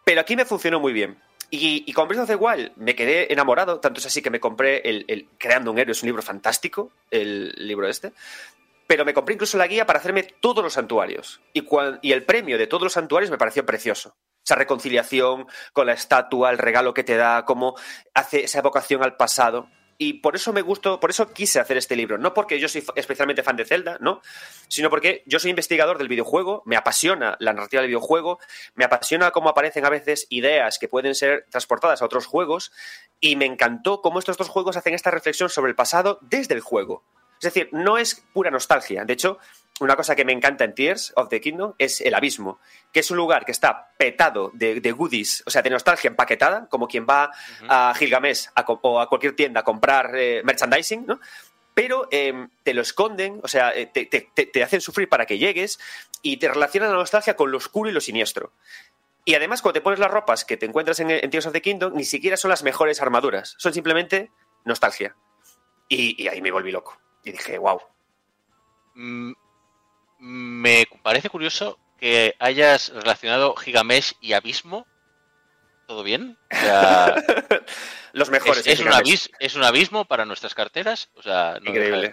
Pero 0.04 0.20
aquí 0.20 0.34
me 0.36 0.44
funcionó 0.44 0.80
muy 0.80 0.92
bien. 0.92 1.16
Y, 1.48 1.92
con 1.92 2.08
Breath 2.08 2.22
of 2.22 2.28
the 2.28 2.34
Wild 2.34 2.72
me 2.76 2.96
quedé 2.96 3.32
enamorado, 3.32 3.78
tanto 3.78 4.00
es 4.00 4.06
así 4.06 4.20
que 4.20 4.30
me 4.30 4.40
compré 4.40 4.78
el, 4.88 5.04
el 5.06 5.28
Creando 5.38 5.70
un 5.70 5.78
Héroe, 5.78 5.92
es 5.92 6.02
un 6.02 6.08
libro 6.08 6.22
fantástico, 6.22 6.90
el 7.12 7.54
libro 7.56 7.88
este. 7.88 8.12
Pero 8.88 9.04
me 9.04 9.14
compré 9.14 9.34
incluso 9.34 9.56
la 9.56 9.68
guía 9.68 9.86
para 9.86 10.00
hacerme 10.00 10.24
todos 10.24 10.62
los 10.62 10.72
santuarios. 10.72 11.40
Y, 11.52 11.64
y 12.02 12.12
el 12.12 12.24
premio 12.24 12.58
de 12.58 12.66
todos 12.66 12.82
los 12.82 12.92
santuarios 12.92 13.30
me 13.30 13.38
pareció 13.38 13.64
precioso. 13.64 14.16
Esa 14.46 14.54
reconciliación 14.54 15.48
con 15.72 15.86
la 15.86 15.92
estatua, 15.92 16.50
el 16.50 16.58
regalo 16.58 16.94
que 16.94 17.02
te 17.02 17.16
da, 17.16 17.44
cómo 17.44 17.74
hace 18.14 18.44
esa 18.44 18.60
evocación 18.60 19.02
al 19.02 19.16
pasado. 19.16 19.68
Y 19.98 20.20
por 20.20 20.36
eso 20.36 20.52
me 20.52 20.62
gustó, 20.62 21.00
por 21.00 21.10
eso 21.10 21.32
quise 21.32 21.58
hacer 21.58 21.76
este 21.76 21.96
libro. 21.96 22.16
No 22.16 22.32
porque 22.32 22.60
yo 22.60 22.68
soy 22.68 22.84
especialmente 22.94 23.42
fan 23.42 23.56
de 23.56 23.64
Zelda, 23.64 23.96
¿no? 23.98 24.20
Sino 24.68 24.88
porque 24.88 25.24
yo 25.26 25.40
soy 25.40 25.50
investigador 25.50 25.98
del 25.98 26.06
videojuego, 26.06 26.62
me 26.64 26.76
apasiona 26.76 27.36
la 27.40 27.54
narrativa 27.54 27.82
del 27.82 27.88
videojuego, 27.88 28.38
me 28.76 28.84
apasiona 28.84 29.32
cómo 29.32 29.48
aparecen 29.48 29.84
a 29.84 29.90
veces 29.90 30.28
ideas 30.30 30.78
que 30.78 30.86
pueden 30.86 31.16
ser 31.16 31.46
transportadas 31.50 32.00
a 32.00 32.04
otros 32.04 32.26
juegos, 32.26 32.70
y 33.18 33.34
me 33.34 33.46
encantó 33.46 34.00
cómo 34.00 34.20
estos 34.20 34.36
dos 34.36 34.48
juegos 34.48 34.76
hacen 34.76 34.94
esta 34.94 35.10
reflexión 35.10 35.48
sobre 35.48 35.70
el 35.70 35.74
pasado 35.74 36.20
desde 36.22 36.54
el 36.54 36.60
juego. 36.60 37.02
Es 37.40 37.52
decir, 37.52 37.68
no 37.72 37.98
es 37.98 38.22
pura 38.32 38.52
nostalgia. 38.52 39.04
De 39.04 39.14
hecho, 39.14 39.38
una 39.80 39.94
cosa 39.96 40.14
que 40.16 40.24
me 40.24 40.32
encanta 40.32 40.64
en 40.64 40.74
Tears 40.74 41.12
of 41.16 41.28
the 41.28 41.40
Kingdom 41.40 41.74
es 41.78 42.00
el 42.00 42.14
abismo, 42.14 42.60
que 42.92 43.00
es 43.00 43.10
un 43.10 43.16
lugar 43.18 43.44
que 43.44 43.52
está 43.52 43.90
petado 43.98 44.50
de, 44.54 44.80
de 44.80 44.92
goodies, 44.92 45.42
o 45.46 45.50
sea, 45.50 45.60
de 45.62 45.68
nostalgia 45.70 46.08
empaquetada, 46.08 46.66
como 46.68 46.88
quien 46.88 47.06
va 47.08 47.30
a 47.68 47.92
Gilgamesh 47.94 48.48
a 48.54 48.62
o 48.62 49.00
a 49.00 49.08
cualquier 49.08 49.36
tienda 49.36 49.60
a 49.60 49.64
comprar 49.64 50.12
eh, 50.16 50.40
merchandising, 50.44 51.04
¿no? 51.06 51.20
Pero 51.74 52.08
eh, 52.10 52.48
te 52.62 52.72
lo 52.72 52.80
esconden, 52.80 53.38
o 53.42 53.48
sea, 53.48 53.74
eh, 53.74 53.84
te, 53.86 54.06
te- 54.06 54.30
te- 54.34 54.46
te 54.46 54.62
hacen 54.62 54.80
sufrir 54.80 55.10
para 55.10 55.26
que 55.26 55.36
llegues 55.36 55.78
y 56.22 56.38
te 56.38 56.48
relacionan 56.48 56.88
la 56.90 56.96
nostalgia 56.96 57.36
con 57.36 57.50
lo 57.50 57.58
oscuro 57.58 57.90
y 57.90 57.92
lo 57.92 58.00
siniestro. 58.00 58.54
Y 59.26 59.34
además, 59.34 59.60
cuando 59.60 59.74
te 59.74 59.80
pones 59.82 59.98
las 59.98 60.10
ropas 60.10 60.46
que 60.46 60.56
te 60.56 60.64
encuentras 60.64 61.00
en, 61.00 61.10
en 61.10 61.28
Tears 61.28 61.44
of 61.46 61.52
the 61.52 61.60
Kingdom, 61.60 61.92
ni 61.94 62.04
siquiera 62.06 62.38
son 62.38 62.48
las 62.48 62.62
mejores 62.62 63.02
armaduras, 63.02 63.56
son 63.58 63.74
simplemente 63.74 64.30
nostalgia. 64.64 65.16
Y, 65.88 66.22
y 66.22 66.28
ahí 66.28 66.40
me 66.40 66.50
volví 66.50 66.72
loco. 66.72 66.96
Y 67.24 67.32
dije, 67.32 67.58
wow. 67.58 67.78
Mm, 68.94 69.32
Me 70.28 70.86
parece 71.02 71.30
curioso 71.30 71.78
que 72.00 72.34
hayas 72.40 72.88
relacionado 72.90 73.54
Gigamesh 73.54 74.14
y 74.20 74.32
Abismo. 74.32 74.86
¿Todo 75.86 76.02
bien? 76.02 76.36
O 76.52 76.56
sea, 76.56 77.14
Los 78.12 78.28
mejores. 78.30 78.66
es, 78.66 78.80
un 78.80 78.88
abis- 78.88 79.30
es 79.38 79.54
un 79.54 79.62
abismo 79.62 80.04
para 80.04 80.24
nuestras 80.24 80.52
carteras. 80.54 81.10
O 81.14 81.22
sea, 81.22 81.58
no 81.62 81.70
deja 81.72 81.84
de 81.84 82.06
Increíble. 82.08 82.12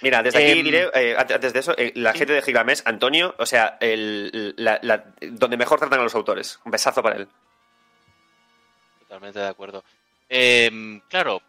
Mira, 0.00 0.22
desde 0.22 0.38
aquí 0.42 0.58
Em, 0.60 0.64
diré, 0.64 0.88
eh, 0.94 1.14
antes 1.18 1.52
de 1.52 1.58
eso, 1.58 1.74
eh, 1.76 1.92
la 1.94 2.12
sí. 2.12 2.18
gente 2.20 2.32
de 2.32 2.42
Gilgamesh, 2.42 2.80
Antonio, 2.86 3.34
o 3.38 3.44
sea, 3.44 3.76
el, 3.80 4.54
la- 4.56 4.78
la- 4.82 5.04
donde 5.20 5.56
mejor 5.58 5.78
tratan 5.78 6.00
a 6.00 6.04
los 6.04 6.14
autores. 6.14 6.58
Un 6.64 6.72
besazo 6.72 7.02
para 7.02 7.16
él. 7.16 7.28
Totalmente 9.00 9.38
de 9.40 9.48
acuerdo. 9.48 9.84
Em, 10.28 11.00
claro, 11.08 11.42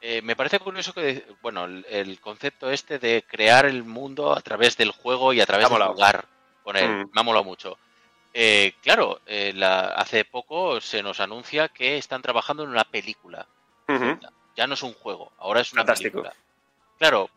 eh, 0.00 0.22
me 0.22 0.36
parece 0.36 0.58
curioso 0.58 0.92
que, 0.92 1.26
bueno, 1.42 1.64
el, 1.66 1.84
el 1.88 2.20
concepto 2.20 2.70
este 2.70 2.98
de 2.98 3.24
crear 3.28 3.66
el 3.66 3.84
mundo 3.84 4.32
a 4.32 4.40
través 4.40 4.76
del 4.76 4.90
juego 4.92 5.32
y 5.32 5.40
a 5.40 5.46
través 5.46 5.64
Me 5.64 5.66
ha 5.66 5.68
de 5.68 5.74
molado. 5.74 5.92
jugar 5.94 6.24
con 6.62 6.76
él, 6.76 6.88
Mm. 6.90 7.10
me 7.12 7.20
ha 7.20 7.24
molado 7.24 7.44
mucho. 7.44 7.78
Eh, 8.32 8.74
claro, 8.82 9.20
eh, 9.26 9.52
la- 9.54 9.88
hace 9.88 10.24
poco 10.24 10.80
se 10.80 11.02
nos 11.02 11.20
anuncia 11.20 11.68
que 11.68 11.96
están 11.98 12.22
trabajando 12.22 12.62
en 12.62 12.70
una 12.70 12.84
película. 12.84 13.46
Ya 14.56 14.66
no 14.66 14.74
es 14.74 14.82
un 14.82 14.92
juego, 14.94 15.32
ahora 15.38 15.60
es 15.60 15.72
una 15.72 15.82
Fantástico. 15.82 16.22
película. 16.22 16.34
Claro, 16.98 17.28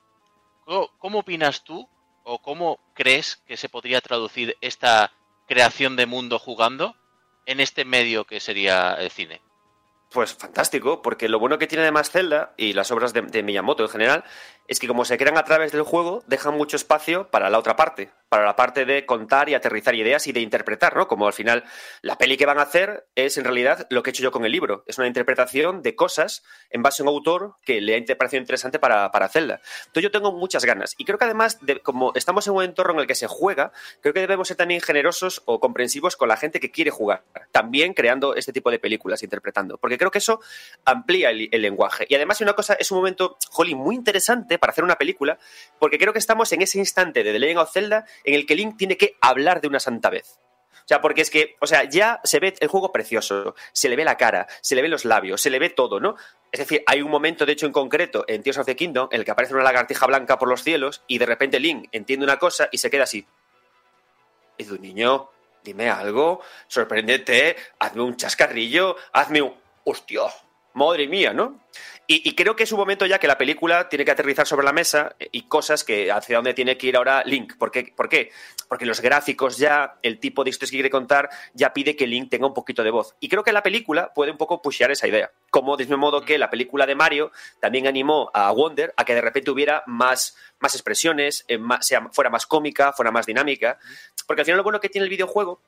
¿cómo, 0.65 0.89
cómo 0.99 1.19
opinas 1.19 1.63
tú 1.63 1.87
o 2.23 2.37
cómo 2.39 2.79
crees 2.93 3.37
que 3.47 3.57
se 3.57 3.69
podría 3.69 4.01
traducir 4.01 4.55
esta 4.61 5.11
creación 5.47 5.95
de 5.95 6.05
mundo 6.05 6.37
jugando 6.39 6.95
en 7.45 7.59
este 7.59 7.85
medio 7.85 8.25
que 8.25 8.39
sería 8.39 8.93
el 8.93 9.09
cine? 9.09 9.41
Pues 10.13 10.35
fantástico, 10.35 11.01
porque 11.01 11.27
lo 11.27 11.39
bueno 11.39 11.57
que 11.57 11.65
tiene 11.65 11.81
además 11.81 12.11
Zelda 12.11 12.53
y 12.55 12.73
las 12.73 12.91
obras 12.91 13.13
de, 13.13 13.23
de 13.23 13.41
Miyamoto 13.41 13.81
en 13.81 13.89
general 13.89 14.23
es 14.67 14.79
que 14.79 14.87
como 14.87 15.05
se 15.05 15.17
crean 15.17 15.37
a 15.37 15.43
través 15.43 15.71
del 15.71 15.83
juego, 15.83 16.23
dejan 16.27 16.55
mucho 16.55 16.75
espacio 16.75 17.29
para 17.29 17.49
la 17.49 17.59
otra 17.59 17.75
parte, 17.75 18.11
para 18.29 18.45
la 18.45 18.55
parte 18.55 18.85
de 18.85 19.05
contar 19.05 19.49
y 19.49 19.53
aterrizar 19.53 19.95
ideas 19.95 20.25
y 20.27 20.31
de 20.31 20.39
interpretar, 20.39 20.95
¿no? 20.95 21.07
Como 21.07 21.27
al 21.27 21.33
final 21.33 21.63
la 22.01 22.17
peli 22.17 22.37
que 22.37 22.45
van 22.45 22.59
a 22.59 22.63
hacer 22.63 23.07
es 23.15 23.37
en 23.37 23.43
realidad 23.43 23.85
lo 23.89 24.01
que 24.01 24.09
he 24.09 24.11
hecho 24.11 24.23
yo 24.23 24.31
con 24.31 24.45
el 24.45 24.51
libro, 24.51 24.83
es 24.87 24.97
una 24.97 25.07
interpretación 25.07 25.81
de 25.81 25.95
cosas 25.95 26.43
en 26.69 26.81
base 26.81 27.01
a 27.01 27.05
un 27.05 27.09
autor 27.09 27.55
que 27.63 27.81
le 27.81 27.95
ha 27.95 28.17
parecido 28.17 28.41
interesante 28.41 28.79
para, 28.79 29.11
para 29.11 29.29
Zelda. 29.29 29.61
Entonces 29.85 30.03
yo 30.03 30.11
tengo 30.11 30.31
muchas 30.31 30.65
ganas 30.65 30.95
y 30.97 31.05
creo 31.05 31.17
que 31.17 31.25
además, 31.25 31.59
de, 31.61 31.79
como 31.81 32.13
estamos 32.15 32.47
en 32.47 32.53
un 32.53 32.63
entorno 32.63 32.93
en 32.93 32.99
el 33.01 33.07
que 33.07 33.15
se 33.15 33.27
juega, 33.27 33.71
creo 34.01 34.13
que 34.13 34.21
debemos 34.21 34.47
ser 34.47 34.57
también 34.57 34.81
generosos 34.81 35.43
o 35.45 35.59
comprensivos 35.59 36.15
con 36.15 36.29
la 36.29 36.37
gente 36.37 36.59
que 36.59 36.71
quiere 36.71 36.91
jugar, 36.91 37.23
también 37.51 37.93
creando 37.93 38.35
este 38.35 38.53
tipo 38.53 38.71
de 38.71 38.79
películas, 38.79 39.23
interpretando, 39.23 39.77
porque 39.77 39.97
creo 39.97 40.11
que 40.11 40.19
eso 40.19 40.39
amplía 40.85 41.29
el, 41.29 41.49
lenguaje. 41.63 42.05
Y 42.09 42.15
además, 42.15 42.41
una 42.41 42.53
cosa, 42.53 42.73
es 42.73 42.91
un 42.91 42.97
momento, 42.97 43.37
jolly, 43.49 43.75
muy 43.75 43.95
interesante 43.95 44.52
para 44.59 44.71
hacer 44.71 44.83
una 44.83 44.95
película, 44.95 45.37
porque 45.79 45.97
creo 45.97 46.13
que 46.13 46.19
estamos 46.19 46.51
en 46.51 46.61
ese 46.61 46.79
instante 46.79 47.23
de 47.23 47.31
The 47.31 47.39
Legend 47.39 47.59
of 47.59 47.71
Zelda 47.71 48.05
en 48.23 48.33
el 48.33 48.45
que 48.45 48.55
Link 48.55 48.77
tiene 48.77 48.97
que 48.97 49.17
hablar 49.21 49.61
de 49.61 49.67
una 49.67 49.79
santa 49.79 50.09
vez. 50.09 50.39
O 50.83 50.87
sea, 50.87 50.99
porque 50.99 51.21
es 51.21 51.29
que, 51.29 51.55
o 51.61 51.67
sea, 51.67 51.85
ya 51.85 52.19
se 52.25 52.39
ve 52.39 52.53
el 52.59 52.67
juego 52.67 52.91
precioso, 52.91 53.55
se 53.71 53.87
le 53.87 53.95
ve 53.95 54.03
la 54.03 54.17
cara, 54.17 54.47
se 54.59 54.75
le 54.75 54.81
ve 54.81 54.89
los 54.89 55.05
labios, 55.05 55.41
se 55.41 55.49
le 55.49 55.57
ve 55.57 55.69
todo, 55.69 56.01
¿no? 56.01 56.17
Es 56.51 56.59
decir, 56.59 56.83
hay 56.85 57.01
un 57.01 57.09
momento, 57.09 57.45
de 57.45 57.53
hecho, 57.53 57.65
en 57.65 57.71
concreto, 57.71 58.25
en 58.27 58.43
Tears 58.43 58.57
of 58.57 58.65
the 58.65 58.75
Kingdom, 58.75 59.07
en 59.11 59.19
el 59.19 59.25
que 59.25 59.31
aparece 59.31 59.53
una 59.53 59.63
lagartija 59.63 60.05
blanca 60.07 60.37
por 60.37 60.49
los 60.49 60.61
cielos 60.61 61.01
y 61.07 61.19
de 61.19 61.25
repente 61.25 61.59
Link 61.59 61.87
entiende 61.93 62.25
una 62.25 62.37
cosa 62.37 62.67
y 62.71 62.79
se 62.79 62.89
queda 62.89 63.03
así. 63.03 63.25
Y 64.57 64.65
tu 64.65 64.77
niño, 64.77 65.29
dime 65.63 65.89
algo, 65.89 66.41
sorpréndete, 66.67 67.55
hazme 67.79 68.01
un 68.01 68.17
chascarrillo, 68.17 68.97
hazme 69.13 69.41
un... 69.41 69.55
¡Hostia! 69.85 70.21
Madre 70.73 71.07
mía, 71.07 71.33
¿no? 71.33 71.59
Y, 72.05 72.35
creo 72.35 72.55
que 72.55 72.63
es 72.63 72.71
un 72.73 72.79
momento 72.79 73.05
ya 73.05 73.17
que 73.17 73.27
la 73.27 73.37
película 73.37 73.87
tiene 73.87 74.03
que 74.03 74.11
aterrizar 74.11 74.45
sobre 74.45 74.65
la 74.65 74.73
mesa 74.73 75.15
eh, 75.19 75.29
y 75.31 75.43
cosas 75.43 75.85
que 75.85 76.11
hacia 76.11 76.35
dónde 76.35 76.53
tiene 76.53 76.77
que 76.77 76.87
ir 76.87 76.97
ahora 76.97 77.23
Link. 77.25 77.57
¿Por 77.57 77.71
qué? 77.71 77.93
¿Por 77.95 78.09
qué? 78.09 78.29
Porque 78.67 78.85
los 78.85 78.99
gráficos 78.99 79.57
ya, 79.57 79.95
el 80.01 80.19
tipo 80.19 80.43
de 80.43 80.49
historias 80.49 80.71
que 80.71 80.77
quiere 80.77 80.89
contar, 80.89 81.29
ya 81.53 81.73
pide 81.73 81.95
que 81.95 82.05
Link 82.05 82.29
tenga 82.29 82.45
un 82.45 82.53
poquito 82.53 82.83
de 82.83 82.91
voz. 82.91 83.15
Y 83.21 83.29
creo 83.29 83.43
que 83.43 83.53
la 83.53 83.63
película 83.63 84.11
puede 84.13 84.31
un 84.31 84.37
poco 84.37 84.61
pushear 84.61 84.91
esa 84.91 85.07
idea. 85.07 85.31
Como 85.49 85.77
del 85.77 85.87
mismo 85.87 85.97
modo 85.97 86.21
que 86.21 86.37
la 86.37 86.49
película 86.49 86.85
de 86.85 86.95
Mario 86.95 87.31
también 87.61 87.87
animó 87.87 88.29
a 88.33 88.51
Wonder 88.51 88.93
a 88.97 89.05
que 89.05 89.15
de 89.15 89.21
repente 89.21 89.49
hubiera 89.49 89.83
más, 89.87 90.35
más 90.59 90.75
expresiones, 90.75 91.45
eh, 91.47 91.57
sea- 91.79 92.09
fuera 92.11 92.29
más 92.29 92.45
cómica, 92.45 92.91
fuera 92.91 93.11
más 93.11 93.25
dinámica. 93.25 93.79
Porque 94.27 94.41
al 94.41 94.45
final 94.45 94.57
lo 94.57 94.63
bueno 94.63 94.81
que 94.81 94.89
tiene 94.89 95.03
el 95.05 95.09
videojuego 95.09 95.61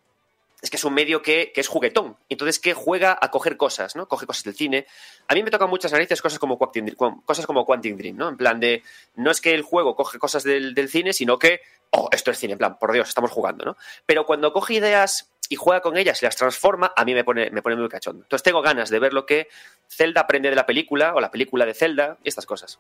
es 0.62 0.70
que 0.70 0.78
es 0.78 0.84
un 0.84 0.94
medio 0.94 1.22
que, 1.22 1.52
que 1.54 1.62
es 1.62 1.68
juguetón. 1.68 2.18
Entonces, 2.30 2.60
que 2.60 2.74
juega 2.74 3.18
a 3.22 3.30
coger 3.30 3.56
cosas, 3.58 3.96
¿no? 3.96 4.08
Coge 4.08 4.26
cosas 4.26 4.44
del 4.44 4.56
cine. 4.56 4.88
A 5.28 5.34
mí 5.36 5.44
me 5.44 5.52
tocan 5.52 5.70
muchas 5.70 5.92
narices 5.92 6.22
cosas 6.22 6.40
como 6.40 6.58
Quantum, 6.58 6.86
Dream- 6.88 7.24
cosas 7.26 7.46
como 7.46 7.66
Quantum 7.66 7.98
Dream, 7.98 8.16
¿no? 8.18 8.30
En 8.30 8.38
plan 8.38 8.60
de, 8.60 8.82
no 9.16 9.30
es 9.32 9.42
que 9.42 9.54
el 9.54 9.62
juego 9.62 9.96
coge 9.96 10.18
cosas 10.18 10.44
del, 10.44 10.74
del 10.74 10.90
cine, 10.90 11.14
sino 11.14 11.38
que, 11.38 11.62
oh, 11.92 12.10
esto 12.12 12.32
es 12.32 12.40
cine, 12.40 12.54
en 12.54 12.58
plan, 12.60 12.80
por 12.80 12.92
Dios, 12.94 13.08
estamos 13.10 13.30
jugando, 13.32 13.64
¿no? 13.66 13.78
Pero 14.06 14.26
cuando 14.26 14.52
coge 14.54 14.76
ideas 14.76 15.30
y 15.50 15.56
juega 15.58 15.82
con 15.82 15.96
ellas 15.98 16.20
y 16.24 16.26
las 16.26 16.36
transforma, 16.36 16.92
a 16.96 17.06
mí 17.06 17.14
me 17.14 17.24
pone, 17.24 17.52
me 17.52 17.62
pone 17.62 17.76
muy 17.76 17.88
cachondo. 17.88 18.24
Entonces 18.24 18.42
tengo 18.42 18.64
ganas 18.64 18.90
de 18.90 18.98
ver 18.98 19.14
lo 19.14 19.28
que 19.28 19.48
Zelda 19.88 20.22
aprende 20.22 20.50
de 20.50 20.56
la 20.56 20.66
película, 20.66 21.14
o 21.14 21.20
la 21.20 21.30
película 21.30 21.66
de 21.68 21.76
Zelda, 21.76 22.18
y 22.24 22.30
estas 22.30 22.48
cosas. 22.48 22.80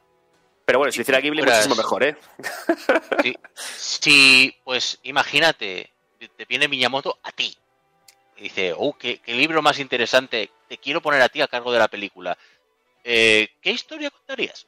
Pero 0.65 0.79
bueno, 0.79 0.91
si 0.91 0.97
lo 0.97 1.01
hiciera 1.03 1.19
Ghibli, 1.21 1.43
muchísimo 1.43 1.75
mejor, 1.75 2.03
¿eh? 2.03 2.17
Sí, 3.21 3.35
sí, 3.65 4.55
pues 4.63 4.99
imagínate, 5.03 5.91
te- 6.17 6.27
te 6.29 6.45
viene 6.45 6.67
Miyamoto 6.67 7.19
a 7.21 7.31
ti. 7.31 7.55
Dice, 8.37 8.73
oh, 8.77 8.93
qué, 8.97 9.19
qué 9.19 9.33
libro 9.33 9.61
más 9.61 9.79
interesante, 9.79 10.51
te 10.67 10.77
quiero 10.77 11.01
poner 11.01 11.21
a 11.21 11.29
ti 11.29 11.41
a 11.41 11.47
cargo 11.47 11.71
de 11.71 11.79
la 11.79 11.87
película. 11.87 12.37
Eh, 13.03 13.49
¿Qué 13.61 13.71
historia 13.71 14.09
contarías? 14.09 14.67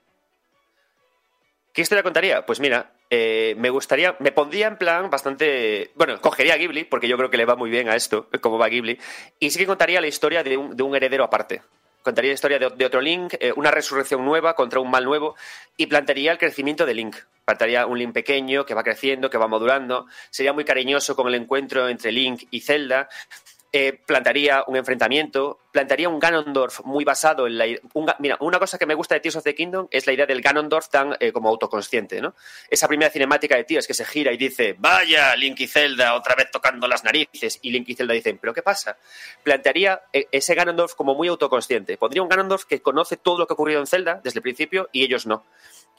¿Qué 1.74 1.82
historia 1.82 2.04
contaría? 2.04 2.46
Pues 2.46 2.60
mira, 2.60 2.92
eh, 3.10 3.56
me 3.58 3.70
gustaría, 3.70 4.16
me 4.20 4.32
pondría 4.32 4.68
en 4.68 4.78
plan 4.78 5.10
bastante. 5.10 5.92
Bueno, 5.96 6.20
cogería 6.22 6.54
a 6.54 6.58
Ghibli, 6.58 6.84
porque 6.84 7.08
yo 7.08 7.18
creo 7.18 7.30
que 7.30 7.38
le 7.38 7.46
va 7.46 7.56
muy 7.56 7.70
bien 7.70 7.90
a 7.90 7.96
esto, 7.96 8.30
como 8.42 8.58
va 8.58 8.70
Ghibli, 8.70 9.00
y 9.40 9.50
sí 9.50 9.60
que 9.60 9.66
contaría 9.66 10.02
la 10.02 10.08
historia 10.08 10.44
de 10.44 10.58
un, 10.58 10.76
de 10.76 10.84
un 10.84 10.96
heredero 10.96 11.24
aparte. 11.24 11.62
Contaría 12.04 12.30
la 12.30 12.36
historia 12.36 12.60
de, 12.60 12.86
otro 12.86 13.02
Link, 13.02 13.34
eh, 13.40 13.52
una 13.56 13.70
resurrección 13.70 14.24
nueva 14.24 14.56
contra 14.56 14.80
un 14.80 14.90
mal 14.90 15.04
nuevo, 15.04 15.36
y 15.76 15.88
plantearía 15.88 16.32
el 16.32 16.38
crecimiento 16.38 16.86
de 16.86 16.94
Link. 16.94 17.18
Plantearía 17.44 17.86
un 17.86 18.00
Link 18.00 18.14
pequeño 18.14 18.66
que 18.66 18.74
va 18.74 18.84
creciendo, 18.84 19.30
que 19.30 19.38
va 19.38 19.48
madurando. 19.48 20.06
Sería 20.30 20.54
muy 20.54 20.64
cariñoso 20.64 21.16
con 21.16 21.28
el 21.28 21.36
encuentro 21.36 21.90
entre 21.90 22.12
Link 22.12 22.44
y 22.50 22.62
Zelda. 22.62 23.10
Eh, 23.80 23.94
plantaría 23.94 24.64
un 24.66 24.76
enfrentamiento, 24.76 25.60
plantaría 25.72 26.10
un 26.10 26.18
Ganondorf 26.18 26.80
muy 26.84 27.06
basado 27.06 27.46
en 27.46 27.60
la... 27.60 27.66
mira, 28.18 28.36
una 28.40 28.58
cosa 28.58 28.80
que 28.80 28.88
me 28.88 28.96
gusta 28.96 29.14
de 29.14 29.22
Tears 29.22 29.36
of 29.36 29.44
the 29.44 29.54
Kingdom 29.54 29.88
es 29.92 30.08
la 30.08 30.14
idea 30.14 30.26
del 30.26 30.42
Ganondorf 30.42 30.90
tan 30.90 31.16
eh, 31.20 31.32
como 31.32 31.48
autoconsciente, 31.50 32.20
¿no? 32.20 32.34
Esa 32.72 32.88
primera 32.88 33.12
cinemática 33.12 33.56
de 33.56 33.66
Tears 33.66 33.86
que 33.86 33.94
se 33.94 34.04
gira 34.04 34.34
y 34.34 34.38
dice, 34.38 34.76
vaya, 34.80 35.36
Link 35.36 35.60
y 35.60 35.68
Zelda 35.68 36.16
otra 36.16 36.34
vez 36.34 36.50
tocando 36.50 36.88
las 36.88 37.04
narices, 37.04 37.60
y 37.62 37.70
Link 37.70 37.88
y 37.90 37.94
Zelda 37.94 38.16
dicen, 38.16 38.40
¿pero 38.40 38.52
qué 38.52 38.64
pasa? 38.64 38.98
Plantearía 39.44 40.02
eh, 40.12 40.26
ese 40.32 40.56
Ganondorf 40.56 40.96
como 40.96 41.14
muy 41.14 41.28
autoconsciente. 41.28 41.98
Pondría 41.98 42.24
un 42.24 42.30
Ganondorf 42.30 42.66
que 42.66 42.82
conoce 42.82 43.16
todo 43.18 43.38
lo 43.38 43.46
que 43.46 43.54
ha 43.54 43.54
ocurrido 43.54 43.80
en 43.80 43.86
Zelda 43.86 44.22
desde 44.24 44.40
el 44.40 44.42
principio 44.42 44.90
y 44.92 45.04
ellos 45.04 45.28
no. 45.28 45.46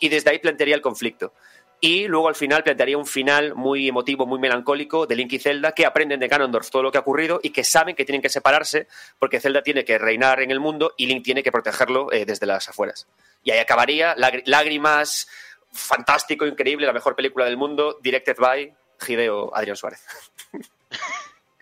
Y 0.01 0.09
desde 0.09 0.31
ahí 0.31 0.41
plantearía 0.41 0.75
el 0.75 0.83
conflicto. 0.83 1.33
Y 1.81 2.09
luego 2.09 2.27
al 2.29 2.35
final 2.35 2.65
plantearía 2.65 2.99
un 2.99 3.07
final 3.07 3.55
muy 3.55 3.89
emotivo, 3.89 4.27
muy 4.27 4.41
melancólico 4.41 5.07
de 5.07 5.15
Link 5.15 5.33
y 5.35 5.39
Zelda 5.39 5.71
que 5.73 5.87
aprenden 5.87 6.19
de 6.19 6.27
Ganondorf 6.27 6.71
todo 6.71 6.83
lo 6.83 6.91
que 6.91 6.99
ha 6.99 7.03
ocurrido 7.03 7.39
y 7.43 7.51
que 7.51 7.63
saben 7.63 7.95
que 7.95 8.05
tienen 8.05 8.21
que 8.21 8.29
separarse 8.29 8.89
porque 9.21 9.39
Zelda 9.41 9.63
tiene 9.63 9.85
que 9.85 9.97
reinar 9.97 10.41
en 10.43 10.51
el 10.51 10.59
mundo 10.59 10.93
y 10.97 11.07
Link 11.07 11.23
tiene 11.25 11.43
que 11.45 11.53
protegerlo 11.53 12.11
eh, 12.13 12.25
desde 12.25 12.47
las 12.47 12.69
afueras. 12.69 13.07
Y 13.45 13.53
ahí 13.53 13.59
acabaría, 13.61 14.17
lágr- 14.17 14.43
lágrimas, 14.47 15.29
fantástico, 15.73 16.47
increíble, 16.47 16.85
la 16.87 16.93
mejor 16.93 17.15
película 17.15 17.45
del 17.45 17.57
mundo, 17.57 17.99
directed 18.03 18.37
by 18.39 18.75
Hideo 19.07 19.55
Adrián 19.55 19.77
Suárez. 19.77 20.05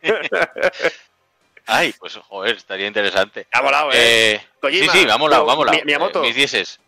Ay, 1.67 1.93
pues 1.99 2.17
joder, 2.17 2.57
estaría 2.57 2.87
interesante. 2.87 3.47
Ha 3.53 3.61
molado, 3.61 3.91
¿eh? 3.93 4.35
Eh, 4.35 4.41
Kojima, 4.61 4.93
sí, 4.93 5.01
sí, 5.01 5.05
vamos 5.07 5.31
no, 5.31 5.45
vamos 5.45 5.67
Mi- 5.71 5.83
Miyamoto. 5.85 6.23
mis 6.23 6.35
dieces. 6.35 6.79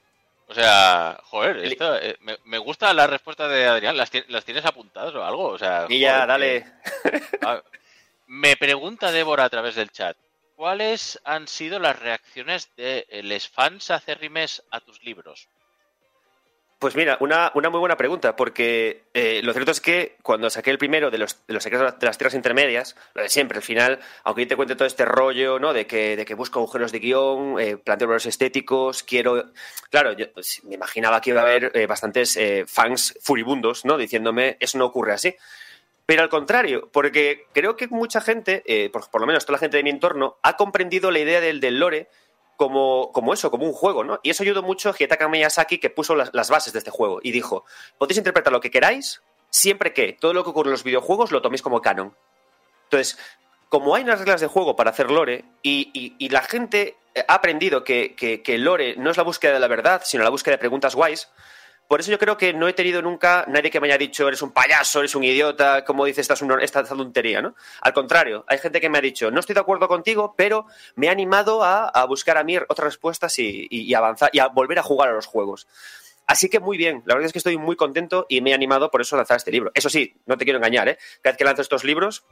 O 0.51 0.55
sea, 0.55 1.20
joder, 1.25 1.59
esto, 1.59 1.97
eh, 1.97 2.16
me, 2.20 2.39
me 2.45 2.57
gusta 2.59 2.93
la 2.95 3.07
respuesta 3.07 3.47
de 3.49 3.66
Adrián. 3.66 3.97
¿Las, 3.97 4.11
las 4.29 4.45
tienes 4.47 4.65
apuntadas 4.65 5.15
o 5.15 5.23
algo? 5.23 5.45
O 5.49 5.59
sea, 5.59 5.85
Y 5.89 6.01
ya, 6.01 6.27
joder, 6.27 6.29
dale. 6.29 6.66
me 8.27 8.57
pregunta 8.57 9.12
Débora 9.12 9.45
a 9.45 9.51
través 9.51 9.75
del 9.75 9.91
chat. 9.91 10.16
¿Cuáles 10.57 11.20
han 11.25 11.47
sido 11.47 11.79
las 11.79 11.99
reacciones 11.99 12.75
de 12.77 13.07
eh, 13.11 13.23
les 13.23 13.49
fans 13.49 13.91
acérrimes 13.91 14.62
a 14.70 14.81
tus 14.81 15.03
libros? 15.05 15.49
Pues 16.79 16.95
mira, 16.95 17.17
una, 17.19 17.51
una 17.57 17.71
muy 17.71 17.81
buena 17.81 17.97
pregunta, 17.97 18.37
porque 18.37 19.03
eh, 19.13 19.41
lo 19.43 19.53
cierto 19.53 19.73
es 19.73 19.81
que 19.81 20.17
cuando 20.23 20.49
saqué 20.49 20.71
el 20.71 20.79
primero 20.79 21.11
de 21.11 21.19
los, 21.19 21.45
de 21.49 21.55
los 21.55 21.65
secretos 21.65 21.99
de 21.99 22.07
las 22.07 22.19
tierras 22.19 22.35
intermedias, 22.35 22.95
lo 23.15 23.23
de 23.23 23.29
siempre, 23.29 23.59
al 23.59 23.65
final, 23.65 23.99
aunque 24.23 24.43
yo 24.43 24.49
te 24.49 24.55
cuente 24.55 24.77
todo 24.77 24.87
este 24.87 25.05
rollo, 25.05 25.59
¿no? 25.59 25.73
De 25.73 25.89
que, 25.89 26.17
de 26.17 26.25
que 26.25 26.35
busco 26.35 26.61
agujeros 26.61 26.93
de 26.93 27.01
guion, 27.01 27.59
eh, 27.59 27.77
planteo 27.79 28.07
errores 28.07 28.27
estéticos, 28.27 29.03
quiero. 29.03 29.51
Claro, 29.91 30.13
yo 30.13 30.33
pues, 30.33 30.63
me 30.63 30.77
imaginaba 30.77 31.21
que 31.21 31.31
iba 31.31 31.41
a 31.41 31.45
haber 31.45 31.73
eh, 31.75 31.89
bastantes 31.89 32.39
fans 32.69 33.19
furibundos, 33.21 33.85
¿no? 33.85 33.99
Diciéndome, 33.99 34.57
eso 34.61 34.79
no 34.79 34.87
ocurre 34.87 35.15
así. 35.15 35.35
Pero 36.07 36.23
al 36.23 36.29
contrario, 36.29 36.91
porque 36.93 37.47
creo 37.53 37.77
que 37.77 37.89
mucha 37.89 38.21
gente, 38.21 38.63
por, 38.93 39.11
por 39.11 39.21
lo 39.21 39.27
menos 39.27 39.45
toda 39.45 39.57
la 39.57 39.61
gente 39.61 39.79
de 39.79 39.83
mi 39.83 39.91
entorno, 39.91 40.39
ha 40.43 40.57
comprendido 40.57 41.11
la 41.11 41.19
idea 41.19 41.41
del, 41.41 41.61
del 41.61 41.81
lore 41.81 42.09
como, 42.59 43.13
como 43.13 43.33
eso, 43.33 43.51
como 43.53 43.65
un 43.65 43.73
juego, 43.73 44.03
¿no? 44.03 44.19
Y 44.25 44.31
eso 44.31 44.43
ayudó 44.43 44.63
mucho 44.63 44.91
a 44.91 44.93
Hidetaka 44.99 45.29
Miyazaki, 45.29 45.79
que 45.79 45.91
puso 45.91 46.17
las, 46.17 46.51
bases 46.51 46.73
de 46.73 46.81
este 46.81 46.91
juego 46.91 47.21
y 47.23 47.31
dijo, 47.31 47.65
podéis 47.99 48.19
interpretar 48.19 48.53
lo 48.53 48.61
que 48.61 48.71
queráis, 48.73 49.23
siempre 49.49 49.95
que 49.95 50.13
todo 50.13 50.35
lo 50.35 50.43
que 50.43 50.51
ocurre 50.51 50.67
en 50.69 50.73
los 50.73 50.83
videojuegos 50.83 51.31
lo 51.31 51.41
toméis 51.41 51.63
como 51.63 51.81
canon. 51.81 52.15
Entonces, 52.85 53.17
como 53.69 53.95
hay 53.95 54.03
unas 54.03 54.19
reglas 54.19 54.41
de 54.41 54.49
juego 54.49 54.75
para 54.75 54.91
hacer 54.91 55.09
lore 55.11 55.45
y, 55.63 55.91
y- 55.95 56.17
y 56.19 56.31
la 56.31 56.43
gente 56.43 56.97
ha 57.29 57.35
aprendido 57.35 57.85
que, 57.85 58.17
que, 58.17 58.43
que 58.43 58.59
lore 58.59 58.97
no 58.97 59.11
es 59.11 59.17
la 59.17 59.23
búsqueda 59.23 59.53
de 59.53 59.61
la 59.61 59.69
verdad, 59.69 60.03
sino 60.05 60.25
la 60.25 60.31
búsqueda 60.31 60.55
de 60.57 60.59
preguntas 60.59 60.97
guays, 60.97 61.29
por 61.89 62.01
eso 62.01 62.10
yo 62.10 62.19
creo 62.19 62.36
que 62.36 62.52
no 62.52 62.69
he 62.69 62.73
tenido 62.74 63.02
nunca 63.02 63.44
nadie 63.48 63.70
que 63.70 63.81
me 63.81 63.89
haya 63.89 63.98
dicho 63.98 64.28
eres 64.28 64.43
un 64.43 64.52
payaso, 64.52 65.01
eres 65.01 65.15
un 65.15 65.24
idiota, 65.24 65.85
como 65.85 66.05
dices, 66.05 66.20
esta 66.23 66.35
es 66.35 66.43
una, 66.43 66.62
esta 66.62 66.85
tontería, 66.85 67.43
¿no? 67.43 67.55
Al 67.81 67.93
contrario, 67.94 68.44
hay 68.47 68.59
gente 68.59 68.81
que 68.81 68.89
me 68.89 68.98
ha 68.98 69.01
dicho 69.01 69.31
no 69.31 69.40
estoy 69.40 69.55
de 69.55 69.60
acuerdo 69.60 69.89
contigo, 69.89 70.35
pero 70.36 70.66
me 70.94 71.09
ha 71.09 71.12
animado 71.12 71.65
a, 71.65 71.89
a 71.89 72.05
buscar 72.05 72.39
a 72.39 72.44
mí 72.44 72.56
otras 72.56 72.85
respuestas 72.85 73.39
y, 73.39 73.66
y- 73.70 73.81
y 73.82 73.94
avanzar 73.94 74.31
y 74.32 74.39
a 74.39 74.48
volver 74.48 74.78
a 74.78 74.82
jugar 74.82 75.09
a 75.09 75.12
los 75.12 75.27
juegos. 75.27 75.66
Así 76.27 76.51
que 76.51 76.60
muy 76.60 76.77
bien, 76.77 77.02
la 77.06 77.15
verdad 77.15 77.24
es 77.24 77.32
que 77.32 77.39
estoy 77.39 77.56
muy 77.56 77.74
contento 77.74 78.27
y 78.28 78.43
me 78.43 78.51
he 78.51 78.55
animado 78.55 78.90
por 78.90 79.01
eso 79.01 79.16
a 79.16 79.20
lanzar 79.20 79.39
este 79.39 79.51
libro. 79.51 79.70
Eso 79.74 79.89
sí, 79.89 80.15
no 80.27 80.36
te 80.36 80.44
quiero 80.44 80.59
engañar, 80.59 80.86
¿eh? 80.90 80.98
Cada 81.23 81.32
vez 81.32 81.39
que 81.39 81.44
lanzo 81.44 81.62
estos 81.62 81.85
libros, 81.85 82.23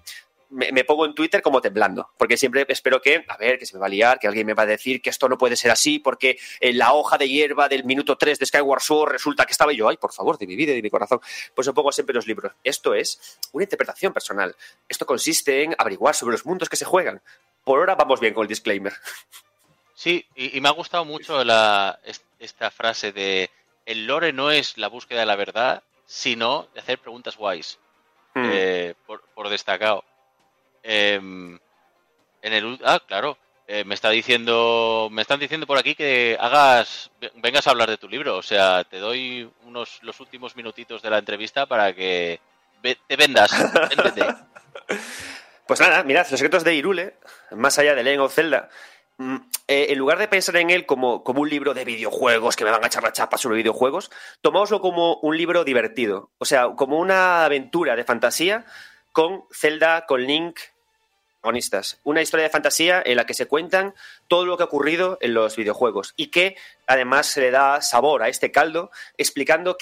me, 0.50 0.70
me 0.72 0.84
pongo 0.84 1.06
en 1.06 1.14
Twitter 1.14 1.42
como 1.42 1.60
temblando, 1.60 2.10
porque 2.18 2.36
siempre 2.36 2.64
espero 2.68 3.00
que, 3.02 3.24
a 3.28 3.36
ver, 3.36 3.58
que 3.58 3.66
se 3.66 3.74
me 3.74 3.80
va 3.80 3.86
a 3.86 3.88
liar, 3.88 4.18
que 4.18 4.26
alguien 4.28 4.46
me 4.46 4.54
va 4.54 4.62
a 4.64 4.66
decir 4.66 5.02
que 5.02 5.10
esto 5.10 5.28
no 5.28 5.36
puede 5.38 5.56
ser 5.56 5.70
así, 5.70 5.98
porque 5.98 6.38
en 6.60 6.78
la 6.78 6.92
hoja 6.92 7.18
de 7.18 7.28
hierba 7.28 7.68
del 7.68 7.84
minuto 7.84 8.16
3 8.16 8.38
de 8.38 8.46
Skyward 8.46 8.80
Sword 8.82 9.12
resulta 9.12 9.44
que 9.46 9.52
estaba 9.52 9.72
yo, 9.72 9.88
ay, 9.88 9.96
por 9.96 10.12
favor, 10.12 10.38
de 10.38 10.46
mi 10.46 10.56
vida 10.56 10.72
y 10.72 10.76
de 10.76 10.82
mi 10.82 10.90
corazón. 10.90 11.20
Pues 11.54 11.66
yo 11.66 11.74
pongo 11.74 11.92
siempre 11.92 12.14
los 12.14 12.26
libros. 12.26 12.52
Esto 12.64 12.94
es 12.94 13.38
una 13.52 13.64
interpretación 13.64 14.12
personal. 14.12 14.54
Esto 14.88 15.04
consiste 15.06 15.62
en 15.64 15.74
averiguar 15.78 16.14
sobre 16.14 16.32
los 16.32 16.46
mundos 16.46 16.68
que 16.68 16.76
se 16.76 16.84
juegan. 16.84 17.20
Por 17.64 17.78
ahora 17.80 17.94
vamos 17.94 18.20
bien 18.20 18.32
con 18.34 18.42
el 18.42 18.48
disclaimer. 18.48 18.92
Sí, 19.94 20.26
y, 20.34 20.56
y 20.56 20.60
me 20.60 20.68
ha 20.68 20.72
gustado 20.72 21.04
mucho 21.04 21.42
la, 21.44 21.98
est- 22.04 22.22
esta 22.38 22.70
frase 22.70 23.12
de 23.12 23.50
el 23.86 24.06
lore 24.06 24.32
no 24.32 24.50
es 24.50 24.76
la 24.78 24.88
búsqueda 24.88 25.20
de 25.20 25.26
la 25.26 25.36
verdad, 25.36 25.82
sino 26.06 26.68
de 26.74 26.80
hacer 26.80 26.98
preguntas 26.98 27.36
guays. 27.36 27.78
Hmm. 28.34 28.44
eh, 28.52 28.94
por, 29.06 29.22
por 29.34 29.48
destacado. 29.48 30.04
Em, 30.88 31.58
en 32.42 32.52
el 32.52 32.78
ah, 32.84 33.00
claro. 33.06 33.36
eh, 33.66 33.82
me 33.84 33.94
está 33.94 34.10
diciendo, 34.10 35.08
me 35.10 35.22
están 35.22 35.40
diciendo 35.40 35.66
por 35.66 35.78
aquí 35.78 35.94
que 35.96 36.36
hagas, 36.38 37.10
ve- 37.20 37.32
vengas 37.36 37.66
a 37.66 37.70
hablar 37.70 37.90
de 37.90 37.96
tu 37.98 38.08
libro. 38.08 38.36
O 38.36 38.42
sea, 38.42 38.84
te 38.84 38.98
doy 38.98 39.50
unos 39.64 39.98
los 40.02 40.20
últimos 40.20 40.54
minutitos 40.54 41.02
de 41.02 41.10
la 41.10 41.18
entrevista 41.18 41.66
para 41.66 41.92
que 41.94 42.38
ve- 42.82 42.98
te 43.08 43.16
vendas. 43.16 43.50
Pues 45.66 45.80
nada, 45.80 46.04
mirad, 46.04 46.20
los 46.30 46.38
secretos 46.38 46.62
de 46.62 46.74
Irule, 46.76 47.16
más 47.50 47.76
allá 47.78 47.94
de 47.96 48.04
Legend 48.04 48.22
of 48.22 48.32
Zelda, 48.34 48.68
mm, 49.18 49.36
eh, 49.66 49.86
en 49.90 49.98
lugar 49.98 50.16
de 50.18 50.28
pensar 50.28 50.54
en 50.58 50.70
él 50.70 50.86
como, 50.86 51.24
como 51.24 51.40
un 51.42 51.50
libro 51.50 51.74
de 51.74 51.84
videojuegos 51.84 52.54
que 52.54 52.64
me 52.64 52.70
van 52.70 52.84
a 52.84 52.86
echar 52.86 53.02
la 53.02 53.12
chapa 53.12 53.36
sobre 53.36 53.56
videojuegos, 53.56 54.12
tomáoslo 54.42 54.80
como 54.80 55.14
un 55.16 55.36
libro 55.36 55.64
divertido. 55.64 56.30
O 56.38 56.44
sea, 56.44 56.68
como 56.76 56.98
una 56.98 57.44
aventura 57.44 57.96
de 57.96 58.04
fantasía 58.04 58.64
con 59.10 59.42
Zelda, 59.52 60.06
con 60.06 60.22
Link, 60.24 60.56
protagonistas. 61.40 62.00
Una 62.04 62.22
historia 62.22 62.44
de 62.44 62.50
fantasía 62.50 63.02
en 63.04 63.16
la 63.16 63.26
que 63.26 63.34
se 63.34 63.46
cuentan 63.46 63.94
todo 64.28 64.46
lo 64.46 64.56
que 64.56 64.64
ha 64.64 64.66
ocurrido 64.66 65.18
en 65.20 65.34
los 65.34 65.56
videojuegos 65.56 66.14
y 66.16 66.28
que 66.28 66.56
además 66.86 67.26
se 67.26 67.40
le 67.40 67.50
da 67.50 67.80
sabor 67.82 68.22
a 68.22 68.28
este 68.28 68.50
caldo 68.50 68.90
explicando 69.16 69.76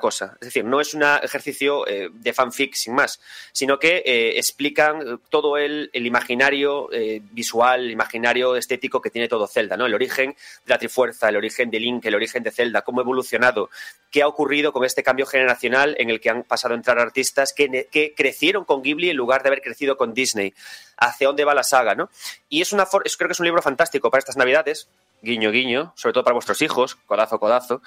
cosa. 0.00 0.36
Es 0.40 0.48
decir, 0.48 0.64
no 0.64 0.80
es 0.80 0.94
un 0.94 1.02
ejercicio 1.02 1.86
eh, 1.86 2.08
de 2.12 2.32
fanfic 2.32 2.74
sin 2.74 2.94
más, 2.94 3.20
sino 3.52 3.78
que 3.78 4.02
eh, 4.04 4.36
explican 4.36 5.20
todo 5.30 5.56
el, 5.56 5.90
imaginario 5.92 6.92
eh, 6.92 7.20
visual, 7.32 7.84
el 7.84 7.90
imaginario 7.92 8.56
estético 8.56 9.00
que 9.00 9.10
tiene 9.10 9.28
todo 9.28 9.46
Zelda, 9.46 9.76
¿no? 9.76 9.86
El 9.86 9.94
origen 9.94 10.30
de 10.30 10.70
la 10.74 10.78
Trifuerza, 10.78 11.28
el 11.28 11.36
origen 11.36 11.70
de 11.70 11.80
Link, 11.80 12.04
el 12.04 12.14
origen 12.14 12.42
de 12.42 12.50
Zelda, 12.50 12.82
cómo 12.82 13.00
ha 13.00 13.04
evolucionado, 13.04 13.70
qué 14.10 14.22
ha 14.22 14.28
ocurrido 14.28 14.72
con 14.72 14.84
este 14.84 15.02
cambio 15.02 15.26
generacional 15.26 15.94
en 15.98 16.10
el 16.10 16.20
que 16.20 16.30
han 16.30 16.42
pasado 16.42 16.74
a 16.74 16.76
entrar 16.76 16.98
artistas 16.98 17.52
que, 17.52 17.88
que 17.90 18.14
crecieron 18.14 18.64
con 18.64 18.82
Ghibli 18.82 19.10
en 19.10 19.16
lugar 19.16 19.42
de 19.42 19.48
haber 19.48 19.62
crecido 19.62 19.96
con 19.96 20.12
Disney. 20.14 20.52
Hacia 20.98 21.26
dónde 21.26 21.44
va 21.44 21.54
la 21.54 21.62
saga, 21.62 21.94
¿no? 21.94 22.08
Y 22.48 22.62
es 22.62 22.72
una 22.72 22.86
for- 22.86 23.04
creo 23.04 23.28
que 23.28 23.32
es 23.32 23.40
un 23.40 23.46
libro 23.46 23.60
fantástico 23.60 24.10
para 24.10 24.20
estas 24.20 24.36
Navidades, 24.38 24.88
guiño 25.22 25.50
guiño, 25.50 25.92
sobre 25.96 26.12
todo 26.12 26.24
para 26.24 26.34
vuestros 26.34 26.62
hijos, 26.62 26.94
codazo 26.94 27.38
codazo, 27.38 27.82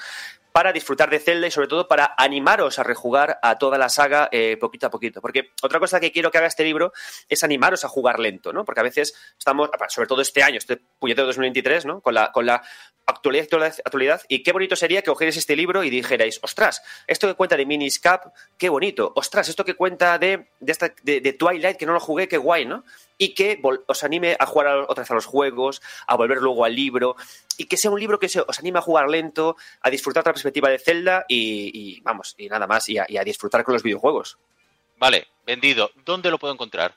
para 0.52 0.74
disfrutar 0.74 1.10
de 1.10 1.20
Zelda 1.20 1.48
y 1.48 1.52
sobre 1.52 1.68
todo 1.68 1.88
para 1.88 2.16
animaros 2.18 2.80
a 2.80 2.84
rejugar 2.84 3.40
a 3.42 3.58
toda 3.58 3.78
la 3.78 3.90
saga 3.90 4.30
eh, 4.32 4.58
poquito 4.60 4.88
a 4.88 4.90
poquito. 4.90 5.22
Porque 5.22 5.52
otra 5.62 5.80
cosa 5.80 6.00
que 6.00 6.12
quiero 6.12 6.32
que 6.32 6.38
haga 6.38 6.48
este 6.48 6.64
libro 6.64 6.92
es 7.28 7.44
animaros 7.44 7.86
a 7.86 7.88
jugar 7.88 8.20
lento, 8.20 8.52
¿no? 8.52 8.66
Porque 8.66 8.82
a 8.82 8.84
veces 8.84 9.14
estamos, 9.38 9.70
sobre 9.90 10.08
todo 10.08 10.22
este 10.22 10.44
año, 10.44 10.58
este 10.58 10.78
puñetero 11.00 11.28
2023, 11.28 11.86
¿no? 11.86 12.02
Con 12.02 12.14
la, 12.14 12.32
con 12.32 12.46
la 12.46 12.64
actualidad, 13.10 13.74
actualidad. 13.84 14.22
Y 14.28 14.44
qué 14.44 14.52
bonito 14.52 14.76
sería 14.76 15.02
que 15.02 15.10
cogierais 15.12 15.38
este 15.38 15.56
libro 15.56 15.84
y 15.84 15.90
dijerais, 15.90 16.40
ostras, 16.42 16.82
esto 17.08 17.28
que 17.28 17.34
cuenta 17.34 17.58
de 17.58 17.66
Miniscap, 17.66 18.34
qué 18.58 18.70
bonito. 18.70 19.12
Ostras, 19.16 19.50
esto 19.50 19.66
que 19.66 19.74
cuenta 19.76 20.18
de, 20.18 20.48
de, 20.60 21.34
Twilight, 21.34 21.78
que 21.78 21.86
no 21.86 21.94
lo 21.94 22.00
jugué, 22.00 22.28
qué 22.28 22.38
guay, 22.38 22.66
¿no? 22.66 22.84
Y 23.18 23.34
que 23.34 23.62
os 23.88 24.04
anime 24.04 24.38
a 24.40 24.46
jugar 24.46 24.68
a- 24.68 24.84
otra 24.84 25.04
vez 25.04 25.12
a 25.12 25.16
los 25.16 25.26
juegos, 25.26 25.82
a 26.08 26.16
volver 26.16 26.38
luego 26.38 26.64
al 26.66 26.76
libro, 26.76 27.16
y 27.58 27.66
que 27.66 27.76
sea 27.78 27.92
un 27.92 28.00
libro 28.00 28.20
que 28.20 28.28
os 28.28 28.60
anime 28.60 28.80
a 28.80 28.82
jugar 28.82 29.10
lento, 29.10 29.58
a 29.82 29.90
disfrutar 29.90 30.22
otra 30.22 30.34
perspectiva 30.34 30.70
de 30.70 30.80
Zelda 30.80 31.26
y, 31.28 32.00
vamos, 32.02 32.36
y 32.38 32.48
nada 32.48 32.68
más, 32.68 32.88
y 32.88 32.98
a 32.98 33.24
disfrutar 33.24 33.64
con 33.64 33.74
los 33.74 33.84
videojuegos. 33.84 34.38
Vale, 34.98 35.28
vendido. 35.46 35.92
¿Dónde 36.06 36.30
lo 36.30 36.38
puedo 36.38 36.54
encontrar? 36.54 36.96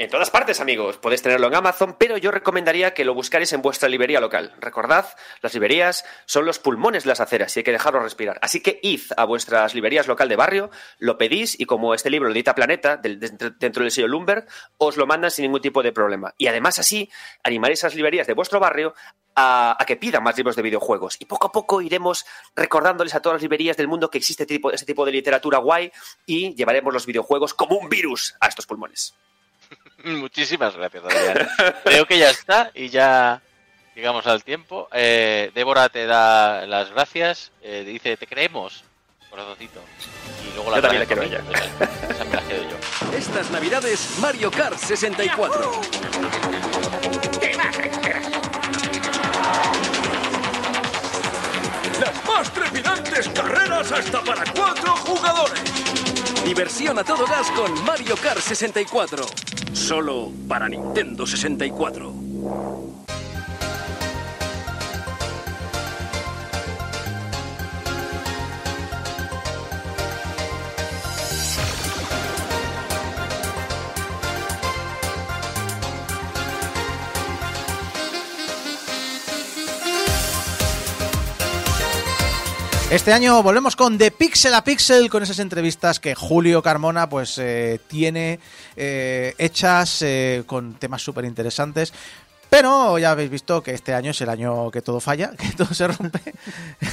En 0.00 0.10
todas 0.10 0.30
partes, 0.30 0.60
amigos. 0.60 0.96
Podéis 0.96 1.22
tenerlo 1.22 1.48
en 1.48 1.56
Amazon, 1.56 1.96
pero 1.98 2.16
yo 2.18 2.30
recomendaría 2.30 2.94
que 2.94 3.04
lo 3.04 3.14
buscaréis 3.14 3.52
en 3.52 3.62
vuestra 3.62 3.88
librería 3.88 4.20
local. 4.20 4.54
Recordad, 4.60 5.08
las 5.42 5.54
librerías 5.54 6.04
son 6.24 6.46
los 6.46 6.60
pulmones 6.60 7.02
de 7.02 7.08
las 7.08 7.18
aceras 7.18 7.56
y 7.56 7.60
hay 7.60 7.64
que 7.64 7.72
dejarlos 7.72 8.04
respirar. 8.04 8.38
Así 8.40 8.60
que 8.60 8.78
id 8.80 9.00
a 9.16 9.24
vuestras 9.24 9.74
librerías 9.74 10.06
local 10.06 10.28
de 10.28 10.36
barrio, 10.36 10.70
lo 11.00 11.18
pedís 11.18 11.58
y 11.58 11.64
como 11.64 11.94
este 11.94 12.10
libro 12.10 12.28
lo 12.28 12.32
edita 12.32 12.54
Planeta, 12.54 12.96
dentro, 12.96 13.82
del 13.82 13.90
sello 13.90 14.06
Lumber, 14.06 14.46
os 14.76 14.96
lo 14.96 15.04
mandan 15.04 15.32
sin 15.32 15.42
ningún 15.42 15.62
tipo 15.62 15.82
de 15.82 15.90
problema. 15.90 16.32
Y 16.38 16.46
además 16.46 16.78
así 16.78 17.10
animaréis 17.42 17.82
a 17.82 17.88
las 17.88 17.96
librerías 17.96 18.28
de 18.28 18.34
vuestro 18.34 18.60
barrio 18.60 18.94
a, 19.34 19.76
a 19.80 19.84
que 19.84 19.96
pidan 19.96 20.22
más 20.22 20.36
libros 20.36 20.54
de 20.54 20.62
videojuegos. 20.62 21.16
Y 21.18 21.24
poco 21.24 21.48
a 21.48 21.50
poco 21.50 21.82
iremos 21.82 22.24
recordándoles 22.54 23.16
a 23.16 23.20
todas 23.20 23.34
las 23.34 23.42
librerías 23.42 23.76
del 23.76 23.88
mundo 23.88 24.10
que 24.10 24.18
existe 24.18 24.44
este 24.44 24.54
tipo, 24.54 24.70
este 24.70 24.86
tipo 24.86 25.04
de 25.04 25.10
literatura 25.10 25.58
guay 25.58 25.90
y 26.24 26.54
llevaremos 26.54 26.94
los 26.94 27.04
videojuegos 27.04 27.52
como 27.52 27.76
un 27.76 27.88
virus 27.88 28.36
a 28.38 28.46
estos 28.46 28.64
pulmones. 28.64 29.16
Muchísimas 30.04 30.76
gracias, 30.76 31.04
Adrián. 31.04 31.48
Creo 31.84 32.06
que 32.06 32.18
ya 32.18 32.30
está 32.30 32.70
y 32.74 32.88
ya 32.88 33.40
llegamos 33.94 34.26
al 34.26 34.44
tiempo. 34.44 34.88
Eh, 34.92 35.50
Débora 35.54 35.88
te 35.88 36.06
da 36.06 36.66
las 36.66 36.90
gracias. 36.90 37.50
eh, 37.62 37.84
dice, 37.86 38.16
te 38.16 38.26
creemos, 38.26 38.84
corazoncito. 39.30 39.80
Y 40.48 40.54
luego 40.54 40.70
la 40.70 40.76
Yo 40.76 40.82
también 40.82 41.00
la 41.00 41.06
quiero 41.06 41.22
mí. 41.22 41.28
Esa 42.10 42.24
me 42.24 42.34
la 42.34 42.42
quedo 42.42 42.62
yo. 42.70 43.16
Estas 43.16 43.50
navidades, 43.50 44.18
Mario 44.20 44.50
Kart 44.50 44.78
64. 44.78 45.80
Las 52.00 52.24
más 52.24 52.52
trepidantes 52.52 53.28
carreras 53.30 53.90
hasta 53.92 54.22
para 54.22 54.44
cuatro 54.52 54.96
jugadores. 54.96 55.87
Diversión 56.48 56.98
a 56.98 57.04
todo 57.04 57.26
gas 57.26 57.50
con 57.50 57.84
Mario 57.84 58.16
Kart 58.16 58.40
64. 58.40 59.22
Solo 59.74 60.32
para 60.48 60.66
Nintendo 60.66 61.26
64. 61.26 62.10
Este 82.90 83.12
año 83.12 83.42
volvemos 83.42 83.76
con 83.76 83.98
De 83.98 84.10
Pixel 84.10 84.54
a 84.54 84.64
Pixel, 84.64 85.10
con 85.10 85.22
esas 85.22 85.38
entrevistas 85.40 86.00
que 86.00 86.14
Julio 86.14 86.62
Carmona 86.62 87.08
pues 87.08 87.36
eh, 87.36 87.80
tiene 87.86 88.40
eh, 88.76 89.34
hechas 89.36 90.00
eh, 90.00 90.42
con 90.46 90.74
temas 90.74 91.02
súper 91.02 91.26
interesantes. 91.26 91.92
Pero 92.50 92.98
ya 92.98 93.10
habéis 93.10 93.30
visto 93.30 93.62
que 93.62 93.72
este 93.72 93.92
año 93.92 94.12
es 94.12 94.20
el 94.22 94.30
año 94.30 94.70
que 94.70 94.80
todo 94.80 95.00
falla, 95.00 95.32
que 95.38 95.50
todo 95.56 95.72
se 95.74 95.88
rompe. 95.88 96.20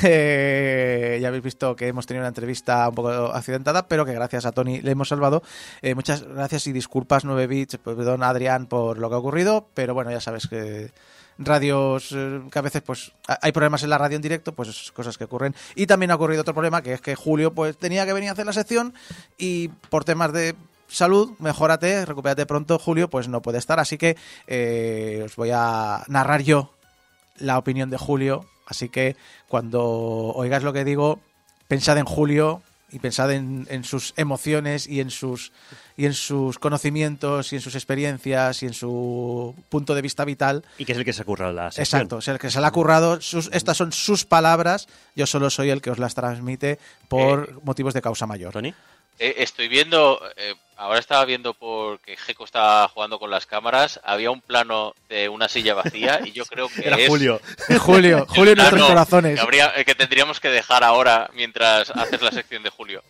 Eh, 0.03 1.19
ya 1.21 1.29
habéis 1.29 1.43
visto 1.43 1.75
que 1.75 1.87
hemos 1.87 2.05
tenido 2.05 2.21
una 2.21 2.27
entrevista 2.27 2.87
un 2.89 2.95
poco 2.95 3.09
accidentada, 3.09 3.87
pero 3.87 4.05
que 4.05 4.13
gracias 4.13 4.45
a 4.45 4.51
Tony 4.51 4.81
le 4.81 4.91
hemos 4.91 5.07
salvado. 5.07 5.41
Eh, 5.81 5.95
muchas 5.95 6.23
gracias 6.23 6.67
y 6.67 6.73
disculpas 6.73 7.23
9 7.23 7.47
bits, 7.47 7.77
perdón 7.77 8.23
Adrián 8.23 8.67
por 8.67 8.97
lo 8.97 9.09
que 9.09 9.15
ha 9.15 9.17
ocurrido, 9.17 9.69
pero 9.73 9.93
bueno, 9.93 10.11
ya 10.11 10.19
sabes 10.19 10.47
que 10.47 10.91
radios 11.37 12.11
eh, 12.13 12.41
que 12.51 12.59
a 12.59 12.61
veces 12.61 12.81
pues 12.81 13.11
hay 13.25 13.51
problemas 13.51 13.83
en 13.83 13.89
la 13.89 13.97
radio 13.97 14.15
en 14.15 14.21
directo, 14.21 14.53
pues 14.53 14.91
cosas 14.91 15.17
que 15.17 15.25
ocurren. 15.25 15.55
Y 15.75 15.87
también 15.87 16.11
ha 16.11 16.15
ocurrido 16.15 16.41
otro 16.41 16.53
problema 16.53 16.81
que 16.81 16.93
es 16.93 17.01
que 17.01 17.15
Julio 17.15 17.53
pues 17.53 17.77
tenía 17.77 18.05
que 18.05 18.13
venir 18.13 18.29
a 18.29 18.33
hacer 18.33 18.45
la 18.45 18.53
sección 18.53 18.93
y 19.37 19.69
por 19.89 20.03
temas 20.03 20.33
de 20.33 20.55
salud, 20.87 21.31
mejórate, 21.39 22.05
recupérate 22.05 22.45
pronto, 22.45 22.79
Julio, 22.79 23.09
pues 23.09 23.27
no 23.27 23.41
puede 23.41 23.57
estar. 23.57 23.79
Así 23.79 23.97
que 23.97 24.17
eh, 24.47 25.23
os 25.25 25.35
voy 25.35 25.51
a 25.53 26.03
narrar 26.07 26.41
yo 26.41 26.73
la 27.37 27.57
opinión 27.57 27.89
de 27.89 27.97
Julio. 27.97 28.45
Así 28.67 28.89
que 28.89 29.15
cuando 29.47 29.83
oigáis 29.83 30.63
lo 30.63 30.73
que 30.73 30.85
digo, 30.85 31.19
pensad 31.67 31.97
en 31.97 32.05
Julio 32.05 32.61
y 32.95 32.99
pensad 32.99 33.29
en, 33.33 33.67
en 33.69 33.83
sus 33.83 34.13
emociones 34.15 34.87
y 34.87 35.01
en 35.01 35.11
sus 35.11 35.51
y 35.97 36.05
en 36.05 36.13
sus 36.13 36.57
conocimientos 36.59 37.51
y 37.51 37.57
en 37.57 37.61
sus 37.61 37.75
experiencias 37.75 38.63
y 38.63 38.67
en 38.67 38.73
su 38.73 39.53
punto 39.69 39.93
de 39.95 40.01
vista 40.01 40.23
vital 40.25 40.63
Y 40.77 40.85
que 40.85 40.93
es 40.93 40.97
el 40.97 41.03
que 41.05 41.11
se 41.13 41.21
ocurra 41.23 41.51
la 41.51 41.71
sección. 41.71 41.83
Exacto, 42.01 42.17
es 42.19 42.27
el 42.29 42.39
que 42.39 42.49
se 42.49 42.59
le 42.61 42.65
ha 42.67 42.71
currado. 42.71 43.19
sus- 43.21 43.49
estas 43.53 43.75
son 43.77 43.91
sus 43.91 44.25
palabras. 44.25 44.87
Yo 45.15 45.25
solo 45.25 45.49
soy 45.49 45.69
el 45.71 45.81
que 45.81 45.91
os 45.91 45.99
las 45.99 46.15
transmite 46.15 46.79
por 47.09 47.49
Eh, 47.49 47.59
motivos 47.63 47.93
de 47.93 48.01
causa 48.01 48.25
mayor. 48.27 48.53
Tony. 48.53 48.73
Eh, 49.19 49.35
estoy 49.37 49.67
viendo, 49.69 50.21
eh, 50.35 50.55
ahora 50.75 50.99
estaba 50.99 51.23
viendo 51.25 51.53
porque 51.53 52.17
Geco 52.17 52.43
estaba 52.43 52.87
jugando 52.89 53.17
con 53.17 53.31
las 53.31 53.45
cámaras, 53.45 53.99
había 54.03 54.29
un 54.31 54.41
plano 54.41 54.93
de 55.07 55.29
una 55.29 55.47
silla 55.47 55.73
vacía 55.73 56.19
y 56.25 56.31
yo 56.33 56.45
creo 56.49 56.67
que 56.67 56.85
Era 56.85 56.97
es 56.97 57.07
Julio. 57.07 57.39
Julio, 57.79 58.25
Julio 58.29 58.51
en 58.53 58.59
el 58.59 58.63
nuestros 58.65 58.87
corazones. 58.89 59.35
Que, 59.35 59.41
habría- 59.41 59.73
eh, 59.75 59.85
que 59.85 59.95
tendríamos 59.95 60.39
que 60.39 60.49
dejar 60.49 60.83
ahora 60.83 61.29
mientras 61.33 61.89
haces 61.91 62.21
la 62.21 62.31
sección 62.31 62.61
de 62.63 62.69
Julio. 62.69 63.03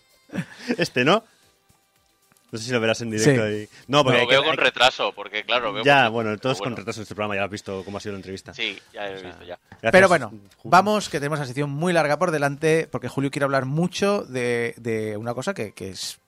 Este, 0.77 1.03
¿no? 1.05 1.23
No 2.55 2.59
sé 2.59 2.67
si 2.67 2.71
lo 2.71 2.79
verás 2.79 3.01
en 3.01 3.09
directo. 3.11 3.45
Sí. 3.47 3.67
y- 3.69 3.69
No, 3.91 4.03
porque 4.03 4.19
Lo 4.21 4.27
que- 4.27 4.35
veo 4.35 4.43
con 4.45 4.55
retraso, 4.55 5.11
porque 5.13 5.43
claro, 5.43 5.73
veo 5.73 5.83
Ya, 5.83 6.07
bueno, 6.07 6.37
todos 6.37 6.59
con 6.61 6.73
retraso 6.75 7.01
de 7.01 7.03
este 7.03 7.15
programa 7.15 7.35
ya 7.35 7.43
has 7.43 7.51
visto 7.51 7.83
cómo 7.83 7.97
ha 7.97 7.99
sido 7.99 8.13
la 8.13 8.19
entrevista. 8.19 8.53
Sí, 8.53 8.79
ya 8.93 9.09
he 9.09 9.13
visto 9.21 9.43
ya. 9.43 9.59
Gracias, 9.69 9.91
Pero 9.91 10.07
bueno, 10.07 10.29
Julio. 10.29 10.49
vamos, 10.63 11.09
que 11.09 11.19
tenemos 11.19 11.39
una 11.39 11.45
sección 11.45 11.69
muy 11.69 11.91
larga 11.91 12.17
por 12.17 12.31
delante, 12.31 12.87
porque 12.89 13.09
Julio 13.09 13.29
quiere 13.29 13.43
hablar 13.43 13.65
mucho 13.65 14.23
de, 14.23 14.73
de 14.77 15.17
una 15.17 15.33
cosa 15.33 15.53
que, 15.53 15.73
que 15.73 15.89
es... 15.89 16.19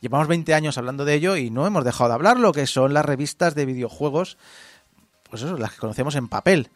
Llevamos 0.00 0.28
20 0.28 0.54
años 0.54 0.78
hablando 0.78 1.04
de 1.04 1.14
ello 1.14 1.36
y 1.36 1.50
no 1.50 1.66
hemos 1.66 1.84
dejado 1.84 2.08
de 2.10 2.14
hablarlo, 2.14 2.52
que 2.52 2.66
son 2.68 2.94
las 2.94 3.04
revistas 3.04 3.54
de 3.56 3.66
videojuegos, 3.66 4.38
pues 5.28 5.42
eso, 5.42 5.56
las 5.56 5.72
que 5.72 5.78
conocemos 5.78 6.14
en 6.16 6.28
papel. 6.28 6.70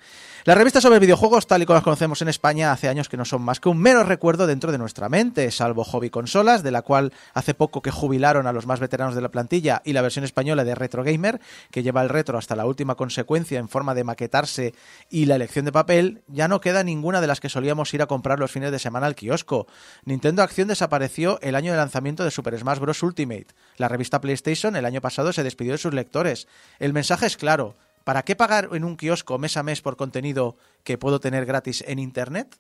Las 0.45 0.59
revistas 0.59 0.83
sobre 0.83 0.99
videojuegos, 0.99 1.47
tal 1.47 1.63
y 1.63 1.67
como 1.67 1.77
las 1.77 1.85
conocemos 1.85 2.21
en 2.21 2.29
España, 2.29 2.73
hace 2.73 2.89
años 2.89 3.09
que 3.09 3.17
no 3.17 3.25
son 3.25 3.43
más 3.43 3.61
que 3.61 3.69
un 3.69 3.79
mero 3.79 4.03
recuerdo 4.03 4.49
dentro 4.49 4.73
de 4.73 4.79
nuestra 4.79 5.09
mente, 5.09 5.51
salvo 5.53 5.85
Hobby 5.85 6.11
Consolas, 6.11 6.65
de 6.65 6.73
la 6.73 6.83
cual 6.83 7.13
hace 7.33 7.55
poco 7.55 7.81
que 7.81 7.93
jubilaron 7.93 8.49
a 8.49 8.53
los 8.53 8.67
más 8.67 8.81
veteranos 8.81 9.15
de 9.15 9.21
la 9.21 9.31
plantilla, 9.31 9.83
y 9.85 9.93
la 9.93 10.03
versión 10.03 10.25
española 10.25 10.65
de 10.65 10.75
Retro 10.75 11.05
Gamer, 11.05 11.41
que 11.71 11.83
lleva 11.83 12.03
el 12.03 12.09
retro 12.09 12.39
hasta 12.39 12.57
la 12.57 12.67
última 12.67 12.97
consecuencia 12.97 13.61
en 13.61 13.69
forma 13.69 13.95
de 13.95 14.05
maquetarse 14.05 14.75
y 15.09 15.27
la 15.27 15.37
elección 15.37 15.65
de 15.65 15.73
papel, 15.73 16.23
ya 16.27 16.49
no 16.49 16.61
queda 16.61 16.83
ninguna 16.83 17.21
de 17.21 17.29
las 17.29 17.39
que 17.39 17.49
solíamos 17.49 17.95
ir 17.95 18.03
a 18.03 18.07
comprar 18.07 18.41
los 18.41 18.51
fines 18.51 18.73
de 18.73 18.79
semana 18.79 19.07
al 19.07 19.15
kiosco. 19.15 19.67
Nintendo 20.05 20.43
Acción 20.43 20.69
desapareció 20.69 21.39
el 21.41 21.55
año 21.55 21.73
de 21.73 21.79
lanzamiento 21.79 22.25
de 22.25 22.31
Super 22.31 22.59
Smash 22.59 22.79
Bros. 22.79 23.03
Ultimate. 23.03 23.47
La 23.77 23.89
revista 23.89 24.21
PlayStation 24.21 24.77
el 24.77 24.85
año 24.85 25.01
pasado 25.01 25.33
se 25.33 25.43
despidió 25.43 25.73
de 25.73 25.79
sus 25.79 25.95
lectores. 25.95 26.49
El 26.79 26.93
mensaje 26.93 27.27
es 27.27 27.37
claro. 27.37 27.77
¿Para 28.05 28.23
qué 28.23 28.35
pagar 28.35 28.69
en 28.73 28.85
un 28.85 28.97
kiosco 28.97 29.39
mes 29.39 29.57
a 29.57 29.63
mes 29.63 29.81
por 29.81 29.97
contenido 29.97 30.57
que 30.83 30.99
puedo 30.99 31.21
tener 31.21 31.47
gratis 31.47 31.85
en 31.87 31.99
Internet? 31.99 32.57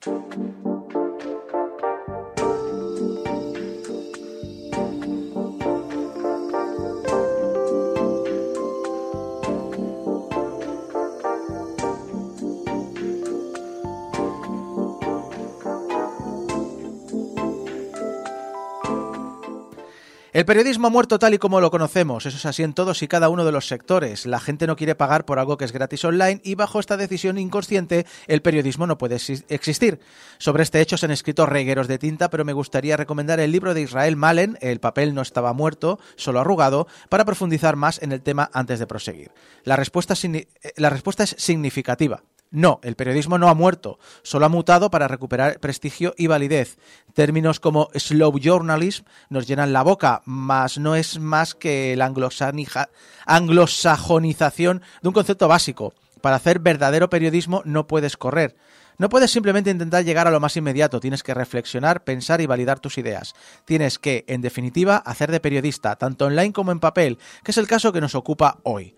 El 20.33 20.47
periodismo 20.47 20.87
ha 20.87 20.91
muerto 20.91 21.19
tal 21.19 21.35
y 21.35 21.39
como 21.39 21.61
lo 21.61 21.71
conocemos, 21.71 22.25
eso 22.25 22.39
es 22.39 22.47
así 22.47 22.63
en 22.63 22.73
todos 22.73 23.03
y 23.03 23.07
cada 23.09 23.29
uno 23.29 23.45
de 23.45 23.53
los 23.53 23.67
sectores. 23.67 24.25
La 24.25 24.41
gente 24.41 24.67
no 24.67 24.77
quiere 24.77 24.95
pagar 24.95 25.27
por 25.27 25.39
algo 25.39 25.59
que 25.59 25.67
es 25.67 25.73
gratis 25.73 26.07
online 26.07 26.41
y 26.43 26.55
bajo 26.55 26.81
esta 26.81 26.97
decisión 26.97 27.37
inconsciente 27.37 28.07
el 28.29 28.41
periodismo 28.41 28.87
no 28.87 28.97
puede 28.97 29.17
exis- 29.17 29.45
existir. 29.51 30.01
Sobre 30.39 30.63
este 30.63 30.81
hecho 30.81 30.97
se 30.97 31.05
han 31.05 31.13
escrito 31.13 31.45
regueros 31.45 31.87
de 31.87 31.99
tinta, 31.99 32.31
pero 32.31 32.47
me 32.47 32.55
gustaría 32.55 32.97
recomendar 32.97 33.41
el 33.41 33.53
libro 33.53 33.75
de 33.75 33.83
Israel 33.83 34.17
Malen, 34.17 34.57
El 34.63 34.81
papel 34.81 35.15
no 35.15 35.21
estaba 35.21 35.53
muerto, 35.53 35.99
solo 36.17 36.41
arrugado, 36.41 36.87
para 37.11 37.27
profundizar 37.27 37.77
más 37.77 38.03
en 38.03 38.13
el 38.13 38.23
tema 38.23 38.49
antes 38.55 38.79
de 38.79 38.87
proseguir. 38.87 39.33
La 39.65 39.77
respuesta, 39.77 40.15
eh, 40.23 40.47
la 40.77 40.89
respuesta 40.89 41.25
es 41.25 41.37
significativa. 41.37 42.23
No, 42.53 42.79
el 42.83 42.95
periodismo 42.97 43.39
no 43.39 43.49
ha 43.49 43.55
muerto, 43.55 43.99
solo 44.23 44.45
ha 44.45 44.51
mutado 44.51 44.91
para 44.91 45.09
recuperar 45.09 45.59
prestigio 45.59 46.13
y 46.19 46.27
validez. 46.27 46.77
Términos 47.15 47.61
como 47.61 47.89
slow 47.95 48.39
journalism 48.39 49.07
nos 49.31 49.47
llenan 49.47 49.73
la 49.73 49.83
boca, 49.83 50.21
mas 50.27 50.77
no 50.77 50.95
es 50.95 51.19
más 51.19 51.55
que 51.55 51.97
la 51.97 52.05
anglosajonización 52.05 54.83
de 55.01 55.09
un 55.09 55.15
concepto 55.15 55.49
básico. 55.49 55.95
Para 56.21 56.37
hacer 56.37 56.59
verdadero 56.59 57.09
periodismo 57.09 57.63
no 57.65 57.87
puedes 57.87 58.19
correr. 58.19 58.55
No 58.99 59.09
puedes 59.09 59.31
simplemente 59.31 59.71
intentar 59.71 60.05
llegar 60.05 60.29
a 60.29 60.31
lo 60.31 60.39
más 60.39 60.55
inmediato, 60.55 61.01
tienes 61.01 61.23
que 61.23 61.33
reflexionar, 61.33 62.05
pensar 62.05 62.43
y 62.43 62.47
validar 62.47 62.81
tus 62.81 62.99
ideas. 62.99 63.33
Tienes 63.65 63.99
que, 63.99 64.27
en 64.29 64.43
definitiva, 64.43 64.99
hacer 64.99 65.31
de 65.31 65.41
periodista, 65.41 65.97
tanto 65.97 66.27
online 66.27 66.53
como 66.53 66.71
en 66.71 66.81
papel, 66.81 67.17
que 67.43 67.53
es 67.53 67.57
el 67.57 67.67
caso 67.67 67.95
que 67.95 68.03
nos 68.03 68.15
ocupa 68.15 68.59
hoy. 68.63 68.95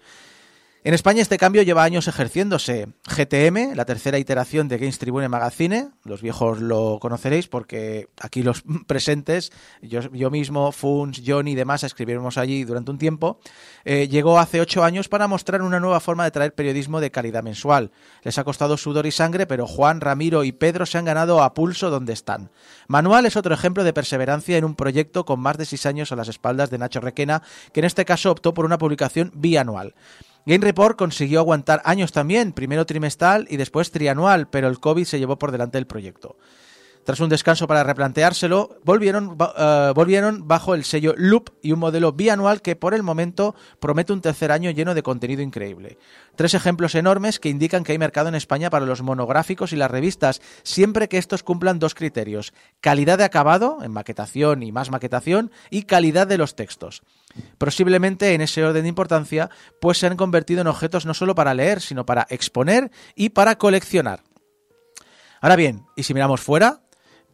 En 0.86 0.92
España 0.92 1.22
este 1.22 1.38
cambio 1.38 1.62
lleva 1.62 1.82
años 1.82 2.08
ejerciéndose. 2.08 2.88
GTM, 3.06 3.74
la 3.74 3.86
tercera 3.86 4.18
iteración 4.18 4.68
de 4.68 4.76
Games 4.76 4.98
Tribune 4.98 5.30
Magazine, 5.30 5.88
los 6.04 6.20
viejos 6.20 6.60
lo 6.60 6.98
conoceréis 7.00 7.48
porque 7.48 8.10
aquí 8.20 8.42
los 8.42 8.64
presentes, 8.86 9.50
yo, 9.80 10.30
mismo, 10.30 10.72
Funs, 10.72 11.22
Johnny 11.26 11.52
y 11.52 11.54
demás 11.54 11.84
escribimos 11.84 12.36
allí 12.36 12.64
durante 12.64 12.90
un 12.90 12.98
tiempo, 12.98 13.40
eh, 13.86 14.08
llegó 14.08 14.38
hace 14.38 14.60
ocho 14.60 14.84
años 14.84 15.08
para 15.08 15.26
mostrar 15.26 15.62
una 15.62 15.80
nueva 15.80 16.00
forma 16.00 16.24
de 16.24 16.32
traer 16.32 16.54
periodismo 16.54 17.00
de 17.00 17.10
calidad 17.10 17.42
mensual. 17.42 17.90
Les 18.22 18.36
ha 18.36 18.44
costado 18.44 18.76
sudor 18.76 19.06
y 19.06 19.10
sangre, 19.10 19.46
pero 19.46 19.66
Juan, 19.66 20.02
Ramiro 20.02 20.44
y 20.44 20.52
Pedro 20.52 20.84
se 20.84 20.98
han 20.98 21.06
ganado 21.06 21.42
a 21.42 21.54
pulso 21.54 21.88
donde 21.88 22.12
están. 22.12 22.50
Manual 22.88 23.24
es 23.24 23.38
otro 23.38 23.54
ejemplo 23.54 23.84
de 23.84 23.94
perseverancia 23.94 24.58
en 24.58 24.66
un 24.66 24.74
proyecto 24.74 25.24
con 25.24 25.40
más 25.40 25.56
de 25.56 25.64
seis 25.64 25.86
años 25.86 26.12
a 26.12 26.16
las 26.16 26.28
espaldas 26.28 26.68
de 26.68 26.76
Nacho 26.76 27.00
Requena, 27.00 27.42
que 27.72 27.80
en 27.80 27.86
este 27.86 28.04
caso 28.04 28.30
optó 28.30 28.52
por 28.52 28.66
una 28.66 28.76
publicación 28.76 29.32
bianual. 29.34 29.94
Game 30.46 30.64
Report 30.64 30.96
consiguió 30.98 31.40
aguantar 31.40 31.80
años 31.84 32.12
también, 32.12 32.52
primero 32.52 32.84
trimestral 32.84 33.46
y 33.48 33.56
después 33.56 33.90
trianual, 33.90 34.48
pero 34.48 34.68
el 34.68 34.78
COVID 34.78 35.04
se 35.04 35.18
llevó 35.18 35.38
por 35.38 35.52
delante 35.52 35.78
del 35.78 35.86
proyecto. 35.86 36.36
Tras 37.04 37.20
un 37.20 37.28
descanso 37.28 37.66
para 37.66 37.84
replanteárselo, 37.84 38.78
volvieron, 38.82 39.36
eh, 39.58 39.92
volvieron 39.94 40.48
bajo 40.48 40.74
el 40.74 40.84
sello 40.84 41.12
Loop 41.18 41.50
y 41.60 41.72
un 41.72 41.78
modelo 41.78 42.12
bianual 42.12 42.62
que 42.62 42.76
por 42.76 42.94
el 42.94 43.02
momento 43.02 43.54
promete 43.78 44.14
un 44.14 44.22
tercer 44.22 44.50
año 44.50 44.70
lleno 44.70 44.94
de 44.94 45.02
contenido 45.02 45.42
increíble. 45.42 45.98
Tres 46.34 46.54
ejemplos 46.54 46.94
enormes 46.94 47.38
que 47.38 47.50
indican 47.50 47.84
que 47.84 47.92
hay 47.92 47.98
mercado 47.98 48.28
en 48.28 48.34
España 48.34 48.70
para 48.70 48.86
los 48.86 49.02
monográficos 49.02 49.74
y 49.74 49.76
las 49.76 49.90
revistas, 49.90 50.40
siempre 50.62 51.08
que 51.08 51.18
estos 51.18 51.42
cumplan 51.42 51.78
dos 51.78 51.94
criterios, 51.94 52.54
calidad 52.80 53.18
de 53.18 53.24
acabado, 53.24 53.78
en 53.82 53.92
maquetación 53.92 54.62
y 54.62 54.72
más 54.72 54.90
maquetación, 54.90 55.50
y 55.68 55.82
calidad 55.82 56.26
de 56.26 56.38
los 56.38 56.56
textos. 56.56 57.02
Posiblemente 57.58 58.34
en 58.34 58.40
ese 58.40 58.64
orden 58.64 58.82
de 58.82 58.88
importancia, 58.88 59.50
pues 59.80 59.98
se 59.98 60.06
han 60.06 60.16
convertido 60.16 60.60
en 60.60 60.66
objetos 60.66 61.06
no 61.06 61.14
solo 61.14 61.34
para 61.34 61.54
leer, 61.54 61.80
sino 61.80 62.06
para 62.06 62.26
exponer 62.30 62.90
y 63.14 63.30
para 63.30 63.56
coleccionar. 63.56 64.22
Ahora 65.40 65.56
bien, 65.56 65.84
y 65.94 66.04
si 66.04 66.14
miramos 66.14 66.40
fuera, 66.40 66.83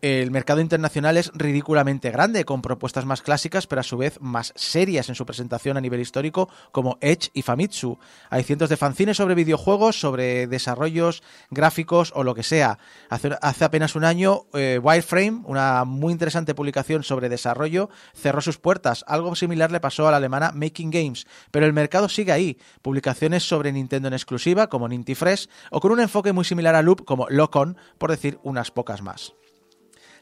el 0.03 0.31
mercado 0.31 0.61
internacional 0.61 1.17
es 1.17 1.31
ridículamente 1.35 2.11
grande, 2.11 2.45
con 2.45 2.63
propuestas 2.63 3.05
más 3.05 3.23
clásicas, 3.23 3.67
pero 3.67 3.81
a 3.81 3.85
su 3.85 3.97
vez 3.97 4.19
más 4.21 4.53
serias 4.57 5.09
en 5.09 5.15
su 5.15 5.27
presentación 5.27 5.77
a 5.77 5.81
nivel 5.81 6.01
histórico, 6.01 6.49
como 6.73 6.99
Edge 7.01 7.31
y 7.35 7.43
Famitsu. 7.43 7.99
Hay 8.31 8.43
cientos 8.43 8.69
de 8.69 8.77
fanzines 8.77 9.17
sobre 9.17 9.35
videojuegos, 9.35 10.01
sobre 10.01 10.47
desarrollos 10.47 11.23
gráficos 11.51 12.13
o 12.15 12.25
lo 12.25 12.35
que 12.35 12.43
sea. 12.43 12.79
Hace, 13.09 13.65
apenas 13.65 13.95
un 13.95 14.05
año, 14.05 14.47
eh, 14.55 14.81
Wireframe, 14.83 15.43
una 15.45 15.85
muy 15.85 16.13
interesante 16.13 16.55
publicación 16.55 17.03
sobre 17.03 17.29
desarrollo, 17.29 17.91
cerró 18.15 18.41
sus 18.41 18.59
puertas. 18.59 19.05
Algo 19.07 19.35
similar 19.37 19.71
le 19.71 19.81
pasó 19.81 20.09
a 20.09 20.11
la 20.11 20.17
alemana 20.17 20.53
Making 20.55 20.91
Games, 20.91 21.27
pero 21.51 21.67
el 21.67 21.73
mercado 21.73 22.09
sigue 22.09 22.33
ahí. 22.33 22.59
Publicaciones 22.83 23.47
sobre 23.47 23.73
Nintendo 23.73 24.09
en 24.09 24.15
exclusiva, 24.15 24.69
como 24.69 24.89
Ninty 24.89 25.15
Fresh, 25.15 25.49
o 25.71 25.81
con 25.81 25.93
un 25.93 26.01
enfoque 26.01 26.33
muy 26.33 26.45
similar 26.45 26.75
a 26.75 26.83
Loop, 26.83 27.05
como 27.05 27.29
Locon, 27.29 27.77
por 27.99 28.11
decir 28.11 28.39
unas 28.43 28.71
pocas 28.71 29.03
más. 29.03 29.35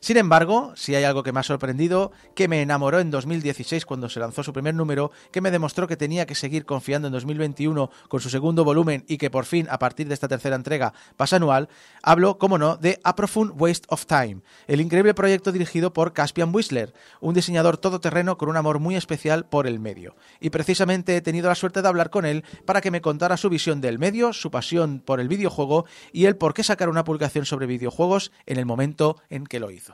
Sin 0.01 0.17
embargo, 0.17 0.73
si 0.77 0.95
hay 0.95 1.05
algo 1.05 1.23
que 1.23 1.33
me 1.33 1.41
ha 1.41 1.43
sorprendido, 1.43 2.13
que 2.35 2.49
me 2.49 2.63
enamoró 2.63 3.01
en 3.01 3.11
2016 3.11 3.85
cuando 3.85 4.09
se 4.09 4.21
lanzó 4.21 4.43
su 4.43 4.53
primer 4.53 4.75
número, 4.75 5.11
que 5.33 5.41
me 5.41 5.51
demostró 5.51 5.89
que 5.89 5.97
tenía 5.97 6.27
que 6.27 6.35
seguir 6.35 6.65
confiando 6.65 7.09
en 7.09 7.13
2021 7.13 7.91
con 8.09 8.21
su 8.21 8.31
segundo 8.31 8.65
volumen 8.65 9.05
y 9.09 9.19
que 9.19 9.31
por 9.31 9.45
fin, 9.45 9.67
a 9.71 9.79
partir 9.79 10.07
de 10.09 10.15
esta 10.15 10.29
tercera 10.29 10.57
entrega, 10.57 10.93
pasa 11.17 11.37
anual, 11.37 11.69
hablo, 12.03 12.39
como 12.39 12.59
no, 12.59 12.77
de 12.77 13.01
A 13.03 13.17
Profound 13.17 13.61
Waste 13.61 13.87
of 13.89 14.07
Time, 14.07 14.41
el 14.67 14.81
increíble 14.81 15.15
proyecto 15.15 15.53
dirigido 15.53 15.93
por 15.93 16.13
Caspian 16.13 16.55
Whistler, 16.55 16.95
un 17.21 17.35
diseñador 17.35 17.77
todoterreno 17.77 18.39
con 18.39 18.49
un 18.49 18.57
amor 18.57 18.79
muy 18.79 18.97
especial 18.97 19.47
por 19.47 19.67
el 19.67 19.81
medio. 19.81 20.15
Y 20.41 20.51
precisamente 20.51 21.17
he 21.17 21.21
tenido 21.21 21.49
la 21.49 21.55
suerte 21.55 21.83
de 21.83 21.89
hablar 21.89 22.11
con 22.11 22.25
él 22.25 22.45
para 22.65 22.81
que 22.81 22.91
me 22.91 23.01
contara 23.01 23.37
su 23.37 23.49
visión 23.49 23.81
del 23.81 23.99
medio, 23.99 24.33
su 24.33 24.51
pasión 24.51 25.03
por 25.05 25.21
el 25.21 25.29
videojuego 25.29 25.87
y 26.13 26.27
el 26.27 26.37
por 26.37 26.55
qué 26.55 26.63
sacar 26.63 26.89
una 26.89 27.05
publicación 27.05 27.47
sobre 27.47 27.67
videojuegos 27.67 28.33
en 28.47 28.59
el 28.59 28.67
momento 28.67 29.17
en 29.29 29.47
que 29.47 29.61
lo 29.61 29.71
hizo. 29.71 29.88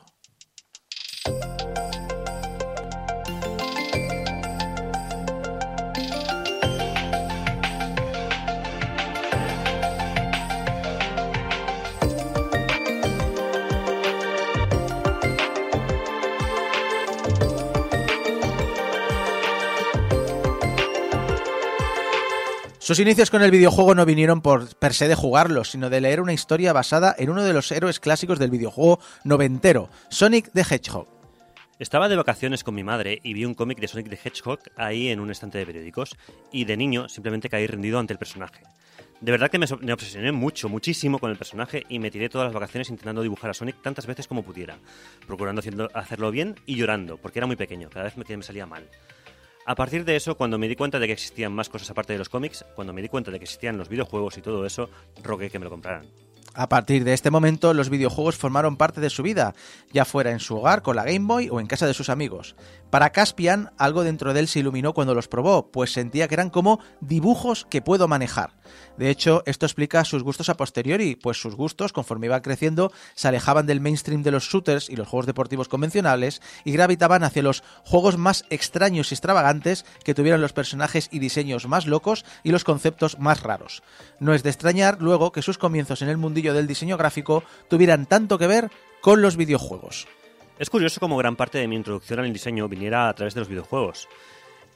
Sus 22.84 22.98
inicios 22.98 23.30
con 23.30 23.40
el 23.40 23.51
videojuego 23.51 23.94
no 23.94 24.05
vinieron 24.05 24.42
por 24.42 24.76
per 24.76 24.92
se 24.92 25.09
de 25.09 25.14
jugarlo, 25.14 25.64
sino 25.64 25.88
de 25.88 26.02
leer 26.02 26.20
una 26.20 26.34
historia 26.34 26.74
basada 26.74 27.14
en 27.16 27.30
uno 27.30 27.42
de 27.42 27.55
los 27.55 27.72
héroes 27.72 27.98
clásicos 27.98 28.38
del 28.38 28.51
videojuego 28.51 29.01
noventero, 29.24 29.88
Sonic 30.10 30.51
the 30.52 30.60
Hedgehog. 30.60 31.14
Estaba 31.80 32.09
de 32.09 32.14
vacaciones 32.14 32.62
con 32.62 32.76
mi 32.76 32.84
madre 32.84 33.18
y 33.24 33.34
vi 33.34 33.44
un 33.44 33.55
cómic 33.55 33.80
de 33.80 33.88
Sonic 33.88 34.09
the 34.09 34.18
Hedgehog 34.22 34.60
ahí 34.76 35.09
en 35.09 35.18
un 35.18 35.32
estante 35.32 35.59
de 35.59 35.66
periódicos 35.66 36.16
y 36.52 36.66
de 36.66 36.76
niño 36.76 37.09
simplemente 37.09 37.48
caí 37.48 37.66
rendido 37.66 37.98
ante 37.98 38.12
el 38.12 38.18
personaje. 38.18 38.62
De 39.20 39.32
verdad 39.32 39.51
que 39.51 39.59
me, 39.59 39.66
obsesioné 39.92 40.30
mucho, 40.30 40.68
muchísimo 40.68 41.18
con 41.18 41.32
el 41.32 41.36
personaje 41.36 41.84
y 41.88 41.98
me 41.98 42.12
tiré 42.12 42.28
todas 42.28 42.46
las 42.46 42.55
vacaciones 42.55 42.90
intentando 42.90 43.22
dibujar 43.22 43.51
a 43.51 43.55
Sonic 43.55 43.82
tantas 43.82 44.06
veces 44.06 44.28
como 44.28 44.44
pudiera, 44.44 44.78
procurando 45.26 45.62
hacerlo 45.94 46.30
bien 46.30 46.55
y 46.64 46.76
llorando, 46.76 47.16
porque 47.16 47.40
era 47.40 47.46
muy 47.48 47.56
pequeño, 47.56 47.90
cada 47.90 48.05
vez 48.05 48.16
me 48.16 48.42
salía 48.44 48.66
mal. 48.66 48.88
A 49.66 49.74
partir 49.74 50.05
de 50.05 50.14
eso, 50.14 50.36
cuando 50.36 50.59
me 50.59 50.68
di 50.68 50.76
cuenta 50.76 51.01
de 51.01 51.09
que 51.09 51.14
existían 51.14 51.52
más 51.52 51.68
cosas 51.70 51.90
aparte 51.90 52.12
de 52.12 52.20
los 52.20 52.28
cómics, 52.28 52.64
cuando 52.76 52.92
me 52.92 53.02
di 53.02 53.09
cuenta 53.09 53.32
de 53.32 53.40
que 53.40 53.44
existían 53.46 53.78
los 53.78 53.88
videojuegos 53.88 54.38
y 54.38 54.42
todo 54.42 54.64
eso, 54.64 54.90
rogué 55.24 55.51
que 55.51 55.59
me 55.59 55.64
lo 55.64 55.70
compraran. 55.70 56.06
A 56.56 56.68
partir 56.68 57.02
de 57.02 57.14
este 57.14 57.32
momento, 57.32 57.74
los 57.74 57.90
videojuegos 57.90 58.36
formaron 58.36 58.76
parte 58.76 59.01
de 59.01 59.10
su 59.10 59.24
vida, 59.24 59.55
ya 59.93 60.05
fuera 60.05 60.31
en 60.31 60.39
su 60.39 60.56
hogar 60.56 60.82
con 60.82 60.94
la 60.94 61.02
Game 61.02 61.26
Boy 61.26 61.48
o 61.51 61.59
en 61.59 61.66
casa 61.66 61.89
de 61.89 61.94
sus 61.94 62.09
amigos. 62.09 62.55
Para 62.90 63.10
Caspian, 63.10 63.72
algo 63.76 64.05
dentro 64.05 64.32
de 64.32 64.39
él 64.39 64.47
se 64.47 64.60
iluminó 64.60 64.94
cuando 64.94 65.16
los 65.16 65.26
probó, 65.26 65.72
pues 65.72 65.93
sentía 65.93 66.28
que 66.28 66.35
eran 66.35 66.51
como 66.51 66.78
dibujos 67.01 67.66
que 67.68 67.82
puedo 67.82 68.06
manejar. 68.06 68.52
De 68.97 69.10
hecho, 69.10 69.43
esto 69.47 69.66
explica 69.66 70.05
sus 70.05 70.22
gustos 70.22 70.48
a 70.48 70.56
posteriori, 70.56 71.16
pues 71.16 71.40
sus 71.40 71.56
gustos, 71.56 71.93
conforme 71.93 72.26
iban 72.26 72.40
creciendo, 72.40 72.93
se 73.16 73.26
alejaban 73.26 73.66
del 73.66 73.81
mainstream 73.81 74.22
de 74.22 74.31
los 74.31 74.44
shooters 74.44 74.89
y 74.89 74.94
los 74.94 75.09
juegos 75.09 75.26
deportivos 75.26 75.66
convencionales 75.66 76.40
y 76.64 76.70
gravitaban 76.70 77.24
hacia 77.24 77.43
los 77.43 77.64
juegos 77.82 78.16
más 78.16 78.44
extraños 78.51 79.10
y 79.10 79.14
extravagantes 79.14 79.85
que 80.05 80.14
tuvieran 80.14 80.40
los 80.40 80.52
personajes 80.52 81.09
y 81.10 81.18
diseños 81.18 81.66
más 81.66 81.89
locos 81.89 82.24
y 82.44 82.52
los 82.52 82.62
conceptos 82.62 83.18
más 83.18 83.43
raros. 83.43 83.82
No 84.20 84.35
es 84.35 84.44
de 84.44 84.51
extrañar 84.51 84.98
luego 85.01 85.32
que 85.32 85.43
sus 85.43 85.59
comienzos 85.59 86.01
en 86.02 86.09
el 86.09 86.16
mundillo 86.16 86.44
del 86.53 86.66
diseño 86.66 86.97
gráfico 86.97 87.43
tuvieran 87.69 88.07
tanto 88.07 88.37
que 88.39 88.47
ver 88.47 88.71
con 89.01 89.23
los 89.23 89.37
videojuegos. 89.37 90.07
Es 90.59 90.71
curioso 90.71 91.01
cómo 91.01 91.16
gran 91.16 91.37
parte 91.37 91.59
de 91.59 91.66
mi 91.69 91.77
introducción 91.77 92.21
al 92.21 92.33
diseño 92.33 92.69
viniera 92.69 93.09
a 93.09 93.15
través 93.15 93.35
de 93.35 93.41
los 93.41 93.49
videojuegos. 93.49 94.09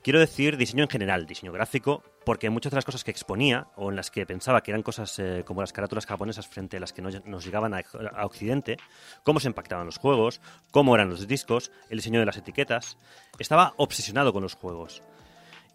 Quiero 0.03 0.21
decir 0.21 0.57
diseño 0.57 0.85
en 0.85 0.89
general, 0.91 1.27
diseño 1.27 1.53
gráfico, 1.53 2.03
porque 2.25 2.51
muchas 2.51 2.71
de 2.71 2.77
las 2.77 2.85
cosas 2.85 3.05
que 3.05 3.11
exponía 3.11 3.67
o 3.77 3.91
en 3.91 3.97
las 3.97 4.11
que 4.11 4.25
pensaba 4.27 4.63
que 4.63 4.71
eran 4.71 4.83
cosas 4.83 5.19
eh, 5.19 5.43
como 5.45 5.61
las 5.61 5.73
carátulas 5.73 6.07
japonesas 6.07 6.47
frente 6.47 6.77
a 6.77 6.81
las 6.81 6.93
que 6.93 7.03
no- 7.03 7.11
nos 7.25 7.45
llegaban 7.45 7.75
a, 7.75 7.83
a 8.15 8.25
Occidente, 8.25 8.77
cómo 9.25 9.41
se 9.41 9.49
impactaban 9.49 9.87
los 9.87 9.99
juegos, 9.99 10.41
cómo 10.71 10.95
eran 10.95 11.11
los 11.11 11.27
discos, 11.27 11.73
el 11.91 11.99
diseño 11.99 12.21
de 12.21 12.27
las 12.27 12.37
etiquetas, 12.37 12.97
estaba 13.39 13.75
obsesionado 13.77 14.33
con 14.33 14.43
los 14.43 14.55
juegos. 14.55 15.03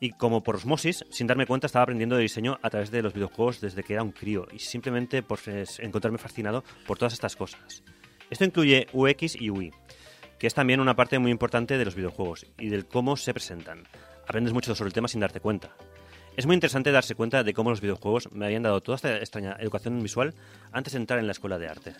Y 0.03 0.11
como 0.11 0.43
por 0.43 0.57
osmosis, 0.57 1.05
sin 1.11 1.27
darme 1.27 1.45
cuenta, 1.45 1.65
estaba 1.65 1.83
aprendiendo 1.83 2.17
de 2.17 2.23
diseño 2.23 2.59
a 2.61 2.69
través 2.69 2.91
de 2.91 3.01
los 3.01 3.13
videojuegos 3.13 3.61
desde 3.61 3.83
que 3.83 3.93
era 3.93 4.03
un 4.03 4.11
crío 4.11 4.45
y 4.51 4.59
simplemente 4.59 5.23
por 5.23 5.39
eh, 5.45 5.63
encontrarme 5.79 6.17
fascinado 6.17 6.65
por 6.85 6.97
todas 6.97 7.13
estas 7.13 7.37
cosas. 7.37 7.83
Esto 8.29 8.43
incluye 8.43 8.87
UX 8.91 9.39
y 9.39 9.49
UI, 9.49 9.71
que 10.37 10.47
es 10.47 10.53
también 10.53 10.81
una 10.81 10.97
parte 10.97 11.19
muy 11.19 11.31
importante 11.31 11.77
de 11.77 11.85
los 11.85 11.95
videojuegos 11.95 12.45
y 12.59 12.67
del 12.67 12.85
cómo 12.85 13.15
se 13.15 13.33
presentan. 13.33 13.83
Aprendes 14.27 14.51
mucho 14.51 14.75
sobre 14.75 14.89
el 14.89 14.93
tema 14.93 15.07
sin 15.07 15.21
darte 15.21 15.39
cuenta. 15.39 15.73
Es 16.35 16.45
muy 16.47 16.55
interesante 16.55 16.91
darse 16.91 17.15
cuenta 17.15 17.41
de 17.41 17.53
cómo 17.53 17.69
los 17.69 17.79
videojuegos 17.79 18.29
me 18.33 18.45
habían 18.45 18.63
dado 18.63 18.81
toda 18.81 18.97
esta 18.97 19.15
extraña 19.19 19.55
educación 19.57 20.03
visual 20.03 20.33
antes 20.73 20.91
de 20.91 20.99
entrar 20.99 21.19
en 21.19 21.27
la 21.27 21.31
escuela 21.31 21.57
de 21.57 21.69
arte. 21.69 21.93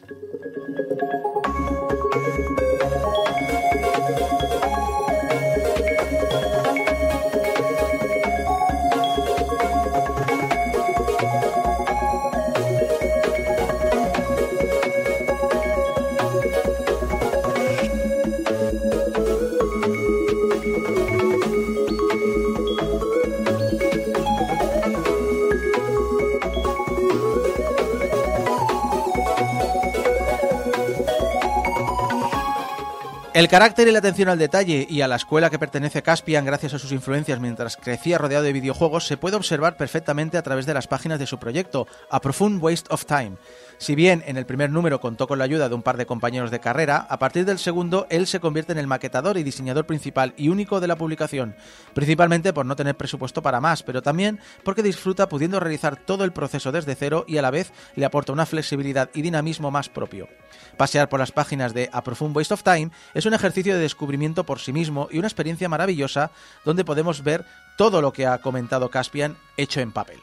El 33.34 33.48
carácter 33.48 33.88
y 33.88 33.92
la 33.92 33.98
atención 33.98 34.30
al 34.30 34.38
detalle 34.38 34.86
y 34.88 35.02
a 35.02 35.08
la 35.08 35.16
escuela 35.16 35.50
que 35.50 35.58
pertenece 35.58 36.04
Caspian 36.04 36.46
gracias 36.46 36.76
a 36.76 36.78
sus 36.78 36.92
influencias 36.92 37.40
mientras 37.40 37.78
crecía 37.78 38.20
rodeado 38.20 38.44
de 38.44 38.54
videojuegos 38.54 39.08
se 39.08 39.18
puede 39.18 39.38
observar 39.38 39.76
perfectamente 39.76 40.38
a 40.38 40.44
través 40.44 40.68
de 40.68 40.76
las 40.76 40.86
páginas 40.86 41.18
de 41.18 41.26
su 41.26 41.40
proyecto, 41.40 41.88
A 42.12 42.22
Profound 42.22 42.62
Waste 42.62 42.94
of 42.94 43.06
Time. 43.06 43.38
Si 43.80 43.96
bien 43.96 44.24
en 44.28 44.38
el 44.38 44.46
primer 44.46 44.70
número 44.70 45.02
contó 45.02 45.28
con 45.28 45.40
la 45.40 45.46
ayuda 45.46 45.68
de 45.68 45.74
un 45.74 45.82
par 45.82 45.98
de 45.98 46.06
compañeros 46.06 46.52
de 46.52 46.60
carrera, 46.60 47.08
a 47.10 47.18
partir 47.18 47.44
del 47.44 47.58
segundo 47.58 48.06
él 48.12 48.28
se 48.28 48.40
convierte 48.40 48.72
en 48.72 48.78
el 48.78 48.86
maquetador 48.86 49.36
y 49.40 49.44
diseñador 49.44 49.88
principal 49.88 50.36
y 50.38 50.50
único 50.50 50.80
de 50.80 50.88
la 50.88 50.96
publicación, 50.96 51.56
principalmente 51.96 52.54
por 52.54 52.68
no 52.68 52.76
tener 52.76 52.96
presupuesto 52.96 53.42
para 53.42 53.60
más, 53.60 53.82
pero 53.82 54.04
también 54.04 54.40
porque 54.64 54.84
disfruta 54.84 55.28
pudiendo 55.28 55.60
realizar 55.60 55.96
todo 55.96 56.24
el 56.24 56.34
proceso 56.34 56.72
desde 56.72 56.94
cero 56.94 57.26
y 57.28 57.38
a 57.38 57.42
la 57.42 57.50
vez 57.50 57.74
le 57.96 58.06
aporta 58.06 58.32
una 58.32 58.46
flexibilidad 58.46 59.10
y 59.16 59.24
dinamismo 59.24 59.72
más 59.72 59.90
propio. 59.90 60.30
Pasear 60.78 61.10
por 61.10 61.20
las 61.20 61.32
páginas 61.32 61.74
de 61.74 61.90
A 61.92 62.04
Profound 62.04 62.38
Waste 62.38 62.54
of 62.54 62.64
Time 62.64 62.92
es 63.16 63.23
un 63.26 63.34
ejercicio 63.34 63.74
de 63.76 63.82
descubrimiento 63.82 64.44
por 64.46 64.60
sí 64.60 64.74
mismo 64.74 65.08
y 65.12 65.20
una 65.20 65.28
experiencia 65.28 65.70
maravillosa 65.70 66.32
donde 66.66 66.86
podemos 66.86 67.24
ver 67.24 67.46
todo 67.78 68.02
lo 68.02 68.14
que 68.14 68.28
ha 68.28 68.40
comentado 68.40 68.90
Caspian 68.90 69.38
hecho 69.58 69.80
en 69.80 69.92
papel. 69.92 70.20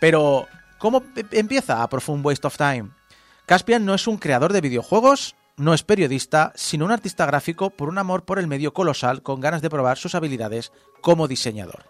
Pero, 0.00 0.46
¿cómo 0.78 1.02
e- 1.16 1.38
empieza 1.38 1.82
A 1.82 1.88
Profound 1.88 2.24
Waste 2.24 2.46
of 2.46 2.56
Time? 2.56 2.90
Caspian 3.46 3.84
no 3.84 3.94
es 3.94 4.06
un 4.06 4.16
creador 4.16 4.52
de 4.52 4.60
videojuegos, 4.60 5.34
no 5.56 5.74
es 5.74 5.82
periodista, 5.82 6.52
sino 6.54 6.84
un 6.84 6.92
artista 6.92 7.26
gráfico 7.26 7.70
por 7.70 7.88
un 7.88 7.98
amor 7.98 8.24
por 8.24 8.38
el 8.38 8.46
medio 8.46 8.72
colosal 8.72 9.22
con 9.22 9.40
ganas 9.40 9.60
de 9.60 9.70
probar 9.70 9.98
sus 9.98 10.14
habilidades 10.14 10.72
como 11.00 11.28
diseñador. 11.28 11.84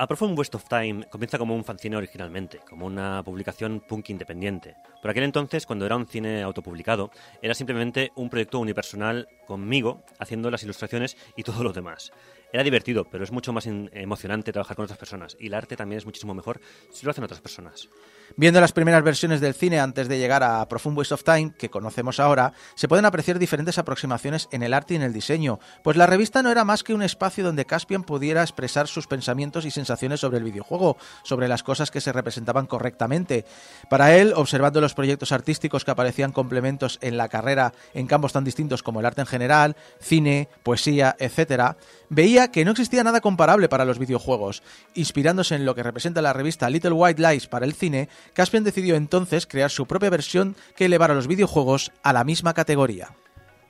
A 0.00 0.06
Profound 0.06 0.38
Waste 0.38 0.56
of 0.56 0.64
Time 0.64 1.04
comienza 1.10 1.36
como 1.36 1.54
un 1.54 1.62
fanzine 1.62 1.94
originalmente, 1.94 2.60
como 2.66 2.86
una 2.86 3.22
publicación 3.22 3.80
punk 3.86 4.08
independiente. 4.08 4.74
Por 5.02 5.10
aquel 5.10 5.24
entonces, 5.24 5.66
cuando 5.66 5.84
era 5.84 5.94
un 5.94 6.06
cine 6.06 6.40
autopublicado, 6.40 7.10
era 7.42 7.52
simplemente 7.52 8.10
un 8.14 8.30
proyecto 8.30 8.60
unipersonal 8.60 9.28
conmigo, 9.46 10.02
haciendo 10.18 10.50
las 10.50 10.62
ilustraciones 10.62 11.18
y 11.36 11.42
todo 11.42 11.62
lo 11.62 11.74
demás. 11.74 12.12
Era 12.52 12.64
divertido, 12.64 13.04
pero 13.04 13.22
es 13.22 13.30
mucho 13.30 13.52
más 13.52 13.66
emocionante 13.66 14.52
trabajar 14.52 14.76
con 14.76 14.84
otras 14.84 14.98
personas, 14.98 15.36
y 15.38 15.46
el 15.46 15.54
arte 15.54 15.76
también 15.76 15.98
es 15.98 16.06
muchísimo 16.06 16.34
mejor 16.34 16.60
si 16.90 17.04
lo 17.04 17.12
hacen 17.12 17.22
otras 17.22 17.40
personas. 17.40 17.88
Viendo 18.36 18.60
las 18.60 18.72
primeras 18.72 19.02
versiones 19.02 19.40
del 19.40 19.54
cine 19.54 19.80
antes 19.80 20.08
de 20.08 20.18
llegar 20.18 20.42
a 20.42 20.66
Profound 20.68 20.98
Waste 20.98 21.14
of 21.14 21.24
Time, 21.24 21.52
que 21.58 21.68
conocemos 21.68 22.20
ahora, 22.20 22.52
se 22.74 22.88
pueden 22.88 23.04
apreciar 23.04 23.38
diferentes 23.38 23.78
aproximaciones 23.78 24.48
en 24.52 24.62
el 24.62 24.74
arte 24.74 24.94
y 24.94 24.96
en 24.96 25.02
el 25.02 25.12
diseño, 25.12 25.58
pues 25.82 25.96
la 25.96 26.06
revista 26.06 26.42
no 26.42 26.50
era 26.50 26.64
más 26.64 26.82
que 26.82 26.94
un 26.94 27.02
espacio 27.02 27.44
donde 27.44 27.64
Caspian 27.64 28.04
pudiera 28.04 28.42
expresar 28.42 28.88
sus 28.88 29.06
pensamientos 29.06 29.64
y 29.64 29.70
sensaciones 29.70 30.20
sobre 30.20 30.38
el 30.38 30.44
videojuego, 30.44 30.96
sobre 31.24 31.48
las 31.48 31.62
cosas 31.62 31.90
que 31.90 32.00
se 32.00 32.12
representaban 32.12 32.66
correctamente. 32.66 33.44
Para 33.88 34.16
él, 34.16 34.32
observando 34.34 34.80
los 34.80 34.94
proyectos 34.94 35.32
artísticos 35.32 35.84
que 35.84 35.90
aparecían 35.90 36.32
complementos 36.32 36.98
en 37.02 37.16
la 37.16 37.28
carrera 37.28 37.72
en 37.94 38.06
campos 38.06 38.32
tan 38.32 38.44
distintos 38.44 38.82
como 38.82 39.00
el 39.00 39.06
arte 39.06 39.20
en 39.20 39.26
general, 39.26 39.76
cine, 40.00 40.48
poesía, 40.62 41.16
etc., 41.18 41.76
veía 42.08 42.39
que 42.48 42.64
no 42.64 42.72
existía 42.72 43.04
nada 43.04 43.20
comparable 43.20 43.68
para 43.68 43.84
los 43.84 43.98
videojuegos. 43.98 44.62
Inspirándose 44.94 45.54
en 45.54 45.64
lo 45.64 45.74
que 45.74 45.82
representa 45.82 46.22
la 46.22 46.32
revista 46.32 46.70
Little 46.70 46.92
White 46.92 47.22
Lies 47.22 47.46
para 47.46 47.66
el 47.66 47.74
cine, 47.74 48.08
Caspian 48.32 48.64
decidió 48.64 48.96
entonces 48.96 49.46
crear 49.46 49.70
su 49.70 49.86
propia 49.86 50.10
versión 50.10 50.56
que 50.76 50.86
elevara 50.86 51.14
los 51.14 51.26
videojuegos 51.26 51.92
a 52.02 52.12
la 52.12 52.24
misma 52.24 52.54
categoría. 52.54 53.14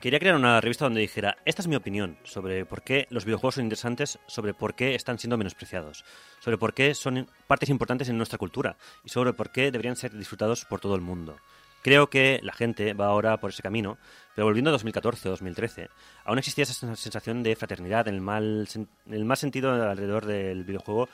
Quería 0.00 0.18
crear 0.18 0.34
una 0.34 0.62
revista 0.62 0.86
donde 0.86 1.02
dijera, 1.02 1.36
esta 1.44 1.60
es 1.60 1.68
mi 1.68 1.76
opinión 1.76 2.16
sobre 2.24 2.64
por 2.64 2.80
qué 2.80 3.06
los 3.10 3.26
videojuegos 3.26 3.56
son 3.56 3.64
interesantes, 3.64 4.18
sobre 4.26 4.54
por 4.54 4.74
qué 4.74 4.94
están 4.94 5.18
siendo 5.18 5.36
menospreciados, 5.36 6.06
sobre 6.38 6.56
por 6.56 6.72
qué 6.72 6.94
son 6.94 7.28
partes 7.46 7.68
importantes 7.68 8.08
en 8.08 8.16
nuestra 8.16 8.38
cultura 8.38 8.78
y 9.04 9.10
sobre 9.10 9.34
por 9.34 9.52
qué 9.52 9.70
deberían 9.70 9.96
ser 9.96 10.16
disfrutados 10.16 10.64
por 10.64 10.80
todo 10.80 10.94
el 10.94 11.02
mundo. 11.02 11.36
Creo 11.82 12.10
que 12.10 12.40
la 12.42 12.52
gente 12.52 12.92
va 12.94 13.06
ahora 13.06 13.38
por 13.38 13.50
ese 13.50 13.62
camino, 13.62 13.96
pero 14.34 14.46
volviendo 14.46 14.70
a 14.70 14.72
2014 14.72 15.28
o 15.28 15.30
2013, 15.32 15.88
aún 16.24 16.38
existía 16.38 16.64
esa 16.64 16.74
sen- 16.86 16.94
sensación 16.96 17.42
de 17.42 17.56
fraternidad 17.56 18.06
en 18.08 18.14
el 18.16 18.20
mal, 18.20 18.68
en 18.74 18.88
el 19.14 19.24
mal 19.24 19.36
sentido 19.36 19.72
alrededor 19.72 20.26
del 20.26 20.64
videojuego, 20.64 21.08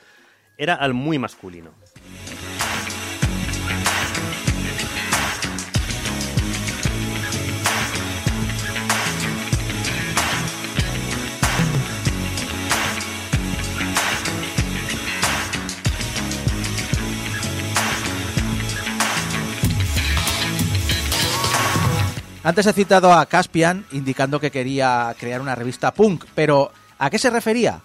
era 0.57 0.75
al 0.75 0.93
muy 0.93 1.19
masculino. 1.19 1.71
Antes 22.47 22.65
he 22.65 22.71
citado 22.71 23.11
a 23.11 23.25
Caspian 23.25 23.85
indicando 23.91 24.39
que 24.39 24.51
quería 24.51 25.13
crear 25.19 25.41
una 25.41 25.53
revista 25.53 25.93
punk, 25.93 26.23
pero 26.33 26.71
¿a 26.97 27.09
qué 27.09 27.19
se 27.19 27.29
refería? 27.29 27.81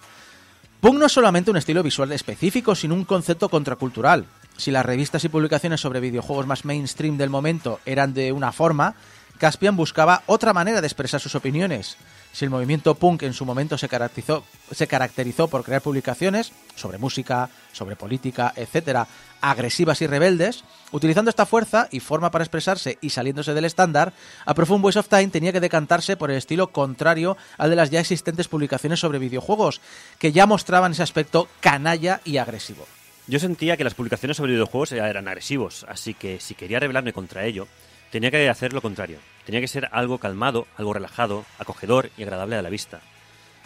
Punk 0.79 0.99
no 0.99 1.05
es 1.05 1.11
solamente 1.11 1.51
un 1.51 1.57
estilo 1.57 1.83
visual 1.83 2.13
específico, 2.13 2.73
sino 2.73 2.95
un 2.95 3.03
concepto 3.03 3.49
contracultural. 3.49 4.25
Si 4.55 4.71
las 4.71 4.85
revistas 4.85 5.21
y 5.25 5.27
publicaciones 5.27 5.81
sobre 5.81 5.99
videojuegos 5.99 6.47
más 6.47 6.63
mainstream 6.63 7.17
del 7.17 7.29
momento 7.29 7.81
eran 7.85 8.13
de 8.13 8.31
una 8.31 8.53
forma, 8.53 8.95
Caspian 9.37 9.75
buscaba 9.75 10.23
otra 10.27 10.53
manera 10.53 10.79
de 10.79 10.87
expresar 10.87 11.19
sus 11.19 11.35
opiniones. 11.35 11.97
Si 12.33 12.45
el 12.45 12.51
movimiento 12.51 12.95
punk 12.95 13.21
en 13.21 13.33
su 13.33 13.45
momento 13.45 13.77
se 13.77 13.87
caracterizó, 13.87 14.43
se 14.71 14.87
caracterizó 14.87 15.47
por 15.47 15.63
crear 15.63 15.83
publicaciones 15.83 16.51
sobre 16.75 16.97
música, 16.97 17.51
sobre 17.71 17.95
política, 17.95 18.51
etcétera, 18.55 19.07
agresivas 19.39 20.01
y 20.01 20.07
rebeldes, 20.07 20.63
utilizando 20.91 21.29
esta 21.29 21.45
fuerza 21.45 21.87
y 21.91 21.99
forma 21.99 22.31
para 22.31 22.43
expresarse 22.43 22.97
y 23.01 23.11
saliéndose 23.11 23.53
del 23.53 23.65
estándar, 23.65 24.13
A 24.45 24.55
Profound 24.55 24.83
Waste 24.83 24.99
of 24.99 25.09
Time 25.09 25.27
tenía 25.27 25.51
que 25.51 25.59
decantarse 25.59 26.17
por 26.17 26.31
el 26.31 26.37
estilo 26.37 26.71
contrario 26.71 27.37
al 27.59 27.69
de 27.69 27.75
las 27.75 27.91
ya 27.91 27.99
existentes 27.99 28.47
publicaciones 28.47 28.99
sobre 28.99 29.19
videojuegos, 29.19 29.79
que 30.17 30.31
ya 30.31 30.47
mostraban 30.47 30.93
ese 30.93 31.03
aspecto 31.03 31.47
canalla 31.59 32.19
y 32.25 32.37
agresivo. 32.37 32.87
Yo 33.27 33.37
sentía 33.37 33.77
que 33.77 33.83
las 33.83 33.93
publicaciones 33.93 34.37
sobre 34.37 34.53
videojuegos 34.53 34.91
eran 34.91 35.27
agresivos, 35.27 35.85
así 35.87 36.15
que 36.15 36.39
si 36.39 36.55
quería 36.55 36.79
rebelarme 36.79 37.13
contra 37.13 37.45
ello, 37.45 37.67
tenía 38.13 38.29
que 38.29 38.47
hacer 38.47 38.73
lo 38.73 38.81
contrario. 38.81 39.17
Tenía 39.43 39.59
que 39.59 39.67
ser 39.67 39.89
algo 39.91 40.19
calmado, 40.19 40.67
algo 40.77 40.93
relajado, 40.93 41.45
acogedor 41.57 42.11
y 42.15 42.21
agradable 42.21 42.55
a 42.55 42.61
la 42.61 42.69
vista. 42.69 43.01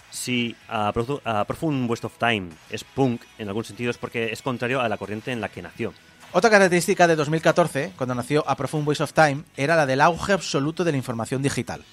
Si 0.10 0.56
a, 0.70 0.88
a 0.88 1.44
Profound 1.44 1.90
Waste 1.90 2.08
of 2.08 2.18
Time 2.18 2.52
es 2.70 2.86
punk 2.86 3.24
en 3.40 3.50
algún 3.50 3.66
sentido 3.66 3.92
es 3.92 3.98
porque 3.98 4.32
es 4.32 4.42
contrario 4.42 4.80
a 4.80 4.88
la 4.88 4.96
corriente 4.96 5.34
en 5.34 5.42
la 5.42 5.50
que 5.50 5.62
nació. 5.62 5.94
Otra 6.32 6.50
característica 6.50 7.10
de 7.10 7.18
2014, 7.18 7.92
cuando 7.98 8.16
nació 8.16 8.46
A 8.48 8.56
Profound 8.56 8.88
Waste 8.88 9.04
of 9.04 9.12
Time, 9.12 9.44
era 9.58 9.76
la 9.76 9.86
del 9.86 10.00
auge 10.00 10.32
absoluto 10.32 10.86
de 10.86 10.92
la 10.92 10.98
información 10.98 11.42
digital. 11.42 11.84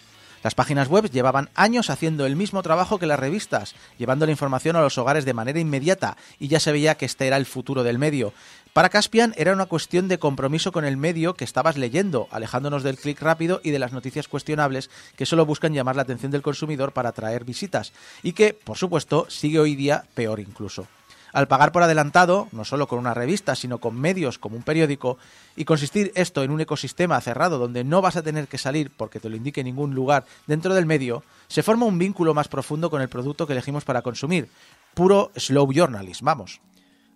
Las 0.45 0.55
páginas 0.55 0.89
web 0.89 1.11
llevaban 1.11 1.49
años 1.55 1.89
haciendo 1.89 2.27
el 2.27 2.37
mismo 2.37 2.63
trabajo 2.63 2.99
que 2.99 3.07
las 3.07 3.19
revistas, 3.19 3.75
llevando 3.97 4.27
la 4.27 4.33
información 4.33 4.77
a 4.77 4.83
los 4.83 4.99
hogares 4.99 5.25
de 5.25 5.33
manera 5.33 5.59
inmediata, 5.59 6.19
y 6.39 6.49
ya 6.49 6.61
se 6.61 6.71
veía 6.71 6.97
que 6.97 7.07
este 7.07 7.27
era 7.27 7.39
el 7.39 7.47
futuro 7.47 7.83
del 7.83 7.99
medio. 7.99 8.35
Para 8.75 8.91
Caspian 8.91 9.33
era 9.39 9.55
una 9.55 9.65
cuestión 9.65 10.07
de 10.07 10.19
compromiso 10.19 10.71
con 10.71 10.85
el 10.85 10.99
medio 10.99 11.33
que 11.33 11.45
estabas 11.45 11.79
leyendo, 11.79 12.29
alejándonos 12.31 12.83
del 12.83 12.99
clic 12.99 13.23
rápido 13.23 13.63
y 13.65 13.71
de 13.71 13.79
las 13.79 13.95
noticias 13.95 14.29
cuestionables 14.29 14.91
que 15.17 15.25
solo 15.25 15.47
buscan 15.47 15.73
llamar 15.73 15.97
la 15.97 16.03
atención 16.03 16.31
del 16.31 16.43
consumidor 16.43 16.93
para 16.93 17.09
atraer 17.09 17.47
visitas, 17.47 17.95
y 18.23 18.35
que, 18.35 18.53
por 18.53 18.77
supuesto, 18.77 19.25
sigue 19.31 19.61
hoy 19.61 19.77
día 19.77 20.05
peor 20.13 20.41
incluso 20.41 20.87
al 21.35 21.49
pagar 21.49 21.73
por 21.73 21.83
adelantado, 21.83 22.49
no 22.53 22.65
solo 22.65 22.87
con 22.87 23.01
una 23.01 23.13
revista, 23.13 23.57
sino 23.57 23.79
con 23.79 24.01
medios 24.01 24.39
como 24.39 24.57
un 24.57 24.63
periódico, 24.63 25.19
y 25.57 25.65
consistir 25.65 26.13
esto 26.15 26.45
en 26.45 26.53
un 26.53 26.61
ecosistema 26.61 27.21
cerrado 27.21 27.59
donde 27.59 27.83
no 27.83 28.01
vas 28.01 28.17
a 28.17 28.23
tener 28.23 28.47
que 28.47 28.57
salir 28.57 28.93
porque 28.97 29.19
te 29.19 29.29
lo 29.29 29.37
indique 29.37 29.65
ningún 29.65 29.95
lugar 29.95 30.25
dentro 30.47 30.75
del 30.75 30.87
medio, 30.87 31.25
se 31.49 31.65
forma 31.65 31.87
un 31.87 31.99
vínculo 31.99 32.35
más 32.35 32.47
profundo 32.47 32.89
con 32.89 33.03
el 33.03 33.09
producto 33.09 33.49
que 33.49 33.53
elegimos 33.53 33.85
para 33.85 34.03
consumir. 34.03 34.49
Puro 34.95 35.33
slow 35.35 35.73
journalism, 35.73 36.25
vamos. 36.25 36.61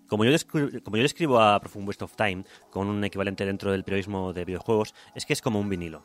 Como 0.08 0.24
yo, 0.24 0.36
como 0.82 0.96
yo 0.96 1.02
describo 1.04 1.40
a 1.40 1.60
Profound 1.60 1.86
Waste 1.86 2.04
of 2.04 2.16
Time 2.16 2.44
con 2.70 2.88
un 2.88 3.04
equivalente 3.04 3.46
dentro 3.46 3.70
del 3.70 3.84
periodismo 3.84 4.32
de 4.32 4.44
videojuegos, 4.44 4.94
es 5.14 5.26
que 5.26 5.32
es 5.32 5.40
como 5.40 5.60
un 5.60 5.68
vinilo. 5.68 6.02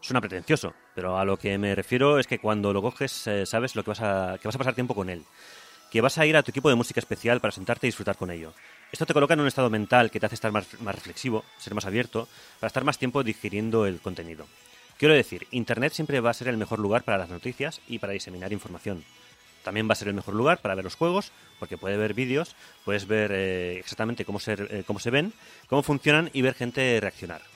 Suena 0.00 0.22
pretencioso, 0.22 0.72
pero 0.94 1.18
a 1.18 1.24
lo 1.26 1.36
que 1.36 1.58
me 1.58 1.74
refiero 1.74 2.18
es 2.18 2.26
que 2.26 2.38
cuando 2.38 2.72
lo 2.72 2.80
coges 2.80 3.26
eh, 3.26 3.44
sabes 3.44 3.76
lo 3.76 3.84
que 3.84 3.90
vas 3.90 4.00
a, 4.00 4.38
que 4.40 4.48
vas 4.48 4.54
a 4.54 4.58
pasar 4.58 4.74
tiempo 4.74 4.94
con 4.94 5.10
él, 5.10 5.22
que 5.92 6.00
vas 6.00 6.16
a 6.16 6.24
ir 6.24 6.38
a 6.38 6.42
tu 6.42 6.50
equipo 6.50 6.70
de 6.70 6.74
música 6.74 7.00
especial 7.00 7.38
para 7.40 7.52
sentarte 7.52 7.86
y 7.86 7.88
disfrutar 7.88 8.16
con 8.16 8.30
ello. 8.30 8.54
Esto 8.90 9.04
te 9.04 9.12
coloca 9.12 9.34
en 9.34 9.40
un 9.40 9.46
estado 9.46 9.68
mental 9.68 10.10
que 10.10 10.18
te 10.18 10.24
hace 10.24 10.36
estar 10.36 10.50
más, 10.50 10.66
reflexivo, 10.80 11.44
ser 11.58 11.74
más 11.74 11.84
abierto, 11.84 12.28
para 12.58 12.68
estar 12.68 12.82
más 12.82 12.96
tiempo 12.96 13.22
digiriendo 13.22 13.84
el 13.84 14.00
contenido. 14.00 14.46
Quiero 14.96 15.14
decir, 15.14 15.46
Internet 15.50 15.92
siempre 15.92 16.20
va 16.20 16.30
a 16.30 16.34
ser 16.34 16.48
el 16.48 16.56
mejor 16.56 16.78
lugar 16.78 17.02
para 17.02 17.18
las 17.18 17.28
noticias 17.28 17.82
y 17.88 17.98
para 17.98 18.14
diseminar 18.14 18.54
información. 18.54 19.04
También 19.64 19.86
va 19.86 19.92
a 19.92 19.96
ser 19.96 20.08
el 20.08 20.14
mejor 20.14 20.34
lugar 20.34 20.62
para 20.62 20.74
ver 20.74 20.84
los 20.84 20.94
juegos, 20.94 21.30
porque 21.58 21.76
puedes 21.76 21.98
ver 21.98 22.14
vídeos, 22.14 22.56
puedes 22.86 23.06
ver 23.06 23.30
eh, 23.34 23.78
exactamente 23.78 24.24
cómo 24.24 24.38
eh, 24.46 24.84
cómo 24.86 24.98
se 24.98 25.10
ven, 25.10 25.34
cómo 25.68 25.82
funcionan 25.82 26.30
y 26.32 26.40
ver 26.40 26.54
gente 26.54 26.98
reaccionar. 27.00 27.51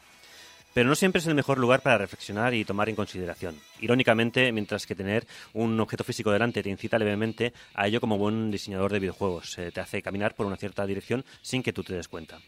Pero 0.76 0.90
no 0.90 0.94
siempre 0.94 1.20
es 1.20 1.26
el 1.26 1.34
mejor 1.34 1.56
lugar 1.56 1.80
para 1.80 1.96
reflexionar 1.96 2.52
y 2.52 2.62
tomar 2.66 2.90
en 2.90 2.96
consideración. 2.96 3.58
Irónicamente, 3.80 4.52
mientras 4.52 4.84
que 4.84 4.94
tener 4.94 5.26
un 5.54 5.80
objeto 5.80 6.04
físico 6.04 6.30
delante 6.30 6.62
te 6.62 6.68
incita 6.68 6.98
levemente 6.98 7.54
a 7.72 7.86
ello 7.86 7.98
como 7.98 8.18
buen 8.18 8.50
diseñador 8.50 8.92
de 8.92 8.98
videojuegos, 8.98 9.56
eh, 9.56 9.72
te 9.72 9.80
hace 9.80 10.02
caminar 10.02 10.34
por 10.34 10.44
una 10.44 10.58
cierta 10.58 10.84
dirección 10.84 11.24
sin 11.40 11.62
que 11.62 11.72
tú 11.72 11.82
te 11.82 11.94
des 11.94 12.08
cuenta. 12.08 12.40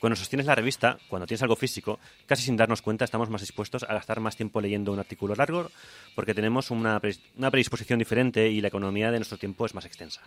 Cuando 0.00 0.16
sostienes 0.16 0.46
la 0.46 0.54
revista, 0.54 0.96
cuando 1.10 1.26
tienes 1.26 1.42
algo 1.42 1.56
físico, 1.56 2.00
casi 2.24 2.42
sin 2.42 2.56
darnos 2.56 2.80
cuenta 2.80 3.04
estamos 3.04 3.28
más 3.28 3.42
dispuestos 3.42 3.82
a 3.82 3.92
gastar 3.92 4.18
más 4.20 4.34
tiempo 4.34 4.62
leyendo 4.62 4.90
un 4.90 5.00
artículo 5.00 5.34
largo 5.34 5.70
porque 6.14 6.32
tenemos 6.32 6.70
una, 6.70 6.98
pre- 7.00 7.18
una 7.36 7.50
predisposición 7.50 7.98
diferente 7.98 8.48
y 8.48 8.62
la 8.62 8.68
economía 8.68 9.10
de 9.10 9.18
nuestro 9.18 9.36
tiempo 9.36 9.66
es 9.66 9.74
más 9.74 9.84
extensa. 9.84 10.22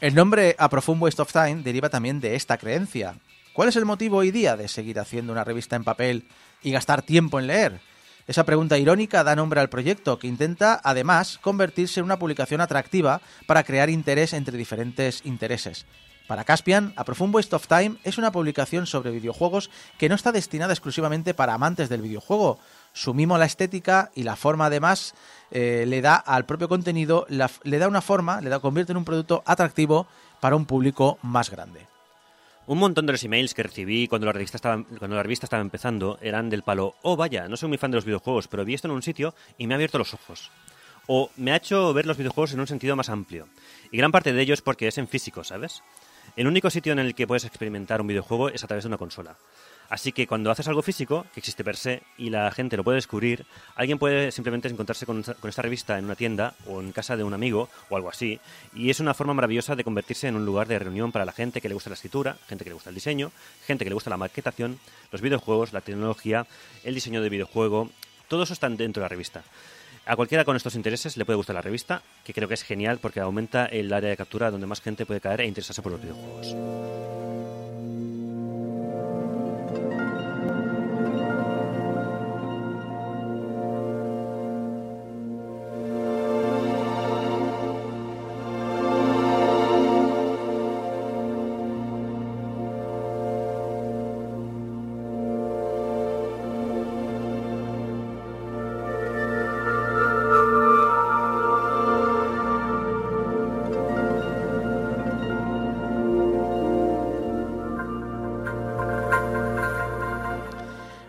El 0.00 0.14
nombre 0.14 0.54
A 0.56 0.68
Profound 0.68 1.02
Waste 1.02 1.22
of 1.22 1.32
Time 1.32 1.62
deriva 1.64 1.88
también 1.88 2.20
de 2.20 2.36
esta 2.36 2.56
creencia. 2.56 3.16
¿Cuál 3.52 3.70
es 3.70 3.74
el 3.74 3.84
motivo 3.84 4.18
hoy 4.18 4.30
día 4.30 4.56
de 4.56 4.68
seguir 4.68 5.00
haciendo 5.00 5.32
una 5.32 5.42
revista 5.42 5.74
en 5.74 5.82
papel 5.82 6.22
y 6.62 6.70
gastar 6.70 7.02
tiempo 7.02 7.38
en 7.38 7.46
leer? 7.46 7.80
Esa 8.28 8.44
pregunta 8.44 8.76
irónica 8.76 9.24
da 9.24 9.34
nombre 9.34 9.60
al 9.60 9.70
proyecto, 9.70 10.18
que 10.18 10.26
intenta, 10.26 10.78
además, 10.84 11.38
convertirse 11.40 12.00
en 12.00 12.04
una 12.04 12.18
publicación 12.18 12.60
atractiva 12.60 13.22
para 13.46 13.64
crear 13.64 13.88
interés 13.88 14.34
entre 14.34 14.58
diferentes 14.58 15.24
intereses. 15.24 15.86
Para 16.28 16.44
Caspian, 16.44 16.92
A 16.96 17.04
Profound 17.04 17.34
Waste 17.34 17.56
of 17.56 17.66
Time 17.68 17.96
es 18.04 18.18
una 18.18 18.30
publicación 18.30 18.86
sobre 18.86 19.12
videojuegos 19.12 19.70
que 19.96 20.10
no 20.10 20.14
está 20.14 20.30
destinada 20.30 20.74
exclusivamente 20.74 21.32
para 21.32 21.54
amantes 21.54 21.88
del 21.88 22.02
videojuego. 22.02 22.58
Su 22.92 23.14
mimo 23.14 23.38
la 23.38 23.46
estética 23.46 24.10
y 24.14 24.24
la 24.24 24.36
forma, 24.36 24.66
además, 24.66 25.14
eh, 25.50 25.84
le 25.88 26.02
da 26.02 26.16
al 26.16 26.44
propio 26.44 26.68
contenido, 26.68 27.26
le 27.30 27.78
da 27.78 27.88
una 27.88 28.02
forma, 28.02 28.42
le 28.42 28.50
da, 28.50 28.60
convierte 28.60 28.92
en 28.92 28.98
un 28.98 29.06
producto 29.06 29.42
atractivo 29.46 30.06
para 30.38 30.54
un 30.54 30.66
público 30.66 31.18
más 31.22 31.48
grande. 31.48 31.86
Un 32.68 32.76
montón 32.76 33.06
de 33.06 33.12
los 33.12 33.24
emails 33.24 33.54
que 33.54 33.62
recibí 33.62 34.08
cuando 34.08 34.26
la 34.26 34.32
revista 34.34 34.58
estaba, 34.58 34.84
cuando 34.98 35.16
la 35.16 35.22
revista 35.22 35.46
estaba 35.46 35.62
empezando 35.62 36.18
eran 36.20 36.50
del 36.50 36.62
palo, 36.62 36.96
oh 37.00 37.16
vaya, 37.16 37.48
no 37.48 37.56
soy 37.56 37.70
muy 37.70 37.78
fan 37.78 37.90
de 37.90 37.96
los 37.96 38.04
videojuegos, 38.04 38.46
pero 38.46 38.62
vi 38.62 38.74
esto 38.74 38.88
en 38.88 38.92
un 38.92 39.00
sitio 39.00 39.34
y 39.56 39.66
me 39.66 39.72
ha 39.72 39.76
abierto 39.76 39.96
los 39.96 40.12
ojos. 40.12 40.50
O 41.06 41.30
me 41.38 41.52
ha 41.52 41.56
hecho 41.56 41.94
ver 41.94 42.04
los 42.04 42.18
videojuegos 42.18 42.52
en 42.52 42.60
un 42.60 42.66
sentido 42.66 42.94
más 42.94 43.08
amplio. 43.08 43.48
Y 43.90 43.96
gran 43.96 44.12
parte 44.12 44.34
de 44.34 44.42
ello 44.42 44.52
es 44.52 44.60
porque 44.60 44.86
es 44.86 44.98
en 44.98 45.08
físico, 45.08 45.44
¿sabes? 45.44 45.82
El 46.36 46.46
único 46.46 46.68
sitio 46.68 46.92
en 46.92 46.98
el 46.98 47.14
que 47.14 47.26
puedes 47.26 47.46
experimentar 47.46 48.02
un 48.02 48.06
videojuego 48.06 48.50
es 48.50 48.62
a 48.62 48.66
través 48.66 48.84
de 48.84 48.88
una 48.88 48.98
consola. 48.98 49.38
Así 49.88 50.12
que 50.12 50.26
cuando 50.26 50.50
haces 50.50 50.68
algo 50.68 50.82
físico, 50.82 51.24
que 51.32 51.40
existe 51.40 51.64
per 51.64 51.76
se, 51.76 52.02
y 52.18 52.28
la 52.28 52.50
gente 52.50 52.76
lo 52.76 52.84
puede 52.84 52.96
descubrir, 52.96 53.46
alguien 53.74 53.98
puede 53.98 54.30
simplemente 54.32 54.68
encontrarse 54.68 55.06
con, 55.06 55.24
esta 55.42 55.62
revista 55.62 55.98
en 55.98 56.04
una 56.04 56.14
tienda 56.14 56.54
o 56.66 56.80
en 56.80 56.92
casa 56.92 57.16
de 57.16 57.24
un 57.24 57.32
amigo 57.32 57.70
o 57.88 57.96
algo 57.96 58.10
así, 58.10 58.38
y 58.74 58.90
es 58.90 59.00
una 59.00 59.14
forma 59.14 59.32
maravillosa 59.32 59.76
de 59.76 59.84
convertirse 59.84 60.28
en 60.28 60.36
un 60.36 60.44
lugar 60.44 60.68
de 60.68 60.78
reunión 60.78 61.10
para 61.10 61.24
la 61.24 61.32
gente 61.32 61.62
que 61.62 61.68
le 61.68 61.74
gusta 61.74 61.88
la 61.88 61.94
escritura, 61.94 62.36
gente 62.48 62.64
que 62.64 62.70
le 62.70 62.74
gusta 62.74 62.90
el 62.90 62.94
diseño, 62.94 63.32
gente 63.66 63.84
que 63.84 63.90
le 63.90 63.94
gusta 63.94 64.10
la 64.10 64.18
maquetación, 64.18 64.78
los 65.10 65.22
videojuegos, 65.22 65.72
la 65.72 65.80
tecnología, 65.80 66.46
el 66.84 66.94
diseño 66.94 67.22
de 67.22 67.30
videojuego, 67.30 67.88
todo 68.28 68.42
eso 68.42 68.52
está 68.52 68.68
dentro 68.68 69.00
de 69.00 69.04
la 69.04 69.08
revista. 69.08 69.42
A 70.04 70.16
cualquiera 70.16 70.44
con 70.44 70.56
estos 70.56 70.74
intereses 70.74 71.16
le 71.16 71.24
puede 71.24 71.36
gustar 71.38 71.54
la 71.54 71.62
revista, 71.62 72.02
que 72.24 72.34
creo 72.34 72.48
que 72.48 72.54
es 72.54 72.62
genial 72.62 72.98
porque 72.98 73.20
aumenta 73.20 73.66
el 73.66 73.92
área 73.92 74.10
de 74.10 74.16
captura 74.16 74.50
donde 74.50 74.66
más 74.66 74.80
gente 74.80 75.06
puede 75.06 75.20
caer 75.20 75.42
e 75.42 75.46
interesarse 75.46 75.82
por 75.82 75.92
los 75.92 76.00
videojuegos. 76.00 76.54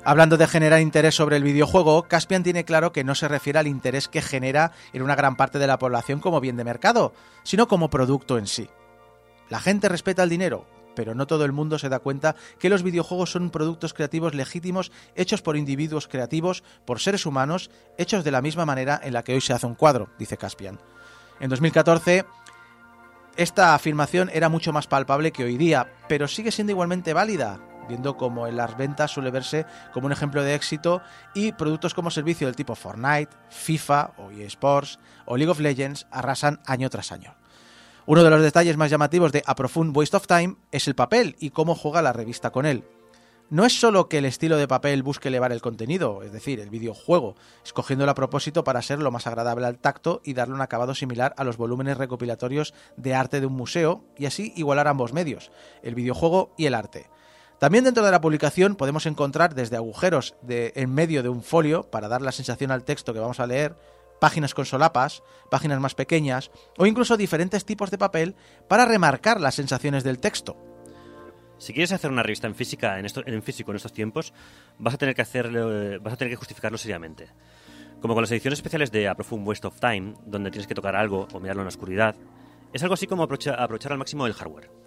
Hablando 0.09 0.37
de 0.37 0.47
generar 0.47 0.81
interés 0.81 1.13
sobre 1.13 1.37
el 1.37 1.43
videojuego, 1.43 2.07
Caspian 2.07 2.41
tiene 2.41 2.65
claro 2.65 2.91
que 2.91 3.03
no 3.03 3.13
se 3.13 3.27
refiere 3.27 3.59
al 3.59 3.67
interés 3.67 4.07
que 4.07 4.23
genera 4.23 4.71
en 4.91 5.03
una 5.03 5.13
gran 5.13 5.35
parte 5.35 5.59
de 5.59 5.67
la 5.67 5.77
población 5.77 6.19
como 6.19 6.41
bien 6.41 6.57
de 6.57 6.63
mercado, 6.63 7.13
sino 7.43 7.67
como 7.67 7.91
producto 7.91 8.39
en 8.39 8.47
sí. 8.47 8.71
La 9.49 9.59
gente 9.59 9.87
respeta 9.87 10.23
el 10.23 10.31
dinero, 10.31 10.65
pero 10.95 11.13
no 11.13 11.27
todo 11.27 11.45
el 11.45 11.51
mundo 11.51 11.77
se 11.77 11.89
da 11.89 11.99
cuenta 11.99 12.35
que 12.57 12.69
los 12.69 12.81
videojuegos 12.81 13.31
son 13.31 13.51
productos 13.51 13.93
creativos 13.93 14.33
legítimos 14.33 14.91
hechos 15.13 15.43
por 15.43 15.55
individuos 15.55 16.07
creativos, 16.07 16.63
por 16.85 16.99
seres 16.99 17.27
humanos, 17.27 17.69
hechos 17.99 18.23
de 18.23 18.31
la 18.31 18.41
misma 18.41 18.65
manera 18.65 18.99
en 19.03 19.13
la 19.13 19.23
que 19.23 19.35
hoy 19.35 19.41
se 19.41 19.53
hace 19.53 19.67
un 19.67 19.75
cuadro, 19.75 20.09
dice 20.17 20.37
Caspian. 20.37 20.79
En 21.39 21.51
2014, 21.51 22.25
esta 23.37 23.75
afirmación 23.75 24.31
era 24.33 24.49
mucho 24.49 24.73
más 24.73 24.87
palpable 24.87 25.31
que 25.31 25.43
hoy 25.43 25.57
día, 25.57 25.93
pero 26.07 26.27
sigue 26.27 26.51
siendo 26.51 26.71
igualmente 26.71 27.13
válida, 27.13 27.59
viendo 27.89 28.15
como 28.15 28.47
en 28.47 28.55
las 28.55 28.77
ventas 28.77 29.11
suele 29.11 29.31
verse 29.31 29.65
como 29.91 30.05
un 30.05 30.13
ejemplo 30.13 30.41
de 30.43 30.55
éxito 30.55 31.01
y 31.33 31.51
productos 31.51 31.93
como 31.93 32.11
servicio 32.11 32.47
del 32.47 32.55
tipo 32.55 32.75
Fortnite, 32.75 33.35
FIFA 33.49 34.13
o 34.17 34.31
eSports 34.31 34.99
o 35.25 35.35
League 35.35 35.51
of 35.51 35.59
Legends 35.59 36.07
arrasan 36.11 36.61
año 36.65 36.89
tras 36.89 37.11
año. 37.11 37.35
Uno 38.05 38.23
de 38.23 38.29
los 38.29 38.41
detalles 38.41 38.77
más 38.77 38.89
llamativos 38.89 39.31
de 39.31 39.43
A 39.45 39.55
Profound 39.55 39.95
Waste 39.95 40.17
of 40.17 40.27
Time 40.27 40.55
es 40.71 40.87
el 40.87 40.95
papel 40.95 41.35
y 41.39 41.49
cómo 41.49 41.75
juega 41.75 42.01
la 42.01 42.13
revista 42.13 42.51
con 42.51 42.65
él. 42.65 42.85
No 43.51 43.65
es 43.65 43.79
solo 43.79 44.09
que 44.09 44.19
el 44.19 44.25
estilo 44.25 44.57
de 44.57 44.67
papel 44.67 45.01
busque 45.01 45.29
elevar 45.29 45.51
el 45.51 45.61
contenido, 45.61 46.21
es 46.21 46.31
decir, 46.31 46.59
el 46.59 46.69
videojuego, 46.69 47.33
escogiéndolo 47.65 48.11
a 48.11 48.15
propósito 48.15 48.63
para 48.63 48.83
ser 48.83 48.99
lo 48.99 49.09
más 49.09 49.25
agradable 49.25 49.65
al 49.65 49.79
tacto 49.79 50.21
y 50.23 50.35
darle 50.35 50.53
un 50.53 50.61
acabado 50.61 50.93
similar 50.93 51.33
a 51.35 51.43
los 51.43 51.57
volúmenes 51.57 51.97
recopilatorios 51.97 52.75
de 52.95 53.15
arte 53.15 53.39
de 53.39 53.47
un 53.47 53.53
museo 53.53 54.03
y 54.19 54.27
así 54.27 54.53
igualar 54.55 54.87
ambos 54.87 55.13
medios, 55.13 55.51
el 55.81 55.95
videojuego 55.95 56.53
y 56.57 56.67
el 56.67 56.75
arte. 56.75 57.09
También 57.59 57.83
dentro 57.83 58.05
de 58.05 58.11
la 58.11 58.21
publicación 58.21 58.75
podemos 58.75 59.05
encontrar 59.05 59.53
desde 59.53 59.75
agujeros 59.75 60.35
de, 60.41 60.71
en 60.75 60.93
medio 60.93 61.23
de 61.23 61.29
un 61.29 61.43
folio 61.43 61.83
para 61.83 62.07
dar 62.07 62.21
la 62.21 62.31
sensación 62.31 62.71
al 62.71 62.85
texto 62.85 63.13
que 63.13 63.19
vamos 63.19 63.41
a 63.41 63.47
leer, 63.47 63.75
páginas 64.21 64.53
con 64.53 64.65
solapas, 64.65 65.23
páginas 65.51 65.81
más 65.81 65.93
pequeñas 65.93 66.51
o 66.77 66.85
incluso 66.85 67.17
diferentes 67.17 67.65
tipos 67.65 67.91
de 67.91 67.97
papel 67.97 68.35
para 68.69 68.85
remarcar 68.85 69.41
las 69.41 69.55
sensaciones 69.55 70.05
del 70.05 70.19
texto. 70.19 70.55
Si 71.57 71.73
quieres 71.73 71.91
hacer 71.91 72.09
una 72.09 72.23
revista 72.23 72.47
en 72.47 72.55
física 72.55 72.97
en, 72.97 73.05
en 73.25 73.43
físico 73.43 73.71
en 73.71 73.77
estos 73.77 73.91
tiempos, 73.91 74.33
vas 74.77 74.93
a 74.93 74.97
tener 74.97 75.13
que 75.13 75.21
hacerlo, 75.21 75.99
vas 76.01 76.13
a 76.13 76.17
tener 76.17 76.31
que 76.31 76.37
justificarlo 76.37 76.77
seriamente. 76.77 77.27
Como 78.01 78.13
con 78.13 78.23
las 78.23 78.31
ediciones 78.31 78.59
especiales 78.59 78.91
de 78.93 79.09
A 79.09 79.15
Profound 79.15 79.45
Waste 79.45 79.67
of 79.67 79.81
Time, 79.81 80.13
donde 80.25 80.51
tienes 80.51 80.67
que 80.67 80.75
tocar 80.75 80.95
algo 80.95 81.27
o 81.33 81.39
mirarlo 81.41 81.63
en 81.63 81.65
la 81.65 81.69
oscuridad, 81.69 82.15
es 82.71 82.81
algo 82.83 82.93
así 82.93 83.07
como 83.07 83.23
aprovechar 83.23 83.91
al 83.91 83.97
máximo 83.97 84.25
el 84.25 84.33
hardware. 84.33 84.78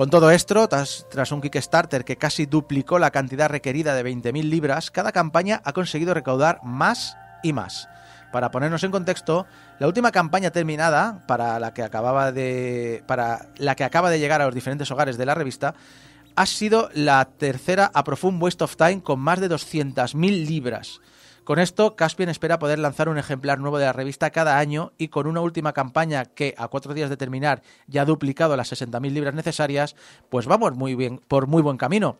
Con 0.00 0.08
todo 0.08 0.30
esto, 0.30 0.66
tras, 0.66 1.04
tras 1.10 1.30
un 1.30 1.42
Kickstarter 1.42 2.06
que 2.06 2.16
casi 2.16 2.46
duplicó 2.46 2.98
la 2.98 3.10
cantidad 3.10 3.50
requerida 3.50 3.94
de 3.94 4.02
20.000 4.02 4.44
libras, 4.44 4.90
cada 4.90 5.12
campaña 5.12 5.60
ha 5.62 5.74
conseguido 5.74 6.14
recaudar 6.14 6.58
más 6.62 7.18
y 7.42 7.52
más. 7.52 7.86
Para 8.32 8.50
ponernos 8.50 8.82
en 8.82 8.92
contexto, 8.92 9.44
la 9.78 9.86
última 9.86 10.10
campaña 10.10 10.52
terminada, 10.52 11.22
para 11.26 11.60
la 11.60 11.74
que 11.74 11.82
acababa 11.82 12.32
de, 12.32 13.04
para 13.06 13.50
la 13.58 13.74
que 13.74 13.84
acaba 13.84 14.08
de 14.08 14.18
llegar 14.18 14.40
a 14.40 14.46
los 14.46 14.54
diferentes 14.54 14.90
hogares 14.90 15.18
de 15.18 15.26
la 15.26 15.34
revista, 15.34 15.74
ha 16.34 16.46
sido 16.46 16.88
la 16.94 17.22
tercera 17.26 17.90
a 17.92 18.02
Profound 18.02 18.42
Waste 18.42 18.64
of 18.64 18.76
Time 18.76 19.02
con 19.02 19.20
más 19.20 19.38
de 19.38 19.50
200.000 19.50 20.46
libras. 20.46 21.02
Con 21.50 21.58
esto, 21.58 21.96
Caspian 21.96 22.28
espera 22.28 22.60
poder 22.60 22.78
lanzar 22.78 23.08
un 23.08 23.18
ejemplar 23.18 23.58
nuevo 23.58 23.80
de 23.80 23.84
la 23.84 23.92
revista 23.92 24.30
cada 24.30 24.58
año 24.58 24.92
y 24.98 25.08
con 25.08 25.26
una 25.26 25.40
última 25.40 25.72
campaña 25.72 26.24
que, 26.24 26.54
a 26.56 26.68
cuatro 26.68 26.94
días 26.94 27.10
de 27.10 27.16
terminar, 27.16 27.62
ya 27.88 28.02
ha 28.02 28.04
duplicado 28.04 28.56
las 28.56 28.70
60.000 28.70 29.10
libras 29.10 29.34
necesarias, 29.34 29.96
pues 30.28 30.46
vamos 30.46 30.76
muy 30.76 30.94
bien, 30.94 31.20
por 31.26 31.48
muy 31.48 31.60
buen 31.60 31.76
camino. 31.76 32.18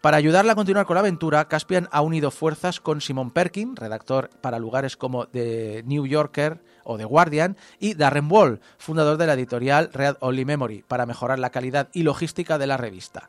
Para 0.00 0.16
ayudarla 0.16 0.52
a 0.52 0.54
continuar 0.54 0.86
con 0.86 0.94
la 0.94 1.00
aventura, 1.00 1.46
Caspian 1.46 1.90
ha 1.92 2.00
unido 2.00 2.30
fuerzas 2.30 2.80
con 2.80 3.02
Simon 3.02 3.32
Perkin, 3.32 3.76
redactor 3.76 4.30
para 4.40 4.58
lugares 4.58 4.96
como 4.96 5.26
The 5.26 5.82
New 5.84 6.06
Yorker 6.06 6.64
o 6.84 6.96
The 6.96 7.04
Guardian, 7.04 7.58
y 7.78 7.92
Darren 7.92 8.32
Wall, 8.32 8.62
fundador 8.78 9.18
de 9.18 9.26
la 9.26 9.34
editorial 9.34 9.90
Read 9.92 10.16
Only 10.20 10.46
Memory, 10.46 10.84
para 10.88 11.04
mejorar 11.04 11.38
la 11.38 11.50
calidad 11.50 11.90
y 11.92 12.02
logística 12.02 12.56
de 12.56 12.66
la 12.66 12.78
revista. 12.78 13.28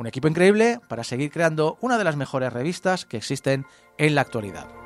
Un 0.00 0.06
equipo 0.06 0.28
increíble 0.28 0.80
para 0.88 1.04
seguir 1.04 1.30
creando 1.30 1.76
una 1.82 1.98
de 1.98 2.04
las 2.04 2.16
mejores 2.16 2.50
revistas 2.50 3.04
que 3.04 3.18
existen 3.18 3.66
en 3.98 4.14
la 4.14 4.22
actualidad. 4.22 4.79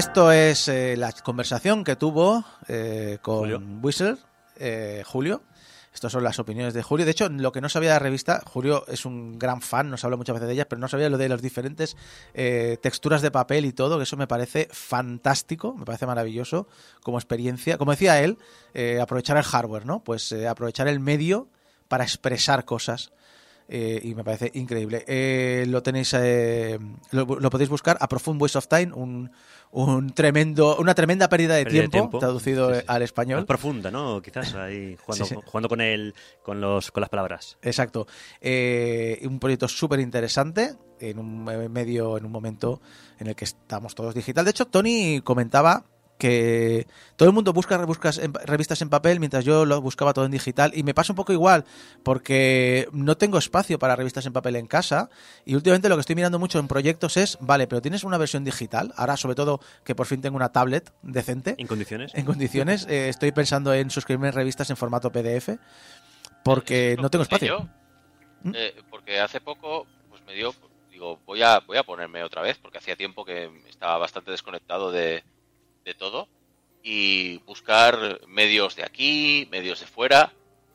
Esto 0.00 0.32
es 0.32 0.66
eh, 0.68 0.96
la 0.96 1.12
conversación 1.12 1.84
que 1.84 1.94
tuvo 1.94 2.42
eh, 2.68 3.18
con 3.20 3.40
Julio. 3.40 3.62
Whistle, 3.82 4.16
eh, 4.56 5.02
Julio. 5.04 5.42
Estas 5.92 6.10
son 6.10 6.24
las 6.24 6.38
opiniones 6.38 6.72
de 6.72 6.82
Julio. 6.82 7.04
De 7.04 7.12
hecho, 7.12 7.28
lo 7.28 7.52
que 7.52 7.60
no 7.60 7.68
sabía 7.68 7.90
de 7.90 7.94
la 7.96 7.98
revista, 7.98 8.42
Julio 8.46 8.86
es 8.88 9.04
un 9.04 9.38
gran 9.38 9.60
fan, 9.60 9.90
nos 9.90 10.02
habla 10.02 10.16
muchas 10.16 10.32
veces 10.32 10.48
de 10.48 10.54
ellas, 10.54 10.66
pero 10.70 10.80
no 10.80 10.88
sabía 10.88 11.10
lo 11.10 11.18
de 11.18 11.28
las 11.28 11.42
diferentes 11.42 11.98
eh, 12.32 12.78
texturas 12.80 13.20
de 13.20 13.30
papel 13.30 13.66
y 13.66 13.74
todo, 13.74 13.98
que 13.98 14.04
eso 14.04 14.16
me 14.16 14.26
parece 14.26 14.70
fantástico, 14.72 15.74
me 15.74 15.84
parece 15.84 16.06
maravilloso 16.06 16.66
como 17.02 17.18
experiencia. 17.18 17.76
Como 17.76 17.90
decía 17.90 18.22
él, 18.22 18.38
eh, 18.72 19.00
aprovechar 19.02 19.36
el 19.36 19.42
hardware, 19.42 19.84
¿no? 19.84 20.02
Pues 20.02 20.32
eh, 20.32 20.48
aprovechar 20.48 20.88
el 20.88 20.98
medio 20.98 21.48
para 21.88 22.04
expresar 22.04 22.64
cosas. 22.64 23.12
Eh, 23.72 24.00
y 24.02 24.16
me 24.16 24.24
parece 24.24 24.50
increíble. 24.54 25.04
Eh, 25.06 25.64
lo 25.68 25.80
tenéis, 25.80 26.12
eh, 26.18 26.76
lo, 27.12 27.24
lo 27.24 27.50
podéis 27.50 27.70
buscar 27.70 27.96
a 28.00 28.08
Profound 28.08 28.42
Waste 28.42 28.58
of 28.58 28.66
Time, 28.66 28.92
un, 28.92 29.30
un 29.70 30.10
tremendo, 30.12 30.76
una 30.78 30.92
tremenda 30.92 31.28
pérdida 31.28 31.54
de, 31.54 31.62
Pérdida 31.64 31.82
de 31.82 31.88
tiempo, 31.88 32.18
traducido 32.18 32.74
Sí, 32.74 32.80
sí. 32.80 32.84
al 32.88 33.02
español. 33.02 33.38
Más 33.38 33.46
profunda, 33.46 33.92
¿no? 33.92 34.20
Quizás 34.20 34.54
ahí 34.56 34.96
jugando, 35.04 35.24
Sí, 35.24 35.36
jugando 35.46 35.68
con 35.68 35.80
el, 35.80 36.14
con 36.42 36.60
los, 36.60 36.90
con 36.90 37.00
las 37.00 37.10
palabras. 37.10 37.58
Exacto. 37.62 38.08
Eh, 38.40 39.20
un 39.24 39.38
proyecto 39.38 39.68
súper 39.68 40.00
interesante 40.00 40.74
en 40.98 41.20
un 41.20 41.44
medio, 41.44 42.18
en 42.18 42.24
un 42.24 42.32
momento 42.32 42.80
en 43.20 43.28
el 43.28 43.36
que 43.36 43.44
estamos 43.44 43.94
todos 43.94 44.14
digital. 44.14 44.44
De 44.44 44.50
hecho, 44.50 44.66
Tony 44.66 45.20
comentaba 45.22 45.84
que 46.20 46.86
todo 47.16 47.28
el 47.28 47.34
mundo 47.34 47.52
busca 47.52 47.78
revistas 48.44 48.82
en 48.82 48.90
papel 48.90 49.18
mientras 49.18 49.44
yo 49.44 49.64
lo 49.64 49.80
buscaba 49.80 50.12
todo 50.12 50.26
en 50.26 50.30
digital 50.30 50.70
y 50.74 50.84
me 50.84 50.94
pasa 50.94 51.12
un 51.12 51.16
poco 51.16 51.32
igual 51.32 51.64
porque 52.04 52.86
no 52.92 53.16
tengo 53.16 53.38
espacio 53.38 53.78
para 53.78 53.96
revistas 53.96 54.26
en 54.26 54.32
papel 54.32 54.54
en 54.56 54.66
casa 54.66 55.08
y 55.44 55.54
últimamente 55.56 55.88
lo 55.88 55.96
que 55.96 56.00
estoy 56.00 56.14
mirando 56.14 56.38
mucho 56.38 56.58
en 56.58 56.68
proyectos 56.68 57.16
es, 57.16 57.38
vale, 57.40 57.66
pero 57.66 57.80
tienes 57.80 58.04
una 58.04 58.18
versión 58.18 58.44
digital, 58.44 58.92
ahora 58.96 59.16
sobre 59.16 59.34
todo 59.34 59.60
que 59.82 59.94
por 59.94 60.06
fin 60.06 60.20
tengo 60.20 60.36
una 60.36 60.52
tablet 60.52 60.92
decente 61.02 61.56
En 61.58 61.66
condiciones. 61.66 62.14
en 62.14 62.24
condiciones, 62.26 62.86
eh, 62.88 63.08
estoy 63.08 63.32
pensando 63.32 63.72
en 63.72 63.90
suscribirme 63.90 64.28
a 64.28 64.32
revistas 64.32 64.68
en 64.68 64.76
formato 64.76 65.10
PDF 65.10 65.58
porque 66.44 66.96
no 67.00 67.10
tengo 67.10 67.22
espacio. 67.22 67.66
yo, 68.44 68.52
eh, 68.54 68.76
porque 68.90 69.18
hace 69.18 69.40
poco 69.40 69.86
pues 70.10 70.22
me 70.26 70.34
dio, 70.34 70.54
digo, 70.90 71.18
voy 71.24 71.42
a, 71.42 71.60
voy 71.60 71.78
a 71.78 71.82
ponerme 71.82 72.22
otra 72.22 72.42
vez, 72.42 72.58
porque 72.58 72.76
hacía 72.76 72.94
tiempo 72.94 73.24
que 73.24 73.50
estaba 73.68 73.96
bastante 73.96 74.30
desconectado 74.30 74.92
de, 74.92 75.24
de 75.84 75.94
todo, 75.94 76.28
y 76.82 77.38
buscar 77.38 78.20
medios 78.26 78.76
de 78.76 78.84
aquí, 78.84 79.46
medios 79.50 79.80
de 79.80 79.86
fuera. 79.86 80.32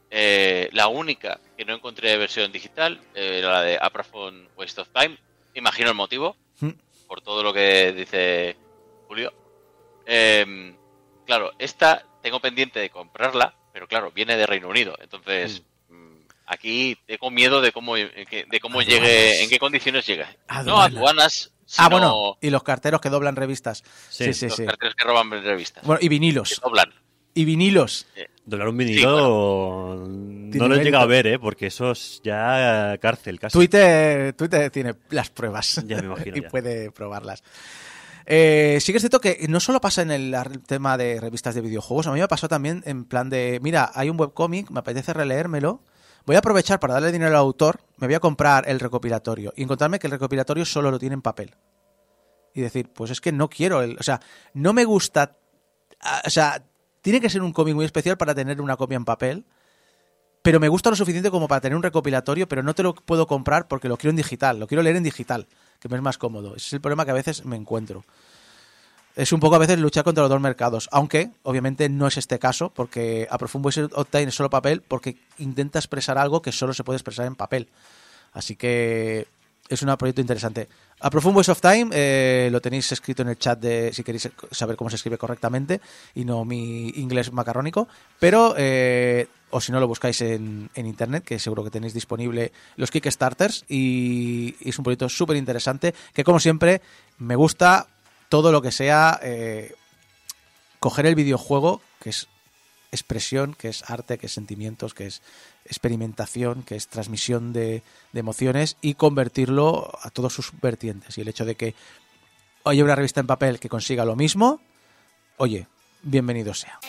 Eh, 0.09 0.69
la 0.71 0.87
única 0.87 1.39
que 1.57 1.65
no 1.65 1.73
encontré 1.73 2.15
versión 2.17 2.51
digital 2.51 3.01
eh, 3.15 3.39
era 3.39 3.51
la 3.51 3.61
de 3.63 3.77
Apraphone 3.81 4.47
Waste 4.55 4.81
of 4.81 4.89
Time. 4.93 5.17
Imagino 5.55 5.89
el 5.89 5.95
motivo, 5.95 6.35
Mm. 6.61 6.69
por 7.07 7.21
todo 7.21 7.43
lo 7.43 7.53
que 7.53 7.91
dice 7.91 8.55
Julio. 9.07 9.33
Em, 10.05 10.75
claro, 11.25 11.51
esta 11.59 12.05
tengo 12.21 12.39
pendiente 12.39 12.79
de 12.79 12.89
comprarla, 12.89 13.53
pero 13.73 13.87
claro, 13.87 14.11
viene 14.11 14.37
de 14.37 14.45
Reino 14.45 14.69
Unido. 14.69 14.95
Entonces, 15.01 15.61
mm, 15.61 15.63
aquí 16.47 16.97
tengo 17.05 17.29
miedo 17.31 17.61
de 17.61 17.71
cómo, 17.71 17.97
eh, 17.97 18.11
de 18.49 18.59
cómo 18.59 18.79
Aduanas. 18.79 19.01
llegue, 19.01 19.43
en 19.43 19.49
qué 19.49 19.59
condiciones 19.59 20.05
llega. 20.05 20.29
No 20.49 20.81
Aduanas. 20.81 20.95
aduanas, 20.95 21.51
Ah, 21.77 21.89
bueno, 21.89 22.37
y 22.41 22.51
los 22.51 22.61
carteros 22.61 23.01
que 23.01 23.09
doblan 23.09 23.35
revistas. 23.35 23.83
Sí, 24.09 24.25
Sí, 24.25 24.33
sí, 24.33 24.45
los 24.47 24.55
sí. 24.55 24.65
carteles 24.65 24.93
que 24.95 25.03
roban 25.03 25.31
revistas. 25.31 25.83
Bueno, 25.83 25.97
y 25.99 26.05
que 26.05 26.09
vinilos. 26.09 26.61
doblan. 26.63 26.93
Y 27.33 27.43
vinilos. 27.43 28.05
Doblar 28.45 28.69
un 28.69 28.77
vinilo 28.77 30.05
no 30.07 30.67
lo 30.67 30.75
he 30.75 30.83
llegado 30.83 31.03
a 31.03 31.07
ver, 31.07 31.25
¿eh? 31.27 31.39
Porque 31.39 31.67
eso 31.67 31.91
es 31.91 32.21
ya 32.23 32.97
cárcel 33.01 33.39
casi. 33.39 33.57
Twitter, 33.57 34.33
Twitter 34.33 34.69
tiene 34.69 34.93
las 35.09 35.31
pruebas. 35.31 35.83
Ya 35.87 35.97
me 35.97 36.05
imagino, 36.05 36.37
y 36.37 36.41
ya. 36.43 36.47
puede 36.49 36.91
probarlas. 36.91 37.43
Eh, 38.27 38.77
sí 38.81 38.91
que 38.93 38.97
es 38.97 39.01
cierto 39.01 39.19
que 39.19 39.45
no 39.49 39.59
solo 39.59 39.81
pasa 39.81 40.01
en 40.01 40.11
el 40.11 40.35
tema 40.67 40.97
de 40.97 41.19
revistas 41.19 41.55
de 41.55 41.61
videojuegos, 41.61 42.07
a 42.07 42.11
mí 42.11 42.19
me 42.19 42.27
pasó 42.27 42.47
también 42.47 42.83
en 42.85 43.05
plan 43.05 43.29
de, 43.29 43.59
mira, 43.61 43.91
hay 43.93 44.09
un 44.09 44.19
webcómic, 44.19 44.69
me 44.71 44.79
apetece 44.79 45.13
releérmelo, 45.13 45.81
voy 46.25 46.35
a 46.35 46.39
aprovechar 46.39 46.79
para 46.79 46.95
darle 46.95 47.11
dinero 47.11 47.31
al 47.31 47.37
autor, 47.37 47.79
me 47.97 48.07
voy 48.07 48.15
a 48.15 48.19
comprar 48.19 48.67
el 48.67 48.79
recopilatorio 48.79 49.53
y 49.55 49.63
encontrarme 49.63 49.99
que 49.99 50.07
el 50.07 50.11
recopilatorio 50.11 50.65
solo 50.65 50.91
lo 50.91 50.99
tiene 50.99 51.13
en 51.13 51.21
papel. 51.21 51.55
Y 52.53 52.61
decir, 52.61 52.91
pues 52.93 53.11
es 53.11 53.21
que 53.21 53.31
no 53.31 53.49
quiero, 53.49 53.81
el, 53.81 53.97
o 53.99 54.03
sea, 54.03 54.21
no 54.53 54.73
me 54.73 54.85
gusta, 54.85 55.37
ah, 56.01 56.21
o 56.25 56.29
sea, 56.29 56.63
tiene 57.01 57.21
que 57.21 57.29
ser 57.29 57.41
un 57.41 57.53
cómic 57.53 57.75
muy 57.75 57.85
especial 57.85 58.17
para 58.17 58.33
tener 58.33 58.61
una 58.61 58.77
copia 58.77 58.95
en 58.95 59.05
papel, 59.05 59.45
pero 60.41 60.59
me 60.59 60.69
gusta 60.69 60.89
lo 60.89 60.95
suficiente 60.95 61.31
como 61.31 61.47
para 61.47 61.61
tener 61.61 61.75
un 61.75 61.83
recopilatorio, 61.83 62.47
pero 62.47 62.63
no 62.63 62.73
te 62.73 62.83
lo 62.83 62.95
puedo 62.95 63.27
comprar 63.27 63.67
porque 63.67 63.89
lo 63.89 63.97
quiero 63.97 64.11
en 64.11 64.17
digital, 64.17 64.59
lo 64.59 64.67
quiero 64.67 64.83
leer 64.83 64.95
en 64.95 65.03
digital, 65.03 65.47
que 65.79 65.89
me 65.89 65.95
es 65.95 66.01
más 66.01 66.17
cómodo. 66.17 66.55
Ese 66.55 66.67
es 66.67 66.73
el 66.73 66.81
problema 66.81 67.03
que 67.03 67.11
a 67.11 67.15
veces 67.15 67.45
me 67.45 67.55
encuentro. 67.55 68.05
Es 69.15 69.31
un 69.31 69.39
poco 69.39 69.55
a 69.55 69.59
veces 69.59 69.79
luchar 69.79 70.03
contra 70.03 70.23
los 70.23 70.29
dos 70.29 70.41
mercados, 70.41 70.89
aunque 70.91 71.29
obviamente 71.43 71.87
no 71.87 72.05
es 72.07 72.17
este 72.17 72.37
caso, 72.37 72.69
porque 72.69 73.27
a 73.31 73.37
Profundo 73.37 73.63
Voice 73.63 73.83
Octane 73.93 74.25
es 74.25 74.35
solo 74.35 74.49
papel, 74.49 74.81
porque 74.81 75.17
intenta 75.37 75.79
expresar 75.79 76.17
algo 76.17 76.41
que 76.41 76.51
solo 76.51 76.73
se 76.73 76.83
puede 76.83 76.97
expresar 76.97 77.25
en 77.25 77.35
papel. 77.35 77.69
Así 78.33 78.57
que 78.57 79.27
es 79.69 79.81
un 79.81 79.95
proyecto 79.97 80.21
interesante. 80.21 80.67
A 80.99 81.09
Profound 81.09 81.35
Voice 81.35 81.51
of 81.51 81.61
Time 81.61 81.89
eh, 81.91 82.49
lo 82.51 82.61
tenéis 82.61 82.91
escrito 82.91 83.23
en 83.23 83.29
el 83.29 83.37
chat 83.37 83.59
de 83.59 83.91
si 83.93 84.03
queréis 84.03 84.29
saber 84.51 84.75
cómo 84.75 84.89
se 84.89 84.95
escribe 84.97 85.17
correctamente 85.17 85.81
y 86.13 86.23
no 86.23 86.45
mi 86.45 86.89
inglés 86.89 87.31
macarrónico, 87.31 87.87
pero 88.19 88.53
eh, 88.57 89.27
o 89.49 89.59
si 89.59 89.71
no 89.71 89.79
lo 89.79 89.87
buscáis 89.87 90.21
en, 90.21 90.69
en 90.75 90.85
internet, 90.85 91.23
que 91.23 91.39
seguro 91.39 91.63
que 91.63 91.71
tenéis 91.71 91.93
disponible 91.93 92.51
los 92.75 92.91
Kickstarters 92.91 93.65
y, 93.67 94.55
y 94.59 94.69
es 94.69 94.77
un 94.77 94.83
proyecto 94.83 95.09
súper 95.09 95.37
interesante 95.37 95.93
que 96.13 96.23
como 96.23 96.39
siempre 96.39 96.81
me 97.17 97.35
gusta 97.35 97.87
todo 98.29 98.51
lo 98.51 98.61
que 98.61 98.71
sea 98.71 99.19
eh, 99.21 99.73
coger 100.79 101.05
el 101.05 101.15
videojuego, 101.15 101.81
que 101.99 102.09
es 102.11 102.27
expresión, 102.91 103.53
que 103.53 103.69
es 103.69 103.89
arte, 103.89 104.17
que 104.17 104.27
es 104.27 104.33
sentimientos, 104.33 104.93
que 104.93 105.07
es 105.07 105.21
experimentación, 105.65 106.63
que 106.63 106.75
es 106.75 106.87
transmisión 106.87 107.53
de, 107.53 107.83
de 108.13 108.19
emociones 108.19 108.77
y 108.81 108.93
convertirlo 108.93 109.91
a 110.01 110.09
todos 110.09 110.33
sus 110.33 110.51
vertientes. 110.61 111.17
Y 111.17 111.21
el 111.21 111.27
hecho 111.27 111.45
de 111.45 111.55
que 111.55 111.75
haya 112.63 112.83
una 112.83 112.95
revista 112.95 113.19
en 113.19 113.27
papel 113.27 113.59
que 113.59 113.69
consiga 113.69 114.05
lo 114.05 114.15
mismo, 114.15 114.61
oye, 115.37 115.67
bienvenido 116.03 116.53
sea. 116.53 116.79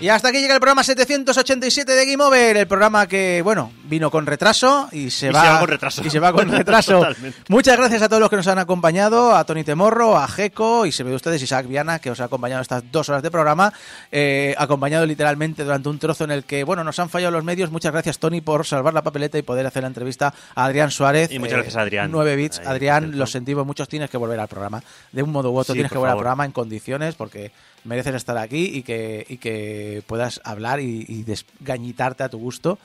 Y 0.00 0.08
hasta 0.08 0.28
aquí 0.28 0.40
llega 0.40 0.54
el 0.54 0.60
programa 0.60 0.84
787 0.84 1.92
de 1.92 2.06
Game 2.06 2.22
Over, 2.22 2.56
el 2.56 2.68
programa 2.68 3.08
que, 3.08 3.40
bueno, 3.42 3.72
vino 3.88 4.10
con 4.10 4.26
retraso 4.26 4.88
y 4.92 5.10
se 5.10 5.28
Y 5.28 5.30
va 5.30 5.42
se 5.42 5.48
va 5.48 5.58
con 5.60 5.68
retraso. 5.68 6.02
y 6.04 6.10
se 6.10 6.20
va 6.20 6.32
con 6.32 6.48
retraso. 6.52 7.06
Muchas 7.48 7.76
gracias 7.76 8.02
a 8.02 8.08
todos 8.08 8.20
los 8.20 8.30
que 8.30 8.36
nos 8.36 8.46
han 8.46 8.58
acompañado, 8.58 9.34
a 9.34 9.44
Tony 9.44 9.64
Temorro, 9.64 10.16
a 10.16 10.28
Jeco 10.28 10.86
y 10.86 10.92
se 10.92 11.02
ve 11.02 11.10
de 11.10 11.16
ustedes 11.16 11.42
Isaac 11.42 11.66
Viana, 11.66 11.98
que 11.98 12.10
os 12.10 12.20
ha 12.20 12.24
acompañado 12.24 12.62
estas 12.62 12.82
dos 12.92 13.08
horas 13.08 13.22
de 13.22 13.30
programa, 13.30 13.72
eh, 14.12 14.54
acompañado 14.58 15.06
literalmente 15.06 15.64
durante 15.64 15.88
un 15.88 15.98
trozo 15.98 16.24
en 16.24 16.30
el 16.30 16.44
que, 16.44 16.64
bueno, 16.64 16.84
nos 16.84 16.98
han 16.98 17.08
fallado 17.08 17.32
los 17.32 17.44
medios. 17.44 17.70
Muchas 17.70 17.92
gracias, 17.92 18.18
Tony, 18.18 18.40
por 18.40 18.66
salvar 18.66 18.94
la 18.94 19.02
papeleta 19.02 19.38
y 19.38 19.42
poder 19.42 19.66
hacer 19.66 19.82
la 19.82 19.88
entrevista 19.88 20.32
a 20.54 20.64
Adrián 20.64 20.90
Suárez. 20.90 21.30
Y 21.32 21.38
muchas 21.38 21.54
gracias 21.54 21.76
a 21.76 21.80
Adrián. 21.82 22.10
9 22.10 22.36
bits. 22.36 22.58
Ahí, 22.60 22.66
Adrián, 22.66 23.18
lo 23.18 23.26
sentimos 23.26 23.66
muchos, 23.66 23.88
tienes 23.88 24.10
que 24.10 24.16
volver 24.16 24.38
al 24.38 24.48
programa. 24.48 24.82
De 25.12 25.22
un 25.22 25.32
modo 25.32 25.50
u 25.50 25.58
otro 25.58 25.72
Sí, 25.72 25.78
tienes 25.78 25.90
que 25.92 25.98
volver 25.98 26.12
al 26.12 26.18
programa 26.18 26.44
en 26.44 26.52
condiciones 26.52 27.14
porque 27.14 27.50
mereces 27.84 28.14
estar 28.14 28.36
aquí 28.36 28.70
y 28.74 28.82
que, 28.82 29.24
y 29.28 29.38
que 29.38 30.02
puedas 30.06 30.40
hablar 30.44 30.80
y, 30.80 31.04
y 31.08 31.22
desgañitarte 31.22 32.22
a 32.24 32.28
tu 32.28 32.38
gusto 32.38 32.78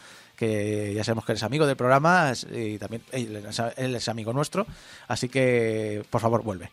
que 0.45 0.93
ya 0.93 1.03
sabemos 1.03 1.25
que 1.25 1.31
eres 1.33 1.43
amigo 1.43 1.65
del 1.65 1.75
programa 1.77 2.31
y 2.53 2.77
también 2.77 3.01
él 3.11 3.95
es, 3.95 4.07
amigo 4.09 4.33
nuestro, 4.33 4.65
así 5.07 5.29
que 5.29 6.03
por 6.09 6.21
favor 6.21 6.43
vuelve. 6.43 6.69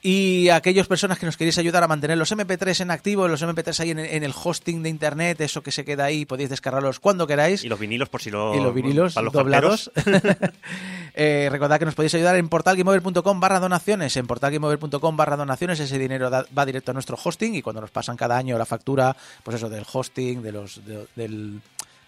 Y 0.00 0.48
aquellas 0.50 0.86
personas 0.86 1.18
que 1.18 1.26
nos 1.26 1.36
queréis 1.36 1.58
ayudar 1.58 1.82
a 1.82 1.88
mantener 1.88 2.16
los 2.16 2.30
MP3 2.30 2.82
en 2.82 2.92
activo, 2.92 3.26
los 3.26 3.42
MP3 3.42 3.80
ahí 3.80 3.90
en, 3.90 3.98
en 3.98 4.22
el 4.22 4.32
hosting 4.32 4.80
de 4.84 4.88
internet, 4.90 5.40
eso 5.40 5.60
que 5.60 5.72
se 5.72 5.84
queda 5.84 6.04
ahí, 6.04 6.24
podéis 6.24 6.50
descargarlos 6.50 7.00
cuando 7.00 7.26
queráis 7.26 7.64
Y 7.64 7.68
los 7.68 7.80
vinilos 7.80 8.08
por 8.08 8.22
si 8.22 8.30
lo... 8.30 8.54
y 8.54 8.60
los 8.60 8.72
vinilos 8.72 9.14
para 9.14 9.24
los 9.24 9.32
doblados. 9.32 9.90
eh, 11.14 11.48
recordad 11.50 11.80
que 11.80 11.84
nos 11.84 11.96
podéis 11.96 12.14
ayudar 12.14 12.36
en 12.36 12.48
portalgameover.com 12.48 13.40
barra 13.40 13.58
donaciones. 13.58 14.16
En 14.16 14.26
portalgameover.com 14.28 15.16
barra 15.16 15.36
donaciones 15.36 15.80
ese 15.80 15.98
dinero 15.98 16.30
da- 16.30 16.46
va 16.56 16.64
directo 16.64 16.92
a 16.92 16.94
nuestro 16.94 17.18
hosting 17.22 17.56
y 17.56 17.62
cuando 17.62 17.80
nos 17.80 17.90
pasan 17.90 18.16
cada 18.16 18.36
año 18.36 18.56
la 18.56 18.66
factura, 18.66 19.16
pues 19.42 19.56
eso, 19.56 19.68
del 19.68 19.84
hosting, 19.92 20.42
de 20.42 20.52
los, 20.52 20.84
de, 20.86 21.06
del- 21.16 21.60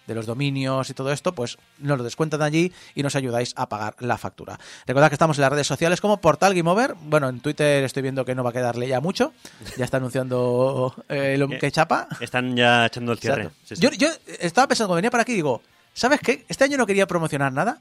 de 0.07 0.15
los 0.15 0.25
dominios 0.25 0.89
y 0.89 0.93
todo 0.93 1.11
esto, 1.11 1.33
pues 1.33 1.57
nos 1.79 1.97
lo 1.97 2.03
descuentan 2.03 2.41
allí 2.41 2.73
y 2.95 3.03
nos 3.03 3.15
ayudáis 3.15 3.53
a 3.55 3.69
pagar 3.69 3.95
la 3.99 4.17
factura. 4.17 4.59
Recordad 4.87 5.09
que 5.09 5.15
estamos 5.15 5.37
en 5.37 5.41
las 5.43 5.51
redes 5.51 5.67
sociales 5.67 6.01
como 6.01 6.17
Portal 6.17 6.53
Game 6.55 6.69
Over. 6.69 6.95
Bueno, 7.03 7.29
en 7.29 7.39
Twitter 7.39 7.83
estoy 7.83 8.01
viendo 8.03 8.25
que 8.25 8.35
no 8.35 8.43
va 8.43 8.49
a 8.49 8.53
quedarle 8.53 8.87
ya 8.87 8.99
mucho. 8.99 9.33
Ya 9.77 9.85
está 9.85 9.97
anunciando 9.97 10.93
eh, 11.07 11.35
lo 11.39 11.47
que 11.47 11.71
chapa. 11.71 12.07
Están 12.19 12.55
ya 12.57 12.87
echando 12.87 13.11
el 13.11 13.19
cierre. 13.19 13.43
Exacto. 13.43 13.59
Sí, 13.67 13.75
sí. 13.75 13.81
Yo, 13.81 13.89
yo 13.91 14.09
estaba 14.39 14.67
pensando 14.67 14.87
cuando 14.89 14.97
venía 14.97 15.11
para 15.11 15.23
aquí, 15.23 15.33
digo, 15.33 15.61
¿sabes 15.93 16.19
qué? 16.19 16.45
Este 16.49 16.63
año 16.63 16.77
no 16.77 16.85
quería 16.87 17.05
promocionar 17.07 17.53
nada. 17.53 17.79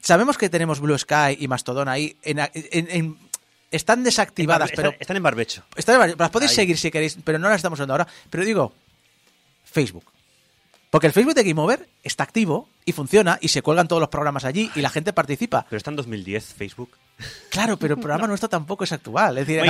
Sabemos 0.00 0.36
que 0.36 0.48
tenemos 0.50 0.80
Blue 0.80 0.98
Sky 0.98 1.36
y 1.38 1.48
Mastodon 1.48 1.88
ahí. 1.88 2.16
En, 2.22 2.38
en- 2.38 2.50
en- 2.90 3.18
están 3.70 4.02
desactivadas, 4.04 4.70
Están- 4.70 4.84
pero 4.84 4.96
Están 5.00 5.16
en 5.16 5.22
barbecho. 5.22 5.62
están- 5.76 6.14
las 6.18 6.30
podéis 6.30 6.50
Ahí. 6.50 6.56
seguir 6.56 6.76
si 6.78 6.90
queréis, 6.90 7.16
pero 7.24 7.38
no 7.38 7.48
las 7.48 7.56
estamos 7.56 7.78
usando 7.78 7.94
ahora. 7.94 8.06
Pero 8.28 8.44
digo, 8.44 8.72
Facebook. 9.64 10.04
Porque 10.92 11.06
el 11.06 11.14
Facebook 11.14 11.32
de 11.34 11.42
Game 11.42 11.58
Over 11.58 11.88
está 12.04 12.22
activo 12.24 12.68
y 12.84 12.92
funciona 12.92 13.38
y 13.40 13.48
se 13.48 13.62
cuelgan 13.62 13.88
todos 13.88 13.98
los 13.98 14.10
programas 14.10 14.44
allí 14.44 14.70
y 14.74 14.82
la 14.82 14.90
gente 14.90 15.14
participa. 15.14 15.64
Pero 15.70 15.78
está 15.78 15.88
en 15.90 15.96
2010 15.96 16.44
Facebook. 16.52 16.90
Claro, 17.48 17.78
pero 17.78 17.94
el 17.94 18.00
programa 18.00 18.26
nuestro 18.26 18.50
tampoco 18.50 18.84
es 18.84 18.92
actual. 18.92 19.38
Es 19.38 19.46
decir, 19.46 19.62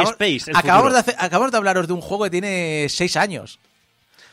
acabamos, 0.58 0.92
de 0.94 0.98
hacer- 0.98 1.14
acabamos 1.18 1.52
de 1.52 1.58
hablaros 1.58 1.86
de 1.86 1.92
un 1.92 2.00
juego 2.00 2.24
que 2.24 2.30
tiene 2.30 2.88
seis 2.88 3.16
años. 3.16 3.60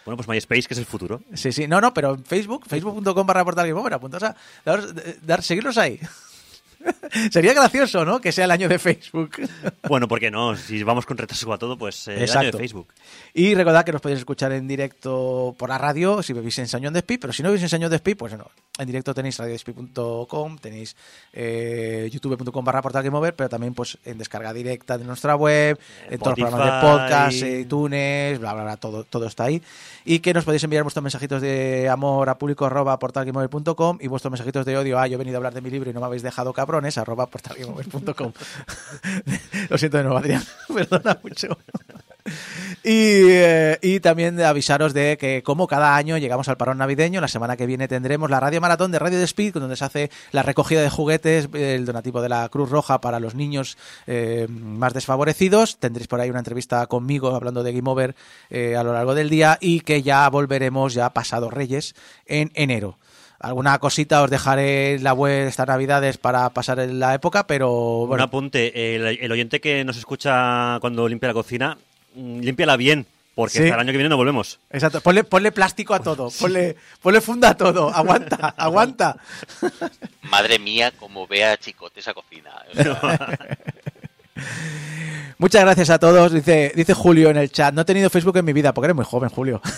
Bueno, 0.03 0.17
pues 0.17 0.27
MySpace, 0.27 0.63
que 0.63 0.73
es 0.73 0.79
el 0.79 0.87
futuro. 0.87 1.21
Sí, 1.35 1.51
sí, 1.51 1.67
no, 1.67 1.79
no, 1.79 1.93
pero 1.93 2.15
en 2.15 2.25
Facebook, 2.25 2.65
facebook.com 2.67 3.27
barra 3.27 3.45
portal 3.45 3.67
Game 3.67 3.79
Over, 3.79 3.93
apuntaos 3.93 4.23
a 4.23 4.35
daros- 4.65 4.91
dar, 5.21 5.43
seguirnos 5.43 5.77
ahí. 5.77 5.99
Sería 7.31 7.53
gracioso, 7.53 8.05
¿no? 8.05 8.19
Que 8.19 8.31
sea 8.31 8.45
el 8.45 8.51
año 8.51 8.69
de 8.69 8.79
Facebook. 8.79 9.31
Bueno, 9.87 10.07
¿por 10.07 10.19
qué 10.19 10.29
no? 10.29 10.55
Si 10.55 10.83
vamos 10.83 11.07
con 11.07 11.17
retraso 11.17 11.51
a 11.51 11.57
todo, 11.57 11.75
pues 11.75 12.07
eh, 12.09 12.23
el 12.23 12.29
año 12.37 12.51
de 12.51 12.57
Facebook. 12.59 12.93
Y 13.33 13.55
recordad 13.55 13.83
que 13.83 13.91
nos 13.91 14.01
podéis 14.01 14.19
escuchar 14.19 14.51
en 14.51 14.67
directo 14.67 15.55
por 15.57 15.69
la 15.69 15.79
radio 15.79 16.21
si 16.21 16.31
vivís 16.31 16.59
en 16.59 16.67
Sañón 16.67 16.93
de 16.93 17.01
pero 17.01 17.33
si 17.33 17.41
no 17.41 17.49
vivís 17.49 17.63
en 17.63 17.69
Sañón 17.69 17.89
de 17.89 17.99
pues 18.15 18.37
no. 18.37 18.51
En 18.77 18.85
directo 18.85 19.13
tenéis 19.15 19.37
radiodespí.com, 19.37 20.57
tenéis 20.59 20.95
eh, 21.33 22.07
youtube.com 22.11 22.63
barra 22.63 22.83
portal 22.83 23.03
Game 23.03 23.17
Over, 23.17 23.35
pero 23.35 23.49
también 23.49 23.73
pues 23.73 23.97
en 24.05 24.19
descarga 24.19 24.53
directa 24.53 24.97
de 24.97 25.05
nuestra 25.05 25.35
web, 25.35 25.79
en 26.07 26.19
todos 26.19 26.37
los 26.37 26.49
programas 26.49 26.83
de 26.83 26.87
podcast, 26.87 27.41
eh, 27.41 27.61
iTunes, 27.61 28.39
bla, 28.39 28.53
bla, 28.53 28.63
bla, 28.63 28.77
todo, 28.77 29.03
todo 29.05 29.25
está 29.25 29.45
ahí. 29.45 29.61
Y 30.05 30.19
que 30.19 30.33
nos 30.33 30.45
podéis 30.45 30.63
enviar 30.63 30.83
vuestros 30.83 31.03
mensajitos 31.03 31.41
de 31.41 31.89
amor 31.89 32.29
a 32.29 32.37
público 32.37 32.65
arroba 32.65 32.97
portalgameover.com 32.99 33.97
y 34.01 34.07
vuestros 34.07 34.31
mensajitos 34.31 34.65
de 34.65 34.77
odio 34.77 34.99
a 34.99 35.07
yo 35.07 35.15
he 35.15 35.17
venido 35.17 35.37
a 35.37 35.39
hablar 35.39 35.53
de 35.53 35.61
mi 35.61 35.71
libro 35.71 35.89
y 35.89 35.93
no 35.93 35.99
me 35.99 36.05
habéis 36.05 36.21
dejado 36.21 36.53
cabrones. 36.69 36.97
Lo 39.69 39.77
siento 39.77 39.97
de 39.97 40.03
nuevo, 40.03 40.17
Adrián. 40.17 40.43
Perdona 40.73 41.19
mucho. 41.23 41.47
Y, 42.83 43.31
eh, 43.31 43.79
y 43.81 44.01
también 44.01 44.39
avisaros 44.41 44.93
de 44.93 45.17
que 45.17 45.41
como 45.41 45.65
cada 45.67 45.95
año 45.95 46.17
llegamos 46.17 46.47
al 46.47 46.57
parón 46.57 46.77
navideño, 46.77 47.21
la 47.21 47.27
semana 47.27 47.57
que 47.57 47.65
viene 47.65 47.87
tendremos 47.87 48.29
la 48.29 48.39
radio 48.39 48.61
maratón 48.61 48.91
de 48.91 48.99
Radio 48.99 49.17
de 49.17 49.23
Speed, 49.23 49.55
donde 49.55 49.75
se 49.75 49.85
hace 49.85 50.11
la 50.31 50.43
recogida 50.43 50.81
de 50.81 50.91
juguetes, 50.91 51.49
el 51.53 51.85
donativo 51.85 52.21
de 52.21 52.29
la 52.29 52.47
Cruz 52.49 52.69
Roja 52.69 53.01
para 53.01 53.19
los 53.19 53.33
niños 53.33 53.79
eh, 54.05 54.45
más 54.49 54.93
desfavorecidos. 54.93 55.77
Tendréis 55.77 56.07
por 56.07 56.21
ahí 56.21 56.29
una 56.29 56.39
entrevista 56.39 56.85
conmigo 56.87 57.35
hablando 57.35 57.63
de 57.63 57.73
Game 57.73 57.89
Over 57.89 58.15
eh, 58.49 58.75
a 58.75 58.83
lo 58.83 58.93
largo 58.93 59.15
del 59.15 59.29
día 59.29 59.57
y 59.59 59.79
que 59.81 60.03
ya 60.03 60.29
volveremos 60.29 60.93
ya 60.93 61.09
pasado 61.11 61.49
Reyes 61.49 61.95
en 62.27 62.51
enero. 62.53 62.99
Alguna 63.39 63.77
cosita 63.79 64.21
os 64.21 64.29
dejaré 64.29 64.95
en 64.95 65.03
la 65.03 65.13
web 65.13 65.47
estas 65.47 65.67
navidades 65.67 66.17
para 66.17 66.49
pasar 66.49 66.79
en 66.79 66.99
la 66.99 67.13
época, 67.13 67.47
pero 67.47 68.01
Un 68.01 68.09
bueno, 68.09 68.23
apunte, 68.25 68.95
el, 68.95 69.05
el 69.19 69.31
oyente 69.31 69.61
que 69.61 69.83
nos 69.85 69.95
escucha 69.97 70.77
cuando 70.81 71.07
limpia 71.07 71.27
la 71.29 71.33
cocina, 71.33 71.77
mm, 72.15 72.39
límpiala 72.41 72.75
bien, 72.75 73.05
porque 73.35 73.53
Sí. 73.59 73.63
hasta 73.63 73.75
el 73.75 73.79
año 73.79 73.91
que 73.93 73.97
viene 73.97 74.09
no 74.09 74.17
volvemos. 74.17 74.59
Exacto, 74.69 74.99
ponle, 74.99 75.23
ponle 75.23 75.53
plástico 75.53 75.93
a 75.93 76.01
todo, 76.01 76.29
ponle, 76.37 76.75
ponle 77.01 77.21
funda 77.21 77.51
a 77.51 77.55
todo, 77.55 77.89
aguanta, 77.89 78.35
aguanta. 78.57 79.15
Madre 80.23 80.59
mía, 80.59 80.91
como 80.99 81.25
vea 81.25 81.55
chicote 81.55 82.01
esa 82.01 82.13
cocina. 82.13 82.51
Muchas 85.37 85.61
gracias 85.61 85.89
a 85.89 85.99
todos, 85.99 86.33
dice, 86.33 86.73
dice 86.75 86.93
Julio 86.93 87.29
en 87.29 87.37
el 87.37 87.49
chat. 87.49 87.73
No 87.73 87.81
he 87.81 87.85
tenido 87.85 88.09
Facebook 88.09 88.37
en 88.37 88.45
mi 88.45 88.51
vida, 88.51 88.73
porque 88.73 88.87
eres 88.87 88.95
muy 88.95 89.05
joven, 89.05 89.29
Julio. 89.29 89.61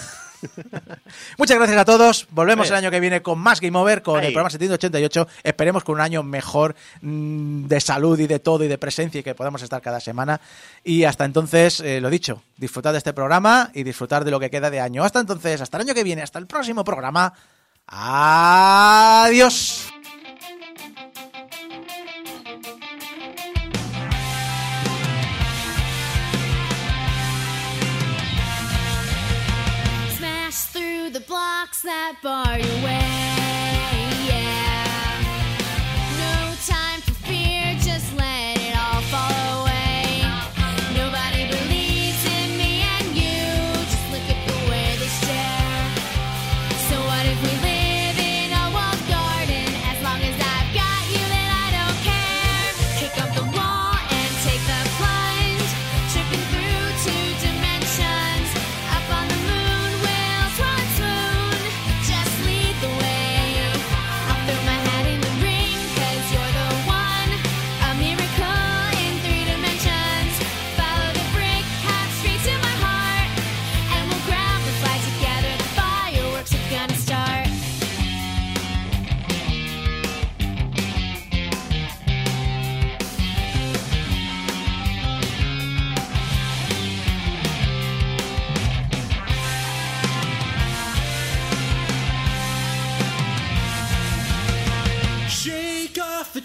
Muchas 1.37 1.57
gracias 1.57 1.77
a 1.77 1.85
todos. 1.85 2.27
Volvemos 2.31 2.67
el 2.69 2.75
año 2.75 2.89
que 2.89 2.99
viene 2.99 3.21
con 3.21 3.37
más 3.37 3.61
Game 3.61 3.77
Over, 3.77 4.01
con 4.01 4.19
el 4.19 4.33
programa 4.33 4.49
788. 4.49 5.27
Esperemos 5.43 5.83
con 5.83 5.95
un 5.95 6.01
año 6.01 6.23
mejor 6.23 6.75
mm, 7.01 7.65
de 7.65 7.79
salud 7.79 8.19
y 8.19 8.25
de 8.25 8.39
todo 8.39 8.63
y 8.63 8.67
de 8.67 8.77
presencia 8.77 9.19
y 9.19 9.23
que 9.23 9.35
podamos 9.35 9.61
estar 9.61 9.81
cada 9.81 9.99
semana. 9.99 10.41
Y 10.83 11.03
hasta 11.03 11.25
entonces, 11.25 11.79
eh, 11.81 12.01
lo 12.01 12.09
dicho, 12.09 12.41
disfrutad 12.57 12.93
de 12.93 12.97
este 12.97 13.13
programa 13.13 13.69
y 13.73 13.83
disfrutar 13.83 14.25
de 14.25 14.31
lo 14.31 14.39
que 14.39 14.49
queda 14.49 14.69
de 14.69 14.79
año. 14.79 15.03
Hasta 15.03 15.19
entonces, 15.19 15.61
hasta 15.61 15.77
el 15.77 15.81
año 15.81 15.93
que 15.93 16.03
viene, 16.03 16.23
hasta 16.23 16.39
el 16.39 16.47
próximo 16.47 16.83
programa. 16.83 17.33
Adiós. 17.87 19.91
Blocks 31.27 31.81
that 31.81 32.17
bar 32.21 32.57
your 32.57 32.85
way. 32.85 33.30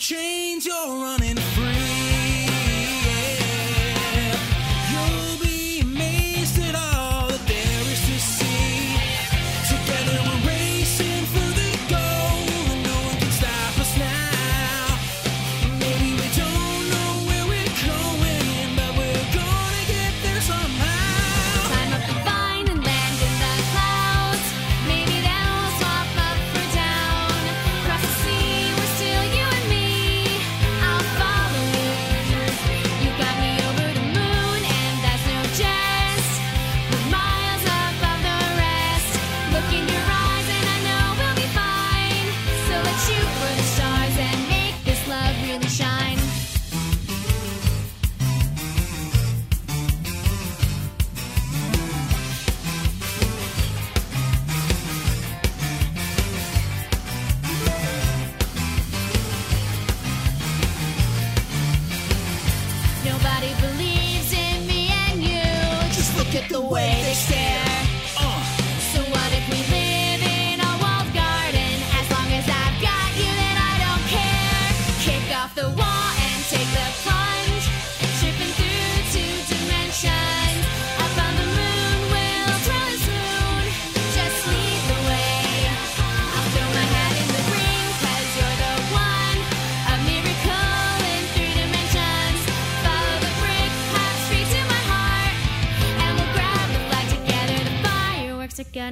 change 0.06 0.64
you're 0.66 1.02
running 1.02 1.45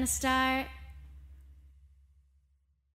start 0.06 0.66